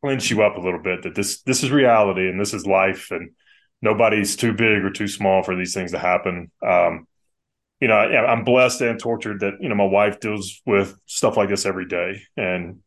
clinch 0.01 0.31
you 0.31 0.41
up 0.41 0.57
a 0.57 0.61
little 0.61 0.81
bit 0.81 1.03
that 1.03 1.13
this 1.13 1.41
this 1.43 1.63
is 1.63 1.69
reality 1.69 2.27
and 2.27 2.39
this 2.39 2.53
is 2.53 2.65
life, 2.65 3.11
and 3.11 3.31
nobody's 3.83 4.35
too 4.35 4.53
big 4.53 4.83
or 4.83 4.89
too 4.89 5.07
small 5.07 5.43
for 5.43 5.55
these 5.55 5.73
things 5.73 5.91
to 5.91 5.99
happen. 5.99 6.51
Um, 6.65 7.07
you 7.79 7.87
know, 7.87 7.95
I, 7.95 8.31
I'm 8.31 8.43
blessed 8.43 8.81
and 8.81 8.99
tortured 8.99 9.41
that 9.41 9.53
you 9.59 9.69
know 9.69 9.75
my 9.75 9.85
wife 9.85 10.19
deals 10.19 10.61
with 10.65 10.95
stuff 11.05 11.37
like 11.37 11.49
this 11.49 11.67
every 11.67 11.87
day, 11.87 12.21
and 12.35 12.79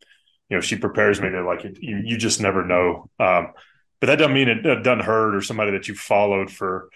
you 0.48 0.56
know 0.56 0.60
she 0.60 0.76
prepares 0.76 1.20
me 1.20 1.30
to 1.30 1.44
like 1.44 1.64
you 1.64 2.02
you 2.04 2.16
just 2.16 2.40
never 2.40 2.64
know. 2.64 3.10
Um, 3.20 3.52
but 4.00 4.06
that 4.08 4.16
doesn't 4.16 4.34
mean 4.34 4.48
it, 4.48 4.62
doesn't 4.62 5.04
hurt 5.04 5.34
or 5.34 5.40
somebody 5.40 5.72
that 5.72 5.88
you 5.88 5.94
followed 5.94 6.50
for 6.50 6.88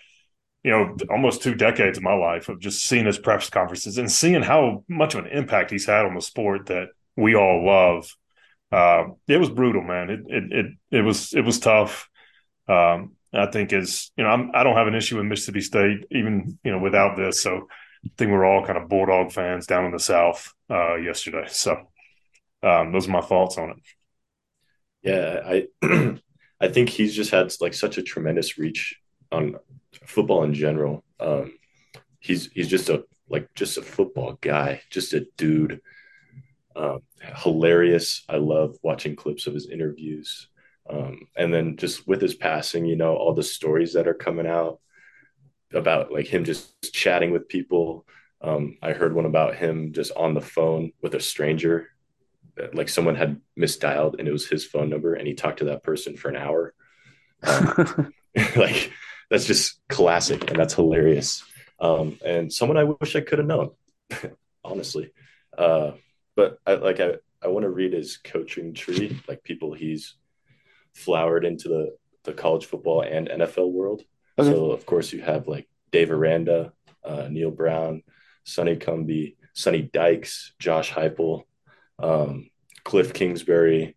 you 0.65 0.71
know 0.71 0.97
almost 1.11 1.43
two 1.43 1.55
decades 1.55 1.99
of 1.99 2.05
my 2.05 2.15
life 2.15 2.49
of 2.49 2.61
just 2.61 2.85
seeing 2.85 3.07
his 3.07 3.19
press 3.19 3.49
conferences 3.51 3.99
and 3.99 4.11
seeing 4.11 4.43
how 4.43 4.85
much 4.89 5.15
of 5.15 5.25
an 5.25 5.31
impact 5.31 5.71
he's 5.71 5.87
had 5.87 6.05
on 6.05 6.15
the 6.15 6.21
sport 6.21 6.67
that 6.67 6.89
we 7.17 7.35
all 7.35 7.65
love. 7.65 8.15
Uh, 8.71 9.05
it 9.27 9.39
was 9.39 9.51
brutal, 9.51 9.83
man. 9.83 10.11
It, 10.11 10.21
it 10.27 10.53
it 10.53 10.67
it 10.91 11.01
was 11.03 11.33
it 11.33 11.43
was 11.43 11.59
tough. 11.59 12.09
Um, 12.69 13.13
I 13.33 13.47
think 13.47 13.73
is 13.73 14.11
you 14.17 14.25
know 14.25 14.31
I'm, 14.31 14.51
I 14.55 14.63
do 14.63 14.71
not 14.71 14.79
have 14.79 14.87
an 14.87 14.95
issue 14.95 15.17
with 15.17 15.27
Mississippi 15.27 15.61
State 15.61 16.05
even 16.11 16.59
you 16.63 16.73
know 16.73 16.79
without 16.79 17.17
this. 17.17 17.43
So 17.43 17.69
I 18.05 18.11
think 18.17 18.31
we're 18.31 18.45
all 18.45 18.65
kind 18.65 18.79
of 18.79 18.89
Bulldog 18.89 19.33
fans 19.33 19.67
down 19.67 19.85
in 19.85 19.93
the 19.93 19.99
South 19.99 20.53
uh, 20.71 20.97
yesterday. 20.97 21.47
So 21.49 21.89
um, 22.63 22.93
those 22.93 23.09
are 23.09 23.13
my 23.13 23.21
thoughts 23.21 23.59
on 23.59 23.71
it. 23.71 23.77
Yeah, 25.03 25.67
I 25.83 26.19
I 26.61 26.69
think 26.69 26.89
he's 26.89 27.15
just 27.15 27.31
had 27.31 27.53
like 27.61 27.75
such 27.75 27.99
a 27.99 28.03
tremendous 28.03 28.59
reach 28.59 28.97
on 29.31 29.57
football 30.05 30.45
in 30.45 30.55
general. 30.55 31.05
Um, 31.21 31.53
he's 32.19 32.51
he's 32.53 32.69
just 32.69 32.89
a 32.89 33.05
like 33.29 33.53
just 33.55 33.79
a 33.79 33.83
football 33.83 34.39
guy, 34.41 34.83
just 34.91 35.13
a 35.13 35.27
dude. 35.37 35.81
Um, 36.75 37.01
hilarious. 37.37 38.25
I 38.29 38.37
love 38.37 38.77
watching 38.83 39.17
clips 39.17 39.47
of 39.47 39.55
his 39.55 39.69
interviews. 39.69 40.49
Um, 40.89 41.29
and 41.37 41.53
then 41.53 41.77
just 41.77 42.07
with 42.07 42.21
his 42.21 42.35
passing, 42.35 42.87
you 42.87 42.97
know, 42.97 43.15
all 43.15 43.35
the 43.35 43.43
stories 43.43 43.93
that 43.93 44.09
are 44.09 44.15
coming 44.15 44.47
out 44.47 44.81
about 45.73 46.13
like 46.13 46.27
him 46.27 46.45
just 46.45 46.95
chatting 46.95 47.31
with 47.31 47.49
people. 47.49 48.07
Um, 48.41 48.79
I 48.81 48.93
heard 48.93 49.15
one 49.15 49.27
about 49.27 49.57
him 49.57 49.93
just 49.93 50.13
on 50.17 50.35
the 50.35 50.41
phone 50.41 50.93
with 51.03 51.15
a 51.15 51.21
stranger, 51.21 51.89
like 52.73 52.89
someone 52.89 53.15
had 53.15 53.41
misdialed 53.59 54.19
and 54.19 54.29
it 54.29 54.33
was 54.33 54.49
his 54.49 54.65
phone 54.65 54.91
number, 54.91 55.15
and 55.15 55.27
he 55.27 55.35
talked 55.35 55.59
to 55.59 55.67
that 55.67 55.83
person 55.83 56.17
for 56.17 56.29
an 56.29 56.37
hour. 56.37 56.75
Um, 57.43 58.13
like 58.57 58.93
that's 59.31 59.45
just 59.45 59.81
classic, 59.89 60.51
and 60.51 60.59
that's 60.59 60.75
hilarious. 60.75 61.45
Um, 61.81 62.19
and 62.25 62.53
someone 62.53 62.77
I 62.77 62.85
wish 62.85 63.15
I 63.15 63.21
could 63.21 63.39
have 63.39 63.47
known, 63.47 63.71
honestly. 64.65 65.13
Uh, 65.57 65.93
but 66.37 66.59
I 66.67 66.75
like 66.75 67.01
I 67.01 67.15
I 67.43 67.49
want 67.49 67.65
to 67.65 67.71
read 67.71 67.93
his 67.93 68.17
coaching 68.17 68.75
tree, 68.75 69.21
like 69.29 69.43
people 69.43 69.73
he's 69.73 70.15
flowered 70.95 71.45
into 71.45 71.69
the 71.69 71.97
the 72.25 72.33
college 72.33 72.67
football 72.67 73.03
and 73.03 73.29
NFL 73.29 73.71
world. 73.71 74.03
Okay. 74.39 74.51
So 74.51 74.71
of 74.71 74.87
course 74.87 75.13
you 75.13 75.23
have 75.23 75.49
like 75.49 75.69
Dave 75.91 76.11
Aranda, 76.11 76.73
uh, 77.05 77.29
Neal 77.31 77.51
Brown, 77.51 78.03
Sonny 78.45 78.77
Cumbie, 78.77 79.37
Sonny 79.53 79.83
Dykes, 79.83 80.53
Josh 80.59 80.93
Heupel, 80.93 81.45
um, 81.99 82.51
Cliff 82.85 83.13
Kingsbury, 83.13 83.97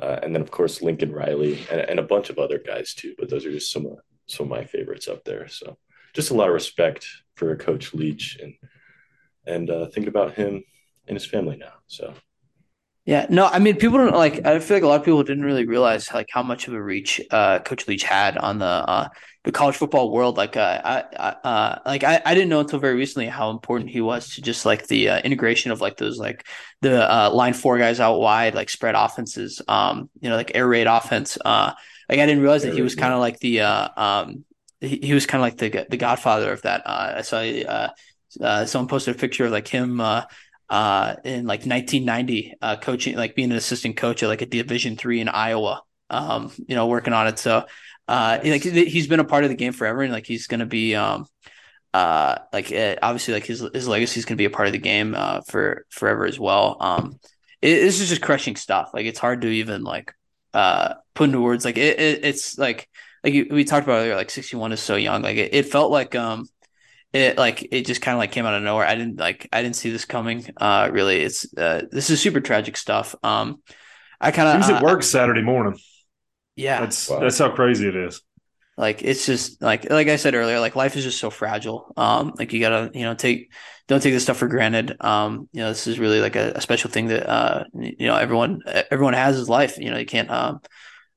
uh, 0.00 0.20
and 0.22 0.34
then 0.34 0.42
of 0.42 0.50
course 0.50 0.82
Lincoln 0.82 1.12
Riley 1.12 1.66
and, 1.70 1.80
and, 1.80 1.98
a 1.98 2.04
bunch 2.04 2.30
of 2.30 2.38
other 2.38 2.58
guys 2.58 2.94
too. 2.94 3.14
But 3.18 3.28
those 3.28 3.44
are 3.44 3.52
just 3.52 3.72
some 3.72 3.86
of 3.86 3.98
some 4.26 4.44
of 4.44 4.50
my 4.50 4.64
favorites 4.64 5.08
up 5.08 5.24
there. 5.24 5.48
So 5.48 5.76
just 6.14 6.30
a 6.30 6.34
lot 6.34 6.48
of 6.48 6.54
respect 6.54 7.06
for 7.34 7.54
Coach 7.56 7.92
Leach 7.92 8.38
and 8.40 8.54
and 9.46 9.70
uh, 9.70 9.86
thinking 9.86 10.08
about 10.08 10.34
him 10.34 10.62
and 11.06 11.16
his 11.16 11.26
family 11.26 11.56
now. 11.56 11.74
So 11.86 12.14
yeah, 13.10 13.26
no, 13.28 13.46
I 13.46 13.58
mean, 13.58 13.74
people 13.74 13.98
don't 13.98 14.14
like. 14.14 14.46
I 14.46 14.60
feel 14.60 14.76
like 14.76 14.84
a 14.84 14.86
lot 14.86 15.00
of 15.00 15.04
people 15.04 15.24
didn't 15.24 15.42
really 15.42 15.66
realize 15.66 16.12
like 16.14 16.28
how 16.30 16.44
much 16.44 16.68
of 16.68 16.74
a 16.74 16.80
reach 16.80 17.20
uh, 17.32 17.58
Coach 17.58 17.88
Leach 17.88 18.04
had 18.04 18.38
on 18.38 18.60
the 18.60 18.64
uh, 18.64 19.08
the 19.42 19.50
college 19.50 19.74
football 19.74 20.12
world. 20.12 20.36
Like, 20.36 20.56
uh, 20.56 20.80
I, 20.84 21.04
I 21.18 21.48
uh, 21.48 21.78
like 21.84 22.04
I, 22.04 22.22
I 22.24 22.34
didn't 22.34 22.50
know 22.50 22.60
until 22.60 22.78
very 22.78 22.94
recently 22.94 23.26
how 23.26 23.50
important 23.50 23.90
he 23.90 24.00
was 24.00 24.36
to 24.36 24.42
just 24.42 24.64
like 24.64 24.86
the 24.86 25.08
uh, 25.08 25.18
integration 25.22 25.72
of 25.72 25.80
like 25.80 25.96
those 25.96 26.18
like 26.18 26.46
the 26.82 27.12
uh, 27.12 27.30
line 27.32 27.52
four 27.52 27.78
guys 27.78 27.98
out 27.98 28.20
wide, 28.20 28.54
like 28.54 28.70
spread 28.70 28.94
offenses. 28.94 29.60
Um, 29.66 30.08
you 30.20 30.30
know, 30.30 30.36
like 30.36 30.52
air 30.54 30.68
raid 30.68 30.86
offense. 30.86 31.36
Uh, 31.44 31.72
like 32.08 32.20
I 32.20 32.26
didn't 32.26 32.42
realize 32.44 32.62
that 32.62 32.74
he 32.74 32.82
was 32.82 32.94
kind 32.94 33.12
of 33.12 33.18
like 33.18 33.40
the 33.40 33.62
uh, 33.62 33.88
um, 33.96 34.44
he, 34.80 35.00
he 35.02 35.14
was 35.14 35.26
kind 35.26 35.42
of 35.42 35.46
like 35.46 35.58
the 35.58 35.84
the 35.90 35.96
godfather 35.96 36.52
of 36.52 36.62
that. 36.62 36.82
Uh, 36.86 37.14
I 37.16 37.22
saw 37.22 37.38
uh, 37.38 37.88
uh, 38.40 38.66
someone 38.66 38.86
posted 38.86 39.16
a 39.16 39.18
picture 39.18 39.46
of 39.46 39.50
like 39.50 39.66
him. 39.66 40.00
Uh, 40.00 40.26
uh, 40.70 41.16
in 41.24 41.46
like 41.46 41.66
1990, 41.66 42.54
uh, 42.62 42.76
coaching, 42.76 43.16
like 43.16 43.34
being 43.34 43.50
an 43.50 43.56
assistant 43.56 43.96
coach 43.96 44.22
at 44.22 44.28
like 44.28 44.40
a 44.40 44.46
Division 44.46 44.96
three 44.96 45.20
in 45.20 45.28
Iowa. 45.28 45.82
Um, 46.08 46.52
you 46.66 46.74
know, 46.76 46.86
working 46.86 47.12
on 47.12 47.26
it. 47.26 47.38
So, 47.38 47.66
uh, 48.08 48.38
like 48.42 48.62
he's 48.62 49.06
been 49.06 49.20
a 49.20 49.24
part 49.24 49.44
of 49.44 49.50
the 49.50 49.56
game 49.56 49.72
forever, 49.72 50.02
and 50.02 50.12
like 50.12 50.26
he's 50.26 50.46
gonna 50.46 50.66
be, 50.66 50.94
um, 50.94 51.26
uh, 51.92 52.38
like 52.52 52.72
uh, 52.72 52.96
obviously, 53.02 53.34
like 53.34 53.46
his 53.46 53.64
his 53.74 53.88
legacy 53.88 54.20
is 54.20 54.24
gonna 54.24 54.36
be 54.36 54.44
a 54.44 54.50
part 54.50 54.68
of 54.68 54.72
the 54.72 54.78
game, 54.78 55.14
uh, 55.16 55.40
for 55.42 55.86
forever 55.90 56.24
as 56.24 56.38
well. 56.38 56.76
Um, 56.80 57.20
it, 57.60 57.80
this 57.80 58.00
is 58.00 58.08
just 58.08 58.22
crushing 58.22 58.56
stuff. 58.56 58.90
Like 58.94 59.06
it's 59.06 59.18
hard 59.18 59.42
to 59.42 59.48
even 59.48 59.82
like, 59.84 60.14
uh, 60.54 60.94
put 61.14 61.24
into 61.28 61.40
words. 61.40 61.64
Like 61.64 61.78
it, 61.78 62.00
it 62.00 62.24
it's 62.24 62.58
like 62.58 62.88
like 63.24 63.34
we 63.50 63.64
talked 63.64 63.86
about 63.86 64.00
earlier. 64.00 64.16
Like 64.16 64.30
61 64.30 64.72
is 64.72 64.80
so 64.80 64.96
young. 64.96 65.22
Like 65.22 65.36
it, 65.36 65.54
it 65.54 65.66
felt 65.66 65.90
like 65.90 66.14
um 66.14 66.46
it 67.12 67.36
like 67.36 67.66
it 67.72 67.86
just 67.86 68.00
kind 68.00 68.14
of 68.14 68.18
like 68.18 68.32
came 68.32 68.46
out 68.46 68.54
of 68.54 68.62
nowhere. 68.62 68.86
I 68.86 68.94
didn't 68.94 69.18
like 69.18 69.48
I 69.52 69.62
didn't 69.62 69.76
see 69.76 69.90
this 69.90 70.04
coming. 70.04 70.46
Uh, 70.56 70.88
really, 70.92 71.20
it's 71.20 71.46
uh, 71.56 71.82
this 71.90 72.10
is 72.10 72.20
super 72.20 72.40
tragic 72.40 72.76
stuff. 72.76 73.14
Um, 73.22 73.62
I 74.20 74.30
kind 74.30 74.48
of 74.48 74.54
he 74.54 74.58
was 74.58 74.70
at 74.70 74.82
work 74.82 75.02
Saturday 75.02 75.42
morning. 75.42 75.78
Yeah, 76.56 76.80
that's 76.80 77.08
wow. 77.08 77.20
that's 77.20 77.38
how 77.38 77.50
crazy 77.50 77.88
it 77.88 77.96
is. 77.96 78.22
Like 78.76 79.02
it's 79.02 79.26
just 79.26 79.60
like 79.60 79.90
like 79.90 80.08
I 80.08 80.16
said 80.16 80.34
earlier, 80.34 80.60
like 80.60 80.76
life 80.76 80.96
is 80.96 81.04
just 81.04 81.18
so 81.18 81.30
fragile. 81.30 81.92
Um, 81.96 82.32
like 82.38 82.52
you 82.52 82.60
gotta 82.60 82.90
you 82.94 83.02
know 83.02 83.14
take 83.14 83.52
don't 83.88 84.02
take 84.02 84.14
this 84.14 84.22
stuff 84.22 84.36
for 84.36 84.48
granted. 84.48 84.96
Um, 85.00 85.48
you 85.52 85.60
know 85.60 85.68
this 85.68 85.86
is 85.86 85.98
really 85.98 86.20
like 86.20 86.36
a, 86.36 86.52
a 86.54 86.60
special 86.60 86.90
thing 86.90 87.08
that 87.08 87.28
uh 87.28 87.64
you 87.74 88.06
know 88.06 88.16
everyone 88.16 88.62
everyone 88.66 89.14
has 89.14 89.36
his 89.36 89.48
life. 89.48 89.78
You 89.78 89.90
know 89.90 89.98
you 89.98 90.06
can't 90.06 90.30
um 90.30 90.60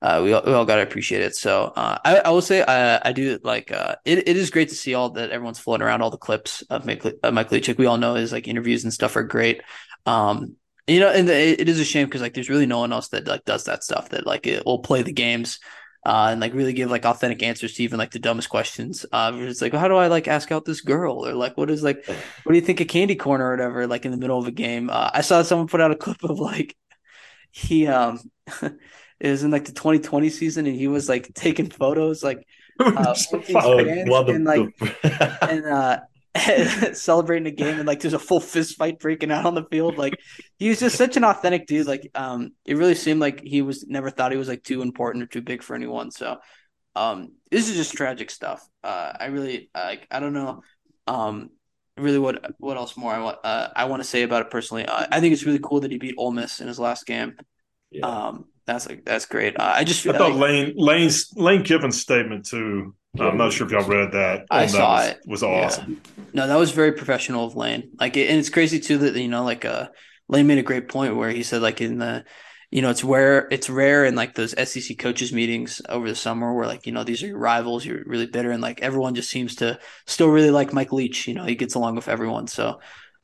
uh, 0.03 0.21
we 0.21 0.33
all, 0.33 0.43
we 0.45 0.51
all 0.51 0.65
got 0.65 0.75
to 0.75 0.81
appreciate 0.81 1.21
it. 1.21 1.33
So 1.33 1.71
uh, 1.77 1.97
I, 2.03 2.17
I 2.17 2.29
will 2.29 2.41
say 2.41 2.61
uh, 2.61 2.99
I 3.01 3.13
do 3.13 3.39
like 3.41 3.71
uh, 3.71 3.95
it. 4.03 4.27
It 4.27 4.35
is 4.35 4.49
great 4.49 4.67
to 4.69 4.75
see 4.75 4.93
all 4.93 5.11
that 5.11 5.29
everyone's 5.29 5.59
floating 5.59 5.87
around 5.87 6.01
all 6.01 6.09
the 6.09 6.17
clips 6.17 6.61
of 6.63 6.85
Mike, 6.85 7.05
uh, 7.23 7.31
Mike 7.31 7.49
Leach. 7.51 7.69
We 7.69 7.85
all 7.85 7.97
know 7.97 8.15
his 8.15 8.33
like 8.33 8.49
interviews 8.49 8.83
and 8.83 8.91
stuff 8.91 9.15
are 9.15 9.23
great. 9.23 9.61
Um, 10.05 10.57
you 10.87 10.99
know, 10.99 11.09
and 11.09 11.29
it 11.29 11.69
is 11.69 11.79
a 11.79 11.85
shame 11.85 12.07
because 12.07 12.21
like 12.21 12.33
there's 12.33 12.49
really 12.49 12.65
no 12.65 12.79
one 12.79 12.91
else 12.91 13.07
that 13.09 13.25
like 13.25 13.45
does 13.45 13.63
that 13.63 13.85
stuff 13.85 14.09
that 14.09 14.27
like 14.27 14.45
it 14.45 14.65
will 14.65 14.79
play 14.79 15.03
the 15.03 15.13
games. 15.13 15.59
Uh, 16.05 16.27
and 16.31 16.41
like 16.41 16.53
really 16.53 16.73
give 16.73 16.91
like 16.91 17.05
authentic 17.05 17.41
answers 17.41 17.75
to 17.75 17.83
even 17.83 17.97
like 17.97 18.11
the 18.11 18.19
dumbest 18.19 18.49
questions. 18.49 19.05
Uh, 19.13 19.31
it's 19.35 19.61
like, 19.61 19.71
how 19.71 19.87
do 19.87 19.95
I 19.95 20.07
like 20.07 20.27
ask 20.27 20.51
out 20.51 20.65
this 20.65 20.81
girl, 20.81 21.25
or 21.25 21.31
like, 21.31 21.55
what 21.55 21.69
is 21.69 21.81
like, 21.81 22.05
what 22.05 22.51
do 22.51 22.55
you 22.55 22.61
think 22.61 22.81
a 22.81 22.85
candy 22.85 23.15
corn 23.15 23.39
or 23.39 23.51
whatever? 23.51 23.87
Like 23.87 24.03
in 24.03 24.11
the 24.11 24.17
middle 24.17 24.37
of 24.37 24.45
a 24.45 24.51
game, 24.51 24.89
uh, 24.89 25.11
I 25.13 25.21
saw 25.21 25.43
someone 25.43 25.69
put 25.69 25.79
out 25.79 25.91
a 25.91 25.95
clip 25.95 26.21
of 26.25 26.39
like 26.39 26.75
he 27.51 27.87
um 27.87 28.19
it 29.23 29.31
was 29.31 29.43
in 29.43 29.51
like 29.51 29.63
the 29.63 29.71
2020 29.71 30.29
season, 30.29 30.67
and 30.67 30.75
he 30.75 30.87
was 30.87 31.07
like 31.07 31.33
taking 31.33 31.69
photos, 31.69 32.23
like 32.23 32.45
uh, 32.79 33.15
oh, 33.55 33.77
and 34.27 34.43
like 34.43 34.69
and 35.41 35.65
uh, 35.65 35.99
celebrating 36.93 37.45
the 37.45 37.51
game, 37.51 37.79
and 37.79 37.87
like 37.87 38.01
there's 38.01 38.13
a 38.13 38.19
full 38.19 38.41
fist 38.41 38.75
fight 38.75 38.99
breaking 38.99 39.31
out 39.31 39.45
on 39.45 39.55
the 39.55 39.63
field. 39.71 39.97
Like 39.97 40.19
he 40.59 40.67
was 40.67 40.81
just 40.81 40.97
such 40.97 41.15
an 41.15 41.23
authentic 41.23 41.67
dude. 41.67 41.87
Like 41.87 42.11
um, 42.13 42.51
it 42.65 42.75
really 42.75 42.95
seemed 42.95 43.21
like 43.21 43.39
he 43.41 43.61
was 43.61 43.87
never 43.87 44.09
thought 44.09 44.33
he 44.33 44.37
was 44.37 44.49
like 44.49 44.61
too 44.61 44.81
important 44.81 45.23
or 45.23 45.27
too 45.27 45.41
big 45.41 45.63
for 45.63 45.73
anyone. 45.73 46.11
So 46.11 46.39
um, 46.93 47.31
this 47.49 47.69
is 47.69 47.77
just 47.77 47.93
tragic 47.93 48.29
stuff. 48.29 48.67
Uh, 48.83 49.13
I 49.17 49.27
really 49.27 49.69
like 49.73 50.05
I 50.11 50.19
don't 50.19 50.33
know 50.33 50.63
um 51.07 51.49
really 51.97 52.19
what 52.19 52.53
what 52.59 52.77
else 52.77 52.95
more 52.97 53.13
I 53.13 53.19
want 53.19 53.39
uh, 53.43 53.69
I 53.73 53.85
want 53.85 54.01
to 54.01 54.07
say 54.07 54.23
about 54.23 54.41
it 54.41 54.51
personally. 54.51 54.85
Uh, 54.85 55.07
I 55.09 55.21
think 55.21 55.31
it's 55.31 55.45
really 55.45 55.59
cool 55.63 55.79
that 55.79 55.91
he 55.91 55.97
beat 55.97 56.15
Ole 56.17 56.31
Miss 56.31 56.59
in 56.59 56.67
his 56.67 56.77
last 56.77 57.05
game. 57.05 57.37
Yeah. 57.89 58.05
Um, 58.05 58.45
that's 58.65 58.87
like 58.87 59.05
that's 59.05 59.25
great. 59.25 59.59
Uh, 59.59 59.73
I 59.75 59.83
just 59.83 60.05
I 60.07 60.17
thought 60.17 60.31
like, 60.31 60.39
Lane 60.39 60.73
Lane's 60.75 61.31
Lane 61.35 61.63
Kiffin's 61.63 61.99
statement 61.99 62.45
too. 62.45 62.95
I'm 63.19 63.37
not 63.37 63.53
sure 63.53 63.67
if 63.67 63.71
y'all 63.73 63.87
read 63.87 64.13
that. 64.13 64.47
I 64.49 64.65
saw 64.65 64.95
was, 64.95 65.09
it. 65.09 65.21
Was 65.27 65.43
awesome. 65.43 66.01
Yeah. 66.17 66.23
No, 66.33 66.47
that 66.47 66.55
was 66.55 66.71
very 66.71 66.93
professional 66.93 67.45
of 67.45 67.55
Lane. 67.55 67.91
Like, 67.99 68.17
and 68.17 68.39
it's 68.39 68.49
crazy 68.49 68.79
too 68.79 68.97
that 68.99 69.15
you 69.15 69.27
know, 69.27 69.43
like, 69.43 69.65
uh, 69.65 69.89
Lane 70.27 70.47
made 70.47 70.57
a 70.57 70.63
great 70.63 70.89
point 70.89 71.15
where 71.15 71.29
he 71.29 71.43
said, 71.43 71.61
like, 71.61 71.79
in 71.79 71.99
the, 71.99 72.25
you 72.71 72.81
know, 72.81 72.89
it's 72.89 73.03
where 73.03 73.47
it's 73.51 73.69
rare 73.69 74.03
in 74.03 74.15
like 74.15 74.33
those 74.33 74.55
SEC 74.67 74.97
coaches 74.97 75.31
meetings 75.31 75.79
over 75.89 76.09
the 76.09 76.15
summer 76.15 76.55
where 76.55 76.65
like 76.65 76.87
you 76.87 76.91
know 76.91 77.03
these 77.03 77.21
are 77.21 77.27
your 77.27 77.37
rivals, 77.37 77.85
you're 77.85 78.03
really 78.07 78.25
bitter, 78.25 78.49
and 78.49 78.63
like 78.63 78.81
everyone 78.81 79.13
just 79.13 79.29
seems 79.29 79.55
to 79.57 79.79
still 80.07 80.29
really 80.29 80.49
like 80.49 80.73
Mike 80.73 80.91
Leach. 80.91 81.27
You 81.27 81.35
know, 81.35 81.45
he 81.45 81.53
gets 81.53 81.75
along 81.75 81.95
with 81.95 82.07
everyone. 82.07 82.47
So, 82.47 82.79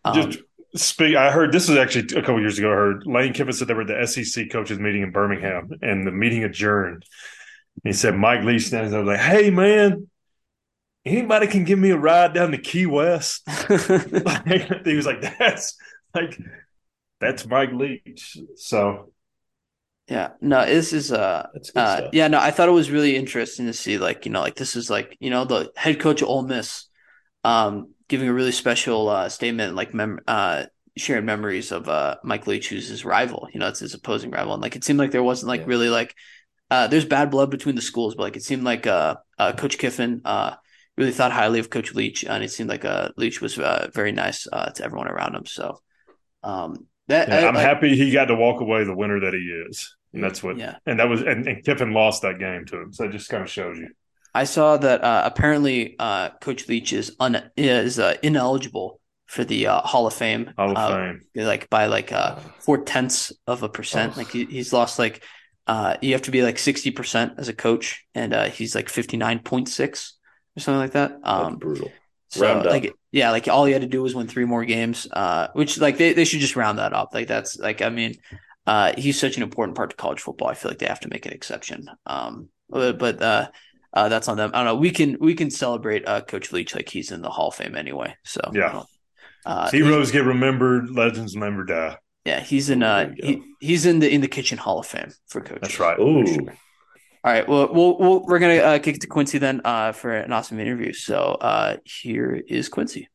um, 0.05 0.13
just 0.13 0.39
Speak. 0.76 1.15
I 1.15 1.32
heard 1.32 1.51
this 1.51 1.67
was 1.67 1.78
actually 1.78 2.15
a 2.17 2.22
couple 2.22 2.39
years 2.39 2.59
ago. 2.59 2.70
I 2.70 2.76
heard 2.76 3.07
Lane 3.07 3.34
Kiffin 3.34 3.53
said 3.53 3.67
they 3.67 3.74
were 3.74 3.82
at 3.82 3.88
the 3.88 4.05
SEC 4.05 4.51
coaches 4.51 4.78
meeting 4.78 5.01
in 5.01 5.11
Birmingham, 5.11 5.70
and 5.82 6.05
the 6.05 6.11
meeting 6.11 6.43
adjourned. 6.43 7.03
He 7.84 7.93
said 7.93 8.15
Mike 8.15 8.43
Lee 8.43 8.59
stands 8.59 8.91
there 8.91 9.03
like, 9.03 9.20
"Hey 9.20 9.49
man, 9.49 10.07
anybody 11.05 11.47
can 11.47 11.63
give 11.63 11.80
me 11.80 11.89
a 11.89 11.97
ride 11.97 12.34
down 12.34 12.51
to 12.51 12.57
Key 12.57 12.86
West." 12.86 13.47
like, 13.70 14.84
he 14.86 14.95
was 14.95 15.05
like, 15.05 15.22
"That's 15.22 15.76
like 16.13 16.38
that's 17.20 17.47
Mike 17.47 17.72
Leach." 17.72 18.38
So 18.55 19.11
yeah, 20.09 20.32
no, 20.41 20.65
this 20.65 20.91
is 20.91 21.11
uh, 21.11 21.47
uh 21.76 22.09
yeah, 22.11 22.28
no, 22.28 22.39
I 22.39 22.49
thought 22.49 22.67
it 22.67 22.74
was 22.74 22.89
really 22.89 23.15
interesting 23.15 23.67
to 23.67 23.74
see 23.74 23.97
like 23.97 24.26
you 24.26 24.32
know 24.32 24.41
like 24.41 24.55
this 24.55 24.76
is 24.76 24.89
like 24.89 25.15
you 25.20 25.30
know 25.30 25.45
the 25.45 25.72
head 25.76 25.99
coach 25.99 26.22
of 26.22 26.30
Ole 26.30 26.43
Miss, 26.43 26.86
um, 27.43 27.93
giving 28.10 28.28
a 28.28 28.34
really 28.34 28.51
special 28.51 29.07
uh, 29.07 29.30
statement, 29.30 29.76
like 29.76 29.93
mem- 29.93 30.20
uh, 30.28 30.66
sharing 30.97 31.26
memories 31.26 31.72
of 31.72 31.88
uh, 31.88 32.18
Mike 32.24 32.47
Leach, 32.47 32.68
who's 32.68 32.89
his 32.89 33.05
rival. 33.05 33.47
You 33.53 33.62
know, 33.62 33.70
it's 33.70 33.80
his 33.80 33.93
opposing 33.93 34.32
rival, 34.32 34.53
and 34.53 34.62
like 34.62 34.76
it 34.76 34.84
seemed 34.84 34.99
like 34.99 35.12
there 35.12 35.24
wasn't 35.24 35.47
like 35.47 35.62
yeah. 35.62 35.68
really 35.68 35.89
like 35.89 36.14
uh, 36.70 36.88
there's 36.88 37.05
bad 37.05 37.32
blood 37.32 37.49
between 37.49 37.76
the 37.76 37.82
schools, 37.82 38.16
but 38.16 38.24
like 38.24 38.36
it 38.36 38.43
seemed 38.43 38.64
like 38.64 38.86
uh, 38.86 39.16
uh, 39.38 39.53
Coach 39.53 39.78
Kiffin 39.78 40.22
really 40.97 41.12
thought 41.14 41.32
highly 41.32 41.60
of 41.60 41.70
Coach 41.70 41.95
Leach, 41.95 42.26
and 42.26 42.43
it 42.43 42.51
seemed 42.51 42.70
like 42.70 42.84
Leach 43.16 43.39
was 43.39 43.55
very 43.55 44.12
nice 44.12 44.43
to 44.43 44.82
everyone 44.84 45.07
around 45.07 45.36
him. 45.36 45.45
So 45.45 45.80
um, 46.43 46.88
that 47.07 47.30
yeah, 47.30 47.36
I, 47.36 47.47
am 47.47 47.55
happy 47.55 47.95
he 47.95 48.12
got 48.12 48.26
to 48.26 48.36
walk 48.36 48.60
away 48.60 48.84
the 48.84 48.95
winner 48.95 49.22
that 49.22 49.34
he 49.34 49.39
is. 49.39 49.95
And 50.14 50.24
that's 50.24 50.41
what, 50.41 50.57
Yeah. 50.57 50.78
and 50.86 50.99
that 50.99 51.07
was, 51.07 51.22
and, 51.22 51.47
and 51.47 51.64
Kiffin 51.64 51.93
lost 51.93 52.24
that 52.24 52.39
game 52.39 52.66
to 52.66 52.82
him. 52.82 52.93
So 52.93 53.05
it 53.05 53.12
just 53.12 53.30
kind 53.30 53.43
of 53.43 53.49
shows 53.49 53.78
you. 53.78 53.89
I 54.34 54.43
saw 54.43 54.77
that 54.77 55.03
uh, 55.03 55.23
apparently 55.25 55.95
uh, 55.99 56.30
Coach 56.41 56.67
Leach 56.67 56.93
is 56.93 57.15
un 57.19 57.49
is 57.57 57.99
uh, 57.99 58.15
ineligible 58.23 58.99
for 59.25 59.43
the 59.43 59.67
uh, 59.67 59.82
Hall 59.82 60.07
of 60.07 60.13
Fame. 60.13 60.53
Hall 60.57 60.71
of 60.71 60.77
uh, 60.77 60.88
Fame. 60.89 61.21
like 61.36 61.69
by 61.69 61.86
like 61.88 62.11
uh 62.11 62.36
four 62.59 62.80
tenths 62.84 63.32
of 63.47 63.63
a 63.63 63.69
percent. 63.69 64.13
Oh. 64.15 64.19
Like 64.19 64.30
he, 64.32 64.45
he's 64.45 64.71
lost 64.73 64.99
like 64.99 65.23
uh 65.67 65.97
you 66.01 66.13
have 66.13 66.23
to 66.23 66.32
be 66.32 66.41
like 66.43 66.57
sixty 66.59 66.91
percent 66.91 67.34
as 67.38 67.47
a 67.47 67.53
coach, 67.53 68.05
and 68.15 68.34
uh 68.34 68.45
he's 68.49 68.75
like 68.75 68.89
fifty 68.89 69.17
nine 69.17 69.39
point 69.39 69.67
six 69.69 70.17
or 70.57 70.61
something 70.61 70.80
like 70.80 70.93
that. 70.93 71.11
That's 71.23 71.45
Um, 71.45 71.57
brutal. 71.57 71.91
so 72.30 72.45
Round 72.45 72.65
up. 72.67 72.71
like 72.73 72.93
yeah, 73.11 73.32
like 73.32 73.47
all 73.47 73.65
he 73.65 73.73
had 73.73 73.82
to 73.82 73.88
do 73.88 74.01
was 74.03 74.13
win 74.15 74.27
three 74.27 74.45
more 74.45 74.65
games. 74.65 75.07
Uh, 75.11 75.47
which 75.53 75.80
like 75.80 75.97
they 75.97 76.13
they 76.13 76.25
should 76.25 76.39
just 76.41 76.55
round 76.55 76.77
that 76.80 76.93
up. 76.93 77.13
Like 77.13 77.27
that's 77.27 77.57
like 77.57 77.82
I 77.82 77.89
mean, 77.89 78.15
uh, 78.67 78.93
he's 78.97 79.19
such 79.19 79.38
an 79.38 79.43
important 79.43 79.75
part 79.75 79.89
to 79.91 79.95
college 79.95 80.21
football. 80.21 80.47
I 80.47 80.53
feel 80.53 80.69
like 80.71 80.77
they 80.80 80.86
have 80.86 80.99
to 81.01 81.09
make 81.09 81.25
an 81.25 81.34
exception. 81.34 81.88
Um, 82.05 82.49
but, 82.69 82.99
but 82.99 83.21
uh. 83.93 84.09
That's 84.09 84.27
on 84.27 84.37
them. 84.37 84.51
I 84.53 84.57
don't 84.59 84.65
know. 84.65 84.75
We 84.75 84.91
can 84.91 85.17
we 85.19 85.33
can 85.35 85.49
celebrate 85.49 86.07
uh, 86.07 86.21
Coach 86.21 86.51
Leach 86.51 86.75
like 86.75 86.89
he's 86.89 87.11
in 87.11 87.21
the 87.21 87.29
Hall 87.29 87.49
of 87.49 87.55
Fame 87.55 87.75
anyway. 87.75 88.15
So 88.23 88.41
Yeah. 88.53 88.71
don't- 88.71 88.87
uh, 89.45 89.71
Heroes 89.71 90.11
get 90.11 90.25
remembered, 90.25 90.89
legends 90.89 91.33
never 91.35 91.63
die. 91.63 91.97
yeah, 92.25 92.41
he's 92.41 92.69
in 92.69 92.83
uh 92.83 93.11
he, 93.17 93.41
he's 93.61 93.85
in 93.85 93.99
the 93.99 94.09
in 94.13 94.19
the 94.21 94.27
kitchen 94.27 94.57
hall 94.57 94.79
of 94.79 94.85
fame 94.85 95.11
for 95.29 95.39
coach. 95.41 95.61
That's 95.61 95.79
right. 95.79 95.97
Oh, 95.97 96.23
All 97.23 97.33
right, 97.33 97.47
well, 97.47 97.73
we'll, 97.73 97.97
we'll 97.97 98.25
we're 98.25 98.39
gonna 98.39 98.55
uh, 98.57 98.79
kick 98.79 98.95
it 98.97 99.01
to 99.01 99.07
Quincy 99.07 99.37
then 99.37 99.61
uh 99.63 99.93
for 99.93 100.11
an 100.13 100.31
awesome 100.33 100.59
interview. 100.59 100.91
So 100.93 101.15
uh 101.39 101.77
here 101.85 102.41
is 102.47 102.67
Quincy. 102.69 103.07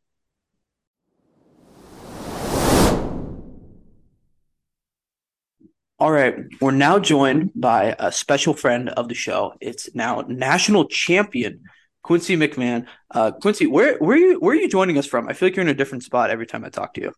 All 6.01 6.11
right, 6.11 6.35
we're 6.61 6.73
now 6.73 6.99
joined 6.99 7.53
by 7.55 7.95
a 8.01 8.11
special 8.11 8.53
friend 8.53 8.89
of 8.89 9.09
the 9.09 9.15
show. 9.15 9.55
It's 9.61 9.95
now 9.95 10.25
national 10.27 10.87
champion 10.89 11.63
Quincy 12.03 12.37
McMahon. 12.37 12.87
Uh, 13.13 13.31
Quincy, 13.31 13.67
where 13.67 13.97
where 13.99 14.17
are 14.17 14.21
you 14.21 14.41
where 14.41 14.57
are 14.57 14.61
you 14.61 14.69
joining 14.69 14.99
us 14.99 15.07
from? 15.07 15.29
I 15.29 15.35
feel 15.35 15.47
like 15.47 15.57
you're 15.57 15.65
in 15.65 15.71
a 15.71 15.75
different 15.75 16.03
spot 16.03 16.31
every 16.31 16.47
time 16.47 16.65
I 16.65 16.69
talk 16.69 16.95
to 16.95 17.01
you. 17.01 17.13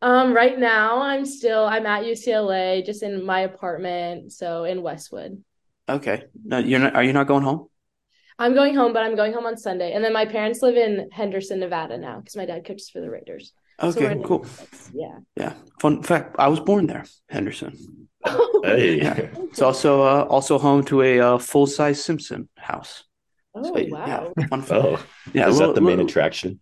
Um, 0.00 0.32
right 0.32 0.56
now 0.56 1.02
I'm 1.02 1.26
still 1.26 1.64
I'm 1.64 1.84
at 1.84 2.04
UCLA, 2.04 2.86
just 2.86 3.02
in 3.02 3.26
my 3.26 3.40
apartment, 3.40 4.32
so 4.32 4.64
in 4.64 4.82
Westwood. 4.82 5.42
Okay, 5.88 6.22
no, 6.44 6.58
you're 6.58 6.78
not. 6.78 6.94
Are 6.94 7.02
you 7.02 7.12
not 7.12 7.26
going 7.26 7.42
home? 7.42 7.66
I'm 8.38 8.54
going 8.54 8.76
home, 8.76 8.92
but 8.92 9.02
I'm 9.02 9.16
going 9.16 9.32
home 9.32 9.46
on 9.46 9.56
Sunday. 9.56 9.94
And 9.94 10.04
then 10.04 10.12
my 10.12 10.26
parents 10.26 10.62
live 10.62 10.76
in 10.76 11.10
Henderson, 11.10 11.58
Nevada 11.58 11.98
now, 11.98 12.20
because 12.20 12.36
my 12.36 12.46
dad 12.46 12.64
coaches 12.64 12.88
for 12.88 13.00
the 13.00 13.10
Raiders. 13.10 13.52
So 13.80 13.88
Okay, 13.88 14.12
in- 14.12 14.22
cool. 14.22 14.46
Yeah. 14.94 15.18
Yeah. 15.36 15.54
Fun 15.80 16.04
fact: 16.04 16.36
I 16.38 16.46
was 16.46 16.60
born 16.60 16.86
there, 16.86 17.04
Henderson. 17.28 18.08
Hey. 18.64 18.96
Yeah. 19.02 19.28
It's 19.50 19.62
also 19.62 20.02
uh, 20.02 20.22
also 20.28 20.58
home 20.58 20.84
to 20.84 21.02
a 21.02 21.20
uh, 21.20 21.38
full 21.38 21.66
size 21.66 22.02
Simpson 22.02 22.48
house. 22.56 23.04
Oh 23.54 23.62
So, 23.62 23.84
wow. 23.90 24.32
Yeah. 24.38 24.46
Fun 24.46 24.62
fact. 24.62 24.84
Oh, 24.84 25.04
Yeah. 25.34 25.48
is 25.48 25.58
little- 25.58 25.68
that 25.68 25.74
the 25.74 25.80
main 25.80 25.96
little- 25.98 26.06
attraction? 26.06 26.60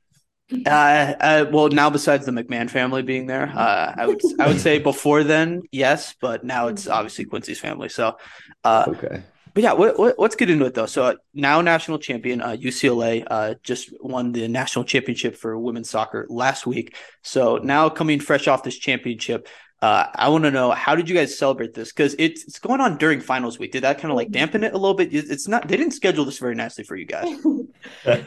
Uh, 0.66 1.14
uh, 1.20 1.44
well, 1.52 1.68
now 1.68 1.88
besides 1.90 2.26
the 2.26 2.32
McMahon 2.32 2.68
family 2.68 3.02
being 3.02 3.26
there, 3.26 3.52
uh, 3.54 3.94
I 3.96 4.04
would 4.08 4.20
I 4.40 4.48
would 4.48 4.58
say 4.58 4.80
before 4.80 5.22
then, 5.22 5.62
yes, 5.70 6.16
but 6.20 6.42
now 6.42 6.66
it's 6.66 6.88
obviously 6.88 7.24
Quincy's 7.24 7.60
family. 7.60 7.88
So, 7.88 8.16
uh, 8.64 8.84
Okay. 8.88 9.22
but 9.54 9.62
yeah, 9.62 9.74
what, 9.74 9.96
what, 9.96 10.18
let's 10.18 10.34
get 10.34 10.50
into 10.50 10.64
it 10.64 10.74
though. 10.74 10.86
So 10.86 11.04
uh, 11.04 11.14
now 11.34 11.60
national 11.60 12.00
champion, 12.00 12.40
uh, 12.42 12.56
UCLA, 12.60 13.24
uh, 13.30 13.54
just 13.62 13.92
won 14.00 14.32
the 14.32 14.48
national 14.48 14.84
championship 14.86 15.36
for 15.36 15.56
women's 15.56 15.88
soccer 15.88 16.26
last 16.28 16.66
week. 16.66 16.96
So 17.22 17.58
now 17.58 17.88
coming 17.88 18.18
fresh 18.18 18.48
off 18.48 18.64
this 18.64 18.76
championship, 18.76 19.46
uh, 19.82 20.06
I 20.14 20.28
want 20.28 20.44
to 20.44 20.50
know 20.50 20.70
how 20.72 20.94
did 20.94 21.08
you 21.08 21.14
guys 21.14 21.38
celebrate 21.38 21.74
this? 21.74 21.92
Because 21.92 22.14
it's 22.18 22.44
it's 22.44 22.58
going 22.58 22.80
on 22.80 22.98
during 22.98 23.20
finals 23.20 23.58
week. 23.58 23.72
Did 23.72 23.84
that 23.84 23.98
kind 23.98 24.10
of 24.10 24.16
like 24.16 24.30
dampen 24.30 24.64
it 24.64 24.74
a 24.74 24.78
little 24.78 24.94
bit? 24.94 25.12
It's 25.12 25.48
not. 25.48 25.68
They 25.68 25.76
didn't 25.76 25.94
schedule 25.94 26.24
this 26.24 26.38
very 26.38 26.54
nicely 26.54 26.84
for 26.84 26.96
you 26.96 27.06
guys. 27.06 27.28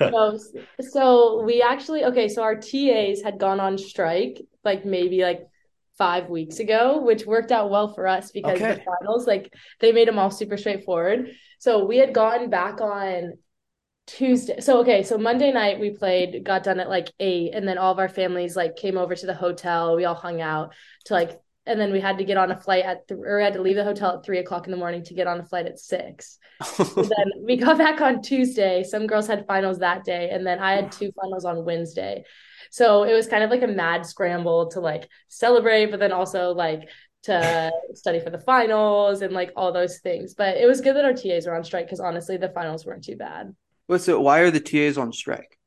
No, 0.05 0.37
so 0.81 1.41
we 1.43 1.61
actually 1.61 2.05
okay, 2.05 2.27
so 2.27 2.43
our 2.43 2.55
TAs 2.55 3.21
had 3.21 3.39
gone 3.39 3.59
on 3.59 3.77
strike 3.77 4.41
like 4.63 4.85
maybe 4.85 5.23
like 5.23 5.41
five 5.97 6.29
weeks 6.29 6.59
ago, 6.59 7.01
which 7.01 7.25
worked 7.25 7.51
out 7.51 7.69
well 7.69 7.93
for 7.93 8.07
us 8.07 8.31
because 8.31 8.65
the 8.65 8.75
Okay. 8.75 8.83
finals, 8.85 9.27
like 9.27 9.53
they 9.79 9.91
made 9.91 10.07
them 10.07 10.19
all 10.19 10.31
super 10.31 10.57
straightforward. 10.57 11.29
So 11.59 11.85
we 11.85 11.97
had 11.97 12.13
gotten 12.13 12.49
back 12.49 12.81
on 12.81 13.33
Tuesday. 14.07 14.59
So 14.61 14.79
okay, 14.81 15.03
so 15.03 15.17
Monday 15.17 15.51
night 15.51 15.79
we 15.79 15.91
played, 15.91 16.43
got 16.43 16.63
done 16.63 16.79
at 16.79 16.89
like 16.89 17.11
eight, 17.19 17.53
and 17.53 17.67
then 17.67 17.77
all 17.77 17.91
of 17.91 17.99
our 17.99 18.09
families 18.09 18.55
like 18.55 18.75
came 18.75 18.97
over 18.97 19.15
to 19.15 19.25
the 19.25 19.33
hotel. 19.35 19.95
We 19.95 20.05
all 20.05 20.15
hung 20.15 20.41
out 20.41 20.73
to 21.05 21.13
like 21.13 21.39
and 21.65 21.79
then 21.79 21.91
we 21.91 21.99
had 21.99 22.17
to 22.17 22.23
get 22.23 22.37
on 22.37 22.51
a 22.51 22.59
flight 22.59 22.83
at 22.83 23.07
th- 23.07 23.19
or 23.23 23.37
we 23.37 23.43
had 23.43 23.53
to 23.53 23.61
leave 23.61 23.75
the 23.75 23.83
hotel 23.83 24.17
at 24.17 24.25
three 24.25 24.39
o'clock 24.39 24.65
in 24.65 24.71
the 24.71 24.77
morning 24.77 25.03
to 25.03 25.13
get 25.13 25.27
on 25.27 25.39
a 25.39 25.45
flight 25.45 25.65
at 25.65 25.79
six. 25.79 26.37
So 26.63 26.83
then 26.95 27.31
we 27.41 27.55
got 27.55 27.77
back 27.77 28.01
on 28.01 28.21
Tuesday. 28.21 28.83
Some 28.83 29.07
girls 29.07 29.27
had 29.27 29.47
finals 29.47 29.79
that 29.79 30.03
day, 30.03 30.29
and 30.31 30.45
then 30.45 30.59
I 30.59 30.73
had 30.73 30.91
two 30.91 31.11
finals 31.21 31.45
on 31.45 31.65
Wednesday. 31.65 32.25
So 32.71 33.03
it 33.03 33.13
was 33.13 33.27
kind 33.27 33.43
of 33.43 33.49
like 33.49 33.61
a 33.61 33.67
mad 33.67 34.05
scramble 34.05 34.69
to 34.71 34.79
like 34.79 35.07
celebrate, 35.29 35.87
but 35.87 35.99
then 35.99 36.11
also 36.11 36.51
like 36.53 36.89
to 37.23 37.71
study 37.93 38.19
for 38.19 38.29
the 38.29 38.39
finals 38.39 39.21
and 39.21 39.33
like 39.33 39.51
all 39.55 39.71
those 39.71 39.99
things. 39.99 40.33
But 40.33 40.57
it 40.57 40.67
was 40.67 40.81
good 40.81 40.95
that 40.95 41.05
our 41.05 41.13
TAs 41.13 41.45
were 41.45 41.55
on 41.55 41.63
strike 41.63 41.85
because 41.85 41.99
honestly, 41.99 42.37
the 42.37 42.49
finals 42.49 42.85
weren't 42.85 43.03
too 43.03 43.15
bad. 43.15 43.55
What's 43.87 44.07
it? 44.07 44.19
Why 44.19 44.39
are 44.39 44.51
the 44.51 44.59
TAs 44.59 44.97
on 44.97 45.13
strike? 45.13 45.57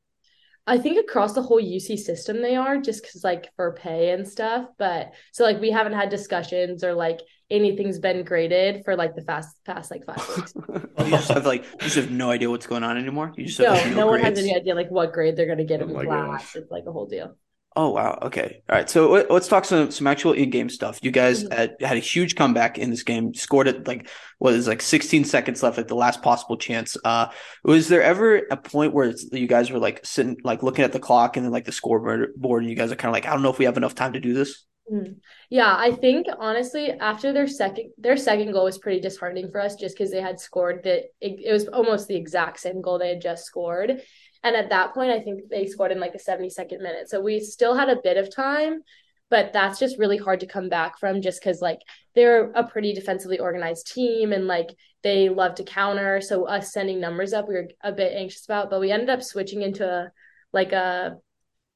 I 0.67 0.77
think 0.77 0.99
across 0.99 1.33
the 1.33 1.41
whole 1.41 1.61
UC 1.61 1.97
system 1.97 2.41
they 2.41 2.55
are 2.55 2.77
just 2.79 3.01
because 3.01 3.23
like 3.23 3.49
for 3.55 3.73
pay 3.73 4.11
and 4.11 4.27
stuff. 4.27 4.67
But 4.77 5.13
so 5.31 5.43
like 5.43 5.61
we 5.61 5.71
haven't 5.71 5.93
had 5.93 6.09
discussions 6.09 6.83
or 6.83 6.93
like 6.93 7.21
anything's 7.49 7.99
been 7.99 8.23
graded 8.25 8.83
for 8.85 8.95
like 8.95 9.15
the 9.15 9.21
fast 9.23 9.55
past 9.65 9.91
like 9.91 10.05
five 10.05 10.27
weeks. 10.35 10.53
Oh, 10.99 11.05
you 11.05 11.11
just 11.11 11.29
have 11.29 11.45
like 11.45 11.63
you 11.63 11.77
just 11.79 11.95
have 11.95 12.11
no 12.11 12.31
idea 12.31 12.49
what's 12.49 12.67
going 12.67 12.83
on 12.83 12.97
anymore. 12.97 13.31
You 13.37 13.45
just 13.45 13.59
have 13.59 13.67
no, 13.67 13.73
like, 13.73 13.95
no 13.95 14.07
one 14.07 14.19
has 14.19 14.37
any 14.37 14.55
idea 14.55 14.75
like 14.75 14.89
what 14.89 15.13
grade 15.13 15.35
they're 15.35 15.47
gonna 15.47 15.63
get 15.63 15.81
Oh 15.81 15.87
in 15.87 15.99
class. 15.99 16.43
gosh. 16.43 16.55
It's 16.55 16.71
like 16.71 16.85
a 16.87 16.91
whole 16.91 17.05
deal. 17.07 17.35
Oh 17.79 17.91
wow. 17.91 18.17
Okay. 18.23 18.63
All 18.67 18.75
right. 18.75 18.89
So 18.89 19.11
let- 19.11 19.29
let's 19.29 19.47
talk 19.47 19.63
some 19.63 19.91
some 19.91 20.07
actual 20.07 20.33
in-game 20.33 20.67
stuff. 20.67 20.97
You 21.03 21.11
guys 21.11 21.43
Mhm. 21.43 21.53
had, 21.53 21.75
had 21.79 21.95
a 21.97 21.99
huge 21.99 22.35
comeback 22.35 22.79
in 22.79 22.89
this 22.89 23.03
game. 23.03 23.35
Scored 23.35 23.67
it 23.67 23.87
like 23.87 24.09
what 24.39 24.55
is 24.55 24.67
like 24.67 24.81
16 24.81 25.23
seconds 25.25 25.61
left 25.61 25.77
at 25.77 25.87
the 25.87 25.95
last 25.95 26.23
possible 26.23 26.57
chance. 26.57 26.97
Uh, 27.05 27.27
was 27.63 27.87
there 27.87 28.01
ever 28.01 28.37
a 28.49 28.57
point 28.57 28.93
where 28.95 29.09
it's, 29.09 29.31
you 29.31 29.45
guys 29.45 29.69
were 29.69 29.77
like 29.77 30.03
sitting 30.03 30.37
like 30.43 30.63
looking 30.63 30.85
at 30.85 30.91
the 30.91 30.99
clock 30.99 31.37
and 31.37 31.45
then 31.45 31.51
like 31.53 31.65
the 31.65 31.71
scoreboard 31.71 32.33
board 32.35 32.63
and 32.63 32.69
you 32.71 32.75
guys 32.75 32.91
are 32.91 32.95
kind 32.95 33.11
of 33.11 33.13
like 33.13 33.27
I 33.27 33.33
don't 33.33 33.43
know 33.43 33.51
if 33.51 33.59
we 33.59 33.65
have 33.65 33.77
enough 33.77 33.93
time 33.93 34.13
to 34.13 34.19
do 34.19 34.33
this. 34.33 34.65
Mm. 34.91 35.17
Yeah, 35.49 35.75
I 35.77 35.91
think 35.91 36.27
honestly, 36.39 36.91
after 36.91 37.31
their 37.33 37.45
second 37.47 37.91
their 37.99 38.17
second 38.17 38.53
goal 38.53 38.63
was 38.63 38.79
pretty 38.79 39.01
disheartening 39.01 39.51
for 39.51 39.59
us 39.61 39.75
just 39.75 39.95
because 39.95 40.11
they 40.11 40.21
had 40.21 40.39
scored 40.39 40.81
that 40.85 41.03
it, 41.21 41.39
it 41.45 41.51
was 41.51 41.67
almost 41.67 42.07
the 42.07 42.15
exact 42.15 42.59
same 42.59 42.81
goal 42.81 42.97
they 42.97 43.09
had 43.09 43.21
just 43.21 43.45
scored. 43.45 44.01
And 44.47 44.55
at 44.55 44.69
that 44.69 44.93
point, 44.93 45.11
I 45.11 45.19
think 45.19 45.49
they 45.49 45.65
scored 45.65 45.91
in 45.91 45.99
like 45.99 46.13
the 46.13 46.19
72nd 46.19 46.79
minute. 46.79 47.09
So 47.09 47.19
we 47.19 47.41
still 47.41 47.75
had 47.75 47.89
a 47.89 48.01
bit 48.01 48.15
of 48.15 48.33
time, 48.33 48.81
but 49.29 49.51
that's 49.51 49.77
just 49.77 49.99
really 49.99 50.15
hard 50.15 50.39
to 50.39 50.47
come 50.47 50.69
back 50.69 50.97
from 50.99 51.21
just 51.21 51.41
because 51.41 51.61
like 51.61 51.79
they're 52.15 52.51
a 52.51 52.63
pretty 52.63 52.93
defensively 52.93 53.39
organized 53.39 53.91
team 53.93 54.31
and 54.31 54.47
like 54.47 54.69
they 55.03 55.27
love 55.27 55.55
to 55.55 55.65
counter. 55.65 56.21
So 56.21 56.45
us 56.45 56.71
sending 56.71 57.01
numbers 57.01 57.33
up, 57.33 57.49
we 57.49 57.55
were 57.55 57.67
a 57.81 57.91
bit 57.91 58.13
anxious 58.15 58.45
about, 58.45 58.69
but 58.69 58.79
we 58.79 58.89
ended 58.89 59.09
up 59.09 59.21
switching 59.21 59.63
into 59.63 59.85
a 59.85 60.11
like 60.53 60.71
a 60.71 61.17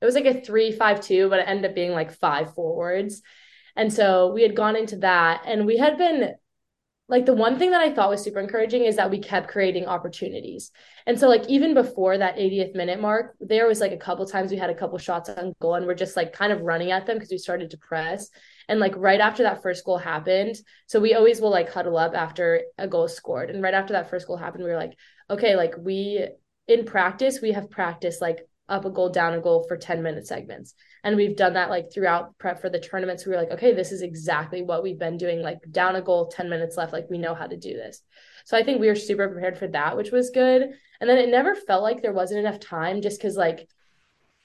it 0.01 0.05
was 0.05 0.15
like 0.15 0.26
a 0.26 0.39
three 0.39 0.72
five 0.72 1.01
two, 1.01 1.28
but 1.28 1.39
it 1.39 1.49
ended 1.49 1.69
up 1.69 1.76
being 1.76 1.91
like 1.91 2.13
five 2.13 2.53
forwards. 2.53 3.22
And 3.76 3.91
so 3.91 4.32
we 4.34 4.43
had 4.43 4.55
gone 4.55 4.78
into 4.78 4.95
that 4.99 5.43
and 5.45 5.65
we 5.65 5.78
had 5.78 5.97
been 5.97 6.36
like 7.12 7.26
the 7.26 7.34
one 7.34 7.59
thing 7.59 7.72
that 7.72 7.82
I 7.82 7.93
thought 7.93 8.09
was 8.09 8.24
super 8.24 8.39
encouraging 8.39 8.86
is 8.86 8.95
that 8.95 9.12
we 9.12 9.20
kept 9.20 9.49
creating 9.49 9.86
opportunities. 9.86 10.72
And 11.05 11.20
so 11.20 11.28
like 11.28 11.45
even 11.49 11.74
before 11.74 12.18
that 12.18 12.38
80th 12.38 12.74
minute 12.74 13.01
mark, 13.01 13.36
there 13.41 13.68
was 13.68 13.82
like 13.82 13.91
a 13.91 13.97
couple 13.97 14.26
times 14.26 14.49
we 14.49 14.55
had 14.55 14.70
a 14.70 14.76
couple 14.76 14.97
shots 14.97 15.28
on 15.28 15.53
goal 15.59 15.76
and 15.76 15.86
we're 15.86 15.93
just 15.93 16.16
like 16.16 16.32
kind 16.32 16.53
of 16.53 16.62
running 16.62 16.91
at 16.91 17.05
them 17.05 17.18
because 17.18 17.30
we 17.30 17.38
started 17.38 17.72
to 17.72 17.78
press. 17.78 18.30
And 18.70 18.80
like 18.80 18.93
right 18.95 19.20
after 19.20 19.43
that 19.43 19.62
first 19.62 19.84
goal 19.84 19.97
happened, 19.97 20.55
so 20.88 21.01
we 21.01 21.14
always 21.14 21.41
will 21.41 21.51
like 21.51 21.70
huddle 21.70 21.97
up 21.97 22.16
after 22.16 22.62
a 22.78 22.88
goal 22.88 23.09
scored. 23.09 23.49
And 23.49 23.62
right 23.62 23.74
after 23.74 23.91
that 23.91 24.09
first 24.09 24.26
goal 24.26 24.38
happened, 24.38 24.64
we 24.64 24.70
were 24.70 24.78
like, 24.78 24.97
okay, 25.30 25.57
like 25.57 25.74
we 25.78 26.26
in 26.70 26.86
practice, 26.86 27.41
we 27.41 27.51
have 27.51 27.70
practiced 27.70 28.22
like 28.22 28.47
up 28.72 28.86
a 28.86 28.89
goal, 28.89 29.09
down 29.09 29.34
a 29.34 29.41
goal 29.41 29.65
for 29.67 29.78
10 29.78 30.01
minute 30.01 30.26
segments. 30.26 30.74
And 31.03 31.15
we've 31.15 31.36
done 31.36 31.53
that 31.53 31.69
like 31.69 31.91
throughout 31.93 32.38
prep 32.38 32.61
for 32.61 32.69
the 32.69 32.80
tournaments. 32.80 33.26
We 33.26 33.34
were 33.34 33.38
like, 33.38 33.51
okay, 33.51 33.74
this 33.74 33.91
is 33.91 34.01
exactly 34.01 34.63
what 34.63 34.82
we've 34.82 34.97
been 34.97 35.17
doing, 35.17 35.41
like 35.41 35.59
down 35.69 35.95
a 35.95 36.01
goal, 36.01 36.28
10 36.28 36.49
minutes 36.49 36.78
left. 36.78 36.93
Like 36.93 37.09
we 37.09 37.17
know 37.17 37.36
how 37.36 37.47
to 37.47 37.57
do 37.57 37.74
this. 37.74 38.01
So 38.45 38.57
I 38.57 38.63
think 38.63 38.80
we 38.80 38.88
were 38.88 38.95
super 38.95 39.28
prepared 39.28 39.57
for 39.57 39.67
that, 39.67 39.97
which 39.97 40.11
was 40.11 40.30
good. 40.30 40.63
And 40.99 41.09
then 41.09 41.17
it 41.17 41.30
never 41.30 41.53
felt 41.53 41.84
like 41.84 42.01
there 42.01 42.13
wasn't 42.13 42.39
enough 42.39 42.59
time 42.59 43.01
just 43.01 43.19
because, 43.19 43.36
like, 43.36 43.67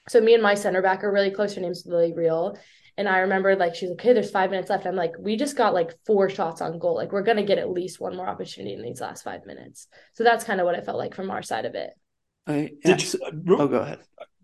so 0.09 0.19
me 0.19 0.33
and 0.33 0.43
my 0.43 0.55
center 0.55 0.81
back 0.81 1.03
are 1.03 1.11
really 1.11 1.31
close. 1.31 1.55
Her 1.55 1.61
name's 1.61 1.85
Lilly 1.85 2.13
Reale. 2.13 2.57
And 2.97 3.07
I 3.07 3.19
remember 3.19 3.55
like 3.55 3.75
she's 3.75 3.89
like, 3.89 3.99
okay, 3.99 4.13
there's 4.13 4.31
five 4.31 4.49
minutes 4.49 4.69
left. 4.69 4.87
I'm 4.87 4.95
like, 4.95 5.13
we 5.19 5.37
just 5.37 5.55
got 5.55 5.73
like 5.73 5.93
four 6.05 6.29
shots 6.29 6.61
on 6.61 6.79
goal. 6.79 6.95
Like 6.95 7.11
we're 7.11 7.21
gonna 7.21 7.43
get 7.43 7.59
at 7.59 7.69
least 7.69 7.99
one 7.99 8.15
more 8.15 8.27
opportunity 8.27 8.73
in 8.73 8.81
these 8.81 9.01
last 9.01 9.23
five 9.23 9.45
minutes. 9.45 9.87
So 10.13 10.23
that's 10.23 10.43
kind 10.43 10.59
of 10.59 10.65
what 10.65 10.75
it 10.75 10.85
felt 10.85 10.97
like 10.97 11.13
from 11.13 11.29
our 11.29 11.43
side 11.43 11.65
of 11.65 11.75
it. 11.75 11.91
Okay. 12.47 12.73
Yeah. 12.85 12.95
Did 12.95 13.13
you, 13.13 13.19
uh, 13.25 13.61
Oh, 13.61 13.67
go 13.67 13.77
ahead. 13.79 13.99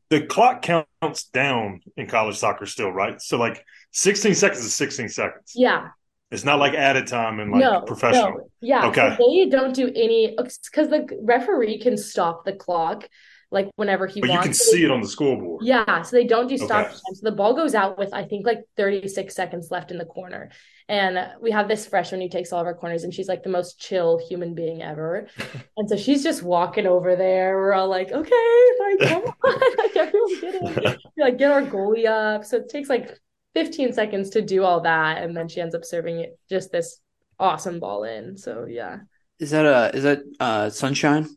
the 0.09 0.25
clock 0.25 0.61
counts 0.61 1.25
down 1.25 1.81
in 1.97 2.07
college 2.07 2.37
soccer 2.37 2.65
still, 2.65 2.91
right? 2.91 3.21
So 3.21 3.37
like 3.37 3.65
16 3.91 4.35
seconds 4.35 4.63
is 4.63 4.73
16 4.75 5.09
seconds. 5.09 5.53
Yeah. 5.55 5.89
It's 6.31 6.43
not 6.43 6.59
like 6.59 6.73
added 6.73 7.07
time 7.07 7.39
and 7.39 7.51
like 7.51 7.61
no, 7.61 7.81
professional. 7.81 8.31
no. 8.31 8.49
Yeah. 8.61 8.87
Okay. 8.87 9.15
So 9.19 9.29
they 9.31 9.49
don't 9.49 9.73
do 9.75 9.87
any 9.95 10.35
because 10.35 10.89
the 10.89 11.07
referee 11.21 11.79
can 11.79 11.95
stop 11.97 12.43
the 12.43 12.53
clock 12.53 13.07
like 13.53 13.69
whenever 13.75 14.07
he 14.07 14.21
But 14.21 14.31
you 14.31 14.39
can 14.39 14.53
So 14.53 14.65
see 14.71 14.83
it 14.83 14.91
on 14.91 15.01
the 15.01 15.07
scoreboard. 15.07 15.65
Yeah, 15.65 16.01
so 16.01 16.15
they 16.15 16.25
don't 16.25 16.47
do 16.47 16.57
stop 16.57 16.85
Okay. 16.85 16.89
time. 16.89 17.15
So 17.15 17.21
the 17.29 17.35
ball 17.35 17.53
goes 17.55 17.75
out 17.75 17.97
with 17.97 18.13
I 18.13 18.25
think 18.25 18.45
like 18.45 18.63
36 18.75 19.33
seconds 19.33 19.71
left 19.71 19.91
in 19.91 19.97
the 19.97 20.05
corner. 20.05 20.51
And 20.89 21.17
we 21.41 21.51
have 21.51 21.69
this 21.69 21.87
freshman 21.87 22.19
who 22.19 22.27
takes 22.27 22.51
all 22.51 22.59
of 22.59 22.65
our 22.67 22.73
corners 22.73 23.03
and 23.03 23.13
she's 23.13 23.29
like 23.29 23.43
the 23.43 23.49
most 23.49 23.79
chill 23.79 24.19
human 24.27 24.53
being 24.55 24.81
ever. 24.81 25.27
and 25.77 25.89
so 25.89 25.95
she's 25.95 26.23
just 26.23 26.43
walking 26.43 26.87
over 26.87 27.15
there. 27.15 27.55
We're 27.55 27.73
all 27.73 27.87
like, 27.87 28.11
okay, 28.11 28.69
like 28.79 29.01
come 29.07 29.23
on. 29.23 29.77
like 29.77 29.95
everyone 29.95 30.39
get 30.41 30.55
it. 30.55 30.61
We, 30.75 30.97
like 31.23 31.37
get 31.37 31.51
our 31.51 31.65
goalie 31.65 32.07
up. 32.07 32.43
So 32.45 32.57
it 32.57 32.69
takes 32.69 32.89
like 32.89 33.17
15 33.53 33.93
seconds 33.93 34.31
to 34.31 34.41
do 34.41 34.63
all 34.63 34.81
that. 34.81 35.23
And 35.23 35.37
then 35.37 35.47
she 35.47 35.61
ends 35.61 35.75
up 35.75 35.85
serving 35.85 36.19
it 36.19 36.37
just 36.49 36.71
this 36.71 36.99
awesome 37.39 37.79
ball 37.79 38.03
in. 38.03 38.37
So 38.37 38.65
yeah. 38.65 38.99
Is 39.39 39.51
that 39.51 39.65
a 39.65 39.95
is 39.95 40.03
that 40.03 40.23
uh 40.39 40.69
sunshine? 40.69 41.29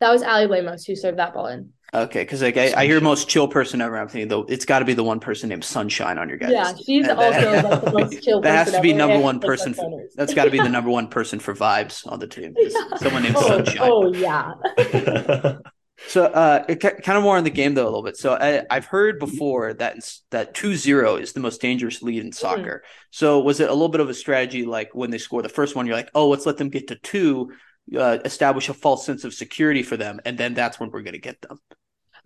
That 0.00 0.10
was 0.10 0.22
Ali 0.22 0.46
Lemos 0.46 0.84
who 0.84 0.94
served 0.94 1.18
that 1.18 1.34
ball 1.34 1.46
in. 1.46 1.72
Okay, 1.94 2.20
because 2.20 2.42
like 2.42 2.58
I, 2.58 2.72
I 2.76 2.86
hear 2.86 3.00
most 3.00 3.28
chill 3.28 3.48
person 3.48 3.80
ever. 3.80 3.96
I'm 3.98 4.08
thinking 4.08 4.28
though 4.28 4.44
it's 4.46 4.66
got 4.66 4.80
to 4.80 4.84
be 4.84 4.92
the 4.92 5.02
one 5.02 5.20
person 5.20 5.48
named 5.48 5.64
Sunshine 5.64 6.18
on 6.18 6.28
your 6.28 6.36
guys. 6.36 6.50
Yeah, 6.50 6.74
she's 6.74 7.06
That- 7.06 7.16
also 7.16 7.40
that- 7.40 7.64
like 7.64 7.84
the 7.84 7.92
most 7.92 8.22
chill 8.22 8.42
person. 8.42 8.42
That 8.42 8.66
has 8.66 8.74
to 8.74 8.80
be 8.82 8.90
ever, 8.90 8.98
number 8.98 9.18
one 9.18 9.36
she 9.36 9.40
takes 9.40 9.44
our 9.44 9.50
person. 9.50 9.74
For, 9.74 10.02
that's 10.14 10.34
got 10.34 10.44
to 10.44 10.50
be 10.50 10.58
the 10.58 10.68
number 10.68 10.90
one 10.90 11.08
person 11.08 11.40
for 11.40 11.54
vibes 11.54 12.06
on 12.06 12.20
the 12.20 12.26
team. 12.26 12.54
is 12.58 12.76
Someone 12.96 13.22
named 13.22 13.36
oh, 13.38 13.48
Sunshine. 13.48 13.88
Oh 13.90 14.12
yeah. 14.12 14.54
So, 16.06 16.26
uh, 16.26 16.64
it, 16.68 16.76
kind 16.76 17.18
of 17.18 17.24
more 17.24 17.36
on 17.36 17.42
the 17.42 17.50
game 17.50 17.74
though 17.74 17.82
a 17.82 17.90
little 17.90 18.04
bit. 18.04 18.16
So, 18.16 18.34
I, 18.34 18.64
I've 18.70 18.86
heard 18.86 19.18
before 19.18 19.74
that 19.74 19.96
that 20.30 20.54
2-0 20.54 21.20
is 21.20 21.32
the 21.32 21.40
most 21.40 21.60
dangerous 21.60 22.02
lead 22.02 22.24
in 22.24 22.30
soccer. 22.30 22.84
So, 23.10 23.40
was 23.40 23.58
it 23.58 23.68
a 23.68 23.72
little 23.72 23.88
bit 23.88 24.00
of 24.00 24.08
a 24.08 24.14
strategy 24.14 24.64
like 24.64 24.94
when 24.94 25.10
they 25.10 25.18
score 25.18 25.42
the 25.42 25.48
first 25.48 25.74
one, 25.74 25.86
you're 25.86 25.96
like, 25.96 26.10
oh, 26.14 26.28
let's 26.28 26.46
let 26.46 26.56
them 26.56 26.68
get 26.68 26.86
to 26.88 26.94
two, 26.94 27.50
uh, 27.96 28.18
establish 28.24 28.68
a 28.68 28.74
false 28.74 29.04
sense 29.06 29.24
of 29.24 29.34
security 29.34 29.82
for 29.82 29.96
them, 29.96 30.20
and 30.24 30.36
then 30.36 30.54
that's 30.54 30.80
when 30.80 30.90
we're 30.90 31.02
going 31.02 31.14
to 31.14 31.18
get 31.18 31.40
them. 31.42 31.60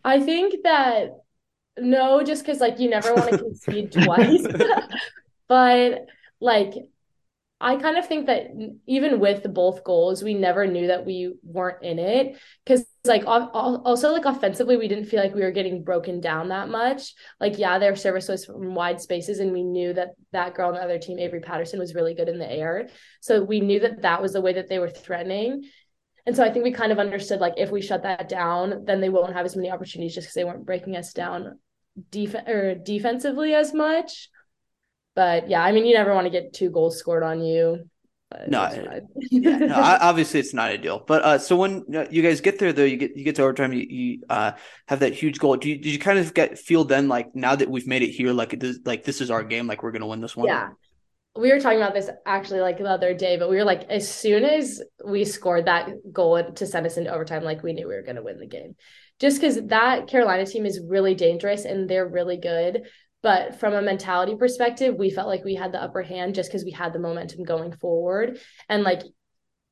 I 0.05 0.21
think 0.21 0.63
that 0.65 1.11
no, 1.79 2.23
just 2.23 2.45
because 2.45 2.61
like 2.61 2.79
you 2.79 2.91
never 2.91 3.15
want 3.15 3.31
to 3.31 3.39
concede 3.45 3.93
twice. 3.93 4.47
But 5.49 6.07
like 6.41 6.73
I 7.63 7.77
kind 7.77 7.97
of 7.97 8.07
think 8.07 8.27
that 8.27 8.49
even 8.89 9.21
with 9.21 9.55
both 9.55 9.85
goals, 9.85 10.23
we 10.23 10.35
never 10.35 10.67
knew 10.67 10.89
that 10.89 11.07
we 11.07 11.33
weren't 11.45 11.83
in 11.85 12.01
it 12.01 12.37
because 12.65 12.85
like 13.05 13.23
al- 13.23 13.53
al- 13.55 13.83
also 13.85 14.13
like 14.13 14.25
offensively, 14.25 14.77
we 14.77 14.89
didn't 14.89 15.05
feel 15.05 15.23
like 15.23 15.35
we 15.35 15.43
were 15.43 15.53
getting 15.53 15.85
broken 15.85 16.21
down 16.21 16.49
that 16.49 16.69
much. 16.69 17.15
Like 17.41 17.59
yeah, 17.59 17.79
their 17.79 17.95
service 17.95 18.27
was 18.27 18.45
from 18.45 18.75
wide 18.75 19.01
spaces, 19.01 19.39
and 19.39 19.53
we 19.53 19.63
knew 19.63 19.93
that 19.93 20.11
that 20.33 20.55
girl 20.55 20.69
on 20.69 20.75
the 20.75 20.83
other 20.83 20.99
team, 20.99 21.21
Avery 21.21 21.41
Patterson, 21.41 21.79
was 21.79 21.95
really 21.95 22.15
good 22.15 22.29
in 22.29 22.39
the 22.39 22.51
air. 22.51 22.89
So 23.21 23.45
we 23.45 23.61
knew 23.61 23.79
that 23.81 24.03
that 24.03 24.21
was 24.21 24.33
the 24.33 24.41
way 24.41 24.55
that 24.55 24.69
they 24.69 24.81
were 24.81 24.91
threatening. 24.91 25.63
And 26.27 26.35
so 26.35 26.43
I 26.45 26.51
think 26.51 26.65
we 26.65 26.73
kind 26.73 26.91
of 26.91 26.99
understood 26.99 27.41
like 27.41 27.55
if 27.57 27.71
we 27.71 27.81
shut 27.81 28.03
that 28.03 28.29
down, 28.29 28.85
then 28.87 29.01
they 29.01 29.09
won't 29.09 29.35
have 29.35 29.47
as 29.47 29.55
many 29.55 29.71
opportunities 29.71 30.15
just 30.15 30.27
because 30.27 30.35
they 30.35 30.45
weren't 30.45 30.67
breaking 30.67 30.97
us 30.97 31.13
down 31.13 31.59
def- 32.11 32.35
or 32.35 32.75
defensively 32.75 33.55
as 33.55 33.73
much. 33.73 34.31
But 35.15 35.49
yeah, 35.49 35.63
I 35.63 35.73
mean, 35.73 35.85
you 35.85 35.95
never 35.95 36.15
want 36.15 36.27
to 36.27 36.31
get 36.31 36.53
two 36.53 36.71
goals 36.71 36.99
scored 36.99 37.23
on 37.23 37.43
you. 37.43 37.85
No, 38.49 38.71
Yeah, 39.31 39.59
no, 39.59 39.75
obviously 39.77 40.41
it's 40.41 40.55
not 40.55 40.71
ideal. 40.71 41.05
But 41.07 41.23
uh, 41.23 41.39
so 41.39 41.57
when 41.57 41.85
uh, 41.95 42.07
you 42.11 42.23
guys 42.23 42.41
get 42.41 42.59
there, 42.59 42.73
though, 42.73 42.85
you 42.85 42.97
get 42.97 43.17
you 43.17 43.25
get 43.25 43.37
to 43.37 43.43
overtime, 43.43 43.73
you, 43.73 43.87
you 43.89 44.23
uh 44.29 44.53
have 44.89 45.01
that 45.01 45.13
huge 45.13 45.39
goal. 45.39 45.57
Do 45.57 45.69
you 45.69 45.77
did 45.77 45.93
you 45.93 45.99
kind 45.99 46.19
of 46.19 46.33
get 46.35 46.59
feel 46.59 46.85
then 46.85 47.09
like 47.09 47.35
now 47.35 47.55
that 47.55 47.69
we've 47.71 47.87
made 47.87 48.03
it 48.03 48.11
here, 48.11 48.33
like 48.33 48.59
this, 48.59 48.79
like 48.85 49.05
this 49.05 49.21
is 49.21 49.31
our 49.31 49.43
game, 49.43 49.67
like 49.67 49.83
we're 49.83 49.93
gonna 49.93 50.07
win 50.07 50.21
this 50.21 50.37
one? 50.37 50.49
Yeah. 50.49 50.71
We 51.35 51.51
were 51.51 51.61
talking 51.61 51.79
about 51.79 51.95
this 51.95 52.11
actually 52.27 52.61
like 52.61 52.77
the 52.77 52.85
other 52.85 53.15
day, 53.15 53.39
but 53.39 53.49
we 53.49 53.57
were 53.57 53.65
like, 53.65 53.85
as 53.85 54.11
soon 54.11 54.45
as 54.45 54.83
we 55.03 55.25
scored 55.25 55.65
that 55.65 55.89
goal 56.13 56.53
to 56.53 56.67
send 56.67 56.85
us 56.85 56.99
into 56.99 57.13
overtime, 57.13 57.43
like 57.43 57.63
we 57.63 57.73
knew 57.73 57.89
we 57.89 57.95
were 57.95 58.03
going 58.03 58.17
to 58.17 58.23
win 58.23 58.39
the 58.39 58.47
game. 58.47 58.77
Just 59.19 59.41
because 59.41 59.59
that 59.69 60.09
Carolina 60.09 60.45
team 60.45 60.67
is 60.67 60.79
really 60.87 61.15
dangerous 61.15 61.65
and 61.65 61.89
they're 61.89 62.07
really 62.07 62.37
good. 62.37 62.83
But 63.23 63.61
from 63.61 63.75
a 63.75 63.83
mentality 63.83 64.35
perspective, 64.35 64.97
we 64.97 65.11
felt 65.11 65.29
like 65.29 65.45
we 65.45 65.55
had 65.55 65.73
the 65.73 65.83
upper 65.83 66.03
hand 66.03 66.35
just 66.35 66.51
because 66.51 66.65
we 66.65 66.73
had 66.73 66.93
the 66.93 66.99
momentum 66.99 67.45
going 67.45 67.73
forward. 67.73 68.39
And 68.69 68.83
like 68.83 69.03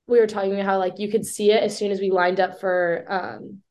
we 0.06 0.18
were 0.18 0.26
talking 0.26 0.54
about 0.54 0.66
how 0.66 0.78
like 0.78 0.98
you 0.98 1.10
could 1.10 1.24
see 1.24 1.50
it 1.50 1.62
as 1.62 1.76
soon 1.76 1.90
as 1.90 2.00
we 2.00 2.10
lined 2.10 2.40
up 2.40 2.60
for 2.60 3.04
um 3.08 3.62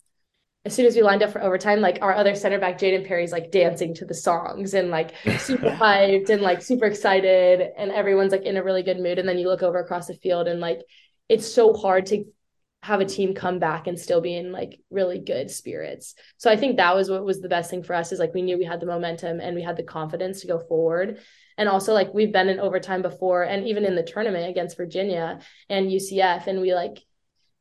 as 0.65 0.75
soon 0.75 0.85
as 0.85 0.95
we 0.95 1.01
lined 1.01 1.23
up 1.23 1.31
for 1.31 1.41
overtime, 1.41 1.79
like 1.79 1.99
our 2.01 2.13
other 2.13 2.35
center 2.35 2.59
back, 2.59 2.77
Jayden 2.77 3.07
Perry's 3.07 3.31
like 3.31 3.49
dancing 3.49 3.93
to 3.95 4.05
the 4.05 4.13
songs 4.13 4.73
and 4.73 4.89
like 4.89 5.15
super 5.39 5.69
hyped 5.69 6.29
and 6.29 6.41
like 6.41 6.61
super 6.61 6.85
excited, 6.85 7.69
and 7.77 7.91
everyone's 7.91 8.31
like 8.31 8.43
in 8.43 8.57
a 8.57 8.63
really 8.63 8.83
good 8.83 8.99
mood. 8.99 9.19
And 9.19 9.27
then 9.27 9.37
you 9.37 9.47
look 9.47 9.63
over 9.63 9.79
across 9.79 10.07
the 10.07 10.15
field, 10.15 10.47
and 10.47 10.59
like 10.59 10.81
it's 11.29 11.51
so 11.51 11.73
hard 11.73 12.07
to 12.07 12.25
have 12.81 13.01
a 13.01 13.05
team 13.05 13.33
come 13.33 13.59
back 13.59 13.87
and 13.87 13.99
still 13.99 14.21
be 14.21 14.35
in 14.35 14.51
like 14.51 14.79
really 14.89 15.19
good 15.19 15.51
spirits. 15.51 16.15
So 16.37 16.49
I 16.49 16.55
think 16.55 16.77
that 16.77 16.95
was 16.95 17.09
what 17.09 17.25
was 17.25 17.41
the 17.41 17.49
best 17.49 17.69
thing 17.69 17.83
for 17.83 17.93
us 17.93 18.11
is 18.11 18.19
like 18.19 18.33
we 18.33 18.41
knew 18.41 18.57
we 18.57 18.65
had 18.65 18.79
the 18.79 18.85
momentum 18.85 19.41
and 19.41 19.55
we 19.55 19.61
had 19.61 19.75
the 19.75 19.83
confidence 19.83 20.41
to 20.41 20.47
go 20.47 20.59
forward. 20.59 21.19
And 21.57 21.67
also 21.67 21.93
like 21.93 22.13
we've 22.13 22.31
been 22.31 22.47
in 22.47 22.59
overtime 22.59 23.01
before 23.01 23.43
and 23.43 23.67
even 23.67 23.83
in 23.83 23.95
the 23.95 24.03
tournament 24.03 24.49
against 24.49 24.77
Virginia 24.77 25.39
and 25.69 25.91
UCF 25.91 26.47
and 26.47 26.61
we 26.61 26.73
like 26.73 26.99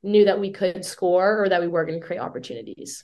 knew 0.04 0.26
that 0.26 0.38
we 0.38 0.52
could 0.52 0.84
score 0.84 1.42
or 1.42 1.48
that 1.48 1.60
we 1.60 1.68
were 1.68 1.84
going 1.84 2.00
to 2.00 2.06
create 2.06 2.20
opportunities. 2.20 3.02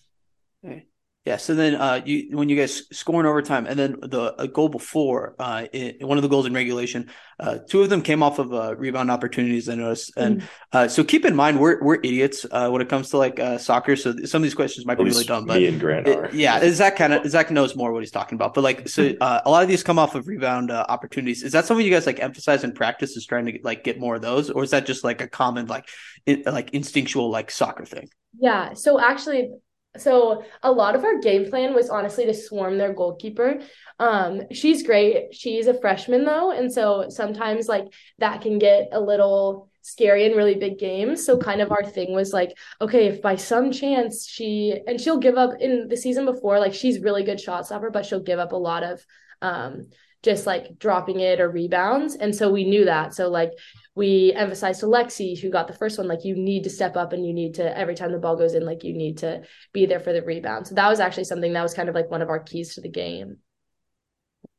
Yeah. 1.24 1.38
So 1.38 1.54
then, 1.54 1.76
uh, 1.76 2.02
you 2.04 2.36
when 2.36 2.50
you 2.50 2.56
guys 2.56 2.82
score 2.94 3.18
in 3.18 3.24
overtime, 3.24 3.64
and 3.66 3.78
then 3.78 3.96
the 4.02 4.34
a 4.38 4.46
goal 4.46 4.68
before, 4.68 5.34
uh, 5.38 5.64
in, 5.72 6.06
one 6.06 6.18
of 6.18 6.22
the 6.22 6.28
goals 6.28 6.44
in 6.44 6.52
regulation, 6.52 7.10
uh, 7.40 7.58
two 7.66 7.80
of 7.80 7.88
them 7.88 8.02
came 8.02 8.22
off 8.22 8.38
of 8.38 8.52
uh, 8.52 8.76
rebound 8.76 9.10
opportunities. 9.10 9.70
I 9.70 9.74
noticed, 9.76 10.12
and 10.18 10.42
uh, 10.72 10.86
so 10.86 11.02
keep 11.02 11.24
in 11.24 11.34
mind 11.34 11.58
we're 11.58 11.82
we're 11.82 11.94
idiots 11.96 12.44
uh, 12.50 12.68
when 12.68 12.82
it 12.82 12.90
comes 12.90 13.08
to 13.10 13.16
like 13.16 13.40
uh, 13.40 13.56
soccer. 13.56 13.96
So 13.96 14.14
some 14.26 14.40
of 14.40 14.42
these 14.42 14.54
questions 14.54 14.84
might 14.84 14.94
At 14.94 14.98
be 14.98 15.04
really 15.04 15.16
least 15.16 15.28
dumb, 15.28 15.46
but 15.46 15.56
me 15.56 15.66
and 15.66 15.80
Grant 15.80 16.06
are. 16.08 16.28
yeah, 16.34 16.60
Zach 16.70 16.96
kind 16.96 17.14
of 17.14 17.26
Zach 17.26 17.50
knows 17.50 17.74
more 17.74 17.90
what 17.94 18.02
he's 18.02 18.10
talking 18.10 18.36
about. 18.36 18.52
But 18.52 18.62
like, 18.62 18.86
so 18.86 19.14
uh, 19.18 19.40
a 19.46 19.50
lot 19.50 19.62
of 19.62 19.68
these 19.70 19.82
come 19.82 19.98
off 19.98 20.14
of 20.14 20.28
rebound 20.28 20.70
uh, 20.70 20.84
opportunities. 20.90 21.42
Is 21.42 21.52
that 21.52 21.64
something 21.64 21.86
you 21.86 21.92
guys 21.92 22.04
like 22.04 22.20
emphasize 22.20 22.64
in 22.64 22.72
practice? 22.72 23.16
Is 23.16 23.24
trying 23.24 23.46
to 23.46 23.58
like 23.62 23.82
get 23.82 23.98
more 23.98 24.16
of 24.16 24.20
those, 24.20 24.50
or 24.50 24.62
is 24.62 24.72
that 24.72 24.84
just 24.84 25.04
like 25.04 25.22
a 25.22 25.28
common 25.28 25.68
like 25.68 25.88
in, 26.26 26.42
like 26.44 26.74
instinctual 26.74 27.30
like 27.30 27.50
soccer 27.50 27.86
thing? 27.86 28.10
Yeah. 28.38 28.74
So 28.74 29.00
actually, 29.00 29.52
so 29.96 30.44
a 30.62 30.72
lot 30.72 30.94
of 30.94 31.04
our 31.04 31.18
game 31.18 31.48
plan 31.48 31.74
was 31.74 31.88
honestly 31.88 32.26
to 32.26 32.34
swarm 32.34 32.78
their 32.78 32.92
goalkeeper. 32.92 33.60
Um, 33.98 34.42
she's 34.52 34.82
great. 34.82 35.34
She's 35.34 35.66
a 35.66 35.80
freshman 35.80 36.24
though, 36.24 36.50
and 36.50 36.72
so 36.72 37.06
sometimes 37.08 37.68
like 37.68 37.86
that 38.18 38.40
can 38.40 38.58
get 38.58 38.88
a 38.92 39.00
little 39.00 39.70
scary 39.82 40.24
in 40.24 40.32
really 40.32 40.54
big 40.54 40.78
games. 40.78 41.24
So 41.24 41.38
kind 41.38 41.60
of 41.60 41.70
our 41.70 41.84
thing 41.84 42.14
was 42.14 42.32
like, 42.32 42.56
okay, 42.80 43.06
if 43.06 43.20
by 43.20 43.36
some 43.36 43.70
chance 43.70 44.26
she 44.26 44.74
and 44.86 45.00
she'll 45.00 45.18
give 45.18 45.36
up 45.36 45.60
in 45.60 45.88
the 45.88 45.96
season 45.96 46.24
before, 46.24 46.58
like 46.58 46.74
she's 46.74 47.00
really 47.00 47.22
good 47.22 47.40
shot 47.40 47.66
stopper, 47.66 47.90
but 47.90 48.06
she'll 48.06 48.20
give 48.20 48.38
up 48.38 48.52
a 48.52 48.56
lot 48.56 48.82
of 48.82 49.04
um 49.42 49.88
just 50.22 50.46
like 50.46 50.78
dropping 50.78 51.20
it 51.20 51.38
or 51.38 51.50
rebounds. 51.50 52.16
And 52.16 52.34
so 52.34 52.50
we 52.50 52.64
knew 52.64 52.86
that. 52.86 53.14
So 53.14 53.28
like 53.28 53.52
we 53.94 54.32
emphasized 54.32 54.80
to 54.80 54.86
Lexi, 54.86 55.38
who 55.38 55.50
got 55.50 55.68
the 55.68 55.74
first 55.74 55.98
one, 55.98 56.08
like 56.08 56.24
you 56.24 56.34
need 56.34 56.64
to 56.64 56.70
step 56.70 56.96
up 56.96 57.12
and 57.12 57.24
you 57.24 57.32
need 57.32 57.54
to 57.54 57.78
every 57.78 57.94
time 57.94 58.10
the 58.10 58.18
ball 58.18 58.36
goes 58.36 58.54
in, 58.54 58.66
like 58.66 58.82
you 58.82 58.92
need 58.92 59.18
to 59.18 59.42
be 59.72 59.86
there 59.86 60.00
for 60.00 60.12
the 60.12 60.22
rebound. 60.22 60.66
So 60.66 60.74
that 60.74 60.88
was 60.88 61.00
actually 61.00 61.24
something 61.24 61.52
that 61.52 61.62
was 61.62 61.74
kind 61.74 61.88
of 61.88 61.94
like 61.94 62.10
one 62.10 62.22
of 62.22 62.28
our 62.28 62.40
keys 62.40 62.74
to 62.74 62.80
the 62.80 62.88
game. 62.88 63.38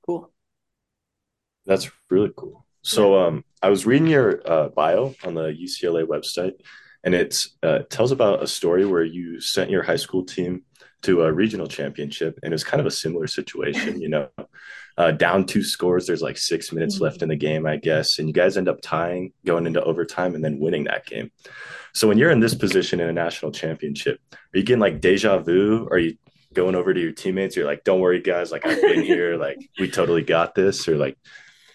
Cool. 0.06 0.32
That's 1.66 1.91
really 2.10 2.32
cool. 2.36 2.66
So 2.82 3.20
um, 3.20 3.44
I 3.62 3.70
was 3.70 3.86
reading 3.86 4.07
your 4.07 4.41
uh, 4.45 4.70
bio 4.70 5.16
on 5.24 5.34
the 5.34 5.48
UCLA 5.48 6.06
website, 6.06 6.53
and 7.03 7.16
it's 7.16 7.57
uh, 7.64 7.80
it 7.80 7.90
tells 7.90 8.12
about 8.12 8.44
a 8.44 8.48
story 8.48 8.86
where 8.86 9.03
you 9.03 9.41
sent 9.41 9.72
your 9.72 9.82
high 9.82 9.95
school 9.95 10.24
team 10.24 10.64
to 11.02 11.24
a 11.24 11.34
regional 11.34 11.68
championship, 11.68 12.40
and 12.44 12.53
it 12.53 12.56
was 12.56 12.64
kind 12.64 12.80
of 12.80 12.86
a 12.86 12.91
similar 12.91 13.26
situation. 13.28 13.99
You 13.99 14.10
know, 14.10 14.30
uh, 14.98 15.12
down 15.12 15.46
two 15.46 15.64
scores. 15.64 16.08
There's 16.08 16.22
like 16.22 16.38
six 16.38 16.72
minutes 16.72 17.02
left 17.02 17.22
in 17.22 17.30
the 17.30 17.36
game, 17.36 17.66
I 17.66 17.78
guess, 17.78 18.20
and 18.20 18.28
you 18.28 18.34
guys 18.34 18.58
end 18.58 18.70
up 18.70 18.80
tying, 18.82 19.34
going 19.46 19.66
into 19.68 19.84
overtime, 19.84 20.36
and 20.36 20.44
then 20.44 20.60
winning 20.60 20.86
that 20.86 21.06
game. 21.06 21.32
So 21.94 22.08
when 22.08 22.18
you're 22.18 22.32
in 22.32 22.40
this 22.40 22.56
position 22.56 23.00
in 23.00 23.10
a 23.10 23.14
national 23.14 23.52
championship, 23.52 24.20
are 24.34 24.58
you 24.58 24.64
getting 24.64 24.82
like 24.82 25.02
deja 25.02 25.38
vu? 25.40 25.88
Are 25.92 25.98
you 25.98 26.18
going 26.54 26.76
over 26.76 26.94
to 26.94 27.00
your 27.00 27.12
teammates? 27.12 27.56
You're 27.56 27.66
like, 27.66 27.84
"Don't 27.84 28.00
worry, 28.00 28.22
guys. 28.22 28.52
Like 28.52 28.66
I've 28.66 28.82
been 28.82 29.02
here. 29.04 29.38
Like 29.38 29.58
we 29.80 29.90
totally 29.90 30.24
got 30.24 30.56
this." 30.56 30.88
Or 30.88 30.98
like, 30.98 31.18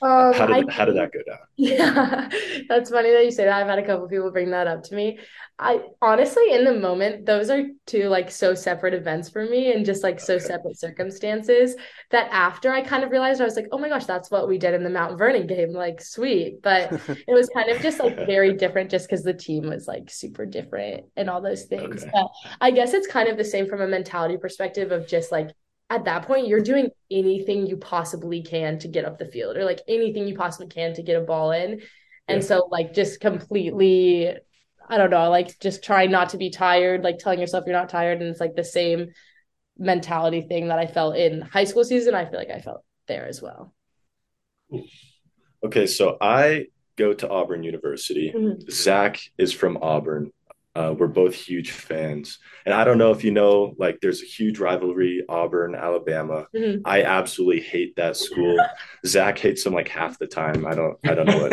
Um, 0.03 0.33
how 0.33 0.47
did 0.47 0.57
I 0.57 0.73
how 0.73 0.85
did 0.85 0.97
that 0.97 1.13
go 1.13 1.21
down? 1.27 1.39
Yeah, 1.63 2.31
that's 2.71 2.89
funny 2.89 3.11
that 3.13 3.23
you 3.25 3.31
say 3.31 3.45
that. 3.45 3.53
I've 3.61 3.67
had 3.69 3.79
a 3.79 3.85
couple 3.85 4.09
people 4.09 4.31
bring 4.31 4.51
that 4.53 4.67
up 4.67 4.83
to 4.85 4.95
me. 4.95 5.19
I 5.59 5.83
honestly, 6.01 6.53
in 6.55 6.65
the 6.65 6.73
moment, 6.73 7.27
those 7.27 7.51
are 7.51 7.65
two 7.87 8.09
like 8.09 8.31
so 8.31 8.55
separate 8.55 8.95
events 8.95 9.29
for 9.29 9.45
me 9.45 9.71
and 9.75 9.85
just 9.85 10.03
like 10.03 10.21
so 10.21 10.39
Okay. 10.39 10.39
separate 10.39 10.79
circumstances 10.79 11.77
that 12.13 12.31
after 12.33 12.73
I 12.73 12.81
kind 12.81 13.05
of 13.05 13.11
realized 13.11 13.43
I 13.43 13.45
was 13.45 13.57
like, 13.57 13.69
oh 13.73 13.79
my 13.79 13.91
gosh, 13.91 14.07
that's 14.07 14.31
what 14.31 14.49
we 14.49 14.57
did 14.57 14.73
in 14.73 14.85
the 14.85 14.89
Mount 14.91 15.19
Vernon 15.19 15.47
game. 15.47 15.73
Like, 15.75 16.01
sweet. 16.01 16.63
But 16.63 16.95
it 17.29 17.35
was 17.35 17.51
kind 17.55 17.69
of 17.71 17.83
just 17.83 18.01
like 18.01 18.25
very 18.25 18.55
different 18.57 18.91
just 18.91 19.07
because 19.07 19.23
the 19.23 19.35
team 19.35 19.69
was 19.69 19.87
like 19.87 20.09
super 20.11 20.47
different 20.47 21.05
and 21.15 21.29
all 21.29 21.43
those 21.43 21.65
things. 21.65 22.07
Okay. 22.07 22.11
But 22.11 22.27
I 22.61 22.71
guess 22.71 22.95
it's 22.95 23.07
kind 23.07 23.29
of 23.29 23.37
the 23.37 23.45
same 23.45 23.69
from 23.69 23.83
a 23.83 23.87
mentality 23.87 24.39
perspective 24.39 24.93
of 24.93 25.07
just 25.07 25.31
like 25.31 25.51
at 25.91 26.05
that 26.05 26.27
point 26.27 26.47
you're 26.47 26.61
doing 26.61 26.89
anything 27.11 27.67
you 27.67 27.77
possibly 27.77 28.43
can 28.43 28.79
to 28.79 28.89
get 28.89 29.05
up 29.05 29.19
the 29.19 29.27
field 29.27 29.57
or 29.57 29.65
like 29.65 29.81
anything 29.89 30.27
you 30.27 30.37
possibly 30.37 30.69
can 30.69 30.95
to 30.95 31.03
get 31.03 31.21
a 31.21 31.25
ball 31.25 31.51
in. 31.51 31.83
And 32.29 32.41
yeah. 32.41 32.49
so 32.49 32.69
like 32.71 32.95
just 32.95 33.21
completely 33.21 34.33
I 34.89 34.97
don't 34.97 35.11
know, 35.11 35.31
like 35.31 35.59
just 35.61 35.85
trying 35.85 36.11
not 36.11 36.31
to 36.31 36.37
be 36.37 36.51
tired, 36.51 37.05
like 37.05 37.19
telling 37.19 37.39
yourself 37.39 37.65
you're 37.67 37.77
not 37.77 37.89
tired 37.89 38.21
and 38.21 38.29
it's 38.29 38.41
like 38.41 38.57
the 38.57 38.65
same 38.65 39.11
mentality 39.79 40.43
thing 40.43 40.69
that 40.69 40.79
I 40.79 40.87
felt 40.87 41.17
in 41.17 41.41
high 41.41 41.65
school 41.65 41.85
season, 41.85 42.15
I 42.15 42.25
feel 42.25 42.39
like 42.39 42.51
I 42.51 42.61
felt 42.61 42.83
there 43.07 43.27
as 43.27 43.41
well. 43.41 43.73
Okay, 45.65 45.87
so 45.87 46.17
I 46.21 46.67
go 46.97 47.13
to 47.13 47.29
Auburn 47.29 47.63
University. 47.63 48.33
Mm-hmm. 48.35 48.69
Zach 48.71 49.21
is 49.39 49.53
from 49.53 49.79
Auburn. 49.81 50.33
Uh, 50.81 50.93
we're 50.93 51.07
both 51.07 51.35
huge 51.35 51.73
fans. 51.73 52.39
And 52.65 52.75
I 52.75 52.85
don't 52.85 52.97
know 52.97 53.11
if 53.11 53.23
you 53.23 53.31
know, 53.31 53.75
like, 53.79 53.99
there's 54.01 54.23
a 54.23 54.27
huge 54.27 54.59
rivalry, 54.59 55.23
Auburn, 55.29 55.75
Alabama. 55.75 56.47
Mm-hmm. 56.55 56.83
I 56.87 57.03
absolutely 57.03 57.61
hate 57.61 57.97
that 57.97 58.17
school. 58.17 58.57
Zach 59.07 59.39
hates 59.39 59.63
them 59.63 59.75
like 59.75 59.89
half 59.89 60.19
the 60.19 60.27
time. 60.27 60.67
I 60.67 60.75
don't, 60.75 60.97
I 61.05 61.15
don't 61.15 61.27
know 61.27 61.39
what, 61.39 61.53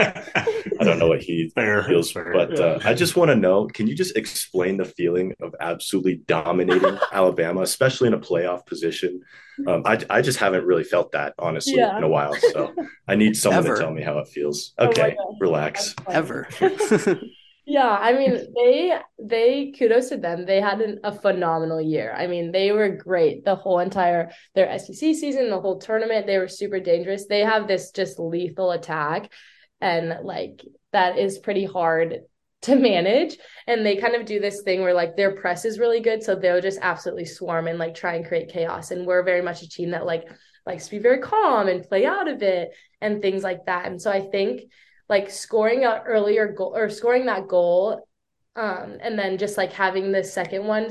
I 0.79 0.83
don't 0.83 0.97
know 0.97 1.07
what 1.07 1.21
he 1.21 1.49
fair, 1.55 1.83
feels. 1.83 2.11
Fair, 2.11 2.31
but 2.31 2.57
yeah. 2.57 2.65
uh, 2.65 2.79
I 2.85 2.93
just 2.93 3.17
want 3.17 3.29
to 3.29 3.35
know, 3.35 3.67
can 3.67 3.87
you 3.87 3.95
just 3.95 4.15
explain 4.15 4.77
the 4.77 4.85
feeling 4.85 5.33
of 5.41 5.53
absolutely 5.59 6.17
dominating 6.27 6.97
Alabama, 7.11 7.61
especially 7.61 8.07
in 8.07 8.13
a 8.13 8.19
playoff 8.19 8.65
position? 8.65 9.21
Um, 9.67 9.81
I, 9.85 9.99
I 10.09 10.21
just 10.21 10.39
haven't 10.39 10.65
really 10.65 10.83
felt 10.83 11.11
that 11.13 11.33
honestly 11.39 11.75
yeah. 11.75 11.97
in 11.97 12.03
a 12.03 12.07
while. 12.07 12.35
So 12.53 12.73
I 13.07 13.15
need 13.15 13.35
someone 13.35 13.65
Ever. 13.65 13.75
to 13.75 13.81
tell 13.81 13.91
me 13.91 14.03
how 14.03 14.19
it 14.19 14.27
feels. 14.27 14.73
Okay, 14.79 15.17
oh 15.19 15.35
relax. 15.39 15.95
Ever. 16.07 16.47
Yeah, 17.69 17.89
I 17.89 18.13
mean 18.13 18.53
they 18.55 18.97
they 19.19 19.71
kudos 19.77 20.07
to 20.09 20.17
them. 20.17 20.45
They 20.45 20.61
had 20.61 20.79
an, 20.79 21.01
a 21.03 21.11
phenomenal 21.11 21.81
year. 21.81 22.13
I 22.17 22.27
mean, 22.27 22.53
they 22.53 22.71
were 22.71 22.87
great 22.87 23.43
the 23.43 23.55
whole 23.55 23.79
entire 23.79 24.31
their 24.55 24.69
SEC 24.79 25.13
season, 25.13 25.49
the 25.49 25.59
whole 25.59 25.77
tournament. 25.77 26.27
They 26.27 26.37
were 26.37 26.47
super 26.47 26.79
dangerous. 26.79 27.27
They 27.27 27.41
have 27.41 27.67
this 27.67 27.91
just 27.91 28.19
lethal 28.19 28.71
attack, 28.71 29.33
and 29.81 30.19
like 30.23 30.63
that 30.93 31.17
is 31.17 31.39
pretty 31.39 31.65
hard 31.65 32.21
to 32.61 32.75
manage. 32.77 33.37
And 33.67 33.85
they 33.85 33.97
kind 33.97 34.15
of 34.15 34.25
do 34.25 34.39
this 34.39 34.61
thing 34.61 34.81
where 34.81 34.93
like 34.93 35.17
their 35.17 35.35
press 35.35 35.65
is 35.65 35.77
really 35.77 35.99
good, 35.99 36.23
so 36.23 36.35
they'll 36.35 36.61
just 36.61 36.79
absolutely 36.81 37.25
swarm 37.25 37.67
and 37.67 37.77
like 37.77 37.95
try 37.95 38.15
and 38.15 38.25
create 38.25 38.47
chaos. 38.47 38.91
And 38.91 39.05
we're 39.05 39.23
very 39.23 39.41
much 39.41 39.61
a 39.61 39.67
team 39.69 39.91
that 39.91 40.05
like 40.05 40.23
likes 40.65 40.85
to 40.85 40.91
be 40.91 40.99
very 40.99 41.19
calm 41.19 41.67
and 41.67 41.83
play 41.83 42.05
out 42.05 42.29
of 42.29 42.41
it 42.41 42.69
and 43.01 43.21
things 43.21 43.43
like 43.43 43.65
that. 43.65 43.87
And 43.87 44.01
so 44.01 44.09
I 44.09 44.21
think 44.21 44.61
like 45.09 45.29
scoring 45.29 45.85
an 45.85 46.01
earlier 46.05 46.51
goal 46.51 46.73
or 46.75 46.89
scoring 46.89 47.25
that 47.25 47.47
goal 47.47 48.07
um, 48.55 48.97
and 49.01 49.17
then 49.17 49.37
just 49.37 49.57
like 49.57 49.71
having 49.71 50.11
the 50.11 50.23
second 50.23 50.65
one 50.65 50.89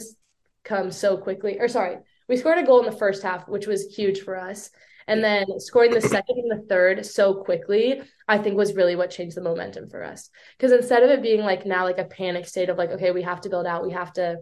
come 0.64 0.90
so 0.90 1.16
quickly 1.16 1.59
or 1.59 1.68
sorry 1.68 1.97
we 2.28 2.36
scored 2.36 2.59
a 2.59 2.64
goal 2.64 2.80
in 2.80 2.86
the 2.86 2.97
first 2.97 3.22
half 3.22 3.48
which 3.48 3.66
was 3.66 3.94
huge 3.94 4.20
for 4.20 4.36
us 4.36 4.70
and 5.09 5.22
then 5.22 5.47
scoring 5.59 5.93
the 5.93 6.01
second 6.01 6.38
and 6.38 6.51
the 6.51 6.66
third 6.66 7.06
so 7.06 7.34
quickly 7.34 8.01
i 8.26 8.36
think 8.38 8.56
was 8.56 8.74
really 8.74 8.97
what 8.97 9.10
changed 9.10 9.36
the 9.36 9.43
momentum 9.43 9.88
for 9.88 10.02
us. 10.02 10.30
Because 10.56 10.72
instead 10.72 11.02
of 11.02 11.10
it 11.10 11.22
being 11.22 11.43
like 11.43 11.66
now 11.66 11.84
like 11.84 11.98
a 11.98 12.05
panic 12.05 12.47
state 12.47 12.68
of 12.68 12.78
like 12.78 12.90
okay 12.90 13.10
we 13.10 13.22
have 13.22 13.40
to 13.43 13.48
build 13.48 13.66
out 13.66 13.84
we 13.84 13.93
have 13.93 14.12
to 14.14 14.38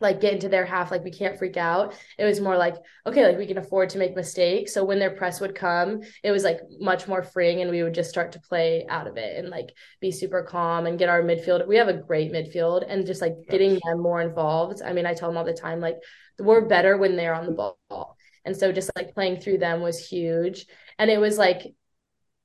like 0.00 0.20
get 0.20 0.32
into 0.32 0.48
their 0.48 0.64
half 0.64 0.90
like 0.90 1.04
we 1.04 1.10
can't 1.10 1.38
freak 1.38 1.56
out. 1.56 1.94
It 2.18 2.24
was 2.24 2.40
more 2.40 2.56
like 2.56 2.76
okay 3.06 3.26
like 3.26 3.38
we 3.38 3.46
can 3.46 3.58
afford 3.58 3.90
to 3.90 3.98
make 3.98 4.16
mistakes. 4.16 4.72
So 4.72 4.84
when 4.84 4.98
their 4.98 5.10
press 5.10 5.40
would 5.40 5.54
come 5.54 6.00
it 6.22 6.30
was 6.30 6.44
like 6.44 6.60
much 6.78 7.06
more 7.06 7.22
freeing 7.22 7.60
and 7.60 7.70
we 7.70 7.82
would 7.82 7.94
just 7.94 8.10
start 8.10 8.32
to 8.32 8.40
play 8.40 8.86
out 8.88 9.06
of 9.06 9.16
it 9.16 9.36
and 9.38 9.48
like 9.48 9.70
be 10.00 10.10
super 10.10 10.42
calm 10.42 10.86
and 10.86 10.98
get 10.98 11.08
our 11.08 11.22
midfield 11.22 11.66
we 11.66 11.76
have 11.76 11.88
a 11.88 11.94
great 11.94 12.32
midfield 12.32 12.84
and 12.88 13.06
just 13.06 13.20
like 13.20 13.34
getting 13.48 13.78
them 13.84 14.00
more 14.00 14.20
involved. 14.20 14.82
I 14.82 14.92
mean 14.92 15.06
i 15.06 15.14
tell 15.14 15.28
them 15.28 15.36
all 15.36 15.44
the 15.44 15.52
time 15.52 15.80
like 15.80 15.98
we're 16.38 16.66
better 16.66 16.96
when 16.96 17.16
they're 17.16 17.34
on 17.34 17.46
the 17.46 17.52
ball. 17.52 18.16
And 18.44 18.56
so 18.56 18.72
just 18.72 18.90
like 18.96 19.14
playing 19.14 19.40
through 19.40 19.58
them 19.58 19.80
was 19.82 19.98
huge. 20.08 20.66
And 20.98 21.10
it 21.10 21.18
was 21.20 21.38
like 21.38 21.74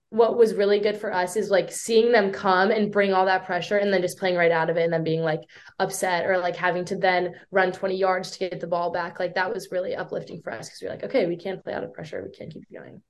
what 0.09 0.37
was 0.37 0.53
really 0.53 0.79
good 0.79 0.97
for 0.97 1.11
us 1.11 1.35
is 1.35 1.49
like 1.49 1.71
seeing 1.71 2.11
them 2.11 2.31
come 2.31 2.71
and 2.71 2.91
bring 2.91 3.13
all 3.13 3.25
that 3.25 3.45
pressure 3.45 3.77
and 3.77 3.91
then 3.91 4.01
just 4.01 4.17
playing 4.17 4.35
right 4.35 4.51
out 4.51 4.69
of 4.69 4.77
it 4.77 4.83
and 4.83 4.93
then 4.93 5.03
being 5.03 5.21
like 5.21 5.41
upset 5.79 6.25
or 6.25 6.37
like 6.37 6.55
having 6.55 6.85
to 6.85 6.95
then 6.95 7.33
run 7.51 7.71
20 7.71 7.95
yards 7.95 8.31
to 8.31 8.39
get 8.39 8.59
the 8.59 8.67
ball 8.67 8.91
back. 8.91 9.19
Like 9.19 9.35
that 9.35 9.53
was 9.53 9.71
really 9.71 9.95
uplifting 9.95 10.41
for 10.41 10.53
us 10.53 10.69
because 10.69 10.81
we 10.81 10.87
are 10.87 10.91
like, 10.91 11.03
okay, 11.03 11.25
we 11.25 11.35
can't 11.35 11.63
play 11.63 11.73
out 11.73 11.83
of 11.83 11.93
pressure. 11.93 12.23
We 12.23 12.35
can't 12.37 12.53
keep 12.53 12.63
going. 12.71 13.01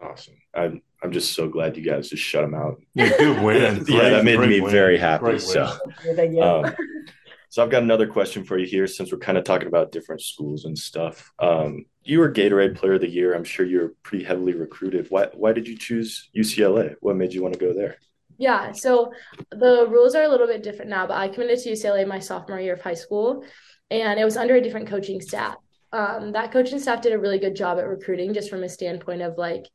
Awesome. 0.00 0.34
I'm 0.54 0.82
I'm 1.02 1.12
just 1.12 1.32
so 1.32 1.48
glad 1.48 1.76
you 1.76 1.82
guys 1.82 2.08
just 2.08 2.22
shut 2.22 2.42
them 2.42 2.54
out. 2.54 2.80
Yeah, 2.94 3.10
good 3.18 3.42
win. 3.42 3.84
yeah, 3.88 4.10
that 4.10 4.24
made 4.24 4.40
me 4.40 4.60
win. 4.60 4.70
very 4.70 4.98
happy. 4.98 5.38
So, 5.38 5.64
um, 6.42 6.74
so 7.50 7.62
I've 7.62 7.70
got 7.70 7.82
another 7.82 8.06
question 8.06 8.44
for 8.44 8.56
you 8.58 8.66
here 8.66 8.86
since 8.86 9.10
we're 9.10 9.18
kind 9.18 9.36
of 9.36 9.42
talking 9.42 9.66
about 9.66 9.90
different 9.90 10.22
schools 10.22 10.64
and 10.64 10.78
stuff. 10.78 11.32
Um, 11.40 11.84
you 12.04 12.20
were 12.20 12.32
Gatorade 12.32 12.76
Player 12.76 12.94
of 12.94 13.00
the 13.00 13.10
Year. 13.10 13.34
I'm 13.34 13.44
sure 13.44 13.66
you're 13.66 13.92
pretty 14.04 14.24
heavily 14.24 14.54
recruited. 14.54 15.08
Why 15.10 15.26
why 15.34 15.52
did 15.52 15.66
you 15.66 15.76
choose 15.76 16.30
UCLA? 16.34 16.94
What 17.00 17.16
made 17.16 17.32
you 17.32 17.42
want 17.42 17.54
to 17.54 17.60
go 17.60 17.74
there? 17.74 17.96
Yeah, 18.38 18.70
so 18.72 19.12
the 19.50 19.86
rules 19.90 20.14
are 20.14 20.22
a 20.22 20.28
little 20.28 20.46
bit 20.46 20.62
different 20.62 20.90
now, 20.90 21.06
but 21.06 21.16
I 21.16 21.28
committed 21.28 21.58
to 21.58 21.72
UCLA 21.72 22.06
my 22.06 22.20
sophomore 22.20 22.60
year 22.60 22.74
of 22.74 22.80
high 22.80 22.94
school, 22.94 23.44
and 23.90 24.18
it 24.18 24.24
was 24.24 24.36
under 24.36 24.54
a 24.54 24.62
different 24.62 24.88
coaching 24.88 25.20
staff. 25.20 25.56
Um, 25.92 26.32
that 26.32 26.52
coaching 26.52 26.78
staff 26.78 27.02
did 27.02 27.12
a 27.12 27.18
really 27.18 27.40
good 27.40 27.56
job 27.56 27.78
at 27.78 27.86
recruiting, 27.86 28.32
just 28.32 28.48
from 28.48 28.62
a 28.62 28.68
standpoint 28.68 29.22
of 29.22 29.36
like, 29.36 29.66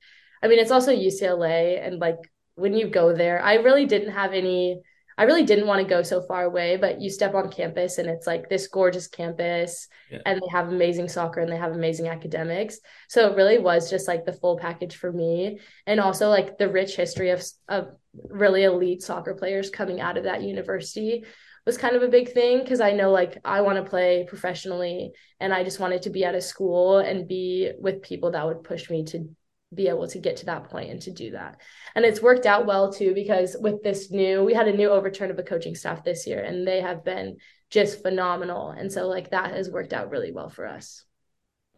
I 0.42 0.48
mean, 0.48 0.60
it's 0.60 0.72
also 0.72 0.96
UCLA, 0.96 1.86
and 1.86 2.00
like 2.00 2.18
when 2.56 2.74
you 2.74 2.88
go 2.88 3.14
there, 3.14 3.44
I 3.44 3.56
really 3.56 3.86
didn't 3.86 4.14
have 4.14 4.32
any 4.32 4.82
I 5.18 5.24
really 5.24 5.44
didn't 5.44 5.68
want 5.68 5.82
to 5.82 5.88
go 5.88 6.04
so 6.04 6.22
far 6.22 6.44
away, 6.44 6.78
but 6.78 7.02
you 7.02 7.10
step 7.10 7.36
on 7.36 7.50
campus 7.50 7.98
and 7.98 8.10
it's 8.10 8.28
like 8.28 8.50
this 8.50 8.68
gorgeous 8.68 9.08
campus 9.08 9.88
yeah. 10.12 10.20
and 10.26 10.42
they 10.42 10.48
have 10.52 10.68
amazing 10.68 11.08
soccer 11.08 11.40
and 11.40 11.52
they 11.52 11.58
have 11.58 11.72
amazing 11.72 12.08
academics. 12.08 12.80
So 13.08 13.30
it 13.30 13.38
really 13.38 13.58
was 13.58 13.90
just 13.90 14.08
like 14.08 14.26
the 14.26 14.34
full 14.34 14.58
package 14.58 14.96
for 14.96 15.12
me. 15.12 15.60
And 15.88 16.00
also 16.00 16.30
like 16.30 16.58
the 16.58 16.70
rich 16.70 16.96
history 16.96 17.30
of, 17.30 17.44
of 17.70 17.90
really 18.14 18.64
elite 18.64 19.04
soccer 19.04 19.34
players 19.34 19.70
coming 19.70 20.02
out 20.02 20.18
of 20.18 20.26
that 20.26 20.44
university 20.44 21.24
was 21.66 21.78
kind 21.78 21.96
of 21.96 22.04
a 22.04 22.08
big 22.08 22.32
thing 22.32 22.60
because 22.60 22.80
I 22.80 22.92
know 22.92 23.12
like 23.12 23.40
I 23.44 23.62
want 23.62 23.84
to 23.84 23.90
play 23.90 24.26
professionally 24.28 25.14
and 25.40 25.54
I 25.54 25.64
just 25.64 25.80
wanted 25.80 26.04
to 26.04 26.12
be 26.12 26.24
at 26.24 26.36
a 26.36 26.42
school 26.42 27.00
and 27.00 27.28
be 27.28 27.72
with 27.80 28.04
people 28.04 28.32
that 28.32 28.46
would 28.46 28.64
push 28.64 28.90
me 28.90 29.04
to 29.06 29.28
be 29.76 29.88
able 29.88 30.08
to 30.08 30.20
get 30.20 30.38
to 30.38 30.46
that 30.46 30.66
point 30.66 30.90
and 30.90 31.02
to 31.04 31.12
do 31.12 31.32
that. 31.32 31.62
And 31.96 32.06
it's 32.06 32.22
worked 32.22 32.46
out 32.46 32.66
well 32.66 32.92
too 32.92 33.14
because 33.14 33.56
with 33.60 33.84
this 33.84 34.12
new, 34.12 34.44
we 34.44 34.54
had 34.54 34.68
a 34.68 34.76
new 34.76 34.90
overturn 34.90 35.32
of 35.32 35.40
a 35.40 35.44
coaching 35.44 35.76
staff 35.76 36.04
this 36.04 36.26
year 36.26 36.42
and 36.42 36.68
they 36.68 36.82
have 36.82 37.04
been 37.04 37.38
just 37.70 38.02
phenomenal. 38.02 38.70
And 38.70 38.92
so 38.92 39.08
like 39.08 39.32
that 39.32 39.52
has 39.52 39.70
worked 39.70 39.94
out 39.94 40.10
really 40.10 40.32
well 40.32 40.50
for 40.50 40.66
us. 40.66 41.04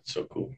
So 0.04 0.26
cool. 0.26 0.54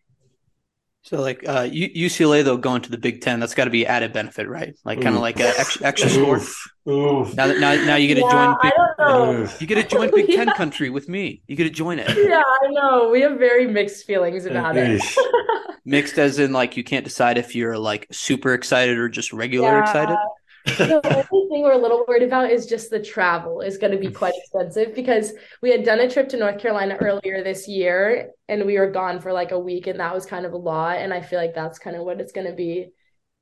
So 1.10 1.20
like 1.20 1.44
uh, 1.48 1.64
UCLA 1.64 2.44
though 2.44 2.56
going 2.56 2.84
to 2.84 2.92
the 2.92 2.98
Big 3.00 3.22
Ten, 3.22 3.40
that's 3.40 3.56
got 3.56 3.64
to 3.64 3.72
be 3.72 3.84
added 3.84 4.14
benefit, 4.14 4.48
right? 4.48 4.76
Like 4.86 5.02
kind 5.02 5.16
of 5.16 5.22
like 5.22 5.40
an 5.40 5.52
extra, 5.58 5.88
extra 5.88 6.08
score. 6.08 6.40
Oof. 6.88 7.36
Now, 7.36 7.48
now, 7.48 7.74
now 7.84 7.96
you 7.96 8.08
get 8.08 8.22
to 8.22 8.28
yeah, 8.28 8.56
join. 9.00 9.42
Big, 9.42 9.60
you 9.60 9.66
get 9.66 9.82
to 9.82 9.88
join 9.88 10.12
Big 10.14 10.28
Ten 10.36 10.52
country 10.52 10.92
with 10.92 11.10
me. 11.10 11.42
You 11.48 11.56
get 11.56 11.64
to 11.64 11.72
join 11.72 11.98
it. 11.98 12.16
Yeah, 12.16 12.44
I 12.46 12.68
know. 12.68 13.10
We 13.10 13.22
have 13.22 13.40
very 13.40 13.66
mixed 13.66 14.06
feelings 14.06 14.46
about 14.46 14.78
it. 14.78 15.02
mixed 15.84 16.20
as 16.20 16.38
in 16.38 16.54
like 16.54 16.78
you 16.78 16.84
can't 16.84 17.06
decide 17.06 17.40
if 17.40 17.56
you're 17.56 17.80
like 17.80 18.06
super 18.12 18.54
excited 18.54 19.00
or 19.00 19.10
just 19.10 19.34
regular 19.34 19.70
yeah. 19.70 19.82
excited. 19.82 20.18
The 20.66 21.28
only 21.32 21.50
thing 21.50 21.64
we're 21.64 21.74
a 21.74 21.78
little 21.78 22.06
worried 22.08 22.24
about 22.24 22.52
is 22.52 22.66
just 22.66 22.90
the 22.90 23.02
travel 23.02 23.62
is 23.62 23.78
going 23.78 23.92
to 23.92 23.98
be 23.98 24.12
quite 24.12 24.34
expensive 24.36 24.94
because 24.94 25.34
we 25.62 25.72
had 25.72 25.84
done 25.84 26.00
a 26.00 26.10
trip 26.10 26.30
to 26.30 26.38
North 26.38 26.60
Carolina 26.60 26.98
earlier 27.00 27.44
this 27.44 27.68
year 27.68 28.32
and 28.48 28.66
we 28.66 28.78
were 28.78 28.92
gone 28.92 29.20
for 29.20 29.32
like 29.32 29.52
a 29.52 29.60
week 29.60 29.88
and 29.88 30.00
that 30.00 30.14
was 30.14 30.26
kind 30.26 30.46
of 30.46 30.54
a 30.54 30.58
lot 30.58 30.98
and 30.98 31.14
I 31.14 31.22
feel 31.22 31.40
like 31.40 31.56
that's 31.56 31.80
kind 31.80 31.96
of 31.96 32.04
what 32.04 32.20
it's 32.20 32.32
going 32.32 32.48
to 32.48 32.54
be 32.54 32.90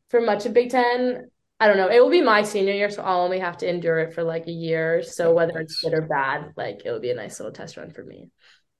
for 0.09 0.21
much 0.21 0.45
of 0.45 0.53
Big 0.53 0.69
10. 0.69 1.29
I 1.59 1.67
don't 1.67 1.77
know. 1.77 1.89
It 1.89 1.99
will 1.99 2.11
be 2.11 2.21
my 2.21 2.43
senior 2.43 2.73
year 2.73 2.89
so 2.89 3.01
I'll 3.01 3.21
only 3.21 3.39
have 3.39 3.57
to 3.57 3.69
endure 3.69 3.99
it 3.99 4.13
for 4.13 4.23
like 4.23 4.47
a 4.47 4.51
year. 4.51 5.01
So 5.01 5.33
whether 5.33 5.57
it's 5.59 5.81
good 5.81 5.93
or 5.93 6.01
bad, 6.01 6.53
like 6.55 6.81
it 6.85 6.91
will 6.91 6.99
be 6.99 7.11
a 7.11 7.15
nice 7.15 7.39
little 7.39 7.53
test 7.53 7.77
run 7.77 7.91
for 7.91 8.03
me. 8.03 8.29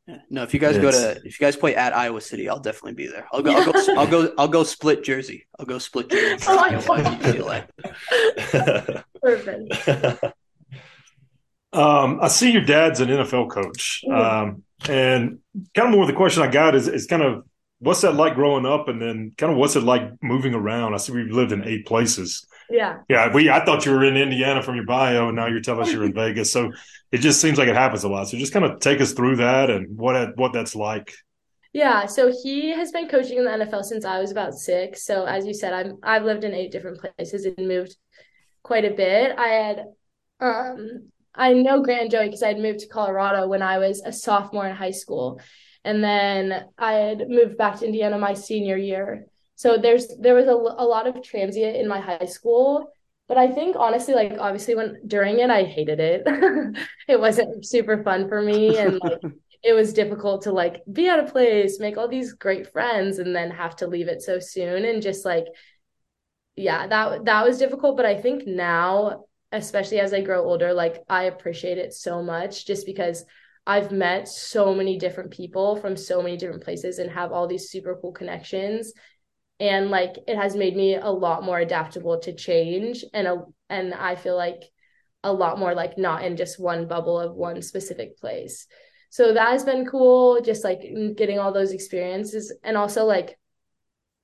Yeah. 0.08 0.20
No, 0.30 0.44
if 0.44 0.54
you 0.54 0.60
guys 0.60 0.78
go 0.78 0.90
to 0.90 1.18
if 1.26 1.40
you 1.40 1.46
guys 1.46 1.58
play 1.58 1.76
at 1.76 1.94
Iowa 1.94 2.22
City, 2.22 2.48
I'll 2.48 2.62
definitely 2.62 2.94
be 2.94 3.08
there. 3.08 3.28
I'll 3.34 3.42
go. 3.42 3.52
I'll 3.52 3.74
go. 3.74 3.74
I'll 3.98 4.08
go. 4.08 4.34
I'll 4.38 4.48
go 4.48 4.64
split 4.64 5.04
jersey. 5.04 5.48
I'll 5.60 5.66
go 5.66 5.80
split 5.80 6.10
jersey. 6.10 6.46
Oh, 6.48 6.58
I 6.60 6.70
Perfect. 9.22 10.24
um, 11.74 12.20
I 12.22 12.28
see 12.30 12.52
your 12.52 12.64
dad's 12.64 13.02
an 13.02 13.10
NFL 13.10 13.50
coach, 13.50 14.02
um, 14.10 14.64
and 14.88 15.40
kind 15.76 15.90
of 15.90 15.92
more 15.92 16.06
the 16.08 16.14
question 16.14 16.42
I 16.42 16.48
got 16.48 16.74
is 16.74 16.88
is 16.88 17.06
kind 17.06 17.22
of 17.22 17.44
what's 17.80 18.00
that 18.02 18.16
like 18.16 18.36
growing 18.36 18.66
up, 18.66 18.88
and 18.88 19.02
then 19.02 19.34
kind 19.38 19.52
of 19.52 19.58
what's 19.58 19.76
it 19.76 19.84
like 19.84 20.24
moving 20.24 20.54
around. 20.54 20.94
I 20.94 20.98
see 20.98 21.12
we've 21.12 21.32
lived 21.34 21.52
in 21.52 21.66
eight 21.66 21.86
places. 21.86 22.48
Yeah. 22.70 23.00
Yeah. 23.10 23.34
We 23.34 23.50
I 23.50 23.64
thought 23.64 23.86
you 23.86 23.92
were 23.94 24.04
in 24.04 24.18
Indiana 24.18 24.62
from 24.62 24.76
your 24.76 24.86
bio, 24.86 25.28
and 25.28 25.36
now 25.36 25.48
you're 25.48 25.62
telling 25.62 25.82
us 25.82 25.92
you're 25.92 26.04
in 26.06 26.14
Vegas. 26.24 26.52
So 26.52 26.72
it 27.12 27.20
just 27.20 27.40
seems 27.42 27.58
like 27.58 27.68
it 27.70 27.76
happens 27.76 28.04
a 28.04 28.10
lot. 28.10 28.28
So 28.28 28.38
just 28.38 28.54
kind 28.54 28.66
of 28.66 28.80
take 28.80 29.00
us 29.02 29.14
through 29.14 29.38
that 29.38 29.70
and 29.70 29.98
what 29.98 30.38
what 30.38 30.54
that's 30.54 30.76
like. 30.76 31.14
Yeah, 31.74 32.06
so 32.08 32.32
he 32.44 32.70
has 32.70 32.92
been 32.92 33.08
coaching 33.08 33.38
in 33.38 33.46
the 33.46 33.52
NFL 33.52 33.84
since 33.84 34.04
I 34.06 34.20
was 34.20 34.32
about 34.32 34.54
six. 34.56 35.06
So 35.06 35.26
as 35.26 35.46
you 35.46 35.54
said, 35.54 35.74
I'm 35.74 35.98
I've 36.04 36.24
lived 36.24 36.44
in 36.44 36.54
eight 36.54 36.72
different 36.72 37.00
places 37.00 37.46
and 37.46 37.68
moved 37.68 37.96
quite 38.64 38.86
a 38.86 38.92
bit. 38.94 39.38
I 39.38 39.48
had 39.48 39.86
um 40.40 41.10
I 41.36 41.54
know 41.54 41.84
Grand 41.84 42.12
Joey 42.12 42.26
because 42.26 42.42
I 42.44 42.48
had 42.50 42.60
moved 42.60 42.80
to 42.80 42.88
Colorado 42.88 43.48
when 43.48 43.62
I 43.62 43.78
was 43.78 44.02
a 44.04 44.12
sophomore 44.12 44.68
in 44.68 44.76
high 44.76 44.92
school. 44.92 45.40
and 45.84 46.04
then 46.04 46.66
I 46.78 46.94
had 46.94 47.30
moved 47.30 47.58
back 47.58 47.80
to 47.80 47.86
Indiana 47.86 48.18
my 48.18 48.34
senior 48.34 48.78
year. 48.78 49.26
So 49.58 49.76
there's 49.78 50.08
there 50.20 50.36
was 50.36 50.46
a, 50.46 50.52
a 50.52 50.86
lot 50.86 51.08
of 51.08 51.22
transient 51.24 51.76
in 51.76 51.88
my 51.88 52.00
high 52.00 52.26
school, 52.26 52.94
but 53.28 53.38
I 53.40 53.48
think 53.50 53.76
honestly, 53.76 54.14
like 54.14 54.34
obviously 54.40 54.76
when 54.76 55.02
during 55.08 55.40
it, 55.40 55.50
I 55.50 55.64
hated 55.64 56.00
it. 56.00 56.22
it 57.08 57.20
wasn't 57.20 57.66
super 57.66 58.04
fun 58.04 58.30
for 58.30 58.40
me, 58.40 58.78
and 58.78 59.00
like 59.02 59.20
it 59.64 59.74
was 59.74 59.94
difficult 59.94 60.44
to 60.44 60.52
like 60.52 60.84
be 60.94 61.10
out 61.10 61.20
of 61.20 61.32
place, 61.32 61.80
make 61.80 61.98
all 61.98 62.08
these 62.08 62.34
great 62.34 62.72
friends, 62.72 63.18
and 63.18 63.36
then 63.36 63.50
have 63.50 63.76
to 63.78 63.88
leave 63.88 64.08
it 64.08 64.22
so 64.22 64.38
soon, 64.40 64.86
and 64.86 65.02
just 65.02 65.26
like 65.26 65.46
yeah, 66.56 66.86
that 66.88 67.26
that 67.26 67.44
was 67.46 67.58
difficult. 67.58 67.98
But 67.98 68.06
I 68.06 68.22
think 68.22 68.46
now, 68.46 69.26
especially 69.52 70.00
as 70.00 70.14
I 70.14 70.22
grow 70.22 70.44
older, 70.44 70.72
like 70.72 71.04
I 71.10 71.24
appreciate 71.24 71.80
it 71.80 71.94
so 71.94 72.22
much, 72.22 72.68
just 72.68 72.86
because 72.86 73.26
I've 73.66 73.92
met 73.92 74.28
so 74.28 74.74
many 74.76 75.00
different 75.00 75.32
people 75.32 75.76
from 75.78 75.98
so 75.98 76.22
many 76.22 76.38
different 76.38 76.64
places 76.64 77.00
and 77.00 77.10
have 77.12 77.32
all 77.32 77.48
these 77.48 77.70
super 77.70 77.98
cool 78.00 78.12
connections 78.14 78.94
and 79.60 79.90
like 79.90 80.18
it 80.28 80.36
has 80.36 80.56
made 80.56 80.76
me 80.76 80.96
a 80.96 81.10
lot 81.10 81.44
more 81.44 81.60
adaptable 81.60 82.20
to 82.20 82.34
change 82.34 83.04
and 83.14 83.28
a, 83.28 83.44
and 83.70 83.94
I 83.94 84.16
feel 84.16 84.36
like 84.36 84.64
a 85.24 85.34
lot 85.34 85.60
more 85.60 85.74
like 85.74 85.98
not 85.98 86.24
in 86.24 86.38
just 86.38 86.60
one 86.60 86.88
bubble 86.88 87.20
of 87.20 87.36
one 87.36 87.62
specific 87.62 88.18
place. 88.20 88.68
So 89.10 89.34
that 89.34 89.52
has 89.52 89.64
been 89.64 89.86
cool 89.86 90.42
just 90.42 90.64
like 90.64 90.82
getting 91.16 91.40
all 91.40 91.52
those 91.52 91.72
experiences 91.72 92.54
and 92.64 92.78
also 92.78 93.06
like 93.06 93.38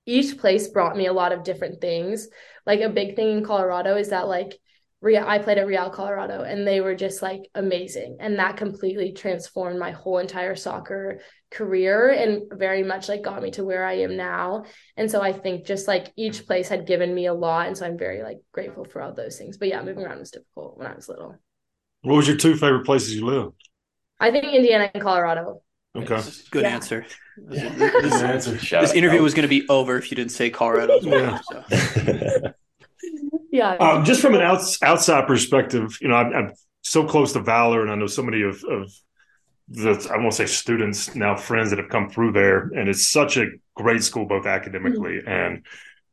each 0.05 0.37
place 0.37 0.67
brought 0.67 0.97
me 0.97 1.07
a 1.07 1.13
lot 1.13 1.31
of 1.31 1.43
different 1.43 1.81
things. 1.81 2.27
Like 2.65 2.81
a 2.81 2.89
big 2.89 3.15
thing 3.15 3.37
in 3.37 3.45
Colorado 3.45 3.95
is 3.95 4.09
that 4.09 4.27
like 4.27 4.59
Real, 5.03 5.25
I 5.27 5.37
played 5.37 5.57
at 5.57 5.67
Real 5.67 5.89
Colorado 5.89 6.43
and 6.43 6.65
they 6.65 6.79
were 6.79 6.95
just 6.95 7.21
like 7.21 7.41
amazing. 7.53 8.17
And 8.21 8.39
that 8.39 8.55
completely 8.55 9.11
transformed 9.11 9.77
my 9.77 9.91
whole 9.91 10.17
entire 10.19 10.55
soccer 10.55 11.19
career 11.51 12.09
and 12.09 12.43
very 12.57 12.83
much 12.83 13.09
like 13.09 13.21
got 13.21 13.43
me 13.43 13.51
to 13.51 13.65
where 13.65 13.83
I 13.85 13.95
am 13.99 14.15
now. 14.15 14.63
And 14.95 15.11
so 15.11 15.21
I 15.21 15.33
think 15.33 15.65
just 15.65 15.89
like 15.89 16.13
each 16.15 16.45
place 16.47 16.69
had 16.69 16.87
given 16.87 17.13
me 17.13 17.25
a 17.25 17.33
lot. 17.33 17.67
And 17.67 17.77
so 17.77 17.85
I'm 17.85 17.97
very 17.97 18.23
like 18.23 18.37
grateful 18.53 18.85
for 18.85 19.01
all 19.01 19.13
those 19.13 19.37
things. 19.37 19.57
But 19.57 19.67
yeah, 19.67 19.83
moving 19.83 20.05
around 20.05 20.19
was 20.19 20.31
difficult 20.31 20.77
when 20.77 20.87
I 20.87 20.95
was 20.95 21.09
little. 21.09 21.35
What 22.03 22.15
was 22.15 22.27
your 22.29 22.37
two 22.37 22.55
favorite 22.55 22.85
places 22.85 23.13
you 23.13 23.25
lived? 23.25 23.55
I 24.21 24.31
think 24.31 24.45
Indiana 24.45 24.89
and 24.93 25.03
Colorado. 25.03 25.61
Okay. 25.97 26.21
Good 26.49 26.63
Yeah. 26.63 26.69
answer. 26.69 27.05
Yeah. 27.51 27.69
This, 27.77 27.91
Good 28.13 28.23
answer. 28.29 28.51
This 28.79 28.93
interview 28.93 29.19
out. 29.19 29.23
was 29.23 29.33
going 29.33 29.43
to 29.43 29.49
be 29.49 29.67
over 29.67 29.97
if 29.97 30.11
you 30.11 30.15
didn't 30.15 30.31
say 30.31 30.49
Colorado. 30.49 30.97
as 30.97 31.05
well, 31.05 31.41
Yeah. 31.51 31.63
so. 31.65 32.53
Yeah. 33.53 33.73
Um, 33.75 34.03
just 34.03 34.19
from 34.19 34.33
an 34.33 34.41
outs, 34.41 34.81
outside 34.81 35.27
perspective, 35.27 35.95
you 36.01 36.07
know, 36.07 36.15
I'm, 36.15 36.33
I'm 36.33 36.51
so 36.81 37.05
close 37.05 37.33
to 37.33 37.39
Valor, 37.39 37.83
and 37.83 37.91
I 37.91 37.95
know 37.95 38.07
so 38.07 38.23
many 38.23 38.41
of, 38.41 38.63
of 38.63 38.91
the 39.67 40.09
I 40.11 40.17
won't 40.17 40.33
say 40.33 40.47
students 40.47 41.13
now 41.13 41.35
friends 41.35 41.69
that 41.69 41.77
have 41.77 41.89
come 41.89 42.09
through 42.09 42.31
there, 42.31 42.71
and 42.75 42.89
it's 42.89 43.07
such 43.07 43.37
a 43.37 43.45
great 43.75 44.03
school 44.03 44.25
both 44.25 44.47
academically 44.47 45.19
and 45.27 45.63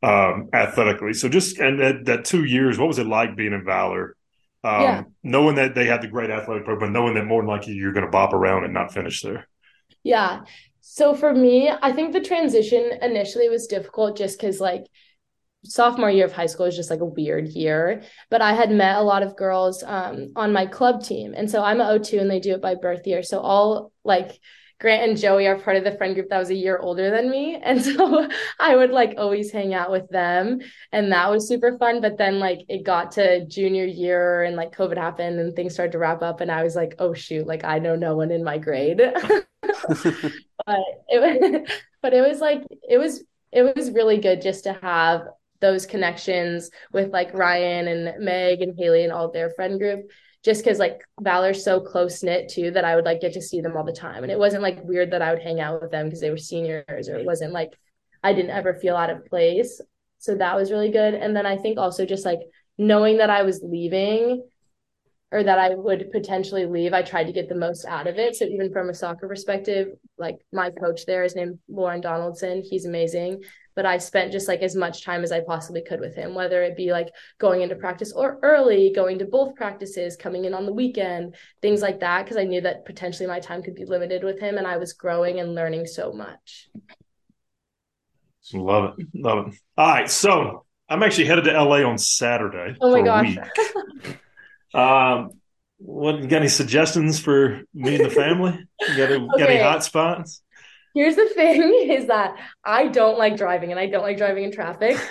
um, 0.03 0.49
athletically. 0.53 1.13
So 1.13 1.29
just 1.29 1.57
and 1.57 1.79
that, 1.79 2.05
that 2.05 2.25
two 2.25 2.43
years, 2.43 2.77
what 2.77 2.87
was 2.87 2.99
it 2.99 3.07
like 3.07 3.35
being 3.35 3.53
in 3.53 3.65
Valor? 3.65 4.15
Um, 4.63 4.81
Yeah. 4.81 5.03
Knowing 5.23 5.55
that 5.55 5.73
they 5.73 5.87
had 5.87 6.03
the 6.03 6.07
great 6.07 6.29
athletic 6.29 6.63
program, 6.63 6.93
knowing 6.93 7.15
that 7.15 7.25
more 7.25 7.41
than 7.41 7.49
likely 7.49 7.73
you're 7.73 7.93
going 7.93 8.05
to 8.05 8.11
bop 8.11 8.33
around 8.33 8.65
and 8.65 8.73
not 8.73 8.93
finish 8.93 9.23
there. 9.23 9.47
Yeah. 10.03 10.41
So 10.79 11.15
for 11.15 11.33
me, 11.33 11.71
I 11.81 11.91
think 11.91 12.13
the 12.13 12.21
transition 12.21 12.91
initially 13.01 13.49
was 13.49 13.65
difficult 13.65 14.15
just 14.15 14.39
because 14.39 14.59
like 14.59 14.85
sophomore 15.63 16.09
year 16.09 16.25
of 16.25 16.31
high 16.31 16.47
school 16.47 16.65
is 16.65 16.75
just 16.75 16.89
like 16.89 17.01
a 17.01 17.05
weird 17.05 17.47
year. 17.49 18.03
But 18.29 18.41
I 18.41 18.53
had 18.53 18.71
met 18.71 18.97
a 18.97 19.03
lot 19.03 19.23
of 19.23 19.35
girls 19.35 19.83
um, 19.83 20.31
on 20.35 20.53
my 20.53 20.65
club 20.65 21.03
team. 21.03 21.33
And 21.35 21.49
so 21.49 21.63
I'm 21.63 21.81
a 21.81 21.85
O2 21.85 22.19
and 22.19 22.29
they 22.29 22.39
do 22.39 22.53
it 22.53 22.61
by 22.61 22.75
birth 22.75 23.05
year. 23.05 23.23
So 23.23 23.39
all 23.39 23.91
like 24.03 24.39
Grant 24.79 25.11
and 25.11 25.17
Joey 25.19 25.45
are 25.45 25.59
part 25.59 25.77
of 25.77 25.83
the 25.83 25.91
friend 25.91 26.15
group 26.15 26.29
that 26.29 26.39
was 26.39 26.49
a 26.49 26.55
year 26.55 26.79
older 26.79 27.11
than 27.11 27.29
me. 27.29 27.61
And 27.63 27.81
so 27.83 28.27
I 28.59 28.75
would 28.75 28.89
like 28.89 29.13
always 29.17 29.51
hang 29.51 29.75
out 29.75 29.91
with 29.91 30.09
them. 30.09 30.59
And 30.91 31.11
that 31.11 31.29
was 31.29 31.47
super 31.47 31.77
fun. 31.77 32.01
But 32.01 32.17
then 32.17 32.39
like 32.39 32.61
it 32.67 32.83
got 32.83 33.11
to 33.13 33.45
junior 33.45 33.85
year 33.85 34.43
and 34.43 34.55
like 34.55 34.75
COVID 34.75 34.97
happened 34.97 35.39
and 35.39 35.55
things 35.55 35.73
started 35.73 35.91
to 35.91 35.99
wrap 35.99 36.23
up. 36.23 36.41
And 36.41 36.51
I 36.51 36.63
was 36.63 36.75
like, 36.75 36.95
oh 36.97 37.13
shoot, 37.13 37.45
like 37.45 37.63
I 37.63 37.77
know 37.77 37.95
no 37.95 38.15
one 38.15 38.31
in 38.31 38.43
my 38.43 38.57
grade. 38.57 38.99
but 39.61 40.79
it 41.07 41.21
was 41.21 41.69
but 42.01 42.13
it 42.13 42.27
was 42.27 42.39
like 42.39 42.63
it 42.89 42.97
was 42.97 43.23
it 43.51 43.75
was 43.75 43.91
really 43.91 44.17
good 44.17 44.41
just 44.41 44.63
to 44.63 44.73
have 44.81 45.27
those 45.61 45.85
connections 45.85 46.69
with 46.91 47.11
like 47.11 47.33
Ryan 47.33 47.87
and 47.87 48.23
Meg 48.23 48.61
and 48.61 48.77
Haley 48.77 49.03
and 49.03 49.13
all 49.13 49.31
their 49.31 49.51
friend 49.51 49.79
group 49.79 50.11
just 50.43 50.63
because 50.63 50.79
like 50.79 51.01
Valor's 51.19 51.63
so 51.63 51.79
close 51.79 52.23
knit 52.23 52.49
too 52.49 52.71
that 52.71 52.85
I 52.85 52.95
would 52.95 53.05
like 53.05 53.21
get 53.21 53.33
to 53.33 53.41
see 53.41 53.61
them 53.61 53.77
all 53.77 53.83
the 53.83 53.91
time. 53.91 54.23
And 54.23 54.31
it 54.31 54.39
wasn't 54.39 54.63
like 54.63 54.83
weird 54.83 55.11
that 55.11 55.21
I 55.21 55.33
would 55.33 55.43
hang 55.43 55.59
out 55.59 55.81
with 55.81 55.91
them 55.91 56.07
because 56.07 56.19
they 56.19 56.31
were 56.31 56.37
seniors 56.37 57.07
or 57.07 57.15
it 57.15 57.25
wasn't 57.25 57.53
like 57.53 57.71
I 58.23 58.33
didn't 58.33 58.51
ever 58.51 58.73
feel 58.73 58.95
out 58.95 59.09
of 59.09 59.25
place. 59.25 59.79
So 60.17 60.35
that 60.35 60.55
was 60.55 60.71
really 60.71 60.91
good. 60.91 61.13
And 61.13 61.35
then 61.35 61.45
I 61.45 61.57
think 61.57 61.77
also 61.77 62.05
just 62.05 62.25
like 62.25 62.39
knowing 62.77 63.17
that 63.17 63.29
I 63.29 63.43
was 63.43 63.61
leaving 63.63 64.43
or 65.31 65.43
that 65.43 65.59
I 65.59 65.75
would 65.75 66.11
potentially 66.11 66.65
leave, 66.65 66.93
I 66.93 67.01
tried 67.01 67.25
to 67.25 67.31
get 67.31 67.47
the 67.47 67.55
most 67.55 67.85
out 67.85 68.07
of 68.07 68.17
it. 68.17 68.35
So 68.35 68.45
even 68.45 68.71
from 68.71 68.89
a 68.89 68.93
soccer 68.93 69.27
perspective, 69.29 69.87
like 70.17 70.39
my 70.51 70.71
coach 70.71 71.05
there 71.05 71.23
is 71.23 71.35
named 71.35 71.57
Lorne 71.69 72.01
Donaldson. 72.01 72.63
He's 72.69 72.85
amazing. 72.85 73.43
But 73.73 73.85
I 73.85 73.97
spent 73.97 74.33
just 74.33 74.49
like 74.49 74.61
as 74.61 74.75
much 74.75 75.05
time 75.05 75.23
as 75.23 75.31
I 75.31 75.39
possibly 75.39 75.81
could 75.81 76.01
with 76.01 76.13
him, 76.13 76.35
whether 76.35 76.61
it 76.61 76.75
be 76.75 76.91
like 76.91 77.07
going 77.39 77.61
into 77.61 77.75
practice 77.75 78.11
or 78.11 78.39
early, 78.43 78.91
going 78.93 79.19
to 79.19 79.25
both 79.25 79.55
practices, 79.55 80.17
coming 80.17 80.43
in 80.43 80.53
on 80.53 80.65
the 80.65 80.73
weekend, 80.73 81.35
things 81.61 81.81
like 81.81 82.01
that. 82.01 82.27
Cause 82.27 82.35
I 82.35 82.43
knew 82.43 82.59
that 82.61 82.85
potentially 82.85 83.27
my 83.27 83.39
time 83.39 83.63
could 83.63 83.75
be 83.75 83.85
limited 83.85 84.25
with 84.25 84.41
him 84.41 84.57
and 84.57 84.67
I 84.67 84.75
was 84.75 84.91
growing 84.91 85.39
and 85.39 85.55
learning 85.55 85.85
so 85.85 86.11
much. 86.11 86.69
Love 88.53 88.95
it. 88.99 89.07
Love 89.13 89.47
it. 89.47 89.53
All 89.77 89.87
right. 89.87 90.09
So 90.09 90.65
I'm 90.89 91.03
actually 91.03 91.27
headed 91.27 91.45
to 91.45 91.51
LA 91.53 91.87
on 91.87 91.97
Saturday. 91.97 92.75
Oh 92.81 92.91
my 92.91 92.97
for 92.97 93.03
a 93.03 93.05
gosh. 93.05 93.37
Um, 94.73 95.31
what 95.77 96.21
you 96.21 96.27
got 96.27 96.37
any 96.37 96.47
suggestions 96.47 97.19
for 97.19 97.61
me 97.73 97.95
and 97.95 98.05
the 98.05 98.09
family? 98.09 98.59
You 98.87 98.97
got, 98.97 99.11
any, 99.11 99.27
got 99.27 99.49
any 99.49 99.61
hot 99.61 99.83
spots? 99.83 100.43
Here's 100.93 101.15
the 101.15 101.29
thing 101.29 101.61
is 101.89 102.07
that 102.07 102.37
I 102.63 102.87
don't 102.87 103.17
like 103.17 103.37
driving 103.37 103.71
and 103.71 103.79
I 103.79 103.87
don't 103.87 104.03
like 104.03 104.17
driving 104.17 104.43
in 104.43 104.51
traffic. 104.51 104.97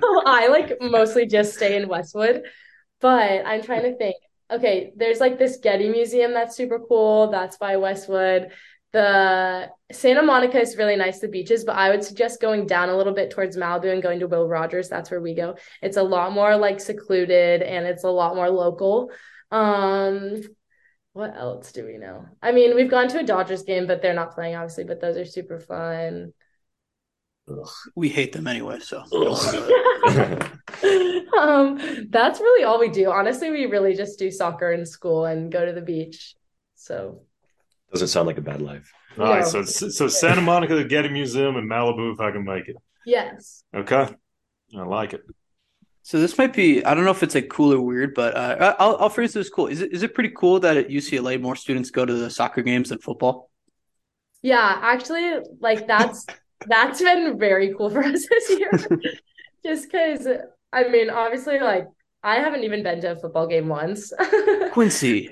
So 0.00 0.22
I 0.26 0.48
like 0.48 0.78
mostly 0.80 1.26
just 1.26 1.54
stay 1.54 1.76
in 1.76 1.88
Westwood. 1.88 2.42
But 3.00 3.46
I'm 3.46 3.62
trying 3.62 3.82
to 3.82 3.96
think. 3.96 4.16
Okay, 4.50 4.92
there's 4.96 5.20
like 5.20 5.38
this 5.38 5.58
Getty 5.58 5.88
Museum 5.88 6.32
that's 6.32 6.56
super 6.56 6.80
cool. 6.80 7.30
That's 7.30 7.56
by 7.56 7.76
Westwood. 7.76 8.50
The 8.92 9.68
Santa 9.92 10.22
Monica 10.22 10.60
is 10.60 10.76
really 10.76 10.96
nice, 10.96 11.20
the 11.20 11.28
beaches, 11.28 11.64
but 11.64 11.76
I 11.76 11.90
would 11.90 12.02
suggest 12.02 12.40
going 12.40 12.66
down 12.66 12.88
a 12.88 12.96
little 12.96 13.12
bit 13.12 13.30
towards 13.30 13.56
Malibu 13.56 13.92
and 13.92 14.02
going 14.02 14.18
to 14.20 14.26
Will 14.26 14.48
Rogers. 14.48 14.88
That's 14.88 15.10
where 15.10 15.20
we 15.20 15.34
go. 15.34 15.56
It's 15.80 15.96
a 15.96 16.02
lot 16.02 16.32
more 16.32 16.56
like 16.56 16.80
secluded 16.80 17.62
and 17.62 17.86
it's 17.86 18.02
a 18.02 18.10
lot 18.10 18.34
more 18.34 18.50
local. 18.50 19.10
Um, 19.52 20.42
what 21.12 21.36
else 21.36 21.72
do 21.72 21.86
we 21.86 21.98
know? 21.98 22.26
I 22.42 22.52
mean, 22.52 22.74
we've 22.74 22.90
gone 22.90 23.08
to 23.08 23.20
a 23.20 23.24
Dodgers 23.24 23.62
game, 23.62 23.86
but 23.86 24.02
they're 24.02 24.14
not 24.14 24.34
playing, 24.34 24.56
obviously, 24.56 24.84
but 24.84 25.00
those 25.00 25.16
are 25.16 25.24
super 25.24 25.60
fun. 25.60 26.32
we 27.94 28.08
hate 28.08 28.32
them 28.32 28.46
anyway, 28.46 28.80
so 28.80 28.98
um, 31.38 31.78
that's 32.10 32.40
really 32.40 32.64
all 32.64 32.80
we 32.80 32.88
do. 32.88 33.10
Honestly, 33.10 33.50
we 33.50 33.66
really 33.66 33.94
just 33.94 34.18
do 34.18 34.30
soccer 34.30 34.72
in 34.72 34.86
school 34.86 35.26
and 35.26 35.52
go 35.52 35.64
to 35.64 35.72
the 35.72 35.80
beach. 35.80 36.34
So 36.74 37.22
Doesn't 37.92 38.08
sound 38.08 38.26
like 38.26 38.38
a 38.38 38.42
bad 38.42 38.62
life. 38.62 38.92
All 39.18 39.24
right. 39.24 39.40
No. 39.52 39.62
So, 39.62 39.88
so 39.88 40.08
Santa 40.08 40.40
Monica, 40.40 40.76
the 40.76 40.84
Getty 40.84 41.08
Museum, 41.08 41.56
and 41.56 41.68
Malibu, 41.68 42.12
if 42.12 42.20
I 42.20 42.30
can 42.30 42.44
make 42.44 42.68
it. 42.68 42.76
yes. 43.04 43.64
Okay. 43.74 44.08
I 44.76 44.82
like 44.82 45.12
it. 45.14 45.22
So 46.02 46.18
this 46.18 46.38
might 46.38 46.52
be 46.52 46.84
I 46.84 46.94
don't 46.94 47.04
know 47.04 47.10
if 47.10 47.22
it's 47.22 47.34
like 47.34 47.48
cool 47.48 47.72
or 47.72 47.80
weird, 47.80 48.14
but 48.14 48.36
uh, 48.36 48.74
I'll 48.78 48.96
I'll 48.96 49.08
phrase 49.10 49.32
this 49.32 49.50
cool. 49.50 49.66
Is 49.66 49.80
it 49.80 49.92
is 49.92 50.02
it 50.02 50.14
pretty 50.14 50.32
cool 50.36 50.60
that 50.60 50.76
at 50.76 50.88
UCLA 50.88 51.40
more 51.40 51.56
students 51.56 51.90
go 51.90 52.04
to 52.04 52.12
the 52.12 52.30
soccer 52.30 52.62
games 52.62 52.88
than 52.88 52.98
football? 52.98 53.50
Yeah, 54.42 54.78
actually, 54.80 55.38
like 55.60 55.86
that's 55.86 56.26
that's 56.66 57.00
been 57.00 57.38
very 57.38 57.74
cool 57.74 57.90
for 57.90 58.02
us 58.02 58.26
this 58.28 58.50
year. 58.50 58.70
Just 59.64 59.90
because 59.90 60.26
I 60.72 60.88
mean, 60.88 61.10
obviously, 61.10 61.58
like 61.60 61.86
I 62.22 62.36
haven't 62.36 62.64
even 62.64 62.82
been 62.82 63.00
to 63.02 63.12
a 63.12 63.16
football 63.16 63.46
game 63.46 63.68
once. 63.68 64.12
Quincy, 64.72 65.30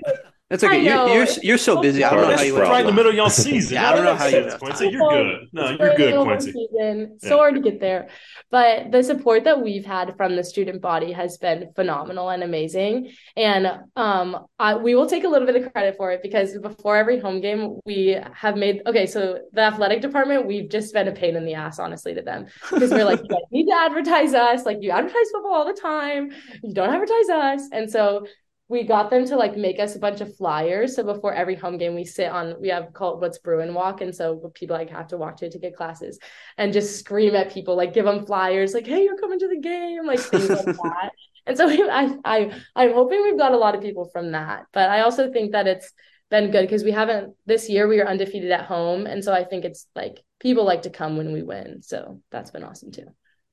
that's 0.49 0.63
okay. 0.63 0.79
You, 0.79 0.89
know. 0.89 1.13
you're 1.13 1.27
you're 1.43 1.57
so 1.59 1.79
busy. 1.79 2.03
I 2.03 2.09
don't 2.09 2.21
know 2.21 2.29
That's 2.29 2.41
how 2.41 2.47
you. 2.47 2.55
the 2.55 2.61
right 2.61 2.79
in 2.79 2.87
the 2.87 2.91
middle 2.91 3.11
of 3.11 3.15
y'all 3.15 3.29
season. 3.45 3.75
Yeah, 3.75 3.91
I 3.91 3.95
don't 3.95 4.03
know 4.03 4.15
how 4.15 4.25
you- 4.25 4.49
Quincy. 4.57 4.89
You're 4.89 5.09
good. 5.09 5.47
No, 5.53 5.69
you're 5.69 5.95
good, 5.95 6.13
over 6.13 6.31
Quincy. 6.31 6.53
Season. 6.53 7.17
Yeah. 7.21 7.29
So 7.29 7.37
hard 7.37 7.53
to 7.53 7.61
get 7.61 7.79
there. 7.79 8.09
But 8.49 8.91
the 8.91 9.03
support 9.03 9.43
that 9.43 9.61
we've 9.61 9.85
had 9.85 10.17
from 10.17 10.35
the 10.35 10.43
student 10.43 10.81
body 10.81 11.11
has 11.11 11.37
been 11.37 11.71
phenomenal 11.75 12.29
and 12.29 12.41
amazing. 12.41 13.11
And 13.37 13.67
um, 13.95 14.47
I, 14.57 14.75
we 14.75 14.95
will 14.95 15.05
take 15.05 15.23
a 15.23 15.27
little 15.27 15.45
bit 15.45 15.55
of 15.55 15.71
credit 15.71 15.95
for 15.97 16.11
it 16.11 16.23
because 16.23 16.57
before 16.57 16.97
every 16.97 17.19
home 17.19 17.41
game, 17.41 17.77
we 17.85 18.19
have 18.33 18.57
made 18.57 18.81
okay. 18.87 19.05
So 19.05 19.41
the 19.53 19.61
athletic 19.61 20.01
department, 20.01 20.47
we've 20.47 20.67
just 20.67 20.95
been 20.95 21.07
a 21.07 21.11
pain 21.11 21.35
in 21.35 21.45
the 21.45 21.53
ass, 21.53 21.77
honestly, 21.77 22.15
to 22.15 22.23
them 22.23 22.47
because 22.71 22.89
we're 22.89 23.05
like, 23.05 23.19
you 23.21 23.29
guys 23.29 23.41
need 23.51 23.67
to 23.67 23.75
advertise 23.75 24.33
us. 24.33 24.65
Like 24.65 24.77
you 24.81 24.89
advertise 24.89 25.29
football 25.31 25.53
all 25.53 25.65
the 25.65 25.79
time. 25.79 26.31
You 26.63 26.73
don't 26.73 26.89
advertise 26.89 27.29
us. 27.29 27.69
And 27.71 27.91
so 27.91 28.25
we 28.69 28.83
got 28.83 29.09
them 29.09 29.25
to 29.25 29.35
like 29.35 29.57
make 29.57 29.79
us 29.79 29.95
a 29.95 29.99
bunch 29.99 30.21
of 30.21 30.35
flyers. 30.37 30.95
So 30.95 31.03
before 31.03 31.33
every 31.33 31.55
home 31.55 31.79
game, 31.79 31.95
we 31.95 32.05
sit 32.05 32.29
on 32.29 32.55
we 32.61 32.69
have 32.69 32.93
called 32.93 33.19
what's 33.19 33.39
Bruin 33.39 33.73
Walk, 33.73 34.01
and 34.01 34.15
so 34.15 34.51
people 34.53 34.77
like 34.77 34.91
have 34.91 35.07
to 35.07 35.17
walk 35.17 35.37
to 35.37 35.49
to 35.49 35.59
get 35.59 35.75
classes 35.75 36.19
and 36.57 36.71
just 36.71 36.99
scream 36.99 37.35
at 37.35 37.51
people, 37.51 37.75
like 37.75 37.93
give 37.93 38.05
them 38.05 38.25
flyers, 38.27 38.75
like 38.75 38.85
"Hey, 38.85 39.03
you're 39.03 39.17
coming 39.17 39.39
to 39.39 39.47
the 39.47 39.59
game," 39.59 40.05
like 40.05 40.19
things 40.19 40.49
like 40.49 40.65
that. 40.65 41.11
And 41.47 41.57
so 41.57 41.67
we, 41.67 41.81
I 41.81 42.15
I 42.23 42.61
I'm 42.75 42.93
hoping 42.93 43.23
we've 43.23 43.39
got 43.39 43.53
a 43.53 43.57
lot 43.57 43.73
of 43.73 43.81
people 43.81 44.09
from 44.13 44.31
that, 44.33 44.65
but 44.71 44.89
I 44.89 45.01
also 45.01 45.31
think 45.31 45.51
that 45.53 45.67
it's 45.67 45.91
been 46.29 46.51
good 46.51 46.61
because 46.61 46.83
we 46.83 46.91
haven't 46.91 47.33
this 47.47 47.69
year 47.69 47.87
we 47.87 47.99
are 47.99 48.07
undefeated 48.07 48.51
at 48.51 48.65
home, 48.65 49.07
and 49.07 49.23
so 49.23 49.33
I 49.33 49.45
think 49.45 49.65
it's 49.65 49.87
like 49.95 50.23
people 50.39 50.63
like 50.63 50.83
to 50.83 50.91
come 50.91 51.17
when 51.17 51.33
we 51.33 51.41
win, 51.41 51.81
so 51.81 52.21
that's 52.29 52.51
been 52.51 52.63
awesome 52.63 52.91
too. 52.91 53.07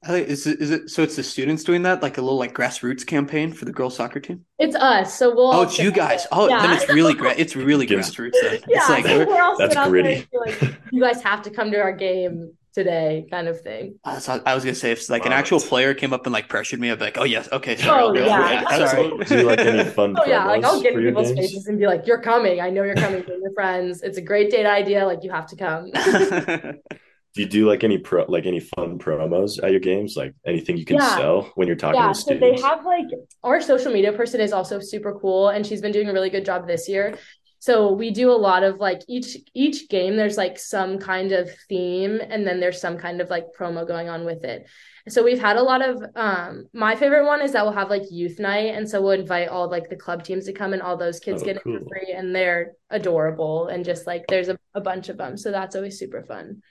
Is 0.08 0.46
it, 0.46 0.60
is 0.60 0.70
it 0.70 0.90
so? 0.90 1.02
It's 1.02 1.16
the 1.16 1.22
students 1.22 1.64
doing 1.64 1.82
that, 1.82 2.00
like 2.02 2.18
a 2.18 2.22
little 2.22 2.38
like 2.38 2.54
grassroots 2.54 3.04
campaign 3.04 3.52
for 3.52 3.64
the 3.64 3.72
girls 3.72 3.96
soccer 3.96 4.20
team. 4.20 4.44
It's 4.58 4.76
us, 4.76 5.18
so 5.18 5.34
we'll. 5.34 5.52
Oh, 5.52 5.62
it's 5.62 5.78
you 5.78 5.90
guys. 5.90 6.26
Oh, 6.30 6.48
yeah. 6.48 6.62
then 6.62 6.72
it's 6.72 6.88
really 6.88 7.14
great. 7.14 7.38
It's 7.38 7.56
really 7.56 7.86
grassroots. 7.86 8.32
Then. 8.40 8.60
Yeah, 8.68 8.78
it's 8.78 8.88
like 8.88 9.06
so 9.06 9.26
we're 9.26 9.42
all 9.42 9.58
that's 9.58 9.74
gritty. 9.88 10.28
Like, 10.32 10.76
you 10.92 11.00
guys 11.00 11.22
have 11.22 11.42
to 11.42 11.50
come 11.50 11.72
to 11.72 11.78
our 11.78 11.92
game 11.92 12.52
today, 12.76 13.26
kind 13.30 13.48
of 13.48 13.60
thing. 13.62 13.98
Uh, 14.04 14.10
I 14.10 14.14
was, 14.14 14.28
I 14.28 14.54
was 14.54 14.64
gonna 14.64 14.76
say 14.76 14.92
if 14.92 15.08
like 15.08 15.24
an 15.24 15.32
actual 15.32 15.58
player 15.58 15.94
came 15.94 16.12
up 16.12 16.26
and 16.26 16.32
like 16.32 16.48
pressured 16.48 16.78
me, 16.78 16.90
I'd 16.90 16.98
be 16.98 17.06
like, 17.06 17.18
oh 17.18 17.24
yes, 17.24 17.48
okay, 17.50 17.74
sorry. 17.76 18.02
Oh 18.02 18.12
yeah, 18.14 18.64
yeah 18.70 18.86
sorry. 18.86 19.24
Do 19.24 19.38
you 19.38 19.42
like 19.44 19.58
any 19.58 19.90
fun? 19.90 20.14
Oh 20.20 20.26
yeah, 20.26 20.44
like 20.44 20.62
I'll 20.62 20.80
get 20.80 20.92
in 20.92 21.00
people's 21.00 21.32
games? 21.32 21.52
faces 21.52 21.66
and 21.66 21.78
be 21.78 21.86
like, 21.86 22.06
you're 22.06 22.20
coming. 22.20 22.60
I 22.60 22.70
know 22.70 22.84
you're 22.84 22.94
coming. 22.94 23.22
Bring 23.22 23.40
your 23.42 23.52
friends. 23.54 24.02
It's 24.02 24.18
a 24.18 24.22
great 24.22 24.50
date 24.50 24.66
idea. 24.66 25.06
Like 25.06 25.24
you 25.24 25.30
have 25.30 25.46
to 25.46 25.56
come. 25.56 25.90
do 27.36 27.42
you 27.42 27.48
do 27.48 27.68
like 27.68 27.84
any 27.84 27.98
pro 27.98 28.24
like 28.28 28.46
any 28.46 28.60
fun 28.60 28.98
promos 28.98 29.62
at 29.62 29.70
your 29.70 29.80
games? 29.80 30.16
Like 30.16 30.34
anything 30.46 30.78
you 30.78 30.86
can 30.86 30.96
yeah. 30.96 31.16
sell 31.16 31.52
when 31.54 31.68
you're 31.68 31.76
talking 31.76 32.00
yeah, 32.00 32.08
to 32.08 32.14
students 32.14 32.62
so 32.62 32.68
they 32.68 32.68
have 32.68 32.86
like 32.86 33.06
our 33.44 33.60
social 33.60 33.92
media 33.92 34.10
person 34.10 34.40
is 34.40 34.54
also 34.54 34.80
super 34.80 35.14
cool 35.20 35.50
and 35.50 35.64
she's 35.66 35.82
been 35.82 35.92
doing 35.92 36.08
a 36.08 36.14
really 36.14 36.30
good 36.30 36.46
job 36.46 36.66
this 36.66 36.88
year. 36.88 37.18
So 37.58 37.92
we 37.92 38.10
do 38.10 38.30
a 38.30 38.40
lot 38.48 38.62
of 38.62 38.78
like 38.78 39.02
each 39.06 39.36
each 39.52 39.90
game 39.90 40.16
there's 40.16 40.38
like 40.38 40.58
some 40.58 40.98
kind 40.98 41.32
of 41.32 41.50
theme 41.68 42.20
and 42.22 42.46
then 42.46 42.58
there's 42.58 42.80
some 42.80 42.96
kind 42.96 43.20
of 43.20 43.28
like 43.28 43.48
promo 43.58 43.86
going 43.86 44.08
on 44.08 44.24
with 44.24 44.42
it. 44.42 44.66
So 45.06 45.22
we've 45.22 45.38
had 45.38 45.56
a 45.56 45.62
lot 45.62 45.86
of 45.86 46.02
um 46.16 46.64
my 46.72 46.96
favorite 46.96 47.26
one 47.26 47.42
is 47.42 47.52
that 47.52 47.64
we'll 47.64 47.74
have 47.74 47.90
like 47.90 48.10
youth 48.10 48.38
night 48.38 48.74
and 48.74 48.88
so 48.88 49.02
we'll 49.02 49.20
invite 49.20 49.48
all 49.48 49.68
like 49.70 49.90
the 49.90 49.96
club 49.96 50.24
teams 50.24 50.46
to 50.46 50.54
come 50.54 50.72
and 50.72 50.80
all 50.80 50.96
those 50.96 51.20
kids 51.20 51.42
oh, 51.42 51.44
get 51.44 51.62
cool. 51.62 51.76
it 51.76 51.80
for 51.80 51.88
free 51.90 52.14
and 52.16 52.34
they're 52.34 52.72
adorable 52.88 53.66
and 53.68 53.84
just 53.84 54.06
like 54.06 54.24
there's 54.28 54.48
a, 54.48 54.58
a 54.74 54.80
bunch 54.80 55.10
of 55.10 55.18
them 55.18 55.36
so 55.36 55.50
that's 55.50 55.76
always 55.76 55.98
super 55.98 56.22
fun 56.22 56.62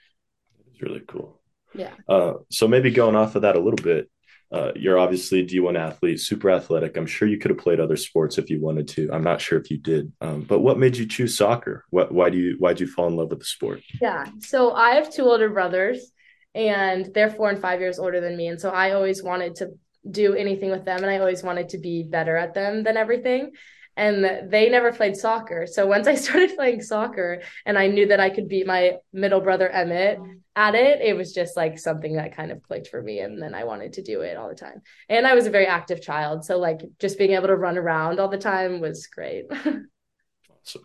it's 0.76 0.82
really 0.82 1.02
cool. 1.06 1.40
Yeah. 1.74 1.92
Uh, 2.08 2.34
so 2.50 2.68
maybe 2.68 2.90
going 2.90 3.16
off 3.16 3.34
of 3.34 3.42
that 3.42 3.56
a 3.56 3.60
little 3.60 3.82
bit, 3.82 4.10
uh, 4.52 4.72
you're 4.76 4.98
obviously 4.98 5.44
D1 5.44 5.76
athlete, 5.76 6.20
super 6.20 6.50
athletic. 6.50 6.96
I'm 6.96 7.06
sure 7.06 7.26
you 7.26 7.38
could 7.38 7.50
have 7.50 7.58
played 7.58 7.80
other 7.80 7.96
sports 7.96 8.38
if 8.38 8.48
you 8.48 8.60
wanted 8.60 8.86
to. 8.88 9.10
I'm 9.12 9.24
not 9.24 9.40
sure 9.40 9.58
if 9.58 9.70
you 9.70 9.78
did. 9.78 10.12
Um, 10.20 10.42
but 10.42 10.60
what 10.60 10.78
made 10.78 10.96
you 10.96 11.06
choose 11.06 11.36
soccer? 11.36 11.84
What, 11.90 12.12
why 12.12 12.30
do 12.30 12.38
you 12.38 12.56
why 12.58 12.72
did 12.72 12.80
you 12.80 12.86
fall 12.86 13.08
in 13.08 13.16
love 13.16 13.30
with 13.30 13.40
the 13.40 13.44
sport? 13.44 13.82
Yeah. 14.00 14.26
So 14.40 14.72
I 14.72 14.94
have 14.94 15.12
two 15.12 15.24
older 15.24 15.50
brothers, 15.50 16.12
and 16.54 17.12
they're 17.12 17.30
four 17.30 17.50
and 17.50 17.60
five 17.60 17.80
years 17.80 17.98
older 17.98 18.20
than 18.20 18.36
me, 18.36 18.46
and 18.46 18.60
so 18.60 18.70
I 18.70 18.92
always 18.92 19.22
wanted 19.22 19.56
to 19.56 19.70
do 20.08 20.34
anything 20.34 20.70
with 20.70 20.84
them, 20.84 20.98
and 20.98 21.10
I 21.10 21.18
always 21.18 21.42
wanted 21.42 21.70
to 21.70 21.78
be 21.78 22.04
better 22.04 22.36
at 22.36 22.54
them 22.54 22.84
than 22.84 22.96
everything 22.96 23.50
and 23.96 24.50
they 24.50 24.68
never 24.68 24.92
played 24.92 25.16
soccer. 25.16 25.66
So 25.66 25.86
once 25.86 26.06
I 26.06 26.14
started 26.16 26.54
playing 26.54 26.82
soccer 26.82 27.42
and 27.64 27.78
I 27.78 27.86
knew 27.86 28.06
that 28.08 28.20
I 28.20 28.30
could 28.30 28.48
beat 28.48 28.66
my 28.66 28.96
middle 29.12 29.40
brother 29.40 29.68
Emmett 29.68 30.18
at 30.54 30.74
it, 30.74 31.00
it 31.00 31.16
was 31.16 31.32
just 31.32 31.56
like 31.56 31.78
something 31.78 32.16
that 32.16 32.36
kind 32.36 32.50
of 32.50 32.62
clicked 32.62 32.88
for 32.88 33.02
me. 33.02 33.20
And 33.20 33.40
then 33.40 33.54
I 33.54 33.64
wanted 33.64 33.94
to 33.94 34.02
do 34.02 34.20
it 34.20 34.36
all 34.36 34.48
the 34.48 34.54
time. 34.54 34.82
And 35.08 35.26
I 35.26 35.34
was 35.34 35.46
a 35.46 35.50
very 35.50 35.66
active 35.66 36.02
child. 36.02 36.44
So 36.44 36.58
like 36.58 36.80
just 36.98 37.18
being 37.18 37.32
able 37.32 37.48
to 37.48 37.56
run 37.56 37.78
around 37.78 38.20
all 38.20 38.28
the 38.28 38.38
time 38.38 38.80
was 38.80 39.06
great. 39.06 39.46
awesome. 39.50 40.82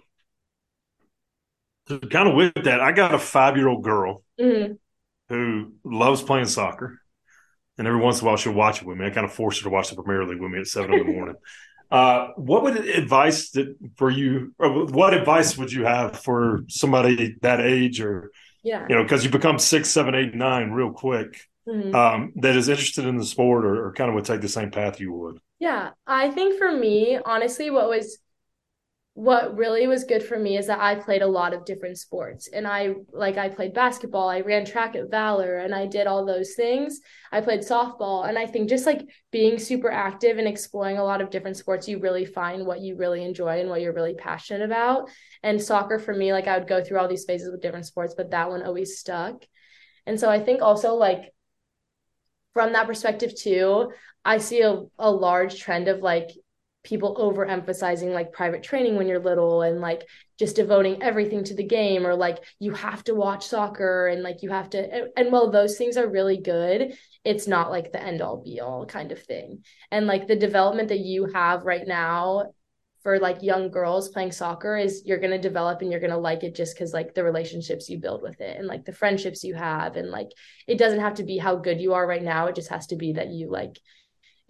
So 1.88 2.00
kind 2.00 2.30
of 2.30 2.36
with 2.36 2.64
that, 2.64 2.80
I 2.80 2.92
got 2.92 3.14
a 3.14 3.20
five 3.20 3.58
year 3.58 3.68
old 3.68 3.84
girl 3.84 4.24
mm-hmm. 4.40 4.74
who 5.30 5.74
loves 5.84 6.22
playing 6.22 6.46
soccer. 6.46 6.98
And 7.78 7.88
every 7.88 8.00
once 8.00 8.22
in 8.22 8.26
a 8.26 8.30
while 8.30 8.38
she'll 8.38 8.54
watch 8.54 8.82
it 8.82 8.88
with 8.88 8.98
me. 8.98 9.08
I 9.08 9.10
kind 9.10 9.26
of 9.26 9.34
force 9.34 9.58
her 9.58 9.64
to 9.64 9.70
watch 9.70 9.90
the 9.90 10.02
Premier 10.02 10.26
League 10.26 10.40
with 10.40 10.52
me 10.52 10.60
at 10.60 10.68
seven 10.68 10.94
in 10.94 11.08
the 11.08 11.14
morning. 11.14 11.36
Uh, 11.92 12.30
what 12.38 12.64
would 12.64 12.78
advice 12.78 13.50
that 13.52 13.76
for 13.98 14.10
you? 14.10 14.54
what 14.58 15.14
advice 15.14 15.58
would 15.58 15.72
you 15.72 15.84
have 15.84 16.18
for 16.20 16.62
somebody 16.70 17.36
that 17.42 17.60
age, 17.60 18.00
or 18.00 18.32
yeah, 18.64 18.86
you 18.88 18.96
know, 18.96 19.04
because 19.04 19.26
you 19.26 19.30
become 19.30 19.60
six, 19.60 19.90
seven, 19.90 20.16
eight, 20.16 20.34
nine 20.34 20.72
real 20.72 20.92
quick, 20.92 21.50
mm-hmm. 21.68 21.94
um, 21.94 22.32
that 22.38 22.56
is 22.56 22.70
interested 22.70 23.06
in 23.06 23.18
the 23.18 23.26
sport, 23.26 23.66
or, 23.66 23.88
or 23.88 23.94
kind 23.94 24.10
of 24.10 24.16
would 24.16 24.26
take 24.26 24.42
the 24.42 24.48
same 24.48 24.72
path 24.72 25.00
you 25.00 25.12
would. 25.12 25.40
Yeah, 25.60 25.92
I 26.08 26.32
think 26.32 26.58
for 26.58 26.72
me, 26.72 27.20
honestly, 27.26 27.70
what 27.70 27.90
was 27.90 28.20
what 29.14 29.58
really 29.58 29.88
was 29.88 30.06
good 30.06 30.24
for 30.24 30.40
me 30.40 30.58
is 30.58 30.68
that 30.68 30.80
I 30.80 30.96
played 30.96 31.22
a 31.22 31.28
lot 31.28 31.54
of 31.54 31.66
different 31.66 31.98
sports 31.98 32.48
and 32.48 32.66
I 32.66 32.96
like 33.12 33.38
I 33.38 33.50
played 33.50 33.74
basketball, 33.74 34.30
I 34.30 34.40
ran 34.40 34.64
track 34.64 34.96
at 34.96 35.12
Valor 35.12 35.58
and 35.58 35.76
I 35.76 35.86
did 35.86 36.08
all 36.08 36.26
those 36.26 36.54
things. 36.54 37.02
I 37.30 37.42
played 37.42 37.60
softball 37.60 38.28
and 38.28 38.38
I 38.38 38.48
think 38.48 38.70
just 38.70 38.86
like 38.86 39.06
being 39.30 39.60
super 39.60 39.92
active 39.92 40.38
and 40.38 40.48
exploring 40.48 40.98
a 40.98 41.04
lot 41.04 41.22
of 41.22 41.30
different 41.30 41.58
sports 41.58 41.90
you 41.90 42.00
really 42.00 42.24
find 42.24 42.66
what 42.66 42.80
you 42.80 42.96
really 42.96 43.26
enjoy 43.26 43.60
and 43.60 43.70
what 43.70 43.82
you're 43.82 43.94
really 43.94 44.16
passionate 44.16 44.64
about. 44.64 45.10
And 45.44 45.62
soccer 45.62 46.00
for 46.00 46.14
me 46.14 46.32
like 46.32 46.48
I 46.48 46.58
would 46.58 46.70
go 46.70 46.82
through 46.82 47.00
all 47.00 47.10
these 47.10 47.26
phases 47.26 47.52
with 47.52 47.62
different 47.62 47.88
sports 47.88 48.14
but 48.16 48.32
that 48.32 48.50
one 48.50 48.64
always 48.64 48.98
stuck. 48.98 49.44
And 50.06 50.18
so 50.18 50.30
I 50.30 50.40
think 50.40 50.62
also 50.62 50.94
like 50.94 51.34
from 52.54 52.72
that 52.74 52.88
perspective 52.88 53.36
too, 53.36 53.92
I 54.24 54.38
see 54.38 54.62
a, 54.62 54.84
a 54.98 55.12
large 55.12 55.60
trend 55.60 55.90
of 55.90 56.00
like 56.00 56.30
people 56.84 57.16
overemphasizing 57.16 58.12
like 58.14 58.34
private 58.34 58.64
training 58.64 58.96
when 58.96 59.08
you're 59.08 59.20
little 59.20 59.62
and 59.62 59.82
like 59.82 60.04
just 60.40 60.56
devoting 60.56 61.02
everything 61.04 61.44
to 61.44 61.54
the 61.54 61.64
game 61.64 62.08
or 62.08 62.16
like 62.16 62.40
you 62.58 62.74
have 62.74 63.04
to 63.04 63.14
watch 63.14 63.46
soccer 63.48 64.08
and 64.08 64.24
like 64.24 64.42
you 64.42 64.50
have 64.50 64.70
to 64.70 64.80
and, 64.80 65.10
and 65.16 65.32
while 65.32 65.52
those 65.52 65.78
things 65.78 65.96
are 65.96 66.10
really 66.10 66.38
good 66.38 66.94
it's 67.24 67.48
not 67.48 67.70
like 67.70 67.92
the 67.92 68.02
end 68.02 68.22
all 68.22 68.38
be 68.38 68.60
all 68.60 68.86
kind 68.86 69.12
of 69.12 69.22
thing. 69.22 69.64
And 69.92 70.08
like 70.08 70.28
the 70.28 70.36
development 70.36 70.90
that 70.90 71.00
you 71.00 71.26
have 71.34 71.66
right 71.66 71.86
now 71.86 72.54
for 73.04 73.20
like 73.20 73.42
young 73.42 73.72
girls 73.72 74.10
playing 74.10 74.32
soccer 74.32 74.78
is 74.78 75.04
you're 75.06 75.20
going 75.20 75.32
to 75.32 75.38
develop 75.40 75.82
and 75.82 75.92
you're 75.92 76.00
going 76.00 76.12
to 76.12 76.18
like 76.18 76.44
it 76.44 76.56
just 76.56 76.78
cuz 76.78 76.94
like 76.94 77.14
the 77.14 77.24
relationships 77.24 77.90
you 77.90 78.00
build 78.00 78.22
with 78.22 78.40
it 78.42 78.58
and 78.58 78.68
like 78.68 78.86
the 78.86 78.94
friendships 78.94 79.44
you 79.44 79.56
have 79.56 79.96
and 79.96 80.10
like 80.10 80.30
it 80.68 80.78
doesn't 80.78 81.00
have 81.00 81.16
to 81.16 81.24
be 81.24 81.38
how 81.38 81.56
good 81.56 81.80
you 81.80 81.94
are 81.94 82.08
right 82.08 82.24
now. 82.24 82.48
It 82.48 82.56
just 82.56 82.70
has 82.70 82.88
to 82.88 82.96
be 82.96 83.14
that 83.14 83.30
you 83.30 83.50
like 83.50 83.80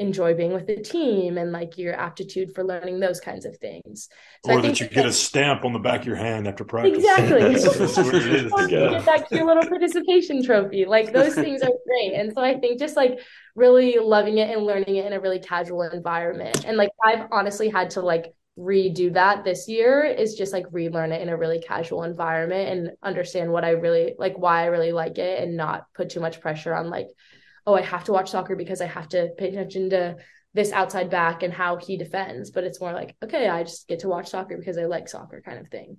enjoy 0.02 0.34
being 0.34 0.52
with 0.52 0.66
the 0.66 0.78
team 0.78 1.38
and 1.38 1.52
like 1.52 1.78
your 1.78 1.94
aptitude 1.94 2.54
for 2.54 2.64
learning 2.64 3.00
those 3.00 3.20
kinds 3.20 3.46
of 3.46 3.56
things. 3.58 4.10
So 4.46 4.54
or 4.54 4.62
that 4.62 4.80
you 4.80 4.88
get 4.88 5.06
a 5.06 5.14
stamp 5.14 5.64
on 5.64 5.74
the 5.74 5.80
back 5.80 6.02
of 6.02 6.08
your 6.08 6.16
hand 6.16 6.48
after 6.48 6.64
practice. 6.64 6.98
Exactly. 6.98 7.42
you 7.42 8.68
get 8.68 9.06
that 9.06 9.26
cute 9.30 9.46
little 9.46 9.66
participation 9.66 10.44
trophy. 10.44 10.86
Like 10.86 11.14
those 11.14 11.36
things 11.36 11.62
are 11.62 11.70
great. 11.88 12.14
And 12.14 12.34
so 12.34 12.42
I 12.42 12.60
think 12.60 12.80
just 12.80 12.96
like 12.96 13.20
really 13.56 13.98
loving 14.00 14.40
it 14.40 14.50
and 14.50 14.66
learning 14.66 14.96
it 14.96 15.06
in 15.06 15.14
a 15.14 15.20
really 15.20 15.40
casual 15.40 15.84
environment. 15.84 16.66
And 16.66 16.78
like 16.78 16.90
I've 17.06 17.28
honestly 17.32 17.70
had 17.70 17.92
to 17.92 18.02
like 18.02 18.34
redo 18.58 19.14
that 19.14 19.46
this 19.46 19.68
year 19.68 20.04
is 20.04 20.36
just 20.36 20.52
like 20.52 20.66
relearn 20.72 21.12
it 21.12 21.22
in 21.22 21.30
a 21.30 21.38
really 21.38 21.60
casual 21.60 22.04
environment 22.04 22.70
and 22.70 22.92
understand 23.02 23.52
what 23.52 23.64
I 23.64 23.72
really 23.72 24.14
like 24.20 24.38
why 24.38 24.64
I 24.64 24.66
really 24.66 24.92
like 24.92 25.18
it 25.20 25.42
and 25.42 25.56
not 25.56 25.86
put 25.94 26.10
too 26.10 26.20
much 26.20 26.42
pressure 26.42 26.74
on 26.74 26.90
like 26.90 27.08
oh, 27.66 27.76
I 27.76 27.82
have 27.82 28.06
to 28.06 28.12
watch 28.12 28.32
soccer 28.32 28.56
because 28.56 28.82
I 28.82 28.88
have 28.88 29.10
to 29.10 29.30
pay 29.38 29.50
attention 29.50 29.90
to 29.92 30.16
this 30.54 30.72
outside 30.72 31.10
back 31.10 31.44
and 31.44 31.54
how 31.54 31.78
he 31.78 31.98
defends. 31.98 32.52
But 32.52 32.64
it's 32.64 32.82
more 32.82 32.94
like, 32.94 33.16
okay, 33.24 33.48
I 33.48 33.64
just 33.64 33.88
get 33.88 34.00
to 34.00 34.10
watch 34.10 34.30
soccer 34.30 34.58
because 34.58 34.78
I 34.78 34.86
like 34.86 35.08
soccer 35.08 35.42
kind 35.42 35.60
of 35.60 35.68
thing. 35.70 35.98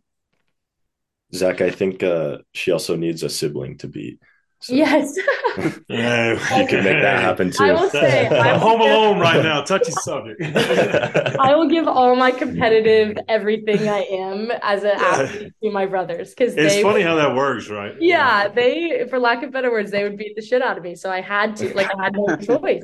Zach, 1.35 1.61
I 1.61 1.71
think 1.71 2.03
uh, 2.03 2.39
she 2.53 2.73
also 2.73 2.95
needs 2.97 3.23
a 3.23 3.29
sibling 3.29 3.79
to 3.79 3.89
beat. 3.89 4.21
So. 4.63 4.75
Yes. 4.75 5.19
yeah, 5.89 6.33
you 6.61 6.67
can 6.69 6.85
make 6.85 7.03
that 7.03 7.21
happen 7.21 7.51
too. 7.51 7.65
I 7.65 7.73
will 7.73 7.91
say, 7.91 8.29
I'm 8.29 8.61
home 8.61 8.81
alone 8.81 9.19
right 9.19 9.43
now. 9.43 9.63
Touchy 9.63 9.91
subject. 9.91 10.41
I 11.41 11.57
will 11.57 11.69
give 11.69 11.89
all 11.89 12.15
my 12.15 12.31
competitive 12.31 13.19
everything 13.29 13.89
I 13.89 14.03
am 14.03 14.53
as 14.63 14.85
an 14.85 14.93
athlete 14.93 15.53
to 15.65 15.71
my 15.73 15.87
brothers 15.87 16.31
because 16.31 16.55
it's 16.55 16.75
they, 16.75 16.83
funny 16.83 17.03
how 17.03 17.17
that 17.17 17.35
works, 17.35 17.69
right? 17.69 17.93
Yeah, 18.01 18.47
they, 18.47 19.05
for 19.11 19.19
lack 19.19 19.43
of 19.43 19.51
better 19.51 19.73
words, 19.73 19.91
they 19.91 20.05
would 20.05 20.17
beat 20.17 20.37
the 20.37 20.43
shit 20.43 20.63
out 20.63 20.79
of 20.79 20.85
me. 20.85 20.95
So 20.95 21.11
I 21.11 21.21
had 21.21 21.57
to, 21.57 21.75
like, 21.75 21.91
I 21.99 22.05
had 22.05 22.15
no 22.15 22.37
choice. 22.59 22.83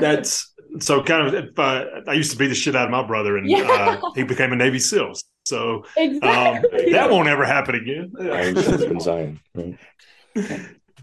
That's 0.00 0.52
so 0.80 1.00
kind 1.00 1.32
of. 1.32 1.56
Uh, 1.56 1.84
I 2.08 2.14
used 2.14 2.32
to 2.32 2.36
beat 2.36 2.48
the 2.48 2.56
shit 2.56 2.74
out 2.74 2.86
of 2.86 2.90
my 2.90 3.06
brother, 3.06 3.36
and 3.36 3.48
yeah. 3.48 3.98
uh, 4.02 4.10
he 4.16 4.24
became 4.24 4.52
a 4.52 4.56
Navy 4.56 4.80
SEAL. 4.80 5.12
So 5.44 5.76
um, 5.76 5.84
exactly. 5.96 6.86
um, 6.86 6.92
that 6.92 7.10
won't 7.10 7.28
ever 7.28 7.44
happen 7.44 7.76
again. 7.76 8.12
Iron 8.18 9.00
Zion. 9.00 9.40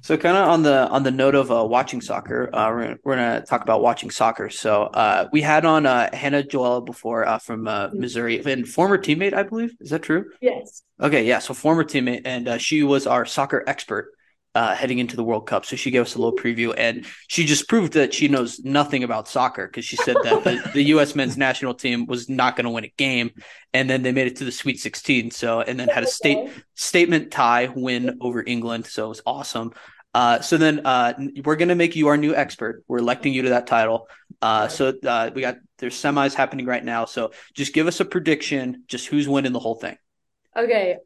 So, 0.02 0.18
kind 0.18 0.36
of 0.36 0.48
on 0.48 0.64
the 0.64 0.88
on 0.90 1.04
the 1.04 1.12
note 1.12 1.36
of 1.36 1.52
uh, 1.52 1.64
watching 1.64 2.02
soccer, 2.02 2.50
uh, 2.54 2.70
we're, 2.72 2.98
we're 3.04 3.16
gonna 3.16 3.46
talk 3.46 3.62
about 3.62 3.82
watching 3.82 4.10
soccer. 4.10 4.50
So, 4.50 4.84
uh, 4.84 5.30
we 5.32 5.42
had 5.42 5.64
on 5.64 5.86
uh, 5.86 6.10
Hannah 6.14 6.42
Joella 6.44 6.84
before 6.84 7.28
uh, 7.28 7.38
from 7.38 7.68
uh, 7.68 7.88
mm-hmm. 7.88 8.00
Missouri, 8.00 8.44
and 8.44 8.68
former 8.68 8.98
teammate, 8.98 9.34
I 9.34 9.44
believe. 9.44 9.76
Is 9.80 9.92
that 9.92 10.02
true? 10.02 10.26
Yes. 10.42 10.82
Okay, 11.00 11.24
yeah. 11.24 11.38
So, 11.40 11.54
former 11.54 11.84
teammate, 11.84 12.22
and 12.26 12.60
she 12.60 12.82
was 12.82 13.06
our 13.06 13.26
soccer 13.26 13.64
expert 13.68 14.12
uh, 14.54 14.76
heading 14.76 15.00
into 15.00 15.16
the 15.16 15.24
World 15.24 15.48
Cup. 15.48 15.66
So 15.66 15.76
she 15.76 15.92
gave 15.92 16.02
us 16.02 16.16
a 16.16 16.20
little 16.20 16.38
preview, 16.38 16.74
and 16.78 17.06
she 17.28 17.46
just 17.46 17.70
proved 17.70 17.94
that 17.94 18.14
she 18.14 18.28
knows 18.28 18.60
nothing 18.60 19.04
about 19.04 19.28
soccer 19.28 19.68
because 19.68 19.86
she 19.86 19.96
said 19.96 20.18
that 20.24 20.44
the, 20.44 20.72
the, 20.74 20.84
U.S. 20.84 21.16
men's 21.16 21.38
national 21.38 21.74
team 21.74 22.06
was 22.06 22.30
not 22.30 22.56
going 22.56 22.66
to 22.66 22.72
win 22.72 22.84
a 22.84 22.94
game, 22.98 23.32
and 23.74 23.90
then 23.90 24.02
they 24.02 24.12
made 24.12 24.28
it 24.28 24.38
to 24.38 24.46
the 24.46 24.52
Sweet 24.52 24.80
16. 24.80 25.32
So 25.32 25.62
and 25.62 25.80
then 25.80 25.88
had 25.88 26.04
a 26.04 26.08
state 26.08 26.52
statement 26.76 27.32
tie 27.32 27.72
win 27.74 28.18
over 28.22 28.44
England. 28.46 28.88
So 28.88 29.06
it 29.06 29.10
was 29.10 29.22
awesome. 29.26 29.74
Uh, 30.14 30.42
so 30.42 30.58
then 30.58 30.86
uh, 30.86 31.14
we're 31.46 31.56
going 31.56 31.70
to 31.70 31.76
make 31.76 31.96
you 31.96 32.08
our 32.08 32.18
new 32.18 32.36
expert. 32.36 32.84
We're 32.88 32.98
electing 32.98 33.34
you 33.34 33.44
to 33.44 33.50
that 33.50 33.68
title. 33.68 34.10
Uh, 34.42 34.68
so 34.68 34.94
uh, 35.06 35.32
we 35.34 35.42
got 35.42 35.58
there's 35.78 35.96
semis 35.96 36.34
happening 36.34 36.66
right 36.66 36.84
now. 36.84 37.06
So 37.06 37.32
just 37.54 37.74
give 37.74 37.88
us 37.88 38.00
a 38.02 38.06
prediction, 38.06 38.84
just 38.88 39.08
who's 39.08 39.28
winning 39.30 39.54
the 39.54 39.60
whole 39.60 39.76
thing. 39.76 39.98
Okay, 40.56 40.98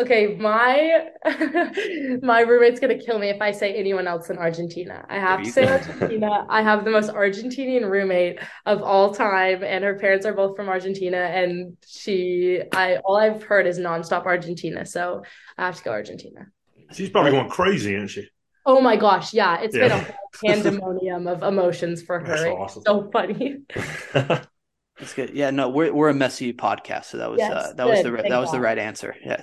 Okay, 0.00 0.34
my 0.36 1.08
my 2.22 2.40
roommate's 2.40 2.80
gonna 2.80 2.98
kill 2.98 3.18
me 3.18 3.28
if 3.28 3.42
I 3.42 3.50
say 3.50 3.74
anyone 3.74 4.06
else 4.06 4.30
in 4.30 4.38
Argentina. 4.38 5.04
I 5.10 5.18
have 5.18 5.42
to 5.42 5.50
say 5.50 5.68
Argentina. 5.68 6.46
I 6.48 6.62
have 6.62 6.86
the 6.86 6.90
most 6.90 7.10
Argentinian 7.10 7.90
roommate 7.90 8.38
of 8.64 8.82
all 8.82 9.12
time, 9.12 9.62
and 9.62 9.84
her 9.84 9.98
parents 9.98 10.24
are 10.24 10.32
both 10.32 10.56
from 10.56 10.70
Argentina. 10.70 11.18
And 11.18 11.76
she, 11.86 12.62
I 12.72 12.96
all 13.04 13.18
I've 13.18 13.42
heard 13.42 13.66
is 13.66 13.78
nonstop 13.78 14.24
Argentina, 14.24 14.86
so 14.86 15.22
I 15.58 15.66
have 15.66 15.76
to 15.76 15.82
go 15.82 15.90
Argentina. 15.90 16.46
She's 16.92 17.10
probably 17.10 17.32
going 17.32 17.50
crazy, 17.50 17.94
isn't 17.94 18.08
she? 18.08 18.26
Oh 18.64 18.80
my 18.80 18.96
gosh, 18.96 19.34
yeah, 19.34 19.60
it's 19.60 19.76
yeah. 19.76 19.88
been 19.88 20.06
a 20.06 20.46
pandemonium 20.46 21.26
of 21.26 21.42
emotions 21.42 22.02
for 22.02 22.20
her. 22.24 22.48
Awesome. 22.48 22.82
so 22.86 23.10
funny. 23.12 23.58
That's 25.00 25.14
good. 25.14 25.30
Yeah, 25.30 25.50
no, 25.50 25.68
we're 25.68 25.92
we're 25.92 26.10
a 26.10 26.14
Messi 26.14 26.54
podcast, 26.54 27.06
so 27.06 27.16
that 27.18 27.30
was 27.30 27.38
yes, 27.38 27.52
uh, 27.52 27.72
that 27.72 27.84
good. 27.84 27.86
was 27.86 28.02
the 28.02 28.10
Thank 28.12 28.28
that 28.28 28.38
was 28.38 28.52
the 28.52 28.60
right 28.60 28.78
answer. 28.78 29.16
Yeah. 29.24 29.42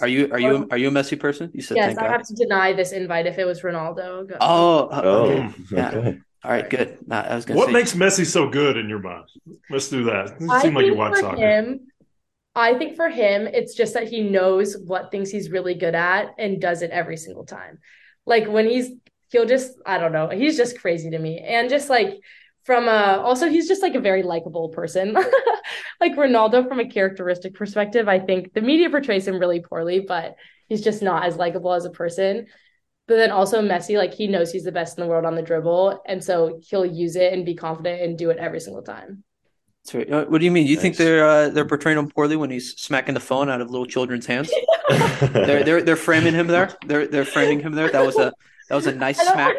Are 0.00 0.08
you 0.08 0.32
are 0.32 0.40
you 0.40 0.66
are 0.70 0.78
you 0.78 0.88
a 0.88 0.90
Messi 0.90 1.20
person? 1.20 1.50
You 1.52 1.62
said 1.62 1.76
yes. 1.76 1.96
I 1.98 2.02
God. 2.02 2.10
have 2.10 2.26
to 2.26 2.34
deny 2.34 2.72
this 2.72 2.92
invite 2.92 3.26
if 3.26 3.38
it 3.38 3.44
was 3.44 3.60
Ronaldo. 3.60 4.28
Go. 4.28 4.36
Oh, 4.40 4.88
oh, 4.90 5.30
okay. 5.30 5.54
yeah. 5.70 6.12
All 6.44 6.52
right, 6.52 6.68
good. 6.70 6.98
Nah, 7.06 7.22
I 7.22 7.34
was 7.34 7.44
gonna. 7.44 7.58
What 7.58 7.66
say, 7.66 7.72
makes 7.72 7.92
Messi 7.92 8.24
so 8.24 8.48
good 8.48 8.76
in 8.76 8.88
your 8.88 9.00
mind? 9.00 9.28
Let's 9.68 9.88
do 9.88 10.04
that. 10.04 10.36
It 10.40 10.62
seems 10.62 10.74
like 10.74 10.86
you 10.86 10.94
watch 10.94 11.18
soccer. 11.18 11.36
Him, 11.36 11.88
I 12.56 12.78
think 12.78 12.96
for 12.96 13.10
him, 13.10 13.46
it's 13.46 13.74
just 13.74 13.92
that 13.94 14.08
he 14.08 14.22
knows 14.22 14.76
what 14.78 15.10
things 15.10 15.30
he's 15.30 15.50
really 15.50 15.74
good 15.74 15.94
at 15.94 16.30
and 16.38 16.58
does 16.58 16.80
it 16.80 16.90
every 16.90 17.18
single 17.18 17.44
time. 17.44 17.80
Like 18.24 18.48
when 18.48 18.66
he's, 18.66 18.92
he'll 19.30 19.44
just, 19.44 19.72
I 19.84 19.98
don't 19.98 20.12
know, 20.12 20.30
he's 20.30 20.56
just 20.56 20.80
crazy 20.80 21.10
to 21.10 21.18
me. 21.18 21.38
And 21.38 21.68
just 21.68 21.90
like 21.90 22.14
from 22.66 22.88
a 22.88 23.22
also 23.22 23.48
he's 23.48 23.68
just 23.68 23.80
like 23.80 23.94
a 23.94 24.00
very 24.00 24.22
likable 24.22 24.68
person 24.68 25.14
like 26.00 26.16
ronaldo 26.16 26.68
from 26.68 26.80
a 26.80 26.88
characteristic 26.88 27.54
perspective 27.54 28.08
i 28.08 28.18
think 28.18 28.52
the 28.52 28.60
media 28.60 28.90
portrays 28.90 29.26
him 29.26 29.38
really 29.38 29.60
poorly 29.60 30.00
but 30.00 30.34
he's 30.68 30.82
just 30.82 31.02
not 31.02 31.24
as 31.24 31.36
likable 31.36 31.72
as 31.72 31.84
a 31.84 31.90
person 31.90 32.46
but 33.06 33.16
then 33.16 33.30
also 33.30 33.62
messi 33.62 33.96
like 33.96 34.12
he 34.12 34.26
knows 34.26 34.50
he's 34.50 34.64
the 34.64 34.72
best 34.72 34.98
in 34.98 35.04
the 35.04 35.08
world 35.08 35.24
on 35.24 35.36
the 35.36 35.42
dribble 35.42 36.02
and 36.06 36.22
so 36.22 36.60
he'll 36.68 36.84
use 36.84 37.14
it 37.16 37.32
and 37.32 37.46
be 37.46 37.54
confident 37.54 38.02
and 38.02 38.18
do 38.18 38.30
it 38.30 38.38
every 38.38 38.60
single 38.60 38.82
time 38.82 39.22
Sorry, 39.84 40.10
uh, 40.10 40.24
what 40.24 40.38
do 40.38 40.44
you 40.44 40.50
mean? 40.50 40.66
You 40.66 40.74
nice. 40.74 40.82
think 40.82 40.96
they're 40.96 41.24
uh, 41.24 41.48
they're 41.48 41.64
portraying 41.64 41.96
him 41.96 42.10
poorly 42.10 42.34
when 42.34 42.50
he's 42.50 42.72
smacking 42.72 43.14
the 43.14 43.20
phone 43.20 43.48
out 43.48 43.60
of 43.60 43.70
little 43.70 43.86
children's 43.86 44.26
hands? 44.26 44.50
they're 44.88 45.62
they're 45.62 45.80
they're 45.80 45.94
framing 45.94 46.34
him 46.34 46.48
there. 46.48 46.76
They're 46.84 47.06
they're 47.06 47.24
framing 47.24 47.60
him 47.60 47.72
there. 47.72 47.88
That 47.88 48.04
was 48.04 48.16
a 48.16 48.32
that 48.68 48.74
was 48.74 48.88
a 48.88 48.92
nice 48.96 49.20
smack. 49.20 49.54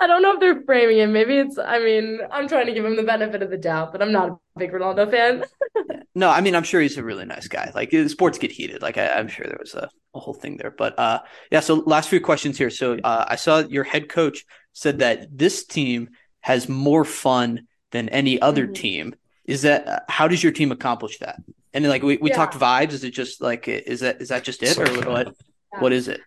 I 0.00 0.06
don't 0.06 0.22
know 0.22 0.34
if 0.34 0.40
they're 0.40 0.62
framing 0.62 0.98
him. 0.98 1.12
Maybe 1.12 1.38
it's, 1.38 1.58
I 1.58 1.80
mean, 1.80 2.20
I'm 2.30 2.46
trying 2.46 2.66
to 2.66 2.72
give 2.72 2.84
him 2.84 2.94
the 2.94 3.02
benefit 3.02 3.42
of 3.42 3.50
the 3.50 3.56
doubt, 3.56 3.90
but 3.90 4.00
I'm 4.00 4.12
not 4.12 4.30
a 4.30 4.38
big 4.56 4.70
Ronaldo 4.70 5.10
fan. 5.10 5.44
no, 6.14 6.30
I 6.30 6.40
mean, 6.40 6.54
I'm 6.54 6.62
sure 6.62 6.80
he's 6.80 6.98
a 6.98 7.02
really 7.02 7.24
nice 7.24 7.48
guy. 7.48 7.72
Like 7.74 7.92
sports 8.08 8.38
get 8.38 8.52
heated. 8.52 8.80
Like 8.80 8.96
I, 8.96 9.18
am 9.18 9.26
sure 9.26 9.46
there 9.46 9.58
was 9.58 9.74
a, 9.74 9.90
a, 10.14 10.20
whole 10.20 10.34
thing 10.34 10.56
there. 10.56 10.70
But 10.70 10.96
uh, 10.98 11.20
yeah, 11.50 11.60
so 11.60 11.76
last 11.86 12.08
few 12.08 12.20
questions 12.20 12.56
here. 12.56 12.70
So 12.70 12.98
uh, 13.02 13.24
I 13.28 13.34
saw 13.34 13.58
your 13.58 13.82
head 13.82 14.08
coach 14.08 14.44
said 14.72 15.00
that 15.00 15.36
this 15.36 15.66
team 15.66 16.10
has 16.42 16.68
more 16.68 17.04
fun 17.04 17.66
than 17.90 18.08
any 18.10 18.40
other 18.40 18.64
mm-hmm. 18.64 18.74
team. 18.74 19.14
Is 19.46 19.62
that, 19.62 19.88
uh, 19.88 20.00
how 20.08 20.28
does 20.28 20.42
your 20.42 20.52
team 20.52 20.70
accomplish 20.70 21.18
that? 21.18 21.40
And 21.74 21.84
then, 21.84 21.90
like 21.90 22.02
we, 22.02 22.18
we 22.18 22.30
yeah. 22.30 22.36
talked 22.36 22.54
vibes. 22.54 22.92
Is 22.92 23.02
it 23.02 23.10
just 23.10 23.40
like, 23.40 23.66
is 23.66 24.00
that, 24.00 24.20
is 24.22 24.28
that 24.28 24.44
just 24.44 24.62
it 24.62 24.78
or 24.78 25.10
what, 25.10 25.34
yeah. 25.74 25.80
what 25.80 25.92
is 25.92 26.06
it? 26.06 26.20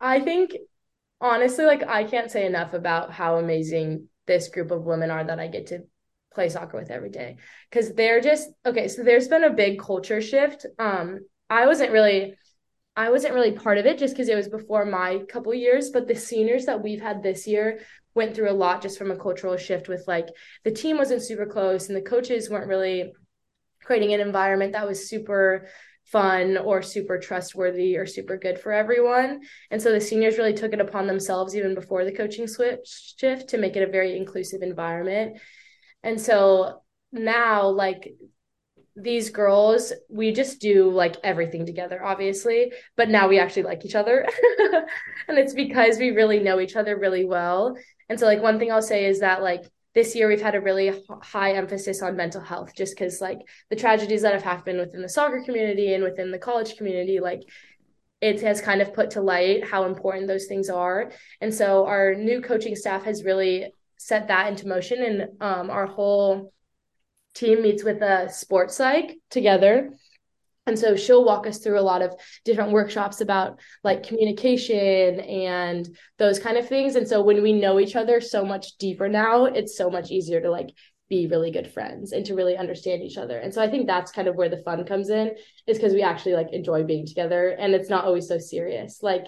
I 0.00 0.20
think 0.20 0.56
honestly, 1.22 1.64
like 1.64 1.82
I 1.86 2.04
can't 2.04 2.30
say 2.30 2.44
enough 2.44 2.74
about 2.74 3.12
how 3.12 3.38
amazing 3.38 4.08
this 4.26 4.48
group 4.48 4.70
of 4.70 4.82
women 4.82 5.10
are 5.10 5.24
that 5.24 5.40
I 5.40 5.46
get 5.46 5.68
to 5.68 5.84
play 6.34 6.48
soccer 6.48 6.78
with 6.78 6.90
every 6.90 7.10
day. 7.10 7.36
Because 7.70 7.94
they're 7.94 8.20
just 8.20 8.48
okay 8.66 8.88
so 8.88 9.02
there's 9.02 9.28
been 9.28 9.44
a 9.44 9.52
big 9.52 9.78
culture 9.78 10.20
shift. 10.20 10.66
Um 10.78 11.20
i 11.52 11.66
wasn't 11.66 11.92
really 11.92 12.34
i 12.96 13.10
wasn't 13.10 13.34
really 13.34 13.52
part 13.52 13.78
of 13.78 13.86
it 13.86 13.98
just 13.98 14.14
because 14.14 14.28
it 14.28 14.34
was 14.34 14.48
before 14.48 14.84
my 14.84 15.18
couple 15.28 15.52
years 15.52 15.90
but 15.90 16.08
the 16.08 16.14
seniors 16.14 16.64
that 16.64 16.82
we've 16.82 17.02
had 17.02 17.22
this 17.22 17.46
year 17.46 17.80
went 18.14 18.34
through 18.34 18.50
a 18.50 18.60
lot 18.64 18.82
just 18.82 18.98
from 18.98 19.10
a 19.10 19.16
cultural 19.16 19.56
shift 19.56 19.88
with 19.88 20.04
like 20.08 20.28
the 20.64 20.70
team 20.70 20.96
wasn't 20.96 21.22
super 21.22 21.46
close 21.46 21.88
and 21.88 21.96
the 21.96 22.10
coaches 22.10 22.48
weren't 22.48 22.68
really 22.68 23.12
creating 23.84 24.14
an 24.14 24.20
environment 24.20 24.72
that 24.72 24.88
was 24.88 25.08
super 25.08 25.68
fun 26.04 26.58
or 26.58 26.82
super 26.82 27.18
trustworthy 27.18 27.96
or 27.96 28.06
super 28.06 28.36
good 28.36 28.58
for 28.58 28.72
everyone. 28.72 29.40
And 29.70 29.80
so 29.80 29.92
the 29.92 30.00
seniors 30.00 30.38
really 30.38 30.52
took 30.52 30.72
it 30.72 30.80
upon 30.80 31.06
themselves 31.06 31.56
even 31.56 31.74
before 31.74 32.04
the 32.04 32.12
coaching 32.12 32.46
switch 32.46 33.14
shift 33.18 33.48
to 33.50 33.58
make 33.58 33.76
it 33.76 33.88
a 33.88 33.90
very 33.90 34.16
inclusive 34.16 34.62
environment. 34.62 35.40
And 36.02 36.20
so 36.20 36.82
now 37.12 37.68
like 37.68 38.14
these 38.94 39.30
girls 39.30 39.92
we 40.10 40.32
just 40.32 40.60
do 40.60 40.90
like 40.90 41.16
everything 41.24 41.64
together 41.64 42.04
obviously 42.04 42.72
but 42.94 43.08
now 43.08 43.26
we 43.26 43.38
actually 43.38 43.62
like 43.62 43.84
each 43.86 43.94
other 43.94 44.26
and 45.28 45.38
it's 45.38 45.54
because 45.54 45.98
we 45.98 46.10
really 46.10 46.40
know 46.40 46.60
each 46.60 46.76
other 46.76 46.98
really 46.98 47.24
well 47.24 47.74
and 48.10 48.20
so 48.20 48.26
like 48.26 48.42
one 48.42 48.58
thing 48.58 48.70
i'll 48.70 48.82
say 48.82 49.06
is 49.06 49.20
that 49.20 49.42
like 49.42 49.64
this 49.94 50.14
year 50.14 50.28
we've 50.28 50.42
had 50.42 50.54
a 50.54 50.60
really 50.60 50.92
high 51.22 51.52
emphasis 51.52 52.02
on 52.02 52.16
mental 52.16 52.40
health 52.40 52.74
just 52.74 52.94
because 52.94 53.20
like 53.20 53.38
the 53.70 53.76
tragedies 53.76 54.22
that 54.22 54.32
have 54.32 54.42
happened 54.42 54.78
within 54.78 55.02
the 55.02 55.08
soccer 55.08 55.42
community 55.44 55.92
and 55.94 56.02
within 56.02 56.30
the 56.30 56.38
college 56.38 56.76
community 56.76 57.20
like 57.20 57.42
it 58.22 58.40
has 58.40 58.60
kind 58.60 58.80
of 58.80 58.94
put 58.94 59.10
to 59.10 59.20
light 59.20 59.68
how 59.68 59.84
important 59.84 60.28
those 60.28 60.46
things 60.46 60.70
are. 60.70 61.10
And 61.40 61.52
so 61.52 61.86
our 61.86 62.14
new 62.14 62.40
coaching 62.40 62.76
staff 62.76 63.02
has 63.02 63.24
really 63.24 63.74
set 63.98 64.28
that 64.28 64.46
into 64.46 64.68
motion 64.68 65.02
and 65.02 65.22
um, 65.40 65.70
our 65.70 65.86
whole 65.86 66.52
team 67.34 67.62
meets 67.62 67.82
with 67.82 68.00
a 68.00 68.28
sports 68.30 68.76
psych 68.76 69.16
together 69.28 69.90
and 70.66 70.78
so 70.78 70.94
she'll 70.94 71.24
walk 71.24 71.46
us 71.46 71.58
through 71.58 71.78
a 71.78 71.82
lot 71.82 72.02
of 72.02 72.14
different 72.44 72.72
workshops 72.72 73.20
about 73.20 73.58
like 73.82 74.06
communication 74.06 75.20
and 75.20 75.96
those 76.18 76.38
kind 76.38 76.56
of 76.56 76.68
things. 76.68 76.94
And 76.94 77.06
so 77.06 77.22
when 77.22 77.42
we 77.42 77.52
know 77.52 77.80
each 77.80 77.96
other 77.96 78.20
so 78.20 78.44
much 78.44 78.76
deeper 78.78 79.08
now 79.08 79.46
it's 79.46 79.76
so 79.76 79.90
much 79.90 80.10
easier 80.10 80.40
to 80.40 80.50
like 80.50 80.70
be 81.08 81.26
really 81.26 81.50
good 81.50 81.70
friends 81.70 82.12
and 82.12 82.24
to 82.26 82.34
really 82.34 82.56
understand 82.56 83.02
each 83.02 83.18
other. 83.18 83.38
And 83.38 83.52
so 83.52 83.60
i 83.60 83.68
think 83.68 83.86
that's 83.86 84.12
kind 84.12 84.28
of 84.28 84.36
where 84.36 84.48
the 84.48 84.62
fun 84.62 84.84
comes 84.84 85.10
in 85.10 85.32
is 85.66 85.78
because 85.78 85.94
we 85.94 86.02
actually 86.02 86.34
like 86.34 86.52
enjoy 86.52 86.84
being 86.84 87.06
together 87.06 87.48
and 87.48 87.74
it's 87.74 87.90
not 87.90 88.04
always 88.04 88.28
so 88.28 88.38
serious. 88.38 89.02
Like 89.02 89.26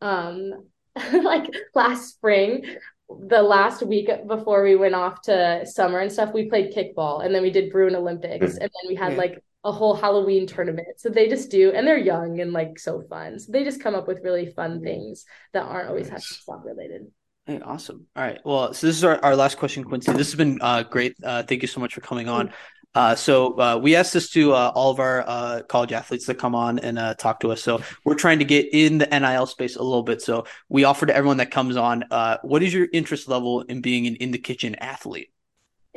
um 0.00 0.52
like 1.12 1.52
last 1.74 2.14
spring 2.14 2.64
the 3.08 3.42
last 3.42 3.82
week 3.82 4.10
before 4.26 4.62
we 4.62 4.76
went 4.76 4.94
off 4.94 5.22
to 5.22 5.64
summer 5.64 5.98
and 5.98 6.12
stuff, 6.12 6.34
we 6.34 6.48
played 6.48 6.74
kickball 6.74 7.24
and 7.24 7.34
then 7.34 7.42
we 7.42 7.50
did 7.50 7.72
Bruin 7.72 7.96
Olympics 7.96 8.52
and 8.58 8.70
then 8.70 8.88
we 8.88 8.94
had 8.94 9.16
like 9.16 9.42
a 9.68 9.72
whole 9.72 9.94
Halloween 9.94 10.46
tournament. 10.46 10.98
So 10.98 11.10
they 11.10 11.28
just 11.28 11.50
do, 11.50 11.72
and 11.72 11.86
they're 11.86 11.98
young 11.98 12.40
and 12.40 12.52
like 12.52 12.78
so 12.78 13.02
fun. 13.02 13.38
So 13.38 13.52
they 13.52 13.64
just 13.64 13.82
come 13.82 13.94
up 13.94 14.08
with 14.08 14.24
really 14.24 14.46
fun 14.46 14.82
things 14.82 15.26
that 15.52 15.62
aren't 15.62 15.90
always 15.90 16.10
nice. 16.10 16.42
related. 16.64 17.02
Hey, 17.44 17.60
awesome. 17.60 18.06
All 18.16 18.22
right. 18.22 18.40
Well, 18.44 18.72
so 18.72 18.86
this 18.86 18.96
is 18.96 19.04
our, 19.04 19.22
our 19.22 19.36
last 19.36 19.58
question, 19.58 19.84
Quincy. 19.84 20.12
This 20.12 20.30
has 20.30 20.34
been 20.34 20.58
uh, 20.62 20.82
great. 20.84 21.16
Uh, 21.22 21.42
thank 21.42 21.62
you 21.62 21.68
so 21.68 21.80
much 21.80 21.94
for 21.94 22.00
coming 22.00 22.28
on. 22.28 22.52
Uh, 22.94 23.14
so 23.14 23.58
uh, 23.60 23.78
we 23.80 23.94
asked 23.94 24.14
this 24.14 24.30
to 24.30 24.54
uh, 24.54 24.72
all 24.74 24.90
of 24.90 24.98
our 24.98 25.22
uh, 25.26 25.62
college 25.68 25.92
athletes 25.92 26.26
that 26.26 26.36
come 26.36 26.54
on 26.54 26.78
and 26.78 26.98
uh, 26.98 27.14
talk 27.14 27.40
to 27.40 27.52
us. 27.52 27.62
So 27.62 27.82
we're 28.04 28.14
trying 28.14 28.38
to 28.38 28.44
get 28.44 28.72
in 28.72 28.98
the 28.98 29.06
NIL 29.06 29.46
space 29.46 29.76
a 29.76 29.82
little 29.82 30.02
bit. 30.02 30.22
So 30.22 30.46
we 30.68 30.84
offer 30.84 31.04
to 31.04 31.14
everyone 31.14 31.36
that 31.36 31.50
comes 31.50 31.76
on, 31.76 32.04
uh, 32.10 32.38
what 32.42 32.62
is 32.62 32.72
your 32.72 32.88
interest 32.92 33.28
level 33.28 33.60
in 33.62 33.82
being 33.82 34.06
an 34.06 34.16
in 34.16 34.30
the 34.30 34.38
kitchen 34.38 34.74
athlete? 34.76 35.30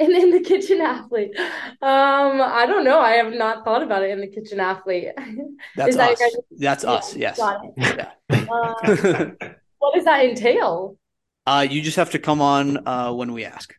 and 0.05 0.11
in 0.11 0.31
the 0.31 0.39
kitchen 0.39 0.81
athlete. 0.81 1.31
Um 1.37 2.41
i 2.41 2.65
don't 2.65 2.83
know. 2.83 2.99
I 2.99 3.11
have 3.11 3.33
not 3.33 3.63
thought 3.63 3.83
about 3.83 4.03
it 4.03 4.09
in 4.09 4.19
the 4.19 4.27
kitchen 4.27 4.59
athlete. 4.59 5.09
That's 5.75 5.95
that 5.95 6.11
us. 6.11 6.19
that's 6.51 6.83
yeah, 6.83 6.91
us 6.91 7.15
yes 7.15 7.37
yeah. 7.37 8.11
uh, 8.29 9.31
what 9.79 9.95
does 9.95 10.05
that 10.05 10.25
entail? 10.25 10.97
Uh 11.45 11.65
you 11.69 11.81
just 11.81 11.97
have 11.97 12.11
to 12.11 12.19
come 12.19 12.41
on 12.41 12.87
uh 12.87 13.11
when 13.13 13.33
we 13.33 13.45
ask. 13.45 13.75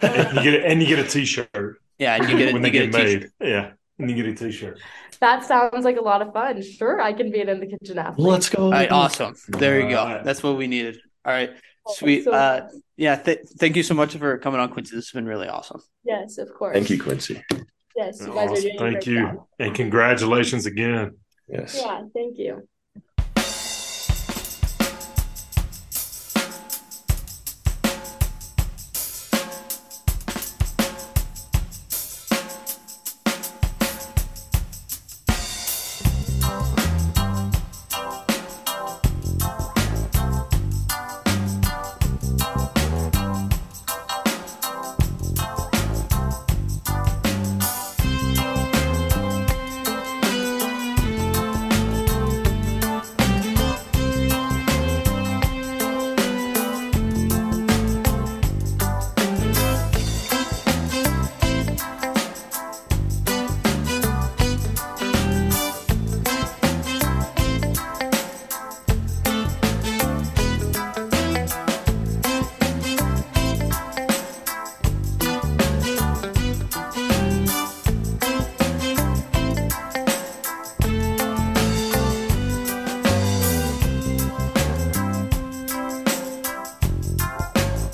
And 0.00 0.36
you 0.36 0.42
get 0.42 0.54
a, 0.54 0.66
and 0.66 0.82
you 0.82 0.88
get 0.88 0.98
a 0.98 1.08
t-shirt. 1.08 1.80
Yeah 1.98 2.16
and 2.16 2.28
you 2.28 2.36
get 2.36 2.48
it 2.48 2.52
when 2.54 2.62
they 2.62 2.70
get, 2.70 2.90
get 2.90 3.04
made. 3.04 3.30
Yeah 3.40 3.72
and 3.98 4.10
you 4.10 4.16
get 4.16 4.26
a 4.26 4.34
t-shirt. 4.34 4.80
That 5.20 5.44
sounds 5.44 5.84
like 5.84 5.98
a 5.98 6.02
lot 6.02 6.20
of 6.22 6.32
fun. 6.32 6.60
Sure 6.62 7.00
i 7.00 7.12
can 7.12 7.30
be 7.30 7.40
an 7.40 7.48
in 7.48 7.60
the 7.60 7.66
kitchen 7.66 7.98
athlete. 7.98 8.26
Let's 8.26 8.48
go. 8.48 8.64
All 8.64 8.72
right 8.72 8.90
awesome. 8.90 9.36
There 9.48 9.80
you 9.80 9.88
go. 9.88 10.20
That's 10.24 10.42
what 10.42 10.56
we 10.56 10.66
needed. 10.66 10.98
All 11.24 11.32
right 11.32 11.50
Sweet. 11.88 12.24
So, 12.24 12.32
uh, 12.32 12.68
yeah. 12.96 13.16
Th- 13.16 13.40
thank 13.58 13.76
you 13.76 13.82
so 13.82 13.94
much 13.94 14.16
for 14.16 14.38
coming 14.38 14.60
on, 14.60 14.70
Quincy. 14.70 14.94
This 14.94 15.06
has 15.06 15.12
been 15.12 15.26
really 15.26 15.48
awesome. 15.48 15.80
Yes, 16.04 16.38
of 16.38 16.52
course. 16.54 16.74
Thank 16.74 16.90
you, 16.90 17.02
Quincy. 17.02 17.42
Yes, 17.96 18.20
you 18.20 18.26
guys 18.28 18.50
awesome. 18.50 18.56
are 18.56 18.60
doing 18.60 18.78
Thank 18.78 19.06
you. 19.06 19.20
Job. 19.20 19.46
And 19.58 19.74
congratulations 19.74 20.66
again. 20.66 21.16
Yes. 21.48 21.76
Yeah, 21.76 22.02
thank 22.14 22.38
you. 22.38 22.66